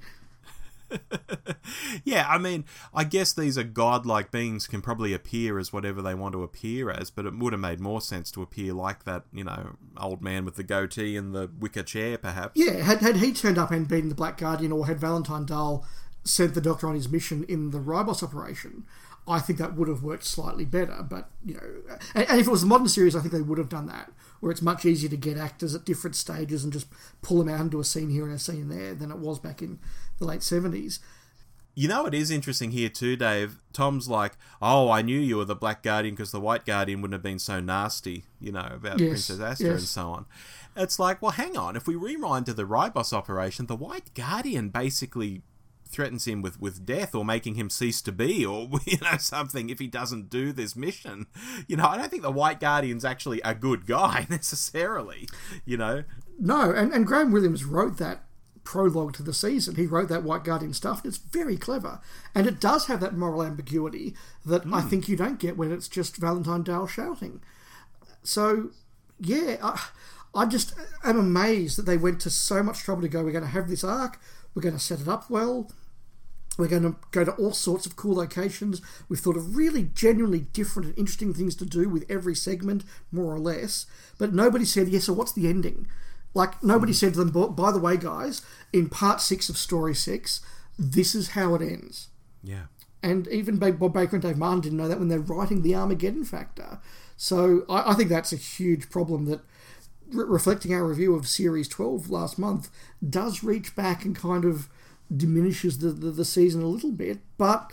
Yeah, 2.04 2.26
I 2.28 2.38
mean, 2.38 2.64
I 2.92 3.04
guess 3.04 3.32
these 3.32 3.56
are 3.56 3.64
godlike 3.64 4.30
beings 4.30 4.66
can 4.66 4.82
probably 4.82 5.14
appear 5.14 5.58
as 5.58 5.72
whatever 5.72 6.02
they 6.02 6.14
want 6.14 6.32
to 6.32 6.42
appear 6.42 6.90
as, 6.90 7.10
but 7.10 7.24
it 7.26 7.36
would 7.36 7.52
have 7.52 7.60
made 7.60 7.80
more 7.80 8.00
sense 8.00 8.30
to 8.32 8.42
appear 8.42 8.72
like 8.72 9.04
that, 9.04 9.24
you 9.32 9.44
know, 9.44 9.76
old 9.96 10.22
man 10.22 10.44
with 10.44 10.56
the 10.56 10.62
goatee 10.62 11.16
and 11.16 11.34
the 11.34 11.50
wicker 11.58 11.82
chair, 11.82 12.18
perhaps. 12.18 12.52
Yeah, 12.54 12.82
had, 12.82 13.00
had 13.00 13.16
he 13.16 13.32
turned 13.32 13.58
up 13.58 13.70
and 13.70 13.88
been 13.88 14.08
the 14.08 14.14
Black 14.14 14.38
Guardian, 14.38 14.72
or 14.72 14.86
had 14.86 15.00
Valentine 15.00 15.46
Dyall 15.46 15.84
sent 16.24 16.54
the 16.54 16.60
Doctor 16.60 16.88
on 16.88 16.94
his 16.94 17.08
mission 17.08 17.44
in 17.44 17.70
the 17.70 17.78
Ribos 17.78 18.22
operation, 18.22 18.84
I 19.26 19.38
think 19.38 19.58
that 19.58 19.74
would 19.74 19.88
have 19.88 20.02
worked 20.02 20.24
slightly 20.24 20.64
better. 20.64 21.04
But, 21.08 21.30
you 21.44 21.54
know, 21.54 21.96
and, 22.14 22.28
and 22.28 22.40
if 22.40 22.46
it 22.46 22.50
was 22.50 22.62
a 22.62 22.66
modern 22.66 22.88
series, 22.88 23.16
I 23.16 23.20
think 23.20 23.32
they 23.32 23.40
would 23.40 23.58
have 23.58 23.68
done 23.68 23.86
that, 23.86 24.12
where 24.40 24.52
it's 24.52 24.62
much 24.62 24.84
easier 24.84 25.08
to 25.08 25.16
get 25.16 25.38
actors 25.38 25.74
at 25.74 25.84
different 25.84 26.16
stages 26.16 26.62
and 26.64 26.72
just 26.72 26.86
pull 27.22 27.38
them 27.38 27.48
out 27.48 27.60
into 27.60 27.80
a 27.80 27.84
scene 27.84 28.10
here 28.10 28.24
and 28.24 28.34
a 28.34 28.38
scene 28.38 28.68
there 28.68 28.94
than 28.94 29.10
it 29.10 29.18
was 29.18 29.38
back 29.38 29.62
in 29.62 29.78
the 30.18 30.26
late 30.26 30.40
70s. 30.40 30.98
You 31.76 31.88
know, 31.88 32.06
it 32.06 32.14
is 32.14 32.30
interesting 32.30 32.70
here 32.70 32.88
too, 32.88 33.16
Dave. 33.16 33.56
Tom's 33.72 34.08
like, 34.08 34.36
"Oh, 34.62 34.88
I 34.92 35.02
knew 35.02 35.18
you 35.18 35.38
were 35.38 35.44
the 35.44 35.56
Black 35.56 35.82
Guardian 35.82 36.14
because 36.14 36.30
the 36.30 36.40
White 36.40 36.64
Guardian 36.64 37.02
wouldn't 37.02 37.14
have 37.14 37.22
been 37.22 37.40
so 37.40 37.58
nasty, 37.58 38.26
you 38.40 38.52
know, 38.52 38.68
about 38.74 39.00
Yes, 39.00 39.08
Princess 39.08 39.40
Astra 39.40 39.66
yes. 39.70 39.78
and 39.80 39.88
so 39.88 40.10
on." 40.10 40.26
It's 40.76 41.00
like, 41.00 41.20
well, 41.20 41.32
hang 41.32 41.56
on. 41.56 41.74
If 41.74 41.88
we 41.88 41.96
rewind 41.96 42.46
to 42.46 42.54
the 42.54 42.62
Ribos 42.62 43.12
operation, 43.12 43.66
the 43.66 43.74
White 43.74 44.14
Guardian 44.14 44.68
basically 44.68 45.42
threatens 45.86 46.26
him 46.26 46.42
with, 46.42 46.60
with 46.60 46.84
death 46.84 47.14
or 47.14 47.24
making 47.24 47.54
him 47.54 47.70
cease 47.70 48.02
to 48.02 48.12
be 48.12 48.44
or 48.44 48.68
you 48.84 48.98
know 48.98 49.16
something 49.18 49.70
if 49.70 49.78
he 49.78 49.86
doesn't 49.86 50.30
do 50.30 50.52
this 50.52 50.76
mission. 50.76 51.26
You 51.66 51.76
know, 51.76 51.86
I 51.86 51.96
don't 51.96 52.10
think 52.10 52.22
the 52.22 52.30
White 52.30 52.60
Guardian's 52.60 53.04
actually 53.04 53.40
a 53.42 53.54
good 53.54 53.86
guy 53.86 54.26
necessarily. 54.30 55.28
You 55.64 55.76
know, 55.76 56.04
No, 56.38 56.70
and, 56.70 56.92
and 56.92 57.06
Graham 57.06 57.32
Williams 57.32 57.64
wrote 57.64 57.98
that 57.98 58.24
prologue 58.64 59.12
to 59.14 59.22
the 59.22 59.34
season. 59.34 59.76
He 59.76 59.86
wrote 59.86 60.08
that 60.08 60.24
White 60.24 60.42
Guardian 60.42 60.72
stuff, 60.72 61.04
and 61.04 61.12
it's 61.12 61.18
very 61.18 61.56
clever. 61.56 62.00
And 62.34 62.46
it 62.46 62.60
does 62.60 62.86
have 62.86 63.00
that 63.00 63.14
moral 63.14 63.42
ambiguity 63.42 64.14
that 64.44 64.62
I 64.72 64.80
hmm. 64.80 64.88
think 64.88 65.08
you 65.08 65.16
don't 65.16 65.38
get 65.38 65.56
when 65.56 65.70
it's 65.70 65.88
just 65.88 66.16
Valentine 66.16 66.64
Dyall 66.64 66.88
shouting. 66.88 67.42
So, 68.22 68.70
yeah, 69.20 69.56
I, 69.62 69.88
I 70.34 70.46
just 70.46 70.74
am 71.04 71.18
amazed 71.18 71.78
that 71.78 71.86
they 71.86 71.96
went 71.96 72.20
to 72.22 72.30
so 72.30 72.62
much 72.62 72.80
trouble 72.80 73.02
to 73.02 73.08
go, 73.08 73.22
we're 73.22 73.32
going 73.32 73.44
to 73.44 73.50
have 73.50 73.68
this 73.68 73.84
arc, 73.84 74.18
we're 74.54 74.62
going 74.62 74.74
to 74.74 74.80
set 74.80 75.00
it 75.00 75.08
up 75.08 75.28
well, 75.28 75.70
we're 76.56 76.68
going 76.68 76.82
to 76.82 76.96
go 77.10 77.24
to 77.24 77.32
all 77.32 77.52
sorts 77.52 77.84
of 77.86 77.96
cool 77.96 78.14
locations. 78.14 78.80
We've 79.08 79.18
thought 79.18 79.36
of 79.36 79.56
really 79.56 79.90
genuinely 79.94 80.40
different 80.40 80.88
and 80.88 80.98
interesting 80.98 81.34
things 81.34 81.56
to 81.56 81.66
do 81.66 81.88
with 81.88 82.08
every 82.08 82.34
segment, 82.34 82.84
more 83.10 83.34
or 83.34 83.40
less. 83.40 83.86
But 84.18 84.32
nobody 84.32 84.64
said, 84.64 84.88
yes, 84.88 85.04
so 85.04 85.12
what's 85.12 85.32
the 85.32 85.48
ending? 85.48 85.88
Like, 86.32 86.62
nobody 86.62 86.92
hmm. 86.92 86.96
said 86.96 87.14
to 87.14 87.24
them, 87.24 87.30
"By- 87.30 87.48
by 87.48 87.72
the 87.72 87.78
way, 87.78 87.96
guys, 87.96 88.42
in 88.72 88.88
part 88.88 89.20
six 89.20 89.48
of 89.48 89.56
story 89.56 89.94
six, 89.94 90.40
this 90.78 91.14
is 91.14 91.30
how 91.30 91.54
it 91.54 91.62
ends. 91.62 92.08
yeah. 92.42 92.64
And 93.02 93.28
even 93.28 93.58
Bob 93.58 93.92
Baker 93.92 94.16
and 94.16 94.22
Dave 94.22 94.38
Martin 94.38 94.62
didn't 94.62 94.78
know 94.78 94.88
that 94.88 94.98
when 94.98 95.08
they're 95.08 95.18
writing 95.18 95.60
the 95.60 95.74
Armageddon 95.74 96.24
Factor. 96.24 96.78
So 97.18 97.66
I, 97.68 97.90
I 97.90 97.94
think 97.94 98.08
that's 98.08 98.32
a 98.32 98.36
huge 98.36 98.88
problem 98.88 99.26
that, 99.26 99.40
re- 100.14 100.24
reflecting 100.26 100.72
our 100.72 100.84
review 100.84 101.14
of 101.14 101.26
Series 101.26 101.68
12 101.68 102.10
last 102.10 102.38
month, 102.38 102.70
does 103.06 103.42
reach 103.42 103.74
back 103.76 104.04
and 104.04 104.14
kind 104.14 104.44
of 104.44 104.68
diminishes 105.14 105.78
the, 105.78 105.88
the, 105.88 106.10
the 106.10 106.24
season 106.24 106.62
a 106.62 106.66
little 106.66 106.92
bit. 106.92 107.18
But 107.36 107.70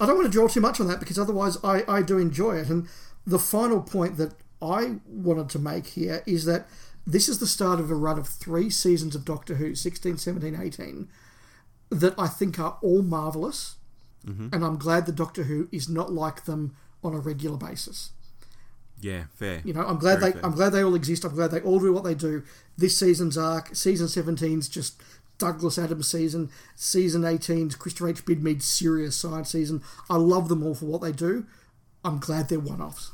I 0.00 0.06
don't 0.06 0.16
want 0.16 0.26
to 0.26 0.32
draw 0.32 0.48
too 0.48 0.60
much 0.60 0.80
on 0.80 0.88
that 0.88 1.00
because 1.00 1.18
otherwise 1.18 1.56
I, 1.62 1.84
I 1.88 2.02
do 2.02 2.18
enjoy 2.18 2.56
it. 2.56 2.68
And 2.68 2.88
the 3.26 3.38
final 3.38 3.80
point 3.80 4.16
that 4.16 4.34
I 4.60 4.96
wanted 5.06 5.48
to 5.50 5.58
make 5.58 5.88
here 5.88 6.22
is 6.26 6.44
that 6.44 6.66
this 7.06 7.28
is 7.28 7.38
the 7.38 7.46
start 7.46 7.80
of 7.80 7.90
a 7.90 7.94
run 7.94 8.18
of 8.18 8.28
three 8.28 8.70
seasons 8.70 9.14
of 9.14 9.24
Doctor 9.24 9.56
Who 9.56 9.74
16, 9.74 10.18
17, 10.18 10.58
18 10.60 11.08
that 11.90 12.14
I 12.18 12.26
think 12.26 12.58
are 12.58 12.78
all 12.80 13.02
marvellous. 13.02 13.76
Mm-hmm. 14.26 14.48
And 14.52 14.64
I'm 14.64 14.78
glad 14.78 15.06
that 15.06 15.16
Doctor 15.16 15.44
Who 15.44 15.68
is 15.72 15.88
not 15.88 16.12
like 16.12 16.44
them 16.44 16.76
on 17.02 17.14
a 17.14 17.18
regular 17.18 17.56
basis. 17.56 18.10
Yeah, 19.02 19.24
fair. 19.34 19.60
You 19.64 19.74
know, 19.74 19.82
I'm 19.82 19.98
glad 19.98 20.20
Very 20.20 20.32
they 20.32 20.38
fair. 20.38 20.46
I'm 20.46 20.54
glad 20.54 20.70
they 20.70 20.84
all 20.84 20.94
exist. 20.94 21.24
I'm 21.24 21.34
glad 21.34 21.50
they 21.50 21.60
all 21.60 21.80
do 21.80 21.92
what 21.92 22.04
they 22.04 22.14
do. 22.14 22.44
This 22.78 22.96
season's 22.96 23.36
arc, 23.36 23.74
season 23.74 24.06
17's 24.06 24.68
just 24.68 25.02
Douglas 25.38 25.76
Adams 25.76 26.08
season, 26.08 26.50
season 26.76 27.22
18's 27.22 27.74
Christopher 27.74 28.10
H. 28.10 28.24
Bidmead's 28.24 28.64
serious 28.64 29.16
science 29.16 29.50
season. 29.50 29.82
I 30.08 30.16
love 30.16 30.48
them 30.48 30.62
all 30.62 30.74
for 30.74 30.86
what 30.86 31.02
they 31.02 31.10
do. 31.10 31.46
I'm 32.04 32.20
glad 32.20 32.48
they're 32.48 32.60
one-offs. 32.60 33.10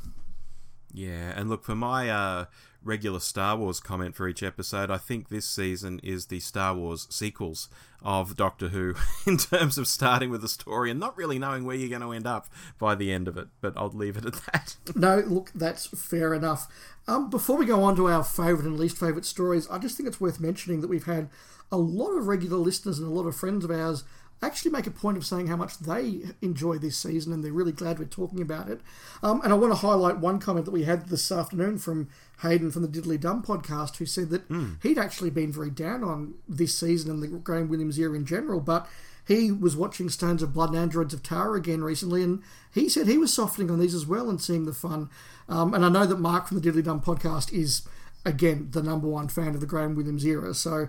Yeah, 0.93 1.33
and 1.35 1.49
look 1.49 1.63
for 1.63 1.75
my 1.75 2.09
uh, 2.09 2.45
regular 2.83 3.19
Star 3.19 3.57
Wars 3.57 3.79
comment 3.79 4.15
for 4.15 4.27
each 4.27 4.43
episode. 4.43 4.89
I 4.89 4.97
think 4.97 5.29
this 5.29 5.45
season 5.45 5.99
is 6.03 6.27
the 6.27 6.39
Star 6.39 6.73
Wars 6.73 7.07
sequels 7.09 7.69
of 8.01 8.35
Doctor 8.35 8.69
Who 8.69 8.95
in 9.27 9.37
terms 9.37 9.77
of 9.77 9.87
starting 9.87 10.29
with 10.29 10.43
a 10.43 10.47
story 10.47 10.89
and 10.89 10.99
not 10.99 11.17
really 11.17 11.37
knowing 11.39 11.65
where 11.65 11.75
you're 11.75 11.89
going 11.89 12.01
to 12.01 12.13
end 12.13 12.27
up 12.27 12.47
by 12.77 12.95
the 12.95 13.11
end 13.11 13.27
of 13.27 13.37
it. 13.37 13.47
But 13.61 13.73
I'll 13.75 13.89
leave 13.89 14.17
it 14.17 14.25
at 14.25 14.33
that. 14.51 14.75
No, 14.95 15.19
look, 15.19 15.51
that's 15.55 15.87
fair 15.87 16.33
enough. 16.33 16.67
Um, 17.07 17.29
before 17.29 17.57
we 17.57 17.65
go 17.65 17.83
on 17.83 17.95
to 17.95 18.09
our 18.09 18.23
favourite 18.23 18.65
and 18.65 18.77
least 18.77 18.97
favourite 18.97 19.25
stories, 19.25 19.67
I 19.69 19.77
just 19.77 19.95
think 19.95 20.07
it's 20.07 20.19
worth 20.19 20.39
mentioning 20.39 20.81
that 20.81 20.89
we've 20.89 21.05
had 21.05 21.29
a 21.71 21.77
lot 21.77 22.11
of 22.11 22.27
regular 22.27 22.57
listeners 22.57 22.99
and 22.99 23.07
a 23.07 23.11
lot 23.11 23.27
of 23.27 23.35
friends 23.35 23.63
of 23.63 23.71
ours 23.71 24.03
actually 24.41 24.71
make 24.71 24.87
a 24.87 24.91
point 24.91 25.17
of 25.17 25.25
saying 25.25 25.47
how 25.47 25.55
much 25.55 25.79
they 25.79 26.21
enjoy 26.41 26.77
this 26.77 26.97
season 26.97 27.33
and 27.33 27.43
they're 27.43 27.51
really 27.51 27.71
glad 27.71 27.99
we're 27.99 28.05
talking 28.05 28.41
about 28.41 28.69
it. 28.69 28.79
Um, 29.21 29.41
and 29.43 29.51
I 29.51 29.55
want 29.55 29.73
to 29.73 29.79
highlight 29.79 30.19
one 30.19 30.39
comment 30.39 30.65
that 30.65 30.71
we 30.71 30.83
had 30.83 31.07
this 31.09 31.31
afternoon 31.31 31.77
from 31.77 32.09
Hayden 32.41 32.71
from 32.71 32.81
the 32.81 32.87
Diddly 32.87 33.19
Dumb 33.19 33.43
podcast, 33.43 33.97
who 33.97 34.05
said 34.05 34.29
that 34.29 34.49
he'd 34.81 34.97
actually 34.97 35.29
been 35.29 35.51
very 35.51 35.69
down 35.69 36.03
on 36.03 36.35
this 36.47 36.77
season 36.77 37.11
and 37.11 37.21
the 37.21 37.27
Graham 37.27 37.67
Williams 37.67 37.99
era 37.99 38.15
in 38.15 38.25
general, 38.25 38.61
but 38.61 38.87
he 39.27 39.51
was 39.51 39.75
watching 39.75 40.09
Stones 40.09 40.41
of 40.41 40.53
Blood 40.53 40.69
and 40.69 40.79
Androids 40.79 41.13
of 41.13 41.21
Tara 41.21 41.57
again 41.57 41.83
recently, 41.83 42.23
and 42.23 42.41
he 42.73 42.89
said 42.89 43.07
he 43.07 43.17
was 43.17 43.31
softening 43.33 43.69
on 43.69 43.79
these 43.79 43.93
as 43.93 44.05
well 44.05 44.29
and 44.29 44.41
seeing 44.41 44.65
the 44.65 44.73
fun. 44.73 45.09
Um, 45.47 45.73
and 45.73 45.85
I 45.85 45.89
know 45.89 46.05
that 46.05 46.19
Mark 46.19 46.47
from 46.47 46.59
the 46.59 46.71
Diddly 46.71 46.83
Dumb 46.83 47.01
podcast 47.01 47.53
is 47.53 47.83
again, 48.25 48.69
the 48.71 48.83
number 48.83 49.07
one 49.07 49.27
fan 49.27 49.49
of 49.49 49.59
the 49.59 49.65
Graham 49.65 49.95
Williams 49.95 50.25
era. 50.25 50.53
So 50.53 50.87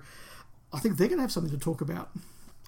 I 0.73 0.79
think 0.79 0.97
they're 0.97 1.09
going 1.09 1.19
to 1.19 1.23
have 1.23 1.33
something 1.33 1.53
to 1.53 1.59
talk 1.59 1.81
about. 1.81 2.11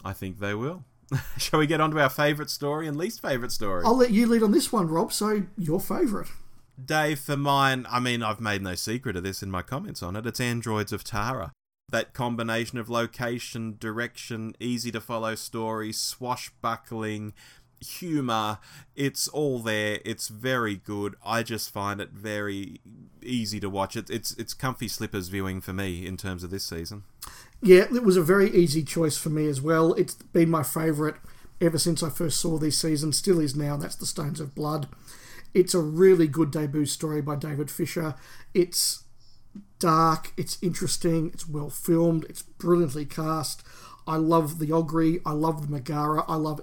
I 0.04 0.12
think 0.12 0.38
they 0.38 0.54
will. 0.54 0.84
Shall 1.36 1.58
we 1.58 1.66
get 1.66 1.80
on 1.80 1.90
to 1.90 2.00
our 2.00 2.08
favourite 2.08 2.50
story 2.50 2.86
and 2.86 2.96
least 2.96 3.20
favourite 3.20 3.52
story? 3.52 3.84
I'll 3.84 3.96
let 3.96 4.10
you 4.10 4.26
lead 4.26 4.42
on 4.42 4.52
this 4.52 4.72
one, 4.72 4.88
Rob. 4.88 5.12
So, 5.12 5.44
your 5.56 5.80
favourite. 5.80 6.28
Dave, 6.82 7.20
for 7.20 7.36
mine, 7.36 7.86
I 7.90 8.00
mean, 8.00 8.22
I've 8.22 8.40
made 8.40 8.62
no 8.62 8.74
secret 8.74 9.16
of 9.16 9.22
this 9.22 9.42
in 9.42 9.50
my 9.50 9.62
comments 9.62 10.02
on 10.02 10.16
it. 10.16 10.26
It's 10.26 10.40
Androids 10.40 10.92
of 10.92 11.04
Tara. 11.04 11.52
That 11.90 12.14
combination 12.14 12.78
of 12.78 12.88
location, 12.88 13.76
direction, 13.78 14.54
easy 14.58 14.90
to 14.92 15.00
follow 15.00 15.34
story, 15.34 15.92
swashbuckling, 15.92 17.34
humor, 17.82 18.58
it's 18.96 19.28
all 19.28 19.58
there. 19.58 20.00
It's 20.04 20.28
very 20.28 20.76
good. 20.76 21.14
I 21.24 21.42
just 21.42 21.70
find 21.70 22.00
it 22.00 22.10
very 22.10 22.80
easy 23.22 23.60
to 23.60 23.68
watch. 23.68 23.96
It, 23.96 24.10
it's 24.10 24.32
it's 24.32 24.54
comfy 24.54 24.88
slippers 24.88 25.28
viewing 25.28 25.60
for 25.60 25.72
me 25.72 26.06
in 26.06 26.16
terms 26.16 26.42
of 26.42 26.50
this 26.50 26.64
season. 26.64 27.04
Yeah, 27.60 27.84
it 27.94 28.02
was 28.02 28.16
a 28.16 28.22
very 28.22 28.50
easy 28.50 28.82
choice 28.82 29.16
for 29.16 29.28
me 29.28 29.46
as 29.46 29.60
well. 29.60 29.92
It's 29.94 30.14
been 30.14 30.50
my 30.50 30.62
favourite 30.62 31.14
ever 31.62 31.78
since 31.78 32.02
I 32.02 32.10
first 32.10 32.40
saw 32.40 32.58
this 32.58 32.78
season, 32.78 33.12
still 33.12 33.38
is 33.38 33.54
now, 33.54 33.76
that's 33.76 33.94
The 33.94 34.06
Stones 34.06 34.40
of 34.40 34.54
Blood. 34.54 34.88
It's 35.54 35.74
a 35.74 35.80
really 35.80 36.26
good 36.26 36.50
debut 36.50 36.86
story 36.86 37.22
by 37.22 37.36
David 37.36 37.70
Fisher. 37.70 38.14
It's 38.52 39.04
dark, 39.78 40.32
it's 40.36 40.58
interesting, 40.60 41.30
it's 41.32 41.48
well 41.48 41.70
filmed, 41.70 42.24
it's 42.28 42.42
brilliantly 42.42 43.04
cast. 43.04 43.62
I 44.06 44.16
love 44.16 44.58
the 44.58 44.70
Ogri, 44.70 45.20
I 45.24 45.32
love 45.32 45.62
the 45.62 45.72
Megara, 45.72 46.24
I 46.26 46.34
love 46.34 46.60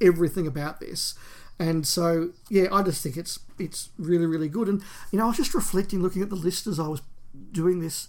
everything 0.00 0.46
about 0.46 0.80
this. 0.80 1.14
And 1.58 1.86
so, 1.86 2.30
yeah, 2.50 2.66
I 2.72 2.82
just 2.82 3.02
think 3.02 3.16
it's 3.16 3.38
it's 3.58 3.90
really, 3.98 4.26
really 4.26 4.48
good. 4.48 4.68
And, 4.68 4.82
you 5.12 5.18
know, 5.18 5.24
I 5.24 5.28
was 5.28 5.36
just 5.36 5.54
reflecting, 5.54 6.02
looking 6.02 6.22
at 6.22 6.30
the 6.30 6.36
list 6.36 6.66
as 6.66 6.80
I 6.80 6.88
was 6.88 7.02
doing 7.52 7.80
this. 7.80 8.08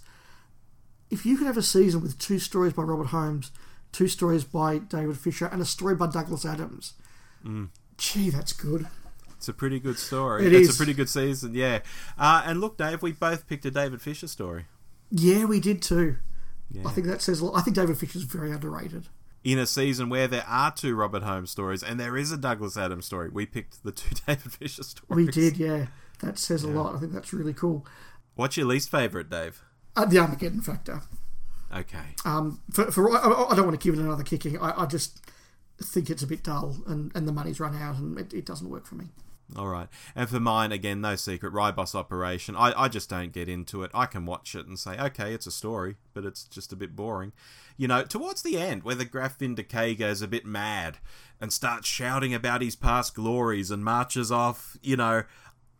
If 1.10 1.24
you 1.24 1.36
could 1.36 1.46
have 1.46 1.56
a 1.56 1.62
season 1.62 2.02
with 2.02 2.18
two 2.18 2.40
stories 2.40 2.72
by 2.72 2.82
Robert 2.82 3.08
Holmes, 3.08 3.52
two 3.92 4.08
stories 4.08 4.42
by 4.42 4.78
David 4.78 5.16
Fisher, 5.16 5.46
and 5.46 5.62
a 5.62 5.64
story 5.64 5.94
by 5.94 6.08
Douglas 6.08 6.44
Adams, 6.44 6.94
mm. 7.44 7.68
gee, 7.96 8.30
that's 8.30 8.52
good. 8.52 8.88
It's 9.36 9.48
a 9.48 9.52
pretty 9.52 9.78
good 9.78 9.98
story. 9.98 10.46
It 10.46 10.52
it's 10.52 10.70
is. 10.70 10.74
a 10.74 10.76
pretty 10.76 10.94
good 10.94 11.08
season, 11.08 11.54
yeah. 11.54 11.80
Uh, 12.18 12.42
and 12.44 12.60
look, 12.60 12.76
Dave, 12.76 13.02
we 13.02 13.12
both 13.12 13.46
picked 13.46 13.64
a 13.64 13.70
David 13.70 14.02
Fisher 14.02 14.26
story. 14.26 14.64
Yeah, 15.10 15.44
we 15.44 15.60
did 15.60 15.82
too. 15.82 16.16
Yeah. 16.70 16.82
I 16.86 16.90
think 16.90 17.06
that 17.06 17.22
says 17.22 17.40
a 17.40 17.44
lot. 17.44 17.56
I 17.56 17.62
think 17.62 17.76
David 17.76 17.96
Fisher's 17.96 18.24
very 18.24 18.50
underrated. 18.50 19.06
In 19.46 19.60
a 19.60 19.66
season 19.66 20.08
where 20.08 20.26
there 20.26 20.44
are 20.48 20.72
two 20.72 20.96
Robert 20.96 21.22
Holmes 21.22 21.52
stories 21.52 21.80
and 21.80 22.00
there 22.00 22.16
is 22.16 22.32
a 22.32 22.36
Douglas 22.36 22.76
Adams 22.76 23.06
story, 23.06 23.28
we 23.28 23.46
picked 23.46 23.84
the 23.84 23.92
two 23.92 24.12
David 24.26 24.52
Fisher 24.52 24.82
stories. 24.82 25.26
We 25.26 25.30
did, 25.30 25.56
yeah. 25.56 25.86
That 26.20 26.36
says 26.36 26.64
a 26.64 26.68
lot. 26.68 26.96
I 26.96 26.98
think 26.98 27.12
that's 27.12 27.32
really 27.32 27.54
cool. 27.54 27.86
What's 28.34 28.56
your 28.56 28.66
least 28.66 28.90
favourite, 28.90 29.30
Dave? 29.30 29.62
Uh, 29.94 30.04
the 30.04 30.18
Armageddon 30.18 30.62
factor. 30.62 31.00
Okay. 31.72 32.16
Um, 32.24 32.60
for, 32.72 32.90
for 32.90 33.08
I, 33.12 33.52
I 33.52 33.54
don't 33.54 33.66
want 33.66 33.80
to 33.80 33.88
give 33.88 33.96
it 33.96 34.02
another 34.02 34.24
kicking. 34.24 34.58
I, 34.58 34.82
I 34.82 34.86
just 34.86 35.20
think 35.80 36.10
it's 36.10 36.24
a 36.24 36.26
bit 36.26 36.42
dull, 36.42 36.78
and, 36.88 37.12
and 37.14 37.28
the 37.28 37.32
money's 37.32 37.60
run 37.60 37.76
out, 37.76 37.98
and 37.98 38.18
it, 38.18 38.34
it 38.34 38.46
doesn't 38.46 38.68
work 38.68 38.84
for 38.84 38.96
me. 38.96 39.06
All 39.54 39.68
right. 39.68 39.88
And 40.16 40.28
for 40.28 40.40
mine, 40.40 40.72
again, 40.72 41.00
no 41.00 41.14
secret, 41.14 41.52
Ribos 41.52 41.94
Operation. 41.94 42.56
I, 42.56 42.72
I 42.76 42.88
just 42.88 43.08
don't 43.08 43.32
get 43.32 43.48
into 43.48 43.84
it. 43.84 43.90
I 43.94 44.06
can 44.06 44.26
watch 44.26 44.54
it 44.56 44.66
and 44.66 44.78
say, 44.78 44.98
okay, 44.98 45.32
it's 45.34 45.46
a 45.46 45.52
story, 45.52 45.96
but 46.14 46.24
it's 46.24 46.44
just 46.44 46.72
a 46.72 46.76
bit 46.76 46.96
boring. 46.96 47.32
You 47.76 47.86
know, 47.86 48.02
towards 48.02 48.42
the 48.42 48.58
end, 48.58 48.82
where 48.82 48.96
the 48.96 49.04
Graff 49.04 49.38
Vynda-K 49.38 49.94
goes 49.94 50.20
a 50.20 50.28
bit 50.28 50.44
mad 50.44 50.98
and 51.40 51.52
starts 51.52 51.86
shouting 51.86 52.34
about 52.34 52.62
his 52.62 52.74
past 52.74 53.14
glories 53.14 53.70
and 53.70 53.84
marches 53.84 54.32
off, 54.32 54.76
you 54.82 54.96
know, 54.96 55.22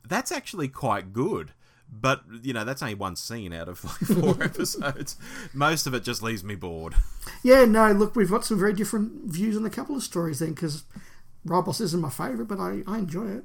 that's 0.07 0.31
actually 0.31 0.69
quite 0.69 1.13
good. 1.13 1.53
But, 1.91 2.23
you 2.43 2.53
know, 2.53 2.65
that's 2.65 2.83
only 2.83 2.95
one 2.95 3.17
scene 3.17 3.53
out 3.53 3.69
of 3.69 3.85
like 3.85 4.21
four 4.21 4.43
episodes. 4.43 5.17
Most 5.55 5.87
of 5.87 5.95
it 5.95 6.05
just 6.05 6.23
leaves 6.23 6.45
me 6.45 6.55
bored. 6.55 6.95
Yeah, 7.43 7.65
no, 7.65 7.91
look, 7.93 8.15
we've 8.15 8.31
got 8.31 8.45
some 8.45 8.59
very 8.59 8.73
different 8.73 9.31
views 9.31 9.57
on 9.57 9.65
a 9.65 9.71
couple 9.71 9.97
of 9.97 10.03
stories 10.03 10.41
then, 10.41 10.53
because 10.53 10.85
Ribos 11.47 11.81
isn't 11.81 12.01
my 12.01 12.11
favourite, 12.11 12.49
but 12.49 12.59
I, 12.59 12.83
I 12.87 12.99
enjoy 12.99 13.29
it. 13.29 13.45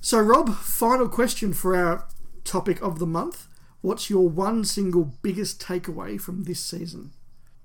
So, 0.00 0.20
Rob, 0.20 0.54
final 0.54 1.08
question 1.08 1.52
for 1.52 1.76
our 1.76 2.06
topic 2.44 2.80
of 2.80 2.98
the 2.98 3.06
month. 3.06 3.48
What's 3.80 4.10
your 4.10 4.28
one 4.28 4.64
single 4.64 5.04
biggest 5.22 5.60
takeaway 5.60 6.20
from 6.20 6.44
this 6.44 6.60
season? 6.60 7.12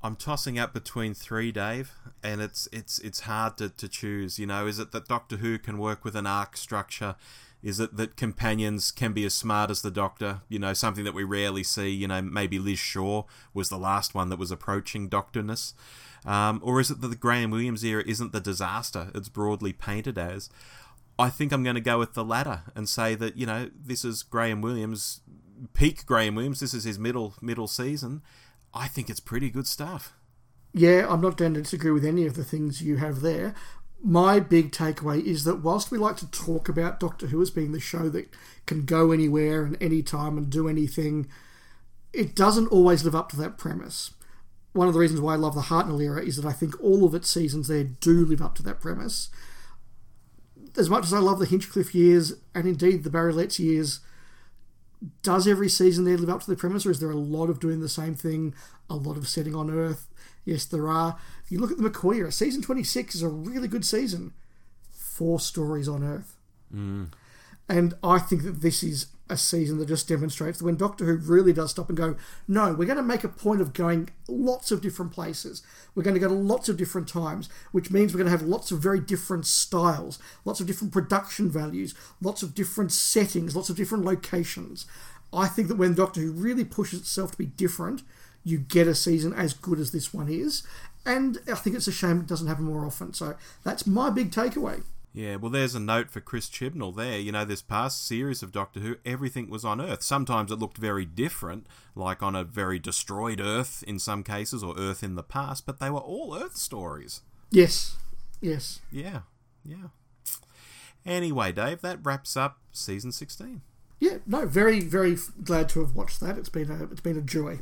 I'm 0.03 0.15
tossing 0.15 0.57
up 0.57 0.73
between 0.73 1.13
three, 1.13 1.51
Dave, 1.51 1.93
and 2.23 2.41
it's 2.41 2.67
it's 2.71 2.97
it's 2.99 3.21
hard 3.21 3.57
to, 3.57 3.69
to 3.69 3.87
choose. 3.87 4.39
You 4.39 4.47
know, 4.47 4.65
is 4.65 4.79
it 4.79 4.91
that 4.91 5.07
Doctor 5.07 5.37
Who 5.37 5.59
can 5.59 5.77
work 5.77 6.03
with 6.03 6.15
an 6.15 6.25
arc 6.25 6.57
structure? 6.57 7.15
Is 7.61 7.79
it 7.79 7.95
that 7.97 8.15
companions 8.15 8.91
can 8.91 9.13
be 9.13 9.23
as 9.25 9.35
smart 9.35 9.69
as 9.69 9.83
the 9.83 9.91
Doctor? 9.91 10.41
You 10.49 10.57
know, 10.57 10.73
something 10.73 11.03
that 11.03 11.13
we 11.13 11.23
rarely 11.23 11.63
see. 11.63 11.89
You 11.89 12.07
know, 12.07 12.21
maybe 12.21 12.57
Liz 12.57 12.79
Shaw 12.79 13.23
was 13.53 13.69
the 13.69 13.77
last 13.77 14.15
one 14.15 14.29
that 14.29 14.39
was 14.39 14.49
approaching 14.49 15.09
Doctorness. 15.09 15.73
Um, 16.25 16.59
or 16.63 16.79
is 16.79 16.91
it 16.91 17.01
that 17.01 17.07
the 17.07 17.15
Graham 17.15 17.51
Williams 17.51 17.83
era 17.83 18.03
isn't 18.05 18.31
the 18.31 18.39
disaster 18.39 19.09
it's 19.15 19.29
broadly 19.29 19.73
painted 19.73 20.17
as? 20.17 20.49
I 21.21 21.29
think 21.29 21.51
I'm 21.51 21.63
going 21.63 21.75
to 21.75 21.81
go 21.81 21.99
with 21.99 22.15
the 22.15 22.25
latter 22.25 22.63
and 22.75 22.89
say 22.89 23.13
that 23.13 23.37
you 23.37 23.45
know 23.45 23.69
this 23.79 24.03
is 24.03 24.23
Graham 24.23 24.59
Williams, 24.61 25.21
peak 25.73 26.05
Graham 26.07 26.33
Williams. 26.33 26.59
This 26.59 26.73
is 26.73 26.83
his 26.83 26.97
middle 26.97 27.35
middle 27.41 27.67
season. 27.67 28.23
I 28.73 28.87
think 28.87 29.07
it's 29.07 29.19
pretty 29.19 29.51
good 29.51 29.67
stuff. 29.67 30.13
Yeah, 30.73 31.05
I'm 31.07 31.21
not 31.21 31.37
going 31.37 31.53
to 31.53 31.61
disagree 31.61 31.91
with 31.91 32.05
any 32.05 32.25
of 32.25 32.35
the 32.35 32.43
things 32.43 32.81
you 32.81 32.97
have 32.97 33.21
there. 33.21 33.53
My 34.03 34.39
big 34.39 34.71
takeaway 34.71 35.23
is 35.23 35.43
that 35.43 35.61
whilst 35.61 35.91
we 35.91 35.99
like 35.99 36.17
to 36.17 36.31
talk 36.31 36.67
about 36.67 36.99
Doctor 36.99 37.27
Who 37.27 37.39
as 37.41 37.51
being 37.51 37.71
the 37.71 37.79
show 37.79 38.09
that 38.09 38.29
can 38.65 38.85
go 38.85 39.11
anywhere 39.11 39.63
and 39.63 39.77
anytime 39.79 40.39
and 40.39 40.49
do 40.49 40.67
anything, 40.67 41.27
it 42.13 42.35
doesn't 42.35 42.69
always 42.69 43.03
live 43.03 43.13
up 43.13 43.29
to 43.29 43.37
that 43.37 43.59
premise. 43.59 44.11
One 44.73 44.87
of 44.87 44.95
the 44.95 44.99
reasons 44.99 45.21
why 45.21 45.33
I 45.33 45.37
love 45.37 45.53
the 45.53 45.61
Hartnell 45.61 46.01
era 46.01 46.23
is 46.23 46.37
that 46.37 46.45
I 46.45 46.53
think 46.53 46.81
all 46.81 47.05
of 47.05 47.13
its 47.13 47.29
seasons 47.29 47.67
there 47.67 47.83
do 47.83 48.25
live 48.25 48.41
up 48.41 48.55
to 48.55 48.63
that 48.63 48.79
premise. 48.79 49.29
As 50.77 50.89
much 50.89 51.05
as 51.05 51.13
I 51.13 51.19
love 51.19 51.39
the 51.39 51.45
Hinchcliffe 51.45 51.93
years 51.93 52.33
and 52.55 52.65
indeed 52.65 53.03
the 53.03 53.09
Barry 53.09 53.33
Letts 53.33 53.59
years, 53.59 53.99
does 55.23 55.47
every 55.47 55.69
season 55.69 56.05
there 56.05 56.17
live 56.17 56.29
up 56.29 56.41
to 56.41 56.49
the 56.49 56.55
premise, 56.55 56.85
or 56.85 56.91
is 56.91 56.99
there 56.99 57.11
a 57.11 57.15
lot 57.15 57.49
of 57.49 57.59
doing 57.59 57.79
the 57.79 57.89
same 57.89 58.15
thing, 58.15 58.53
a 58.89 58.95
lot 58.95 59.17
of 59.17 59.27
setting 59.27 59.55
on 59.55 59.69
Earth? 59.69 60.07
Yes, 60.45 60.65
there 60.65 60.87
are. 60.87 61.17
You 61.49 61.59
look 61.59 61.71
at 61.71 61.77
the 61.77 61.89
McCoy 61.89 62.17
era, 62.17 62.31
season 62.31 62.61
26 62.61 63.15
is 63.15 63.21
a 63.21 63.27
really 63.27 63.67
good 63.67 63.85
season. 63.85 64.33
Four 64.91 65.39
stories 65.39 65.87
on 65.87 66.03
Earth. 66.03 66.37
Mm. 66.73 67.11
And 67.67 67.93
I 68.03 68.19
think 68.19 68.43
that 68.43 68.61
this 68.61 68.83
is 68.83 69.07
a 69.31 69.37
season 69.37 69.77
that 69.77 69.87
just 69.87 70.07
demonstrates 70.07 70.59
that 70.59 70.65
when 70.65 70.75
Doctor 70.75 71.05
Who 71.05 71.15
really 71.15 71.53
does 71.53 71.71
stop 71.71 71.87
and 71.87 71.97
go, 71.97 72.15
no, 72.47 72.73
we're 72.73 72.85
going 72.85 72.97
to 72.97 73.03
make 73.03 73.23
a 73.23 73.29
point 73.29 73.61
of 73.61 73.73
going 73.73 74.09
lots 74.27 74.71
of 74.71 74.81
different 74.81 75.13
places. 75.13 75.63
We're 75.95 76.03
going 76.03 76.15
to 76.15 76.19
go 76.19 76.27
to 76.27 76.33
lots 76.33 76.67
of 76.67 76.77
different 76.77 77.07
times, 77.07 77.49
which 77.71 77.89
means 77.89 78.13
we're 78.13 78.19
going 78.19 78.31
to 78.31 78.37
have 78.37 78.47
lots 78.47 78.71
of 78.71 78.79
very 78.79 78.99
different 78.99 79.45
styles, 79.45 80.19
lots 80.43 80.59
of 80.59 80.67
different 80.67 80.91
production 80.91 81.49
values, 81.49 81.95
lots 82.21 82.43
of 82.43 82.53
different 82.53 82.91
settings, 82.91 83.55
lots 83.55 83.69
of 83.69 83.77
different 83.77 84.03
locations. 84.05 84.85
I 85.33 85.47
think 85.47 85.69
that 85.69 85.77
when 85.77 85.95
Doctor 85.95 86.19
Who 86.19 86.31
really 86.31 86.65
pushes 86.65 86.99
itself 86.99 87.31
to 87.31 87.37
be 87.37 87.45
different, 87.45 88.03
you 88.43 88.57
get 88.57 88.87
a 88.87 88.95
season 88.95 89.33
as 89.33 89.53
good 89.53 89.79
as 89.79 89.91
this 89.91 90.13
one 90.13 90.27
is. 90.27 90.63
And 91.05 91.39
I 91.47 91.55
think 91.55 91.75
it's 91.75 91.87
a 91.87 91.91
shame 91.91 92.19
it 92.19 92.27
doesn't 92.27 92.47
happen 92.47 92.65
more 92.65 92.85
often. 92.85 93.13
So 93.13 93.35
that's 93.63 93.87
my 93.87 94.09
big 94.09 94.31
takeaway. 94.31 94.83
Yeah, 95.13 95.35
well, 95.35 95.51
there's 95.51 95.75
a 95.75 95.79
note 95.79 96.09
for 96.09 96.21
Chris 96.21 96.49
Chibnall 96.49 96.95
there. 96.95 97.19
You 97.19 97.33
know, 97.33 97.43
this 97.43 97.61
past 97.61 98.05
series 98.07 98.41
of 98.41 98.53
Doctor 98.53 98.79
Who, 98.79 98.95
everything 99.05 99.49
was 99.49 99.65
on 99.65 99.81
Earth. 99.81 100.03
Sometimes 100.03 100.51
it 100.51 100.59
looked 100.59 100.77
very 100.77 101.03
different, 101.03 101.67
like 101.95 102.23
on 102.23 102.33
a 102.33 102.45
very 102.45 102.79
destroyed 102.79 103.41
Earth 103.41 103.83
in 103.85 103.99
some 103.99 104.23
cases, 104.23 104.63
or 104.63 104.77
Earth 104.77 105.03
in 105.03 105.15
the 105.15 105.23
past, 105.23 105.65
but 105.65 105.79
they 105.79 105.89
were 105.89 105.99
all 105.99 106.33
Earth 106.35 106.55
stories. 106.55 107.21
Yes. 107.49 107.97
Yes. 108.39 108.79
Yeah, 108.89 109.21
yeah. 109.65 109.87
Anyway, 111.05 111.51
Dave, 111.51 111.81
that 111.81 111.99
wraps 112.03 112.37
up 112.37 112.59
season 112.71 113.11
16. 113.11 113.61
Yeah, 113.99 114.17
no, 114.25 114.45
very, 114.45 114.79
very 114.79 115.17
glad 115.43 115.69
to 115.69 115.81
have 115.81 115.93
watched 115.93 116.21
that. 116.21 116.37
It's 116.37 116.49
been 116.49 116.71
a, 116.71 116.85
it's 116.85 117.01
been 117.01 117.17
a 117.17 117.21
joy. 117.21 117.59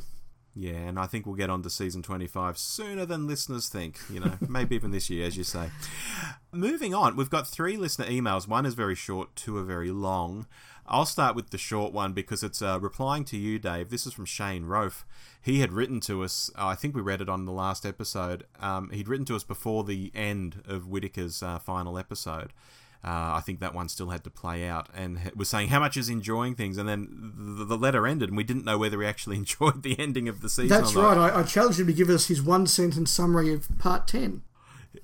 Yeah, 0.54 0.72
and 0.72 0.98
I 0.98 1.06
think 1.06 1.26
we'll 1.26 1.36
get 1.36 1.48
on 1.48 1.62
to 1.62 1.70
season 1.70 2.02
25 2.02 2.58
sooner 2.58 3.06
than 3.06 3.26
listeners 3.28 3.68
think, 3.68 4.00
you 4.10 4.18
know, 4.18 4.32
maybe 4.48 4.74
even 4.74 4.90
this 4.90 5.08
year, 5.08 5.26
as 5.26 5.36
you 5.36 5.44
say. 5.44 5.70
Moving 6.52 6.92
on, 6.92 7.14
we've 7.16 7.30
got 7.30 7.46
three 7.46 7.76
listener 7.76 8.06
emails. 8.06 8.48
One 8.48 8.66
is 8.66 8.74
very 8.74 8.96
short, 8.96 9.36
two 9.36 9.56
are 9.56 9.62
very 9.62 9.90
long. 9.90 10.46
I'll 10.86 11.06
start 11.06 11.36
with 11.36 11.50
the 11.50 11.58
short 11.58 11.92
one 11.92 12.12
because 12.12 12.42
it's 12.42 12.60
uh, 12.60 12.80
replying 12.80 13.24
to 13.26 13.36
you, 13.36 13.60
Dave. 13.60 13.90
This 13.90 14.06
is 14.06 14.12
from 14.12 14.24
Shane 14.24 14.64
Rofe. 14.64 15.04
He 15.40 15.60
had 15.60 15.72
written 15.72 16.00
to 16.00 16.24
us, 16.24 16.50
uh, 16.58 16.66
I 16.66 16.74
think 16.74 16.96
we 16.96 17.00
read 17.00 17.20
it 17.20 17.28
on 17.28 17.44
the 17.44 17.52
last 17.52 17.86
episode. 17.86 18.44
Um, 18.58 18.90
he'd 18.90 19.06
written 19.06 19.26
to 19.26 19.36
us 19.36 19.44
before 19.44 19.84
the 19.84 20.10
end 20.16 20.62
of 20.66 20.88
Whittaker's 20.88 21.44
uh, 21.44 21.60
final 21.60 21.96
episode. 21.96 22.52
Uh, 23.02 23.38
I 23.38 23.40
think 23.40 23.60
that 23.60 23.74
one 23.74 23.88
still 23.88 24.10
had 24.10 24.24
to 24.24 24.30
play 24.30 24.68
out, 24.68 24.88
and 24.94 25.32
was 25.34 25.48
saying 25.48 25.68
how 25.68 25.80
much 25.80 25.96
is 25.96 26.10
enjoying 26.10 26.54
things, 26.54 26.76
and 26.76 26.86
then 26.86 27.32
the, 27.36 27.64
the 27.64 27.78
letter 27.78 28.06
ended, 28.06 28.28
and 28.28 28.36
we 28.36 28.44
didn't 28.44 28.66
know 28.66 28.76
whether 28.76 29.00
he 29.00 29.06
actually 29.08 29.36
enjoyed 29.44 29.82
the 29.82 29.98
ending 29.98 30.28
of 30.28 30.42
the 30.42 30.50
season. 30.50 30.68
That's 30.68 30.94
right. 30.94 31.16
I, 31.16 31.40
I 31.40 31.42
challenged 31.44 31.80
him 31.80 31.86
to 31.86 31.94
give 31.94 32.10
us 32.10 32.26
his 32.28 32.42
one 32.42 32.66
sentence 32.66 33.10
summary 33.10 33.52
of 33.54 33.68
part 33.78 34.06
10. 34.06 34.42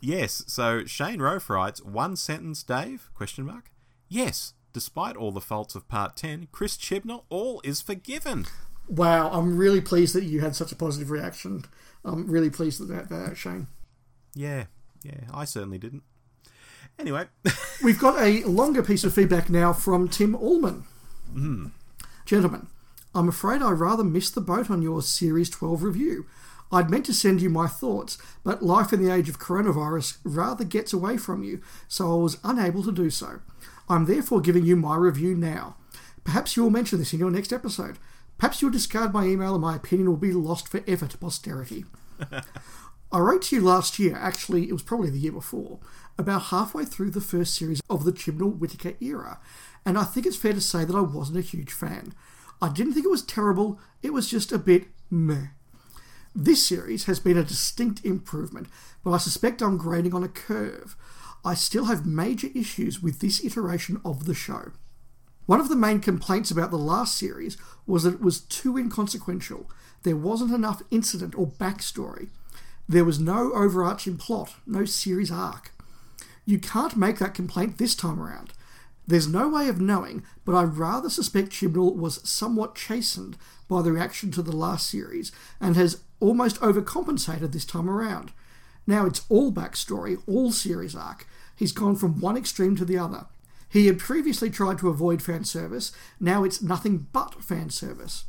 Yes. 0.00 0.44
So 0.46 0.84
Shane 0.84 1.20
Rofe 1.20 1.48
writes 1.48 1.82
one 1.82 2.16
sentence, 2.16 2.62
Dave? 2.62 3.08
Question 3.14 3.46
mark. 3.46 3.70
Yes. 4.08 4.52
despite 4.76 5.16
all 5.16 5.32
the 5.32 5.40
faults 5.40 5.74
of 5.74 5.88
Part 5.88 6.16
10, 6.16 6.48
Chris 6.52 6.76
Chibnall, 6.76 7.24
all 7.30 7.62
is 7.64 7.80
forgiven. 7.80 8.44
Wow, 8.88 9.30
I'm 9.32 9.56
really 9.56 9.80
pleased 9.80 10.14
that 10.14 10.24
you 10.24 10.40
had 10.42 10.54
such 10.54 10.70
a 10.70 10.76
positive 10.76 11.10
reaction. 11.10 11.64
I'm 12.04 12.30
really 12.30 12.50
pleased 12.50 12.78
with 12.80 12.90
that, 12.90 13.08
that 13.08 13.38
Shane. 13.38 13.68
Yeah, 14.34 14.66
yeah, 15.02 15.20
I 15.32 15.46
certainly 15.46 15.78
didn't. 15.78 16.02
Anyway, 16.98 17.26
we've 17.82 17.98
got 17.98 18.20
a 18.20 18.42
longer 18.44 18.82
piece 18.82 19.04
of 19.04 19.14
feedback 19.14 19.50
now 19.50 19.72
from 19.72 20.08
Tim 20.08 20.34
Allman. 20.34 20.84
Mm. 21.34 21.70
Gentlemen, 22.24 22.68
I'm 23.14 23.28
afraid 23.28 23.62
I 23.62 23.70
rather 23.70 24.04
missed 24.04 24.34
the 24.34 24.40
boat 24.40 24.70
on 24.70 24.82
your 24.82 25.02
Series 25.02 25.50
12 25.50 25.82
review. 25.82 26.26
I'd 26.72 26.90
meant 26.90 27.06
to 27.06 27.14
send 27.14 27.40
you 27.40 27.48
my 27.48 27.68
thoughts, 27.68 28.18
but 28.42 28.62
life 28.62 28.92
in 28.92 29.04
the 29.04 29.12
age 29.12 29.28
of 29.28 29.38
coronavirus 29.38 30.18
rather 30.24 30.64
gets 30.64 30.92
away 30.92 31.16
from 31.16 31.44
you, 31.44 31.60
so 31.86 32.10
I 32.12 32.22
was 32.22 32.38
unable 32.42 32.82
to 32.82 32.92
do 32.92 33.10
so. 33.10 33.40
I'm 33.88 34.06
therefore 34.06 34.40
giving 34.40 34.64
you 34.64 34.74
my 34.74 34.96
review 34.96 35.36
now. 35.36 35.76
Perhaps 36.24 36.56
you 36.56 36.64
will 36.64 36.70
mention 36.70 36.98
this 36.98 37.12
in 37.12 37.20
your 37.20 37.30
next 37.30 37.52
episode. 37.52 37.98
Perhaps 38.36 38.60
you'll 38.60 38.72
discard 38.72 39.12
my 39.12 39.24
email 39.24 39.54
and 39.54 39.62
my 39.62 39.76
opinion 39.76 40.08
will 40.08 40.16
be 40.16 40.32
lost 40.32 40.68
forever 40.68 41.06
to 41.06 41.18
posterity. 41.18 41.84
I 43.12 43.18
wrote 43.18 43.42
to 43.42 43.56
you 43.56 43.62
last 43.62 43.98
year, 44.00 44.16
actually, 44.16 44.68
it 44.68 44.72
was 44.72 44.82
probably 44.82 45.10
the 45.10 45.18
year 45.18 45.32
before, 45.32 45.78
about 46.18 46.44
halfway 46.44 46.84
through 46.84 47.10
the 47.10 47.20
first 47.20 47.54
series 47.54 47.80
of 47.90 48.04
the 48.04 48.12
Chibnall 48.12 48.56
Whittaker 48.58 48.94
era, 49.00 49.38
and 49.84 49.98
I 49.98 50.04
think 50.04 50.26
it's 50.26 50.36
fair 50.36 50.52
to 50.52 50.60
say 50.60 50.84
that 50.84 50.96
I 50.96 51.00
wasn't 51.00 51.38
a 51.38 51.42
huge 51.42 51.72
fan. 51.72 52.14
I 52.60 52.70
didn't 52.70 52.94
think 52.94 53.06
it 53.06 53.10
was 53.10 53.22
terrible, 53.22 53.78
it 54.02 54.12
was 54.12 54.28
just 54.28 54.52
a 54.52 54.58
bit 54.58 54.86
meh. 55.10 55.48
This 56.34 56.66
series 56.66 57.04
has 57.04 57.20
been 57.20 57.38
a 57.38 57.44
distinct 57.44 58.04
improvement, 58.04 58.68
but 59.04 59.12
I 59.12 59.18
suspect 59.18 59.62
I'm 59.62 59.78
grading 59.78 60.14
on 60.14 60.22
a 60.22 60.28
curve. 60.28 60.96
I 61.44 61.54
still 61.54 61.84
have 61.86 62.04
major 62.04 62.48
issues 62.54 63.02
with 63.02 63.20
this 63.20 63.44
iteration 63.44 64.00
of 64.04 64.26
the 64.26 64.34
show. 64.34 64.72
One 65.46 65.60
of 65.60 65.68
the 65.68 65.76
main 65.76 66.00
complaints 66.00 66.50
about 66.50 66.70
the 66.70 66.76
last 66.76 67.16
series 67.16 67.56
was 67.86 68.02
that 68.02 68.14
it 68.14 68.20
was 68.20 68.40
too 68.40 68.76
inconsequential. 68.76 69.70
There 70.02 70.16
wasn't 70.16 70.52
enough 70.52 70.82
incident 70.90 71.34
or 71.36 71.46
backstory. 71.46 72.30
There 72.88 73.04
was 73.04 73.20
no 73.20 73.52
overarching 73.52 74.16
plot, 74.16 74.56
no 74.66 74.84
series 74.84 75.30
arc. 75.30 75.72
You 76.46 76.58
can't 76.60 76.96
make 76.96 77.18
that 77.18 77.34
complaint 77.34 77.76
this 77.76 77.94
time 77.94 78.20
around. 78.20 78.52
There's 79.06 79.28
no 79.28 79.48
way 79.48 79.68
of 79.68 79.80
knowing, 79.80 80.24
but 80.44 80.54
I 80.54 80.62
rather 80.62 81.10
suspect 81.10 81.50
Chibnall 81.50 81.96
was 81.96 82.26
somewhat 82.28 82.74
chastened 82.74 83.36
by 83.68 83.82
the 83.82 83.92
reaction 83.92 84.30
to 84.32 84.42
the 84.42 84.56
last 84.56 84.88
series 84.88 85.32
and 85.60 85.76
has 85.76 86.02
almost 86.20 86.60
overcompensated 86.60 87.52
this 87.52 87.64
time 87.64 87.90
around. 87.90 88.32
Now 88.86 89.06
it's 89.06 89.24
all 89.28 89.52
backstory, 89.52 90.22
all 90.26 90.52
series 90.52 90.94
arc. 90.94 91.26
He's 91.54 91.72
gone 91.72 91.96
from 91.96 92.20
one 92.20 92.36
extreme 92.36 92.76
to 92.76 92.84
the 92.84 92.98
other. 92.98 93.26
He 93.68 93.86
had 93.86 93.98
previously 93.98 94.50
tried 94.50 94.78
to 94.78 94.88
avoid 94.88 95.22
fan 95.22 95.44
service, 95.44 95.92
now 96.20 96.44
it's 96.44 96.62
nothing 96.62 97.08
but 97.12 97.42
fan 97.42 97.70
service. 97.70 98.24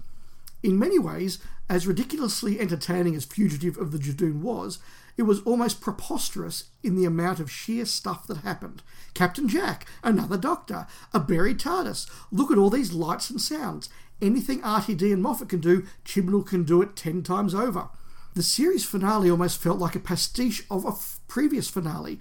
In 0.63 0.79
many 0.79 0.97
ways, 0.97 1.39
as 1.69 1.87
ridiculously 1.87 2.59
entertaining 2.59 3.15
as 3.15 3.25
Fugitive 3.25 3.77
of 3.77 3.91
the 3.91 3.99
Judoon 3.99 4.41
was, 4.41 4.79
it 5.17 5.23
was 5.23 5.41
almost 5.41 5.81
preposterous 5.81 6.65
in 6.83 6.95
the 6.95 7.05
amount 7.05 7.39
of 7.39 7.51
sheer 7.51 7.85
stuff 7.85 8.27
that 8.27 8.37
happened. 8.37 8.83
Captain 9.13 9.47
Jack, 9.47 9.87
another 10.03 10.37
doctor, 10.37 10.87
a 11.13 11.19
buried 11.19 11.59
TARDIS. 11.59 12.07
Look 12.31 12.51
at 12.51 12.57
all 12.57 12.69
these 12.69 12.93
lights 12.93 13.29
and 13.29 13.41
sounds. 13.41 13.89
Anything 14.21 14.61
RTD 14.61 15.13
and 15.13 15.21
Moffat 15.21 15.49
can 15.49 15.59
do, 15.59 15.85
Chibnall 16.05 16.45
can 16.45 16.63
do 16.63 16.81
it 16.81 16.95
ten 16.95 17.23
times 17.23 17.53
over. 17.53 17.89
The 18.35 18.43
series 18.43 18.85
finale 18.85 19.29
almost 19.29 19.61
felt 19.61 19.79
like 19.79 19.95
a 19.95 19.99
pastiche 19.99 20.63
of 20.69 20.85
a 20.85 20.89
f- 20.89 21.19
previous 21.27 21.69
finale. 21.69 22.19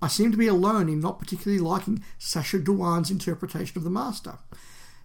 I 0.00 0.08
seem 0.08 0.30
to 0.30 0.38
be 0.38 0.46
alone 0.46 0.88
in 0.88 1.00
not 1.00 1.18
particularly 1.18 1.62
liking 1.62 2.02
Sacha 2.18 2.58
Dhawan's 2.58 3.10
interpretation 3.10 3.76
of 3.76 3.84
the 3.84 3.90
Master. 3.90 4.38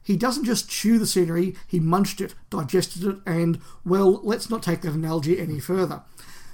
He 0.03 0.17
doesn't 0.17 0.45
just 0.45 0.69
chew 0.69 0.99
the 0.99 1.07
scenery, 1.07 1.55
he 1.67 1.79
munched 1.79 2.19
it, 2.19 2.35
digested 2.49 3.03
it, 3.05 3.17
and, 3.25 3.59
well, 3.85 4.19
let's 4.23 4.49
not 4.49 4.61
take 4.61 4.81
that 4.81 4.93
analogy 4.93 5.39
any 5.39 5.59
further. 5.59 6.03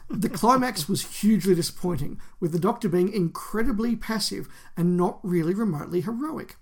The 0.09 0.29
climax 0.29 0.87
was 0.87 1.19
hugely 1.19 1.55
disappointing, 1.55 2.19
with 2.39 2.51
the 2.51 2.59
Doctor 2.59 2.87
being 2.87 3.11
incredibly 3.11 3.95
passive 3.95 4.47
and 4.77 4.95
not 4.95 5.19
really 5.23 5.53
remotely 5.53 6.01
heroic. 6.01 6.57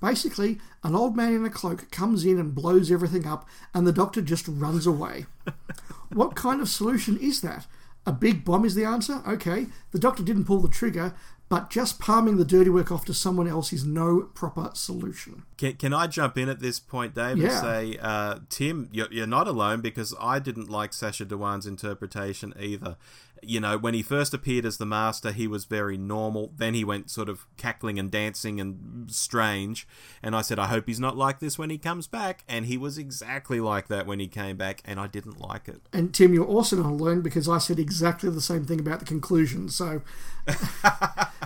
Basically, 0.00 0.58
an 0.82 0.96
old 0.96 1.16
man 1.16 1.32
in 1.32 1.44
a 1.44 1.50
cloak 1.50 1.90
comes 1.92 2.24
in 2.24 2.38
and 2.38 2.54
blows 2.54 2.90
everything 2.90 3.26
up, 3.26 3.46
and 3.72 3.86
the 3.86 3.92
Doctor 3.92 4.20
just 4.20 4.48
runs 4.48 4.86
away. 4.86 5.26
what 6.12 6.34
kind 6.34 6.60
of 6.60 6.68
solution 6.68 7.16
is 7.18 7.40
that? 7.42 7.66
A 8.04 8.12
big 8.12 8.44
bomb 8.44 8.64
is 8.64 8.74
the 8.74 8.84
answer? 8.84 9.22
Okay, 9.28 9.66
the 9.92 9.98
Doctor 9.98 10.24
didn't 10.24 10.46
pull 10.46 10.58
the 10.58 10.68
trigger, 10.68 11.14
but 11.52 11.68
just 11.68 12.00
palming 12.00 12.38
the 12.38 12.46
dirty 12.46 12.70
work 12.70 12.90
off 12.90 13.04
to 13.04 13.12
someone 13.12 13.46
else 13.46 13.74
is 13.74 13.84
no 13.84 14.22
proper 14.32 14.70
solution. 14.72 15.42
Can, 15.58 15.74
can 15.74 15.92
I 15.92 16.06
jump 16.06 16.38
in 16.38 16.48
at 16.48 16.60
this 16.60 16.80
point, 16.80 17.14
Dave, 17.14 17.36
Yeah. 17.36 17.50
and 17.50 17.52
say, 17.92 17.98
uh, 18.00 18.38
Tim, 18.48 18.88
you're, 18.90 19.12
you're 19.12 19.26
not 19.26 19.46
alone 19.46 19.82
because 19.82 20.14
I 20.18 20.38
didn't 20.38 20.70
like 20.70 20.94
Sacha 20.94 21.26
Dhawan's 21.26 21.66
interpretation 21.66 22.54
either. 22.58 22.96
You 23.44 23.60
know, 23.60 23.76
when 23.76 23.92
he 23.92 24.02
first 24.02 24.32
appeared 24.32 24.64
as 24.64 24.76
the 24.76 24.86
Master, 24.86 25.32
he 25.32 25.48
was 25.48 25.64
very 25.64 25.98
normal. 25.98 26.52
Then 26.56 26.74
he 26.74 26.84
went 26.84 27.10
sort 27.10 27.28
of 27.28 27.46
cackling 27.56 27.98
and 27.98 28.10
dancing 28.10 28.60
and 28.60 29.10
strange. 29.10 29.86
And 30.22 30.36
I 30.36 30.42
said, 30.42 30.58
I 30.58 30.66
hope 30.66 30.86
he's 30.86 31.00
not 31.00 31.16
like 31.16 31.40
this 31.40 31.58
when 31.58 31.68
he 31.68 31.78
comes 31.78 32.06
back. 32.06 32.44
And 32.48 32.66
he 32.66 32.78
was 32.78 32.98
exactly 32.98 33.58
like 33.58 33.88
that 33.88 34.06
when 34.06 34.20
he 34.20 34.28
came 34.28 34.56
back, 34.56 34.80
and 34.84 35.00
I 35.00 35.08
didn't 35.08 35.40
like 35.40 35.68
it. 35.68 35.82
And 35.92 36.14
Tim, 36.14 36.32
you're 36.32 36.46
also 36.46 36.76
not 36.76 36.86
alone 36.86 37.20
because 37.20 37.48
I 37.48 37.58
said 37.58 37.78
exactly 37.78 38.30
the 38.30 38.40
same 38.40 38.64
thing 38.64 38.80
about 38.80 39.00
the 39.00 39.06
conclusion, 39.06 39.68
so 39.68 40.02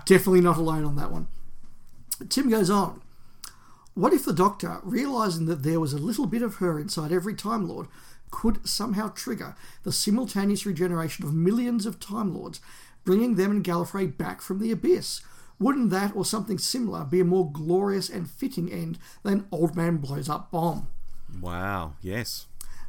definitely 0.05 0.43
not 0.43 0.59
alone 0.59 0.85
on 0.85 0.97
that 0.97 1.11
one. 1.11 1.29
Tim 2.29 2.51
goes 2.51 2.71
on. 2.71 3.03
What 3.95 4.13
if 4.13 4.27
the 4.27 4.35
Doctor, 4.35 4.81
realizing 4.83 5.47
that 5.47 5.63
there 5.63 5.81
was 5.81 5.95
a 5.95 5.99
little 5.99 6.27
bit 6.27 6.43
of 6.43 6.57
her 6.57 6.79
inside 6.79 7.13
every 7.13 7.35
Time 7.35 7.67
Lord, 7.67 7.89
could 8.31 8.67
somehow 8.67 9.09
trigger 9.09 9.55
the 9.83 9.93
simultaneous 9.93 10.67
regeneration 10.67 11.25
of 11.25 11.35
millions 11.35 11.87
of 11.87 12.01
Time 12.01 12.35
Lords, 12.35 12.61
bringing 13.05 13.37
them 13.37 13.51
and 13.51 13.65
Gallifrey 13.65 14.17
back 14.17 14.41
from 14.41 14.59
the 14.59 14.71
abyss? 14.71 15.21
Wouldn't 15.59 15.91
that 15.91 16.15
or 16.15 16.25
something 16.25 16.59
similar 16.59 17.05
be 17.05 17.21
a 17.21 17.25
more 17.25 17.51
glorious 17.51 18.11
and 18.11 18.29
fitting 18.29 18.71
end 18.71 18.99
than 19.23 19.47
Old 19.51 19.75
Man 19.75 19.97
Blows 19.97 20.29
Up 20.29 20.51
Bomb? 20.51 20.89
Wow, 21.41 21.95
yes. 22.03 22.47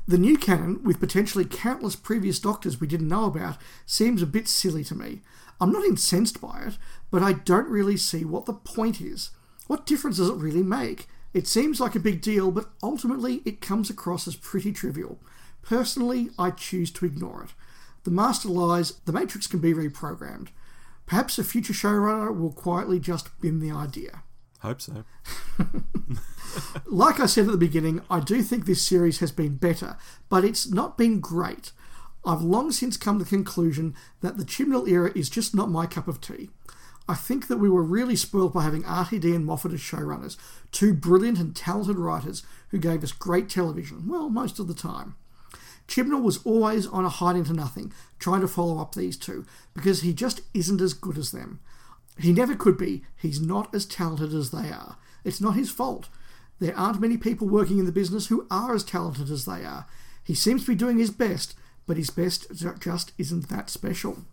The 0.08 0.18
new 0.18 0.38
canon, 0.38 0.84
with 0.84 1.00
potentially 1.00 1.46
countless 1.46 1.96
previous 1.96 2.40
doctors 2.40 2.80
we 2.80 2.88
didn't 2.88 3.10
know 3.10 3.26
about, 3.26 3.58
seems 3.86 4.22
a 4.22 4.28
bit 4.28 4.48
silly 4.48 4.84
to 4.86 4.96
me. 4.96 5.22
I'm 5.60 5.72
not 5.72 5.86
incensed 5.86 6.40
by 6.40 6.64
it, 6.68 6.78
but 7.12 7.24
I 7.24 7.34
don't 7.34 7.68
really 7.68 7.98
see 7.98 8.24
what 8.24 8.46
the 8.46 8.54
point 8.54 9.02
is. 9.02 9.32
What 9.68 9.86
difference 9.86 10.18
does 10.18 10.30
it 10.30 10.36
really 10.36 10.64
make? 10.64 11.08
It 11.34 11.48
seems 11.48 11.80
like 11.80 11.96
a 11.96 12.00
big 12.00 12.22
deal, 12.22 12.52
but 12.52 12.70
ultimately 12.82 13.42
it 13.46 13.62
comes 13.62 13.90
across 13.90 14.28
as 14.28 14.36
pretty 14.36 14.72
trivial. 14.72 15.20
Personally, 15.62 16.30
I 16.40 16.52
choose 16.52 16.92
to 16.92 17.06
ignore 17.06 17.44
it. 17.44 17.50
The 18.04 18.12
master 18.12 18.50
lies, 18.50 18.94
the 19.06 19.12
Matrix 19.12 19.48
can 19.48 19.60
be 19.60 19.74
reprogrammed. 19.74 20.50
Perhaps 21.06 21.38
a 21.38 21.44
future 21.44 21.74
showrunner 21.74 22.36
will 22.36 22.54
quietly 22.54 23.00
just 23.00 23.40
bin 23.42 23.60
the 23.60 23.72
idea. 23.72 24.24
Hope 24.60 24.82
so. 24.82 25.04
Like 26.86 27.20
I 27.20 27.26
said 27.26 27.46
at 27.46 27.52
the 27.52 27.58
beginning, 27.58 28.02
I 28.10 28.20
do 28.20 28.42
think 28.42 28.66
this 28.66 28.86
series 28.86 29.20
has 29.20 29.32
been 29.32 29.58
better, 29.58 29.98
but 30.30 30.44
it's 30.44 30.70
not 30.70 30.98
been 30.98 31.20
great. 31.20 31.72
I've 32.26 32.42
long 32.42 32.72
since 32.72 32.98
come 32.98 33.20
to 33.20 33.24
the 33.24 33.30
conclusion 33.30 33.96
that 34.22 34.38
the 34.38 34.44
Chibnall 34.44 34.88
era 34.88 35.12
is 35.16 35.30
just 35.30 35.56
not 35.56 35.70
my 35.70 35.86
cup 35.86 36.08
of 36.08 36.20
tea. 36.20 36.50
I 37.10 37.16
think 37.16 37.48
that 37.48 37.58
we 37.58 37.70
were 37.70 37.84
really 37.84 38.18
spoiled 38.18 38.54
by 38.54 38.64
having 38.64 38.84
RTD 38.84 39.34
and 39.34 39.46
Moffat 39.46 39.74
as 39.74 39.80
showrunners, 39.80 40.36
two 40.72 40.94
brilliant 40.94 41.40
and 41.40 41.56
talented 41.56 41.98
writers 41.98 42.44
who 42.70 42.78
gave 42.78 43.04
us 43.04 43.14
great 43.14 43.50
television, 43.50 44.08
well, 44.08 44.30
most 44.30 44.60
of 44.60 44.68
the 44.68 44.74
time. 44.74 45.16
Chibnall 45.88 46.22
was 46.22 46.44
always 46.44 46.86
on 46.86 47.06
a 47.06 47.10
hide 47.10 47.38
into 47.38 47.54
nothing, 47.54 47.94
trying 48.20 48.42
to 48.42 48.48
follow 48.48 48.80
up 48.80 48.94
these 48.94 49.16
two, 49.16 49.46
because 49.74 50.02
he 50.02 50.12
just 50.12 50.42
isn't 50.54 50.82
as 50.82 50.94
good 50.94 51.18
as 51.18 51.32
them. 51.32 51.62
He 52.20 52.34
never 52.34 52.56
could 52.56 52.78
be. 52.78 53.04
He's 53.16 53.40
not 53.40 53.74
as 53.74 53.86
talented 53.86 54.34
as 54.34 54.52
they 54.52 54.70
are. 54.70 54.98
It's 55.24 55.40
not 55.40 55.56
his 55.56 55.70
fault. 55.72 56.10
There 56.60 56.78
aren't 56.78 57.00
many 57.00 57.18
people 57.18 57.48
working 57.48 57.80
in 57.80 57.86
the 57.86 57.92
business 57.92 58.28
who 58.28 58.48
are 58.52 58.76
as 58.76 58.84
talented 58.84 59.30
as 59.30 59.46
they 59.46 59.64
are. 59.64 59.86
He 60.24 60.34
seems 60.34 60.66
to 60.66 60.72
be 60.72 60.76
doing 60.76 60.98
his 60.98 61.12
best, 61.12 61.56
but 61.86 61.96
his 61.96 62.10
best 62.10 62.48
just 62.80 63.12
isn't 63.18 63.48
that 63.48 63.70
special. 63.70 64.26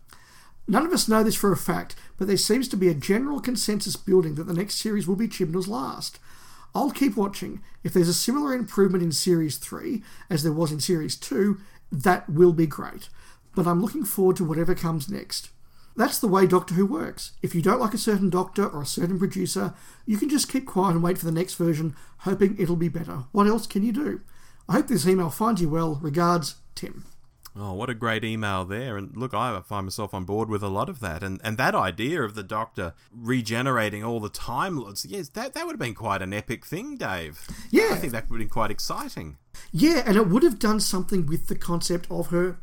None 0.66 0.86
of 0.86 0.93
us 0.93 1.09
know 1.09 1.23
this 1.23 1.35
for 1.35 1.53
a 1.53 1.57
fact, 1.57 1.95
but 2.16 2.27
there 2.27 2.36
seems 2.36 2.69
to 2.69 2.77
be 2.77 2.89
a 2.89 2.95
general 2.95 3.41
consensus 3.41 3.97
building 3.97 4.36
that 4.36 4.45
the 4.45 4.55
next 4.55 4.77
series 4.77 5.07
will 5.07 5.16
be 5.16 5.28
Chibnall's 5.28 5.69
last. 5.69 6.19
I'll 6.74 6.91
keep 6.91 7.16
watching. 7.16 7.62
If 7.85 7.93
there's 7.93 8.09
a 8.09 8.15
similar 8.15 8.55
improvement 8.55 9.05
in 9.05 9.12
Series 9.12 9.59
3 9.59 10.03
as 10.28 10.43
there 10.43 10.53
was 10.53 10.73
in 10.73 10.81
Series 10.81 11.16
2, 11.16 11.59
that 11.93 12.28
will 12.28 12.53
be 12.53 12.66
great. 12.66 13.09
But 13.55 13.66
I'm 13.66 13.81
looking 13.81 14.05
forward 14.05 14.36
to 14.36 14.45
whatever 14.45 14.74
comes 14.74 15.09
next. 15.09 15.51
That's 15.97 16.19
the 16.19 16.27
way 16.27 16.47
Doctor 16.47 16.74
Who 16.74 16.86
works. 16.86 17.32
If 17.43 17.55
you 17.55 17.62
don't 17.62 17.81
like 17.81 17.95
a 17.95 17.99
certain 17.99 18.28
doctor 18.28 18.66
or 18.66 18.82
a 18.82 18.86
certain 18.86 19.19
producer, 19.19 19.74
you 20.07 20.16
can 20.16 20.28
just 20.28 20.51
keep 20.51 20.66
quiet 20.66 20.95
and 20.95 21.03
wait 21.03 21.19
for 21.19 21.27
the 21.27 21.31
next 21.31 21.55
version, 21.55 21.95
hoping 22.19 22.57
it'll 22.59 22.74
be 22.74 22.89
better. 22.89 23.24
What 23.31 23.47
else 23.47 23.69
can 23.69 23.85
you 23.85 23.93
do? 23.93 24.23
I 24.69 24.73
hope 24.73 24.89
this 24.89 25.07
email 25.07 25.31
finds 25.31 25.61
you 25.61 25.69
well. 25.69 26.01
Regards, 26.03 26.57
Tim. 26.74 27.05
Oh, 27.56 27.72
what 27.72 27.89
a 27.89 27.94
great 27.94 28.24
email 28.24 28.64
there. 28.64 28.97
And 28.97 29.16
look, 29.16 29.32
I 29.32 29.60
find 29.60 29.86
myself 29.86 30.12
on 30.12 30.24
board 30.24 30.48
with 30.48 30.62
a 30.62 30.68
lot 30.68 30.89
of 30.89 30.98
that. 31.01 31.22
And 31.22 31.40
and 31.44 31.56
that 31.56 31.74
idea 31.74 32.22
of 32.22 32.35
the 32.35 32.43
Doctor 32.43 32.94
regenerating 33.12 34.02
all 34.02 34.18
the 34.18 34.28
Time 34.28 34.78
Lords, 34.78 35.05
yes, 35.05 35.28
that, 35.31 35.55
that 35.55 35.64
would 35.64 35.74
have 35.74 35.81
been 35.81 35.94
quite 35.94 36.20
an 36.20 36.32
epic 36.32 36.66
thing, 36.66 36.97
Dave. 36.97 37.47
Yeah. 37.70 37.90
I 37.93 37.97
think 37.97 38.12
that 38.12 38.28
would 38.28 38.40
have 38.40 38.48
been 38.48 38.52
quite 38.52 38.72
exciting. 38.72 39.39
Yeah, 39.70 40.02
and 40.05 40.16
it 40.16 40.28
would 40.28 40.43
have 40.43 40.59
done 40.59 40.81
something 40.81 41.26
with 41.26 41.47
the 41.47 41.55
concept 41.55 42.09
of 42.10 42.28
her 42.28 42.59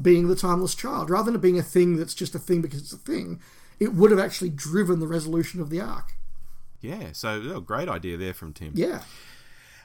being 0.00 0.28
the 0.28 0.36
timeless 0.36 0.74
child. 0.74 1.10
Rather 1.10 1.26
than 1.26 1.34
it 1.34 1.42
being 1.42 1.58
a 1.58 1.62
thing 1.62 1.96
that's 1.96 2.14
just 2.14 2.34
a 2.34 2.38
thing 2.38 2.62
because 2.62 2.80
it's 2.80 2.92
a 2.92 2.96
thing, 2.96 3.38
it 3.78 3.92
would 3.92 4.10
have 4.10 4.20
actually 4.20 4.50
driven 4.50 5.00
the 5.00 5.06
resolution 5.06 5.60
of 5.60 5.68
the 5.68 5.80
arc. 5.80 6.14
Yeah, 6.80 7.12
so 7.12 7.42
oh, 7.54 7.60
great 7.60 7.88
idea 7.88 8.16
there 8.16 8.34
from 8.34 8.54
Tim. 8.54 8.72
Yeah. 8.74 9.02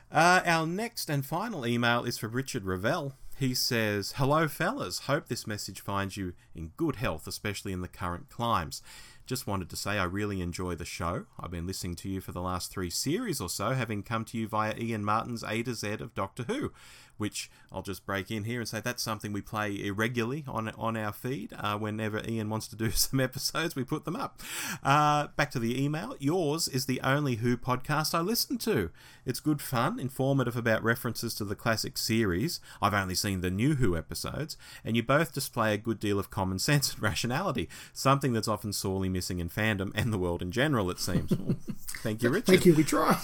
Uh, 0.10 0.42
our 0.46 0.66
next 0.66 1.10
and 1.10 1.26
final 1.26 1.68
email 1.68 2.06
is 2.06 2.18
from 2.18 2.32
Richard 2.32 2.64
Ravel. 2.64 3.14
He 3.38 3.54
says, 3.54 4.14
Hello, 4.18 4.48
fellas. 4.48 5.02
Hope 5.02 5.28
this 5.28 5.46
message 5.46 5.80
finds 5.80 6.18
you 6.18 6.34
in 6.56 6.72
good 6.76 6.96
health, 6.96 7.28
especially 7.28 7.72
in 7.72 7.82
the 7.82 7.88
current 7.88 8.30
climes. 8.30 8.82
Just 9.28 9.46
wanted 9.46 9.70
to 9.70 9.76
say 9.76 10.00
I 10.00 10.06
really 10.06 10.42
enjoy 10.42 10.74
the 10.74 10.86
show. 10.86 11.26
I've 11.40 11.52
been 11.52 11.68
listening 11.68 11.94
to 11.98 12.10
you 12.10 12.20
for 12.20 12.32
the 12.32 12.42
last 12.42 12.72
three 12.72 12.90
series 12.90 13.40
or 13.40 13.48
so, 13.48 13.74
having 13.74 14.02
come 14.02 14.26
to 14.26 14.40
you 14.40 14.48
via 14.48 14.74
Ian 14.76 15.06
Martin's 15.06 15.44
A 15.44 15.62
to 15.62 15.76
Z 15.76 15.88
of 16.00 16.16
Doctor 16.16 16.44
Who 16.44 16.72
which 17.18 17.50
I'll 17.72 17.82
just 17.82 18.06
break 18.06 18.32
in 18.32 18.46
here 18.46 18.60
and 18.60 18.68
say 18.68 18.80
that's 18.80 19.04
something 19.04 19.34
we 19.34 19.42
play 19.42 19.86
irregularly 19.86 20.46
on 20.48 20.70
on 20.70 20.96
our 20.98 21.14
feed. 21.14 21.54
Uh, 21.58 21.78
whenever 21.78 22.22
Ian 22.28 22.50
wants 22.50 22.68
to 22.70 22.76
do 22.76 22.92
some 22.92 23.20
episodes, 23.20 23.76
we 23.76 23.84
put 23.84 24.06
them 24.06 24.16
up. 24.16 24.42
Uh, 24.84 25.28
back 25.36 25.52
to 25.52 25.60
the 25.60 25.82
email. 25.84 26.16
Yours 26.20 26.68
is 26.68 26.86
the 26.86 27.02
only 27.02 27.36
Who 27.36 27.58
podcast 27.58 28.14
I 28.14 28.22
listen 28.22 28.58
to. 28.60 28.90
It's 29.26 29.40
good 29.40 29.62
fun, 29.62 30.00
informative 30.00 30.56
about 30.56 30.84
references 30.84 31.34
to 31.36 31.46
the 31.46 31.56
classic 31.56 31.98
series. 31.98 32.60
I've 32.82 32.94
only 32.94 33.16
seen 33.16 33.42
the 33.42 33.52
new 33.52 33.76
Who 33.76 33.98
episodes, 33.98 34.58
and 34.86 34.96
you 34.96 35.04
both 35.04 35.34
display 35.34 35.74
a 35.74 35.78
good 35.78 36.00
deal 36.00 36.20
of 36.20 36.30
common 36.30 36.60
sense 36.68 36.94
and 36.94 37.02
rationality, 37.02 37.70
something 37.94 38.34
that's 38.34 38.48
often 38.48 38.74
sorely 38.74 39.10
missing 39.10 39.40
in 39.40 39.50
fandom 39.50 39.92
and 39.96 40.14
the 40.14 40.18
world 40.18 40.42
in 40.42 40.52
general, 40.52 40.90
it 40.90 41.00
seems. 41.00 41.32
Thank 42.04 42.24
you, 42.24 42.30
Richard. 42.30 42.48
Thank 42.48 42.66
you. 42.66 42.74
We 42.74 42.84
try. 42.84 43.20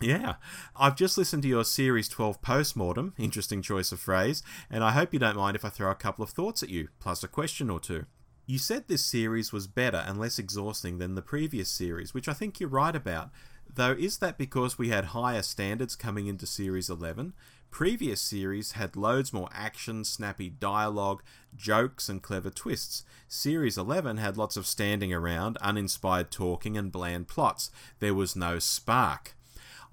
Yeah. 0.00 0.34
I've 0.76 0.96
just 0.96 1.16
listened 1.16 1.42
to 1.44 1.48
your 1.48 1.64
Series 1.64 2.08
12 2.08 2.42
postmortem, 2.42 3.14
interesting 3.16 3.62
choice 3.62 3.92
of 3.92 4.00
phrase, 4.00 4.42
and 4.70 4.84
I 4.84 4.90
hope 4.92 5.12
you 5.12 5.18
don't 5.18 5.36
mind 5.36 5.56
if 5.56 5.64
I 5.64 5.68
throw 5.68 5.90
a 5.90 5.94
couple 5.94 6.22
of 6.22 6.30
thoughts 6.30 6.62
at 6.62 6.68
you, 6.68 6.88
plus 7.00 7.22
a 7.22 7.28
question 7.28 7.70
or 7.70 7.80
two. 7.80 8.06
You 8.46 8.58
said 8.58 8.88
this 8.88 9.02
series 9.02 9.52
was 9.52 9.66
better 9.66 10.04
and 10.06 10.18
less 10.20 10.38
exhausting 10.38 10.98
than 10.98 11.14
the 11.14 11.22
previous 11.22 11.70
series, 11.70 12.12
which 12.12 12.28
I 12.28 12.34
think 12.34 12.60
you're 12.60 12.68
right 12.68 12.94
about. 12.94 13.30
Though, 13.72 13.92
is 13.92 14.18
that 14.18 14.36
because 14.36 14.76
we 14.78 14.90
had 14.90 15.06
higher 15.06 15.40
standards 15.40 15.96
coming 15.96 16.26
into 16.26 16.46
Series 16.46 16.90
11? 16.90 17.32
Previous 17.70 18.20
series 18.20 18.72
had 18.72 18.94
loads 18.96 19.32
more 19.32 19.48
action, 19.52 20.04
snappy 20.04 20.48
dialogue, 20.48 21.22
jokes, 21.56 22.08
and 22.08 22.22
clever 22.22 22.50
twists. 22.50 23.04
Series 23.26 23.78
11 23.78 24.18
had 24.18 24.36
lots 24.36 24.56
of 24.56 24.66
standing 24.66 25.12
around, 25.12 25.56
uninspired 25.62 26.30
talking, 26.30 26.76
and 26.76 26.92
bland 26.92 27.26
plots. 27.26 27.70
There 27.98 28.14
was 28.14 28.36
no 28.36 28.58
spark. 28.58 29.34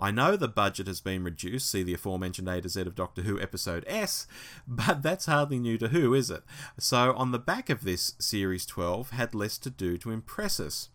I 0.02 0.10
know 0.10 0.36
the 0.36 0.48
budget 0.48 0.88
has 0.88 1.00
been 1.00 1.24
reduced, 1.24 1.70
see 1.70 1.84
the 1.84 1.94
aforementioned 1.94 2.50
A 2.50 2.60
to 2.60 2.68
Z 2.68 2.82
of 2.82 2.96
Doctor 2.96 3.22
Who 3.22 3.40
episode 3.40 3.86
S, 3.88 4.26
but 4.68 5.04
that's 5.04 5.28
hardly 5.28 5.60
new 5.60 5.78
to 5.78 5.90
Who, 5.90 6.16
is 6.16 6.32
it? 6.32 6.42
So, 6.80 7.14
on 7.14 7.32
the 7.32 7.40
back 7.40 7.70
of 7.70 7.84
this, 7.84 8.16
Series 8.18 8.66
12 8.66 9.12
had 9.12 9.36
less 9.36 9.60
to 9.60 9.70
do 9.70 9.98
to 10.00 10.10
impress 10.10 10.60
us. 10.60 10.90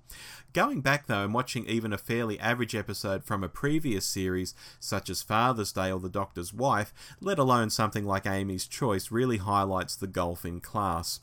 Going 0.53 0.81
back 0.81 1.07
though 1.07 1.24
and 1.24 1.35
watching 1.35 1.66
even 1.66 1.93
a 1.93 1.99
fairly 1.99 2.41
average 2.41 2.74
episode 2.74 3.24
from 3.24 3.45
a 3.45 3.49
previous 3.49 4.07
series, 4.07 4.55
such 4.81 5.11
as 5.11 5.23
Father's 5.23 5.73
Day 5.73 5.93
or 5.93 6.01
The 6.01 6.09
Doctor's 6.09 6.55
Wife, 6.55 6.95
let 7.20 7.39
alone 7.39 7.69
something 7.69 8.07
like 8.07 8.27
Amy's 8.27 8.66
Choice, 8.66 9.11
really 9.11 9.37
highlights 9.37 9.97
the 9.97 10.07
gulf 10.07 10.47
in 10.47 10.61
class. 10.61 11.20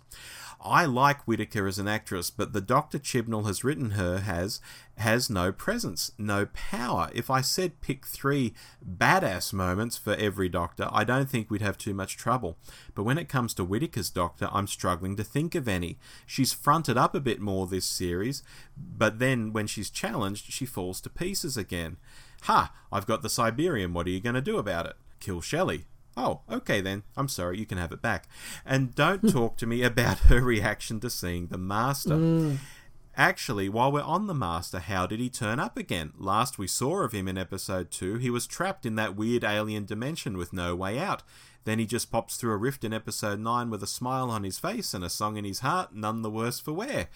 I 0.66 0.86
like 0.86 1.28
Whittaker 1.28 1.68
as 1.68 1.78
an 1.78 1.90
actress, 1.90 2.30
but 2.30 2.54
the 2.54 2.62
Dr. 2.62 2.98
Chibnall 2.98 3.46
has 3.46 3.64
written 3.64 3.92
her 3.92 4.20
has 4.20 4.62
has 4.98 5.30
no 5.30 5.52
presence, 5.52 6.12
no 6.18 6.46
power. 6.54 7.10
If 7.14 7.30
I 7.30 7.42
said 7.42 7.82
pick 7.82 8.06
three 8.06 8.54
badass 8.88 9.52
moments 9.52 9.98
for 9.98 10.14
every 10.14 10.48
Doctor, 10.48 10.88
I 10.92 11.04
don't 11.04 11.30
think 11.30 11.50
we'd 11.50 11.62
have 11.62 11.78
too 11.78 11.94
much 11.94 12.16
trouble. 12.16 12.58
But 12.96 13.04
when 13.04 13.18
it 13.18 13.30
comes 13.30 13.54
to 13.56 13.64
Whittaker's 13.64 14.10
Doctor, 14.10 14.50
I'm 14.52 14.68
struggling 14.68 15.16
to 15.16 15.24
think 15.24 15.56
of 15.56 15.68
any. 15.68 15.98
She's 16.26 16.54
fronted 16.54 16.98
up 16.98 17.16
a 17.16 17.20
bit 17.20 17.40
more 17.40 17.68
this 17.68 17.86
series, 17.86 18.44
but 18.78 19.20
then 19.20 19.54
when 19.54 19.68
she's 19.68 19.90
challenged, 19.90 20.52
she 20.52 20.66
falls 20.66 21.02
to 21.02 21.10
pieces 21.10 21.58
again. 21.58 21.98
Ha! 22.44 22.74
I've 22.92 23.08
got 23.08 23.22
the 23.22 23.30
Cyberium, 23.30 23.94
What 23.94 24.08
are 24.08 24.12
you 24.12 24.20
going 24.20 24.36
to 24.36 24.42
do 24.42 24.58
about 24.58 24.86
it? 24.86 24.96
Kill 25.20 25.42
Shelley. 25.42 25.86
Oh, 26.16 26.42
okay 26.52 26.82
then. 26.82 27.04
I'm 27.18 27.28
sorry, 27.28 27.58
you 27.58 27.66
can 27.66 27.78
have 27.78 27.92
it 27.92 28.02
back. 28.02 28.28
And 28.66 28.94
don't 28.94 29.30
talk 29.32 29.58
to 29.58 29.66
me 29.66 29.84
about 29.84 30.20
her 30.20 30.42
reaction 30.42 31.00
to 31.00 31.10
seeing 31.10 31.48
the 31.48 31.58
Master. 31.58 32.16
Mm. 32.16 32.58
Actually, 33.16 33.70
while 33.70 33.92
we're 33.92 34.02
on 34.02 34.26
the 34.26 34.34
Master, 34.34 34.80
how 34.80 35.06
did 35.06 35.20
he 35.20 35.30
turn 35.30 35.60
up 35.60 35.78
again? 35.78 36.14
Last 36.18 36.58
we 36.58 36.66
saw 36.66 37.04
of 37.04 37.12
him 37.12 37.28
in 37.28 37.38
episode 37.38 37.92
2, 37.92 38.16
he 38.16 38.32
was 38.32 38.48
trapped 38.48 38.88
in 38.88 38.96
that 38.96 39.16
weird 39.16 39.44
alien 39.44 39.86
dimension 39.86 40.36
with 40.36 40.52
no 40.52 40.76
way 40.76 40.98
out. 40.98 41.22
Then 41.66 41.80
he 41.80 41.86
just 41.86 42.12
pops 42.12 42.36
through 42.36 42.52
a 42.52 42.58
rift 42.58 42.84
in 42.84 42.94
episode 42.94 43.40
9 43.40 43.70
with 43.70 43.84
a 43.84 43.88
smile 43.88 44.30
on 44.30 44.44
his 44.44 44.60
face 44.60 44.94
and 44.94 45.04
a 45.04 45.10
song 45.10 45.38
in 45.38 45.46
his 45.46 45.60
heart, 45.60 45.96
none 45.96 46.22
the 46.22 46.30
worse 46.30 46.60
for 46.60 46.74
wear. 46.74 47.08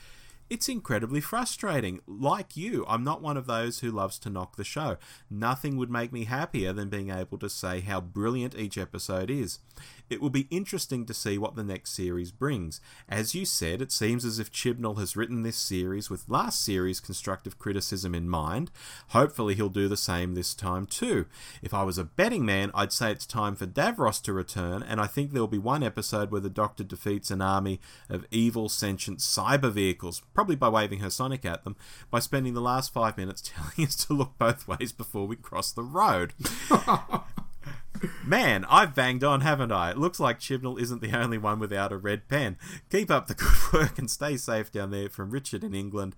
It's 0.50 0.70
incredibly 0.70 1.20
frustrating. 1.20 2.00
Like 2.08 2.56
you, 2.56 2.86
I'm 2.88 3.04
not 3.04 3.22
one 3.22 3.36
of 3.36 3.48
those 3.48 3.80
who 3.80 3.92
loves 3.92 4.18
to 4.20 4.30
knock 4.30 4.56
the 4.56 4.64
show. 4.64 4.96
Nothing 5.30 5.76
would 5.76 5.92
make 5.92 6.14
me 6.14 6.24
happier 6.24 6.72
than 6.72 6.88
being 6.88 7.10
able 7.10 7.38
to 7.40 7.50
say 7.50 7.82
how 7.82 8.00
brilliant 8.00 8.56
each 8.56 8.78
episode 8.78 9.30
is. 9.30 9.60
It 10.10 10.22
will 10.22 10.30
be 10.30 10.48
interesting 10.50 11.06
to 11.06 11.14
see 11.14 11.38
what 11.38 11.56
the 11.56 11.64
next 11.64 11.92
series 11.92 12.32
brings. 12.32 12.80
As 13.10 13.36
you 13.36 13.46
said, 13.46 13.82
it 13.82 13.92
seems 13.92 14.24
as 14.24 14.40
if 14.40 14.52
Chibnall 14.52 15.00
has 15.00 15.16
written 15.16 15.44
this 15.44 15.58
series 15.58 16.10
with 16.10 16.30
last 16.30 16.64
series' 16.64 17.00
constructive 17.00 17.60
criticism 17.60 18.16
in 18.16 18.30
mind. 18.30 18.72
Hopefully, 19.10 19.56
he'll 19.56 19.70
do 19.70 19.88
the 19.88 19.98
same 19.98 20.34
this 20.34 20.54
time 20.54 20.86
too. 20.86 21.26
If 21.62 21.74
I 21.74 21.84
was 21.84 21.98
a 21.98 22.04
betting 22.04 22.46
man, 22.46 22.72
I'd 22.74 22.94
say 22.94 23.12
it's 23.12 23.26
time 23.26 23.56
for 23.56 23.66
Davros 23.66 24.22
to 24.24 24.34
return, 24.34 24.82
and 24.82 25.02
I 25.02 25.08
think 25.08 25.32
there'll 25.32 25.48
be 25.48 25.58
one 25.58 25.84
episode 25.84 26.32
where 26.32 26.42
the 26.42 26.50
Doctor 26.50 26.84
defeats 26.84 27.32
an 27.32 27.42
army 27.42 27.80
of 28.10 28.26
evil, 28.32 28.70
sentient 28.70 29.20
cyber 29.20 29.72
vehicles, 29.72 30.22
probably 30.34 30.56
by 30.56 30.70
waving 30.70 31.00
her 31.00 31.10
Sonic 31.10 31.46
at 31.46 31.64
them, 31.64 31.76
by 32.10 32.20
spending 32.20 32.54
the 32.54 32.62
last 32.62 32.94
five 32.94 33.18
minutes 33.18 33.42
telling 33.56 33.88
us 33.88 33.96
to 34.06 34.14
look 34.14 34.38
both 34.38 34.68
ways 34.68 34.92
before 34.92 35.28
we 35.28 35.36
cross 35.36 35.72
the 35.72 35.84
road. 35.84 36.34
Man, 38.26 38.66
I've 38.66 38.96
banged 38.96 39.24
on, 39.24 39.42
haven't 39.42 39.72
I? 39.72 39.92
It 39.92 39.98
looks 39.98 40.20
like 40.20 40.40
Chibnall 40.40 40.80
isn't 40.80 41.02
the 41.02 41.18
only 41.18 41.38
one 41.38 41.60
without 41.60 41.92
a 41.92 41.98
red 41.98 42.28
pen. 42.28 42.58
Keep 42.90 43.10
up 43.10 43.28
the 43.28 43.34
good 43.34 43.58
work 43.74 43.98
and 43.98 44.10
stay 44.10 44.38
safe 44.38 44.72
down 44.72 44.92
there 44.92 45.10
from 45.10 45.32
Richard 45.32 45.64
in 45.64 45.74
England. 45.74 46.16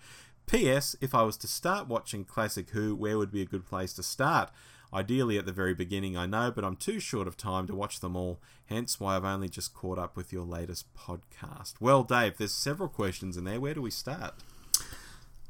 P.S. 0.48 0.96
If 1.00 1.14
I 1.14 1.22
was 1.24 1.38
to 1.38 1.48
start 1.48 1.88
watching 1.88 2.26
Classic 2.26 2.70
Who, 2.72 2.96
where 2.96 3.18
would 3.18 3.32
be 3.32 3.42
a 3.42 3.46
good 3.46 3.66
place 3.68 3.94
to 3.94 4.04
start? 4.04 4.50
Ideally 4.92 5.38
at 5.38 5.46
the 5.46 5.52
very 5.52 5.76
beginning, 5.76 6.18
I 6.18 6.26
know, 6.26 6.52
but 6.52 6.66
I'm 6.66 6.76
too 6.76 7.00
short 7.00 7.28
of 7.28 7.38
time 7.38 7.68
to 7.68 7.76
watch 7.76 8.00
them 8.00 8.16
all, 8.16 8.40
hence 8.66 9.00
why 9.00 9.16
I've 9.16 9.24
only 9.24 9.48
just 9.48 9.76
caught 9.76 10.00
up 10.00 10.18
with 10.18 10.34
your 10.34 10.46
latest 10.46 10.88
podcast. 10.96 11.76
Well, 11.80 12.02
Dave, 12.02 12.38
there's 12.38 12.54
several 12.54 12.90
questions 12.90 13.38
in 13.38 13.44
there. 13.44 13.60
Where 13.60 13.76
do 13.76 13.84
we 13.84 13.92
start? 13.92 14.34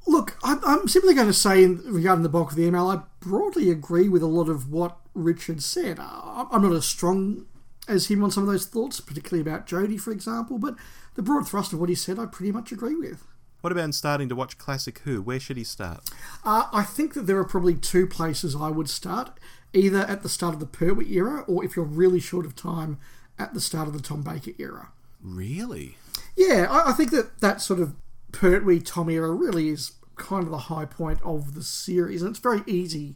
Look, 0.09 0.37
I'm 0.43 0.87
simply 0.87 1.13
going 1.13 1.27
to 1.27 1.33
say, 1.33 1.63
in, 1.63 1.83
regarding 1.85 2.23
the 2.23 2.29
bulk 2.29 2.49
of 2.49 2.57
the 2.57 2.65
email, 2.65 2.87
I 2.87 3.01
broadly 3.19 3.69
agree 3.69 4.09
with 4.09 4.23
a 4.23 4.27
lot 4.27 4.49
of 4.49 4.71
what 4.71 4.97
Richard 5.13 5.61
said. 5.61 5.99
I'm 5.99 6.63
not 6.63 6.71
as 6.71 6.85
strong 6.85 7.45
as 7.87 8.07
him 8.07 8.23
on 8.23 8.31
some 8.31 8.41
of 8.41 8.49
those 8.49 8.65
thoughts, 8.65 8.99
particularly 8.99 9.47
about 9.47 9.67
Jodie, 9.67 9.99
for 9.99 10.11
example, 10.11 10.57
but 10.57 10.73
the 11.13 11.21
broad 11.21 11.47
thrust 11.47 11.73
of 11.73 11.79
what 11.79 11.89
he 11.89 11.95
said, 11.95 12.17
I 12.17 12.25
pretty 12.25 12.51
much 12.51 12.71
agree 12.71 12.95
with. 12.95 13.27
What 13.61 13.71
about 13.71 13.93
starting 13.93 14.29
to 14.29 14.35
watch 14.35 14.57
Classic 14.57 14.97
Who? 14.99 15.21
Where 15.21 15.39
should 15.39 15.57
he 15.57 15.63
start? 15.63 16.09
Uh, 16.43 16.67
I 16.73 16.81
think 16.81 17.13
that 17.13 17.27
there 17.27 17.37
are 17.37 17.45
probably 17.45 17.75
two 17.75 18.07
places 18.07 18.55
I 18.55 18.69
would 18.69 18.89
start 18.89 19.37
either 19.73 19.99
at 19.99 20.23
the 20.23 20.29
start 20.29 20.55
of 20.55 20.59
the 20.59 20.65
Pertwee 20.65 21.13
era, 21.13 21.43
or 21.47 21.63
if 21.63 21.75
you're 21.75 21.85
really 21.85 22.19
short 22.19 22.47
of 22.47 22.55
time, 22.55 22.97
at 23.37 23.53
the 23.53 23.61
start 23.61 23.87
of 23.87 23.93
the 23.93 24.01
Tom 24.01 24.23
Baker 24.23 24.53
era. 24.57 24.89
Really? 25.21 25.97
Yeah, 26.35 26.65
I, 26.67 26.89
I 26.89 26.93
think 26.93 27.11
that 27.11 27.41
that 27.41 27.61
sort 27.61 27.79
of 27.79 27.95
Pertwee 28.31 28.79
Tom 28.79 29.09
era 29.09 29.31
really 29.31 29.69
is 29.69 29.91
kind 30.19 30.43
of 30.43 30.51
the 30.51 30.57
high 30.57 30.85
point 30.85 31.19
of 31.23 31.55
the 31.55 31.63
series, 31.63 32.21
and 32.21 32.29
it's 32.29 32.39
very 32.39 32.61
easy 32.67 33.15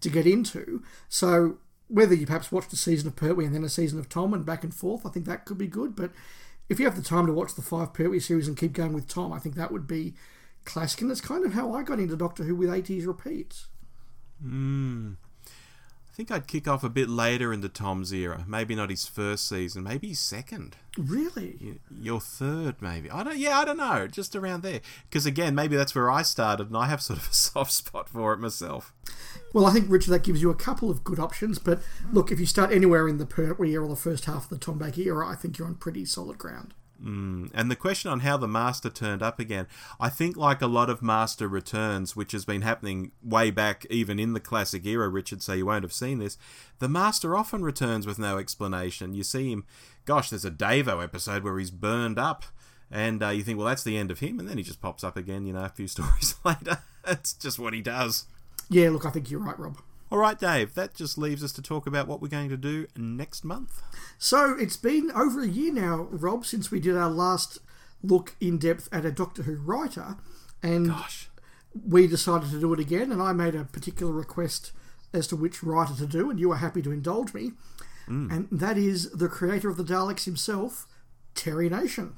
to 0.00 0.08
get 0.08 0.26
into. 0.26 0.82
So 1.08 1.58
whether 1.88 2.14
you 2.14 2.26
perhaps 2.26 2.52
watch 2.52 2.68
the 2.68 2.76
season 2.76 3.08
of 3.08 3.16
Pertwee 3.16 3.44
and 3.44 3.54
then 3.54 3.64
a 3.64 3.68
season 3.68 3.98
of 3.98 4.08
Tom 4.08 4.32
and 4.32 4.46
back 4.46 4.62
and 4.62 4.74
forth, 4.74 5.04
I 5.04 5.10
think 5.10 5.26
that 5.26 5.44
could 5.44 5.58
be 5.58 5.66
good. 5.66 5.96
But 5.96 6.10
if 6.68 6.78
you 6.78 6.86
have 6.86 6.96
the 6.96 7.02
time 7.02 7.26
to 7.26 7.32
watch 7.32 7.54
the 7.54 7.62
five 7.62 7.92
Pertwee 7.92 8.20
series 8.20 8.48
and 8.48 8.56
keep 8.56 8.72
going 8.72 8.92
with 8.92 9.08
Tom, 9.08 9.32
I 9.32 9.38
think 9.38 9.56
that 9.56 9.72
would 9.72 9.86
be 9.86 10.14
classic. 10.64 11.00
And 11.00 11.10
that's 11.10 11.20
kind 11.20 11.44
of 11.44 11.52
how 11.52 11.74
I 11.74 11.82
got 11.82 11.98
into 11.98 12.16
Doctor 12.16 12.44
Who 12.44 12.54
with 12.54 12.70
80s 12.70 13.06
repeats. 13.06 13.66
Hmm. 14.40 15.12
I 16.12 16.14
think 16.14 16.30
I'd 16.30 16.46
kick 16.46 16.68
off 16.68 16.84
a 16.84 16.90
bit 16.90 17.08
later 17.08 17.54
into 17.54 17.70
Tom's 17.70 18.12
era. 18.12 18.44
Maybe 18.46 18.74
not 18.74 18.90
his 18.90 19.06
first 19.06 19.48
season, 19.48 19.84
maybe 19.84 20.08
his 20.08 20.18
second. 20.18 20.76
Really? 20.98 21.80
Your 21.90 22.20
third, 22.20 22.76
maybe. 22.82 23.10
I 23.10 23.22
don't. 23.22 23.38
Yeah, 23.38 23.58
I 23.58 23.64
don't 23.64 23.78
know. 23.78 24.06
Just 24.06 24.36
around 24.36 24.62
there. 24.62 24.80
Because 25.08 25.24
again, 25.24 25.54
maybe 25.54 25.74
that's 25.74 25.94
where 25.94 26.10
I 26.10 26.20
started, 26.20 26.66
and 26.66 26.76
I 26.76 26.84
have 26.84 27.00
sort 27.00 27.18
of 27.18 27.30
a 27.30 27.34
soft 27.34 27.72
spot 27.72 28.10
for 28.10 28.34
it 28.34 28.40
myself. 28.40 28.92
Well, 29.54 29.64
I 29.64 29.72
think 29.72 29.86
Richard, 29.88 30.10
that 30.10 30.22
gives 30.22 30.42
you 30.42 30.50
a 30.50 30.54
couple 30.54 30.90
of 30.90 31.02
good 31.02 31.18
options. 31.18 31.58
But 31.58 31.80
look, 32.12 32.30
if 32.30 32.38
you 32.38 32.44
start 32.44 32.72
anywhere 32.72 33.08
in 33.08 33.16
the 33.16 33.24
Pertwee 33.24 33.72
era 33.72 33.86
or 33.86 33.88
the 33.88 33.96
first 33.96 34.26
half 34.26 34.44
of 34.44 34.50
the 34.50 34.58
Tom 34.58 34.76
Baker 34.76 35.00
era, 35.00 35.26
I 35.26 35.34
think 35.34 35.56
you're 35.56 35.66
on 35.66 35.76
pretty 35.76 36.04
solid 36.04 36.36
ground. 36.36 36.74
Mm. 37.02 37.50
And 37.52 37.70
the 37.70 37.76
question 37.76 38.10
on 38.10 38.20
how 38.20 38.36
the 38.36 38.48
Master 38.48 38.88
turned 38.88 39.22
up 39.22 39.40
again, 39.40 39.66
I 39.98 40.08
think, 40.08 40.36
like 40.36 40.62
a 40.62 40.66
lot 40.66 40.88
of 40.88 41.02
Master 41.02 41.48
returns, 41.48 42.14
which 42.14 42.32
has 42.32 42.44
been 42.44 42.62
happening 42.62 43.12
way 43.22 43.50
back, 43.50 43.86
even 43.90 44.18
in 44.18 44.32
the 44.32 44.40
classic 44.40 44.86
era, 44.86 45.08
Richard, 45.08 45.42
so 45.42 45.52
you 45.52 45.66
won't 45.66 45.84
have 45.84 45.92
seen 45.92 46.18
this, 46.18 46.38
the 46.78 46.88
Master 46.88 47.36
often 47.36 47.62
returns 47.62 48.06
with 48.06 48.18
no 48.18 48.38
explanation. 48.38 49.14
You 49.14 49.24
see 49.24 49.50
him, 49.50 49.64
gosh, 50.04 50.30
there's 50.30 50.44
a 50.44 50.50
Davo 50.50 51.02
episode 51.02 51.42
where 51.42 51.58
he's 51.58 51.70
burned 51.70 52.18
up, 52.18 52.44
and 52.90 53.22
uh, 53.22 53.30
you 53.30 53.42
think, 53.42 53.58
well, 53.58 53.66
that's 53.66 53.84
the 53.84 53.96
end 53.96 54.10
of 54.10 54.20
him, 54.20 54.38
and 54.38 54.48
then 54.48 54.58
he 54.58 54.64
just 54.64 54.80
pops 54.80 55.02
up 55.02 55.16
again, 55.16 55.46
you 55.46 55.52
know, 55.52 55.64
a 55.64 55.68
few 55.70 55.88
stories 55.88 56.36
later. 56.44 56.78
It's 57.06 57.32
just 57.32 57.58
what 57.58 57.74
he 57.74 57.80
does. 57.80 58.26
Yeah, 58.70 58.90
look, 58.90 59.04
I 59.04 59.10
think 59.10 59.30
you're 59.30 59.40
right, 59.40 59.58
Rob. 59.58 59.78
All 60.12 60.18
right, 60.18 60.38
Dave, 60.38 60.74
that 60.74 60.94
just 60.94 61.16
leaves 61.16 61.42
us 61.42 61.52
to 61.52 61.62
talk 61.62 61.86
about 61.86 62.06
what 62.06 62.20
we're 62.20 62.28
going 62.28 62.50
to 62.50 62.56
do 62.58 62.86
next 62.94 63.44
month. 63.44 63.80
So 64.18 64.54
it's 64.60 64.76
been 64.76 65.10
over 65.12 65.40
a 65.40 65.48
year 65.48 65.72
now, 65.72 66.06
Rob, 66.10 66.44
since 66.44 66.70
we 66.70 66.80
did 66.80 66.98
our 66.98 67.08
last 67.08 67.60
look 68.02 68.36
in 68.38 68.58
depth 68.58 68.90
at 68.92 69.06
a 69.06 69.10
Doctor 69.10 69.44
Who 69.44 69.54
writer, 69.54 70.18
and 70.62 70.88
Gosh. 70.88 71.30
we 71.88 72.06
decided 72.06 72.50
to 72.50 72.60
do 72.60 72.74
it 72.74 72.78
again. 72.78 73.10
And 73.10 73.22
I 73.22 73.32
made 73.32 73.54
a 73.54 73.64
particular 73.64 74.12
request 74.12 74.72
as 75.14 75.26
to 75.28 75.36
which 75.36 75.62
writer 75.62 75.94
to 75.94 76.06
do, 76.06 76.28
and 76.28 76.38
you 76.38 76.50
were 76.50 76.56
happy 76.56 76.82
to 76.82 76.92
indulge 76.92 77.32
me. 77.32 77.52
Mm. 78.06 78.30
And 78.30 78.48
that 78.60 78.76
is 78.76 79.12
the 79.12 79.28
creator 79.28 79.70
of 79.70 79.78
the 79.78 79.82
Daleks 79.82 80.26
himself, 80.26 80.86
Terry 81.34 81.70
Nation. 81.70 82.16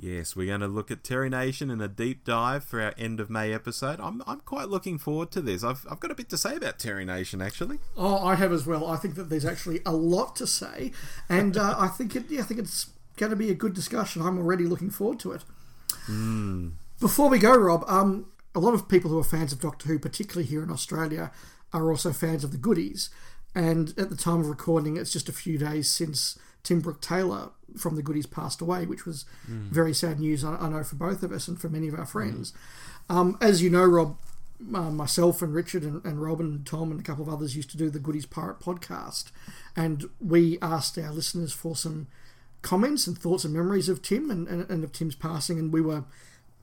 Yes, 0.00 0.36
we're 0.36 0.46
going 0.46 0.60
to 0.60 0.68
look 0.68 0.92
at 0.92 1.02
Terry 1.02 1.28
Nation 1.28 1.70
in 1.70 1.80
a 1.80 1.88
deep 1.88 2.24
dive 2.24 2.62
for 2.62 2.80
our 2.80 2.94
end 2.96 3.18
of 3.18 3.28
May 3.28 3.52
episode. 3.52 3.98
I'm, 3.98 4.22
I'm 4.28 4.40
quite 4.40 4.68
looking 4.68 4.96
forward 4.96 5.32
to 5.32 5.40
this. 5.40 5.64
I've, 5.64 5.84
I've 5.90 5.98
got 5.98 6.12
a 6.12 6.14
bit 6.14 6.28
to 6.28 6.36
say 6.36 6.54
about 6.54 6.78
Terry 6.78 7.04
Nation, 7.04 7.42
actually. 7.42 7.80
Oh, 7.96 8.24
I 8.24 8.36
have 8.36 8.52
as 8.52 8.64
well. 8.64 8.86
I 8.86 8.96
think 8.96 9.16
that 9.16 9.24
there's 9.24 9.44
actually 9.44 9.80
a 9.84 9.92
lot 9.92 10.36
to 10.36 10.46
say, 10.46 10.92
and 11.28 11.56
uh, 11.56 11.74
I 11.76 11.88
think 11.88 12.14
it. 12.14 12.30
Yeah, 12.30 12.40
I 12.40 12.44
think 12.44 12.60
it's 12.60 12.90
going 13.16 13.30
to 13.30 13.36
be 13.36 13.50
a 13.50 13.54
good 13.54 13.74
discussion. 13.74 14.22
I'm 14.22 14.38
already 14.38 14.64
looking 14.64 14.90
forward 14.90 15.18
to 15.20 15.32
it. 15.32 15.42
Before 17.00 17.28
we 17.28 17.40
go, 17.40 17.56
Rob, 17.56 17.84
um, 17.88 18.26
a 18.54 18.60
lot 18.60 18.74
of 18.74 18.88
people 18.88 19.10
who 19.10 19.18
are 19.18 19.24
fans 19.24 19.52
of 19.52 19.60
Doctor 19.60 19.88
Who, 19.88 19.98
particularly 19.98 20.48
here 20.48 20.62
in 20.62 20.70
Australia, 20.70 21.32
are 21.72 21.90
also 21.90 22.12
fans 22.12 22.44
of 22.44 22.52
the 22.52 22.56
goodies. 22.56 23.10
And 23.52 23.88
at 23.98 24.10
the 24.10 24.16
time 24.16 24.40
of 24.40 24.48
recording, 24.48 24.96
it's 24.96 25.12
just 25.12 25.28
a 25.28 25.32
few 25.32 25.58
days 25.58 25.88
since 25.88 26.38
Tim 26.68 26.80
Brooke 26.80 27.00
Taylor 27.00 27.48
from 27.78 27.96
the 27.96 28.02
goodies 28.02 28.26
passed 28.26 28.60
away, 28.60 28.84
which 28.84 29.06
was 29.06 29.24
very 29.70 29.94
sad 29.94 30.20
news, 30.20 30.44
I, 30.44 30.56
I 30.56 30.68
know, 30.68 30.84
for 30.84 30.96
both 30.96 31.22
of 31.22 31.32
us 31.32 31.48
and 31.48 31.58
for 31.58 31.70
many 31.70 31.88
of 31.88 31.98
our 31.98 32.04
friends. 32.04 32.52
Um, 33.08 33.38
as 33.40 33.62
you 33.62 33.70
know, 33.70 33.86
Rob, 33.86 34.18
uh, 34.74 34.90
myself 34.90 35.40
and 35.40 35.54
Richard 35.54 35.82
and, 35.82 36.04
and 36.04 36.20
Robin 36.20 36.44
and 36.44 36.66
Tom 36.66 36.90
and 36.90 37.00
a 37.00 37.02
couple 37.02 37.26
of 37.26 37.32
others 37.32 37.56
used 37.56 37.70
to 37.70 37.78
do 37.78 37.88
the 37.88 37.98
Goodies 37.98 38.26
Pirate 38.26 38.60
podcast, 38.60 39.30
and 39.74 40.10
we 40.20 40.58
asked 40.60 40.98
our 40.98 41.10
listeners 41.10 41.54
for 41.54 41.74
some 41.74 42.06
comments 42.60 43.06
and 43.06 43.16
thoughts 43.16 43.44
and 43.46 43.54
memories 43.54 43.88
of 43.88 44.02
Tim 44.02 44.30
and, 44.30 44.46
and, 44.46 44.68
and 44.68 44.84
of 44.84 44.92
Tim's 44.92 45.14
passing, 45.14 45.58
and 45.58 45.72
we 45.72 45.80
were 45.80 46.04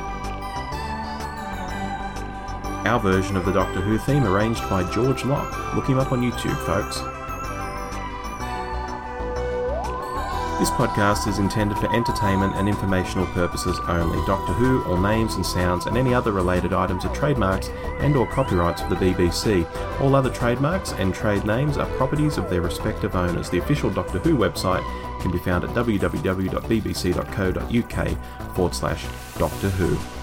Our 2.88 3.00
version 3.00 3.38
of 3.38 3.46
the 3.46 3.52
Doctor 3.52 3.82
Who 3.82 4.00
theme 4.00 4.24
arranged 4.24 4.68
by 4.70 4.90
George 4.92 5.24
Locke. 5.24 5.76
Look 5.76 5.88
him 5.88 6.00
up 6.00 6.12
on 6.12 6.22
YouTube, 6.22 6.58
folks. 6.66 7.00
This 10.62 10.70
podcast 10.70 11.28
is 11.28 11.40
intended 11.40 11.80
for 11.80 11.92
entertainment 11.92 12.56
and 12.56 12.70
informational 12.70 13.26
purposes 13.26 13.80
only. 13.88 14.24
Doctor 14.28 14.54
Who, 14.54 14.84
all 14.84 14.98
names 14.98 15.34
and 15.34 15.44
sounds, 15.44 15.88
and 15.88 15.98
any 15.98 16.14
other 16.14 16.32
related 16.32 16.72
items 16.72 17.04
are 17.04 17.16
trademarks 17.16 17.70
and 18.00 18.16
or 18.16 18.28
copyrights 18.28 18.84
of 18.84 18.92
the 18.92 18.96
BBC. 18.96 19.66
All 20.00 20.14
other 20.16 20.30
trademarks 20.30 20.92
and 20.92 21.16
trade 21.16 21.46
names 21.46 21.78
are 21.78 21.88
properties 21.98 22.38
of 22.38 22.48
their 22.48 22.62
respective 22.62 23.16
owners. 23.16 23.50
The 23.50 23.58
official 23.58 23.90
Doctor 23.90 24.20
Who 24.20 24.38
website 24.38 24.84
can 25.20 25.32
be 25.32 25.40
found 25.40 25.64
at 25.64 25.72
www.bbc.co.uk 25.72 26.06
forward 28.56 28.76
slash 28.76 29.08
Doctor 29.40 29.70
Who. 29.72 30.21